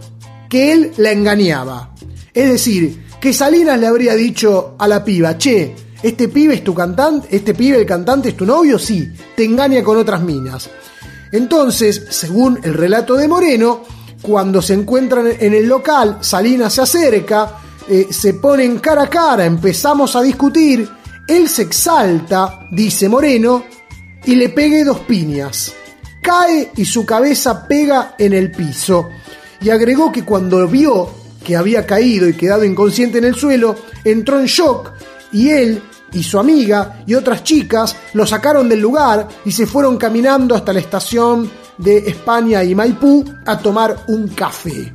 que 0.49 0.73
él 0.73 0.93
la 0.97 1.13
engañaba. 1.13 1.95
Es 2.33 2.49
decir, 2.49 3.05
que 3.21 3.35
Salinas 3.35 3.79
le 3.79 3.87
habría 3.87 4.15
dicho 4.15 4.77
a 4.79 4.89
la 4.89 5.05
piba, 5.05 5.37
che, 5.37 5.77
este 6.03 6.29
pibe 6.29 6.55
es 6.55 6.65
tu 6.65 6.73
cantante, 6.73 7.37
este 7.37 7.53
pibe 7.53 7.81
el 7.81 7.87
cantante 7.87 8.31
es 8.31 8.37
tu 8.39 8.47
novio, 8.47 8.79
sí, 8.79 9.07
te 9.37 9.45
engaña 9.45 9.85
con 9.85 9.99
otras 9.99 10.23
minas. 10.23 10.71
Entonces, 11.35 12.01
según 12.11 12.61
el 12.63 12.75
relato 12.75 13.17
de 13.17 13.27
Moreno, 13.27 13.83
cuando 14.23 14.63
se 14.63 14.75
encuentran 14.75 15.33
en 15.41 15.53
el 15.53 15.67
local, 15.67 16.19
Salinas 16.21 16.75
se 16.75 16.83
acerca, 16.83 17.59
eh, 17.89 18.07
se 18.09 18.35
ponen 18.35 18.79
cara 18.79 19.03
a 19.03 19.11
cara, 19.11 19.45
empezamos 19.45 20.15
a 20.15 20.23
discutir, 20.23 20.89
él 21.27 21.49
se 21.49 21.63
exalta, 21.63 22.69
dice 22.71 23.09
Moreno, 23.09 23.65
y 24.25 24.37
le 24.37 24.51
pegué 24.51 24.85
dos 24.85 25.01
piñas. 25.01 25.73
Cae 26.23 26.71
y 26.77 26.85
su 26.85 27.05
cabeza 27.05 27.67
pega 27.67 28.15
en 28.17 28.33
el 28.33 28.53
piso. 28.53 29.09
Y 29.61 29.71
agregó 29.71 30.13
que 30.13 30.25
cuando 30.25 30.69
vio 30.69 31.11
que 31.45 31.57
había 31.57 31.85
caído 31.85 32.29
y 32.29 32.35
quedado 32.35 32.63
inconsciente 32.63 33.19
en 33.19 33.25
el 33.25 33.35
suelo, 33.35 33.75
entró 34.05 34.39
en 34.39 34.47
shock 34.47 34.93
y 35.33 35.51
él 35.51 35.83
y 36.15 36.23
su 36.23 36.39
amiga 36.39 37.03
y 37.07 37.15
otras 37.15 37.45
chicas 37.45 37.97
lo 38.15 38.27
sacaron 38.27 38.69
del 38.69 38.81
lugar 38.81 39.29
y 39.45 39.53
se 39.53 39.67
fueron 39.67 39.97
caminando 39.97 40.55
hasta 40.55 40.73
la 40.73 40.81
estación 40.81 41.51
de 41.79 41.99
España 41.99 42.63
y 42.65 42.75
Maipú 42.75 43.25
a 43.45 43.59
tomar 43.59 44.05
un 44.09 44.29
café. 44.29 44.93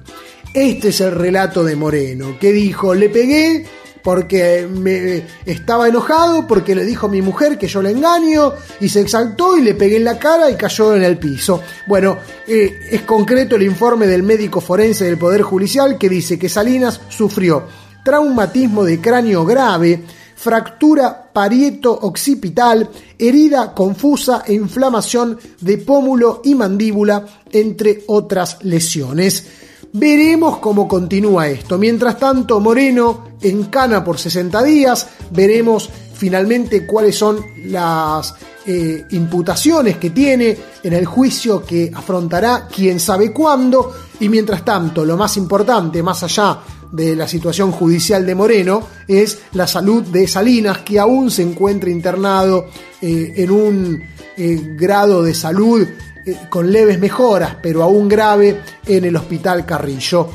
Este 0.53 0.89
es 0.89 1.01
el 1.01 1.11
relato 1.11 1.63
de 1.63 1.75
Moreno, 1.75 2.37
que 2.39 2.51
dijo, 2.51 2.95
le 2.95 3.09
pegué 3.09 3.65
porque 4.01 4.67
me 4.67 5.25
estaba 5.45 5.87
enojado, 5.87 6.47
porque 6.47 6.73
le 6.73 6.85
dijo 6.85 7.07
a 7.07 7.09
mi 7.09 7.21
mujer 7.21 7.57
que 7.57 7.67
yo 7.67 7.81
le 7.81 7.91
engaño, 7.91 8.53
y 8.79 8.89
se 8.89 9.01
exaltó 9.01 9.57
y 9.57 9.61
le 9.61 9.75
pegué 9.75 9.97
en 9.97 10.05
la 10.05 10.17
cara 10.17 10.49
y 10.49 10.55
cayó 10.55 10.95
en 10.95 11.03
el 11.03 11.19
piso. 11.19 11.61
Bueno, 11.85 12.17
eh, 12.47 12.79
es 12.89 13.01
concreto 13.01 13.57
el 13.57 13.63
informe 13.63 14.07
del 14.07 14.23
médico 14.23 14.61
forense 14.61 15.05
del 15.05 15.17
Poder 15.17 15.41
Judicial 15.41 15.97
que 15.97 16.09
dice 16.09 16.39
que 16.39 16.49
Salinas 16.49 17.01
sufrió 17.09 17.67
traumatismo 18.03 18.83
de 18.83 18.99
cráneo 18.99 19.45
grave, 19.45 20.01
fractura 20.39 21.31
parieto-occipital, 21.33 22.89
herida 23.17 23.73
confusa 23.73 24.43
e 24.47 24.53
inflamación 24.53 25.37
de 25.59 25.79
pómulo 25.79 26.41
y 26.45 26.55
mandíbula, 26.55 27.25
entre 27.51 28.05
otras 28.07 28.63
lesiones. 28.63 29.45
Veremos 29.91 30.59
cómo 30.59 30.87
continúa 30.87 31.49
esto. 31.49 31.77
Mientras 31.77 32.17
tanto, 32.17 32.61
Moreno 32.61 33.31
encana 33.41 34.01
por 34.01 34.17
60 34.17 34.63
días. 34.63 35.07
Veremos 35.31 35.89
finalmente 36.13 36.85
cuáles 36.87 37.17
son 37.17 37.43
las 37.65 38.33
eh, 38.65 39.05
imputaciones 39.11 39.97
que 39.97 40.11
tiene 40.11 40.57
en 40.83 40.93
el 40.93 41.05
juicio 41.05 41.65
que 41.65 41.91
afrontará 41.93 42.65
quién 42.73 43.01
sabe 43.01 43.33
cuándo. 43.33 43.93
Y 44.21 44.29
mientras 44.29 44.63
tanto, 44.63 45.03
lo 45.03 45.17
más 45.17 45.35
importante, 45.35 46.01
más 46.01 46.23
allá 46.23 46.59
de 46.91 47.15
la 47.15 47.27
situación 47.27 47.71
judicial 47.71 48.25
de 48.25 48.35
Moreno, 48.35 48.87
es 49.07 49.39
la 49.53 49.67
salud 49.67 50.03
de 50.03 50.27
Salinas, 50.27 50.79
que 50.79 50.99
aún 50.99 51.31
se 51.31 51.43
encuentra 51.43 51.89
internado 51.89 52.67
eh, 53.01 53.33
en 53.37 53.51
un 53.51 54.03
eh, 54.37 54.75
grado 54.75 55.23
de 55.23 55.33
salud 55.33 55.87
eh, 56.25 56.35
con 56.49 56.71
leves 56.71 56.99
mejoras, 56.99 57.57
pero 57.61 57.83
aún 57.83 58.07
grave 58.07 58.61
en 58.85 59.05
el 59.05 59.15
Hospital 59.15 59.65
Carrillo. 59.65 60.29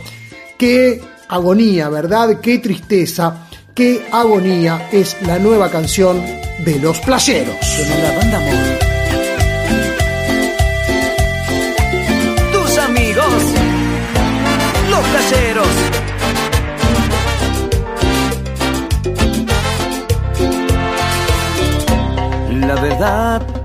Qué 0.58 1.00
agonía, 1.28 1.88
¿verdad? 1.88 2.40
Qué 2.40 2.58
tristeza, 2.58 3.48
qué 3.74 4.06
agonía 4.12 4.88
es 4.92 5.16
la 5.22 5.38
nueva 5.38 5.70
canción 5.70 6.22
de 6.64 6.78
Los 6.80 7.00
Playeros. 7.00 7.56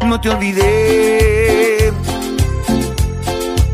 No 0.06 0.20
te 0.20 0.30
olvidé. 0.30 1.94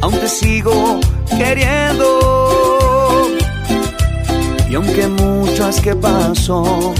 Aún 0.01 0.13
te 0.19 0.27
sigo 0.27 0.99
queriendo. 1.37 2.07
Y 4.69 4.75
aunque 4.75 5.07
muchas 5.07 5.79
que 5.81 5.95
pasó 5.95 6.93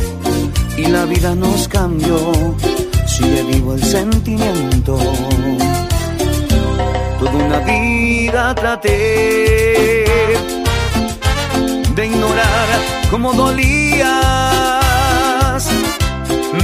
y 0.77 0.85
la 0.87 1.05
vida 1.05 1.35
nos 1.35 1.67
cambió, 1.67 2.17
sigue 3.05 3.43
vivo 3.43 3.73
el 3.73 3.83
sentimiento. 3.83 4.97
Toda 7.19 7.31
una 7.31 7.59
vida 7.59 8.55
traté 8.55 10.05
de 11.95 12.05
ignorar 12.05 12.67
cómo 13.09 13.33
dolías, 13.33 14.44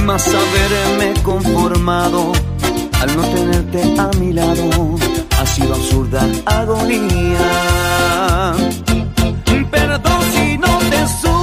mas 0.04 0.26
haberme 0.28 1.14
conformado 1.22 2.32
al 3.00 3.16
no 3.16 3.22
tenerte 3.22 3.82
a 3.98 4.10
mi 4.18 4.32
lado 4.32 4.96
ha 5.38 5.46
sido 5.46 5.74
absurda 5.74 6.26
agonía. 6.46 7.38
Perdón 9.70 10.22
si 10.32 10.58
no 10.58 10.78
te 10.90 11.06
supe 11.06 11.41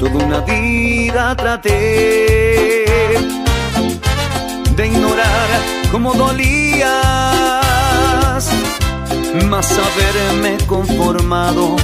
Toda 0.00 0.24
una 0.24 0.40
vida 0.40 1.36
traté 1.36 1.68
de 4.74 4.86
ignorar 4.86 5.48
cómo 5.92 6.14
dolías, 6.14 6.88
mas 9.50 9.78
haberme 9.78 10.56
conformado 10.66 11.76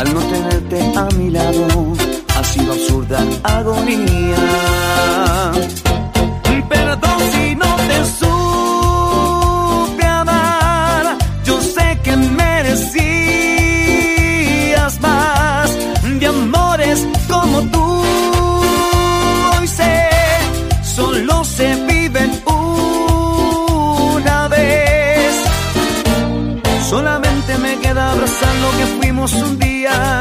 al 0.00 0.14
no 0.14 0.20
tenerte 0.20 0.82
a 0.98 1.04
mi 1.16 1.30
lado 1.30 1.68
ha 2.36 2.42
sido 2.42 2.72
absurda 2.72 3.24
agonía. 3.44 4.36
Un 29.32 29.58
día. 29.58 30.20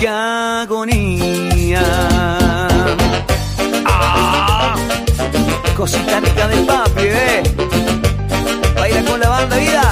¡Qué 0.00 0.08
agonía! 0.08 1.82
Ah, 3.84 4.74
cosita 5.76 6.20
rica 6.20 6.48
de 6.48 6.56
papi, 6.62 7.02
eh. 7.02 7.42
Baila 8.74 9.02
con 9.02 9.20
la 9.20 9.28
banda 9.28 9.56
vida. 9.56 9.82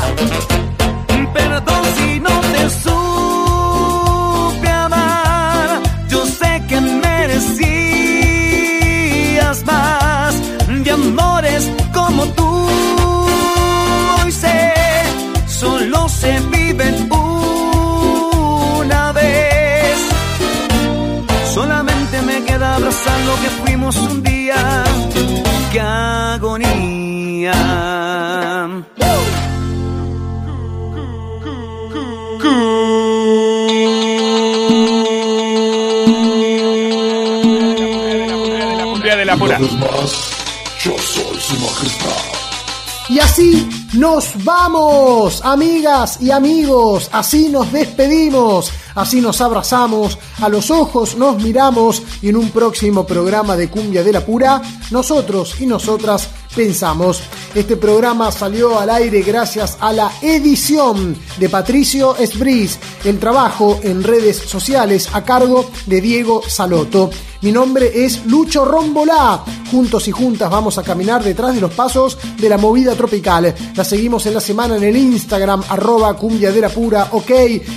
Nos 44.04 44.44
vamos, 44.44 45.40
amigas 45.42 46.18
y 46.20 46.30
amigos, 46.30 47.08
así 47.10 47.48
nos 47.48 47.72
despedimos, 47.72 48.70
así 48.94 49.22
nos 49.22 49.40
abrazamos, 49.40 50.18
a 50.42 50.50
los 50.50 50.70
ojos 50.70 51.16
nos 51.16 51.42
miramos 51.42 52.02
y 52.20 52.28
en 52.28 52.36
un 52.36 52.50
próximo 52.50 53.06
programa 53.06 53.56
de 53.56 53.70
Cumbia 53.70 54.04
de 54.04 54.12
la 54.12 54.20
Pura, 54.20 54.60
nosotros 54.90 55.58
y 55.58 55.64
nosotras 55.64 56.28
pensamos. 56.54 57.22
Este 57.54 57.78
programa 57.78 58.30
salió 58.30 58.78
al 58.78 58.90
aire 58.90 59.22
gracias 59.22 59.78
a 59.80 59.90
la 59.94 60.12
edición 60.20 61.16
de 61.38 61.48
Patricio 61.48 62.14
Esbris, 62.16 62.78
el 63.06 63.18
trabajo 63.18 63.80
en 63.82 64.02
redes 64.02 64.36
sociales 64.36 65.08
a 65.14 65.24
cargo 65.24 65.70
de 65.86 66.02
Diego 66.02 66.42
Saloto. 66.46 67.08
Mi 67.44 67.52
nombre 67.52 67.92
es 68.06 68.24
Lucho 68.24 68.64
Rombolá. 68.64 69.44
Juntos 69.70 70.08
y 70.08 70.12
juntas 70.12 70.48
vamos 70.48 70.78
a 70.78 70.82
caminar 70.82 71.22
detrás 71.22 71.54
de 71.54 71.60
los 71.60 71.74
pasos 71.74 72.16
de 72.38 72.48
la 72.48 72.56
movida 72.56 72.94
tropical. 72.94 73.54
La 73.76 73.84
seguimos 73.84 74.24
en 74.24 74.32
la 74.32 74.40
semana 74.40 74.78
en 74.78 74.84
el 74.84 74.96
Instagram, 74.96 75.62
arroba 75.68 76.16
cumbia 76.16 76.50
de 76.50 76.62
la 76.62 76.70
pura, 76.70 77.08
ok. 77.12 77.30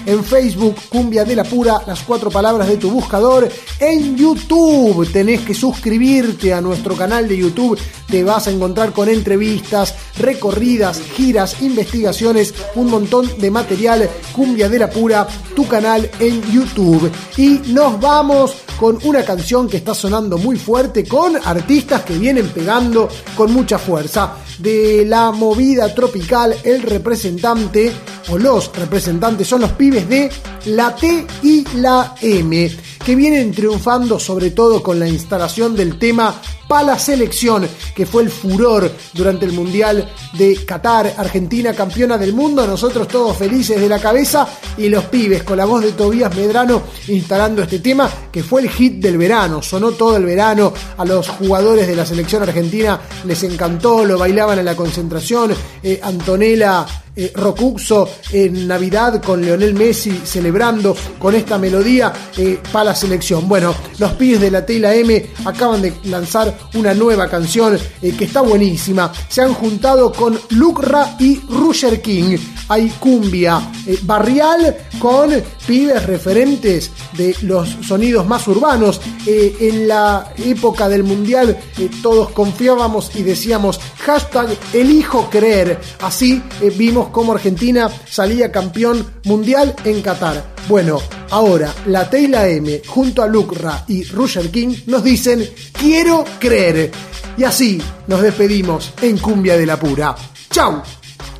En 0.05 0.23
Facebook, 0.23 0.75
cumbia 0.87 1.25
de 1.25 1.35
la 1.35 1.43
pura, 1.43 1.81
las 1.85 2.01
cuatro 2.03 2.29
palabras 2.29 2.69
de 2.69 2.77
tu 2.77 2.89
buscador. 2.91 3.49
En 3.77 4.15
YouTube 4.15 5.11
tenés 5.11 5.41
que 5.41 5.53
suscribirte 5.53 6.53
a 6.53 6.61
nuestro 6.61 6.95
canal 6.95 7.27
de 7.27 7.35
YouTube. 7.35 7.77
Te 8.09 8.23
vas 8.23 8.47
a 8.47 8.51
encontrar 8.51 8.93
con 8.93 9.09
entrevistas, 9.09 9.95
recorridas, 10.17 11.01
giras, 11.13 11.61
investigaciones, 11.61 12.53
un 12.75 12.89
montón 12.89 13.29
de 13.37 13.51
material. 13.51 14.09
Cumbia 14.31 14.69
de 14.69 14.79
la 14.79 14.89
pura, 14.89 15.27
tu 15.53 15.67
canal 15.67 16.09
en 16.21 16.41
YouTube. 16.53 17.11
Y 17.35 17.59
nos 17.73 17.99
vamos 17.99 18.55
con 18.79 18.99
una 19.03 19.23
canción 19.23 19.67
que 19.67 19.77
está 19.77 19.93
sonando 19.93 20.37
muy 20.37 20.57
fuerte, 20.57 21.05
con 21.05 21.35
artistas 21.35 22.03
que 22.03 22.17
vienen 22.17 22.47
pegando 22.49 23.09
con 23.35 23.53
mucha 23.53 23.77
fuerza. 23.77 24.37
De 24.59 25.05
la 25.05 25.31
movida 25.31 25.93
tropical, 25.93 26.55
el 26.63 26.81
representante 26.81 27.91
o 28.29 28.37
los 28.37 28.75
representantes 28.75 29.47
son 29.47 29.61
los 29.61 29.71
pibes 29.71 30.07
de 30.09 30.29
la 30.65 30.95
T 30.95 31.27
y 31.43 31.65
la 31.77 32.15
M, 32.21 32.71
que 33.05 33.15
vienen 33.15 33.51
triunfando 33.51 34.19
sobre 34.19 34.51
todo 34.51 34.81
con 34.81 34.99
la 34.99 35.07
instalación 35.07 35.75
del 35.75 35.99
tema 35.99 36.33
Pa 36.67 36.83
la 36.83 36.99
selección, 36.99 37.67
que 37.95 38.05
fue 38.05 38.23
el 38.23 38.29
furor 38.29 38.91
durante 39.13 39.45
el 39.45 39.53
Mundial 39.53 40.09
de 40.33 40.65
Qatar, 40.65 41.13
Argentina 41.17 41.73
campeona 41.73 42.17
del 42.17 42.33
mundo, 42.33 42.67
nosotros 42.67 43.07
todos 43.07 43.37
felices 43.37 43.79
de 43.79 43.87
la 43.87 43.99
cabeza 43.99 44.47
y 44.77 44.89
los 44.89 45.05
pibes 45.05 45.43
con 45.43 45.57
la 45.57 45.65
voz 45.65 45.83
de 45.83 45.93
Tobías 45.93 46.35
Medrano 46.35 46.83
instalando 47.07 47.63
este 47.63 47.79
tema 47.79 48.09
que 48.31 48.43
fue 48.43 48.61
el 48.61 48.69
hit 48.69 48.95
del 49.01 49.17
verano, 49.17 49.61
sonó 49.61 49.91
todo 49.91 50.17
el 50.17 50.25
verano, 50.25 50.73
a 50.97 51.05
los 51.05 51.27
jugadores 51.29 51.87
de 51.87 51.95
la 51.95 52.05
selección 52.05 52.43
argentina 52.43 52.99
les 53.23 53.43
encantó, 53.43 54.05
lo 54.05 54.17
bailaban 54.17 54.59
en 54.59 54.65
la 54.65 54.75
concentración, 54.75 55.53
eh, 55.83 55.99
Antonella 56.03 56.85
eh, 57.17 57.31
Rocuxo 57.35 58.07
en 58.31 58.67
Navidad 58.67 59.21
con 59.21 59.41
Leonel 59.41 59.73
Messi 59.73 60.21
celebrando 60.23 60.95
con 61.17 61.35
esta 61.35 61.57
melodía 61.57 62.13
eh, 62.37 62.59
para 62.71 62.85
la 62.85 62.95
selección. 62.95 63.47
Bueno, 63.47 63.75
los 63.97 64.13
pibes 64.13 64.39
de 64.39 64.51
la 64.51 64.65
T 64.65 64.75
y 64.75 64.79
la 64.79 64.93
M 64.93 65.25
acaban 65.45 65.81
de 65.81 65.93
lanzar 66.05 66.55
una 66.75 66.93
nueva 66.93 67.27
canción 67.27 67.77
eh, 68.01 68.13
que 68.17 68.25
está 68.25 68.41
buenísima. 68.41 69.11
Se 69.27 69.41
han 69.41 69.53
juntado 69.53 70.11
con 70.11 70.39
Lucra 70.51 71.15
y 71.19 71.39
Roger 71.49 72.01
King. 72.01 72.37
Hay 72.69 72.89
cumbia 72.99 73.71
eh, 73.85 73.97
barrial 74.03 74.75
con 74.99 75.31
pibes 75.67 76.05
referentes 76.05 76.91
de 77.17 77.35
los 77.41 77.69
sonidos 77.85 78.25
más 78.25 78.47
urbanos. 78.47 79.01
Eh, 79.25 79.55
en 79.59 79.87
la 79.87 80.33
época 80.37 80.87
del 80.89 81.03
Mundial 81.03 81.57
eh, 81.77 81.89
todos 82.01 82.31
confiábamos 82.31 83.11
y 83.15 83.23
decíamos 83.23 83.79
hashtag 83.99 84.49
elijo 84.73 85.29
creer. 85.29 85.79
Así 86.01 86.41
eh, 86.61 86.73
vimos 86.75 87.09
cómo 87.09 87.33
Argentina 87.33 87.89
salía 88.09 88.51
campeón 88.51 89.05
mundial 89.25 89.75
en 89.83 90.01
Qatar. 90.01 90.55
Bueno, 90.67 90.99
ahora 91.29 91.73
la 91.85 92.09
T 92.09 92.21
y 92.21 92.27
la 92.27 92.47
M 92.47 92.81
junto 92.87 93.21
a 93.21 93.27
Lucra 93.27 93.83
y 93.87 94.03
Roger 94.05 94.49
King 94.49 94.75
nos 94.87 95.03
dicen 95.03 95.47
quiero 95.73 96.23
creer. 96.39 96.91
Y 97.37 97.43
así 97.43 97.79
nos 98.07 98.21
despedimos 98.21 98.91
en 99.01 99.17
Cumbia 99.17 99.57
de 99.57 99.65
la 99.65 99.77
Pura. 99.77 100.15
¡Chau! 100.49 100.81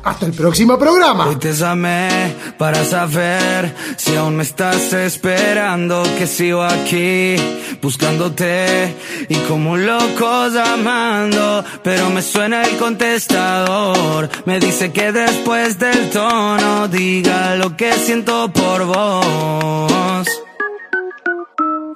Hasta 0.02 0.26
el 0.26 0.32
próximo 0.32 0.78
programa. 0.78 1.26
Hoy 1.26 1.36
te 1.36 1.52
llamé 1.52 2.34
para 2.56 2.84
saber 2.84 3.74
si 3.96 4.16
aún 4.16 4.36
me 4.36 4.42
estás 4.42 4.92
esperando, 4.92 6.02
que 6.16 6.26
sigo 6.26 6.62
aquí 6.62 7.36
buscándote 7.82 8.94
y 9.28 9.34
como 9.48 9.72
un 9.72 9.86
loco 9.86 10.48
llamando, 10.48 11.64
pero 11.82 12.10
me 12.10 12.22
suena 12.22 12.62
el 12.62 12.76
contestador. 12.76 14.28
Me 14.46 14.58
dice 14.60 14.92
que 14.92 15.12
después 15.12 15.78
del 15.78 16.10
tono 16.10 16.88
diga 16.88 17.56
lo 17.56 17.76
que 17.76 17.92
siento 17.92 18.50
por 18.52 18.84
vos. 18.84 20.28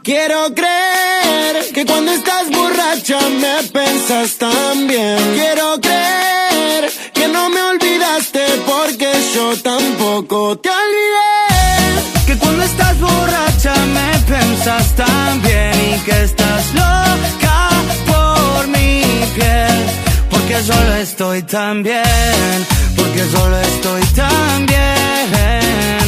Quiero 0.02 0.52
creer 0.52 1.72
que 1.72 1.86
cuando 1.86 2.12
estás 2.12 2.50
borracha 2.50 3.18
me 3.40 3.68
pensas 3.68 4.36
tan 4.36 4.88
bien. 4.88 5.18
Quiero 5.34 5.80
creer 5.80 6.41
no 7.42 7.50
me 7.50 7.62
olvidaste 7.62 8.44
porque 8.66 9.10
yo 9.34 9.56
tampoco 9.62 10.56
te 10.58 10.68
olvidé. 10.68 12.26
Que 12.26 12.36
cuando 12.36 12.62
estás 12.62 13.00
borracha 13.00 13.74
me 13.96 14.10
pensas 14.32 14.86
tan 14.94 15.42
bien 15.42 15.74
y 15.94 15.98
que 16.06 16.22
estás 16.22 16.64
loca 16.74 17.58
por 18.10 18.68
mi 18.68 19.02
piel. 19.34 19.78
Porque 20.30 20.62
solo 20.62 20.94
estoy 20.94 21.42
tan 21.42 21.82
bien, 21.82 22.66
porque 22.96 23.22
solo 23.34 23.58
estoy 23.58 24.02
tan 24.14 24.66
bien. 24.66 25.61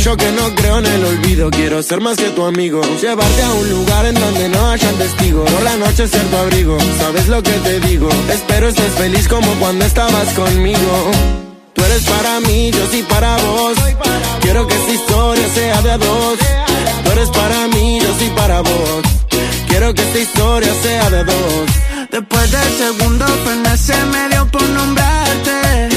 Yo 0.04 0.18
que 0.18 0.30
no 0.32 0.54
creo 0.54 0.80
en 0.80 0.84
el 0.84 1.02
olvido, 1.02 1.48
quiero 1.48 1.82
ser 1.82 1.98
más 2.02 2.18
que 2.18 2.28
tu 2.28 2.44
amigo. 2.44 2.82
Llevarte 3.00 3.42
a 3.42 3.52
un 3.54 3.70
lugar 3.70 4.04
en 4.04 4.14
donde 4.14 4.50
no 4.50 4.68
hayan 4.68 4.94
testigos. 4.96 5.50
Por 5.50 5.62
la 5.62 5.76
noche 5.78 6.06
ser 6.06 6.20
tu 6.26 6.36
abrigo, 6.36 6.76
sabes 6.98 7.26
lo 7.28 7.42
que 7.42 7.52
te 7.52 7.80
digo. 7.80 8.10
Espero 8.30 8.68
estés 8.68 8.92
feliz 8.98 9.26
como 9.28 9.50
cuando 9.54 9.82
estabas 9.86 10.28
conmigo. 10.34 11.10
Tú 11.72 11.82
eres 11.84 12.02
para 12.02 12.38
mí, 12.40 12.70
yo 12.70 12.86
sí 12.90 13.02
para 13.08 13.34
vos. 13.38 13.78
Quiero 14.42 14.66
que 14.66 14.74
esta 14.74 14.92
historia 14.92 15.48
sea 15.54 15.80
de 15.80 15.90
a 15.92 15.96
dos. 15.96 16.38
Tú 17.04 17.10
eres 17.12 17.30
para 17.30 17.68
mí, 17.68 17.98
yo 18.02 18.14
sí 18.18 18.30
para 18.36 18.60
vos. 18.60 19.02
Quiero 19.68 19.94
que 19.94 20.02
esta 20.02 20.18
historia 20.18 20.74
sea 20.82 21.08
de 21.08 21.24
dos. 21.24 21.66
Después 22.10 22.52
del 22.52 22.72
segundo 22.76 23.24
se 23.78 24.04
me 24.04 24.28
dio 24.28 24.46
por 24.48 24.68
nombrarte. 24.68 25.88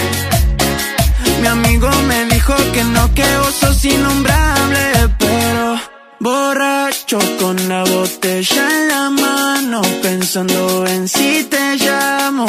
Mi 1.42 1.48
amigo 1.48 1.90
me 2.08 2.26
dijo 2.26 2.37
que 2.56 2.84
no, 2.86 3.14
que 3.14 3.38
vos 3.40 3.54
sos 3.60 3.84
innombrable, 3.84 5.10
pero 5.20 5.80
borracho 6.22 7.20
con 7.42 7.56
la 7.68 7.84
botella 7.84 8.70
en 8.70 8.88
la 8.88 9.10
mano, 9.10 9.82
pensando 10.02 10.86
en 10.88 11.10
si 11.10 11.44
te 11.44 11.76
llamo, 11.76 12.46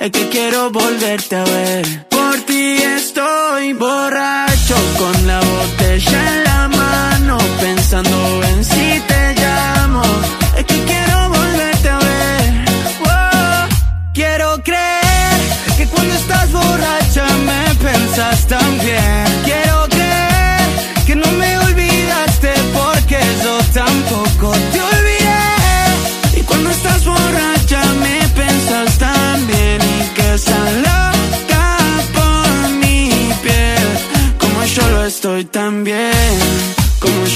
es 0.00 0.10
que 0.10 0.28
quiero 0.28 0.70
volverte 0.70 1.36
a 1.36 1.44
ver. 1.44 2.06
Por 2.10 2.36
ti 2.42 2.76
estoy 2.96 3.72
borracho 3.72 4.76
con 4.98 5.26
la 5.26 5.40
botella 5.40 6.36
en 6.36 6.44
la 6.44 6.68
mano, 6.68 7.38
pensando 7.58 8.42
en 8.44 8.62
si 8.62 9.00
te 9.08 9.34
llamo, 9.34 10.02
es 10.58 10.64
que 10.66 10.84
quiero 10.84 11.28
volverte 11.30 11.88
a 11.88 11.98
ver. 11.98 12.64
Quiero 14.12 14.62
creer 14.62 15.40
que 15.78 15.86
cuando 15.86 16.14
estás 16.14 16.52
borracha 16.52 17.24
me 17.46 17.74
pensas 17.76 18.46
tan 18.46 18.78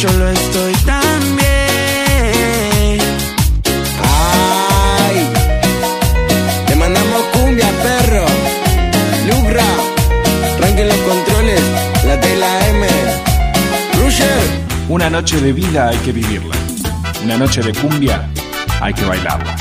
yo 0.03 0.13
lo 0.15 0.29
estoy 0.31 0.73
tan 0.85 1.37
bien. 1.37 2.99
Ay, 4.03 5.29
te 6.67 6.75
mandamos 6.75 7.23
cumbia, 7.33 7.69
perro. 7.85 8.27
Lucra, 9.29 9.65
arranquen 10.57 10.89
los 10.89 10.97
controles, 10.97 11.63
la 12.05 12.21
T 12.21 12.35
y 12.35 12.39
la 12.41 12.69
M. 12.71 12.87
Rusher. 14.01 14.43
Una 14.89 15.09
noche 15.09 15.41
de 15.41 15.53
vida 15.53 15.91
hay 15.91 15.99
que 15.99 16.11
vivirla. 16.11 16.57
Una 17.23 17.39
noche 17.39 17.63
de 17.63 17.73
cumbia 17.73 18.29
hay 18.81 18.95
que 18.95 19.05
bailarla. 19.05 19.55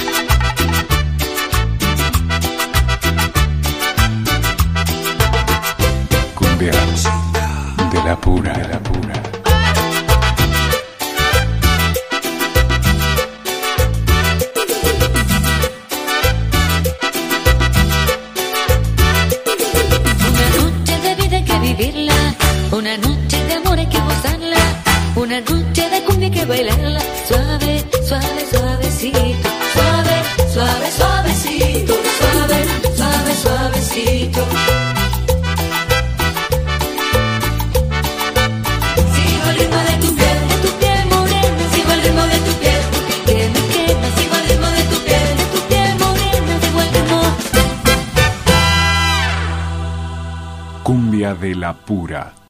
Cumbias 6.33 7.03
de 7.93 8.03
la 8.03 8.15
pura, 8.19 8.53
de 8.53 8.67
la 8.69 8.79
pura. 8.79 9.30
De 51.41 51.55
la 51.55 51.73
pura. 51.73 52.33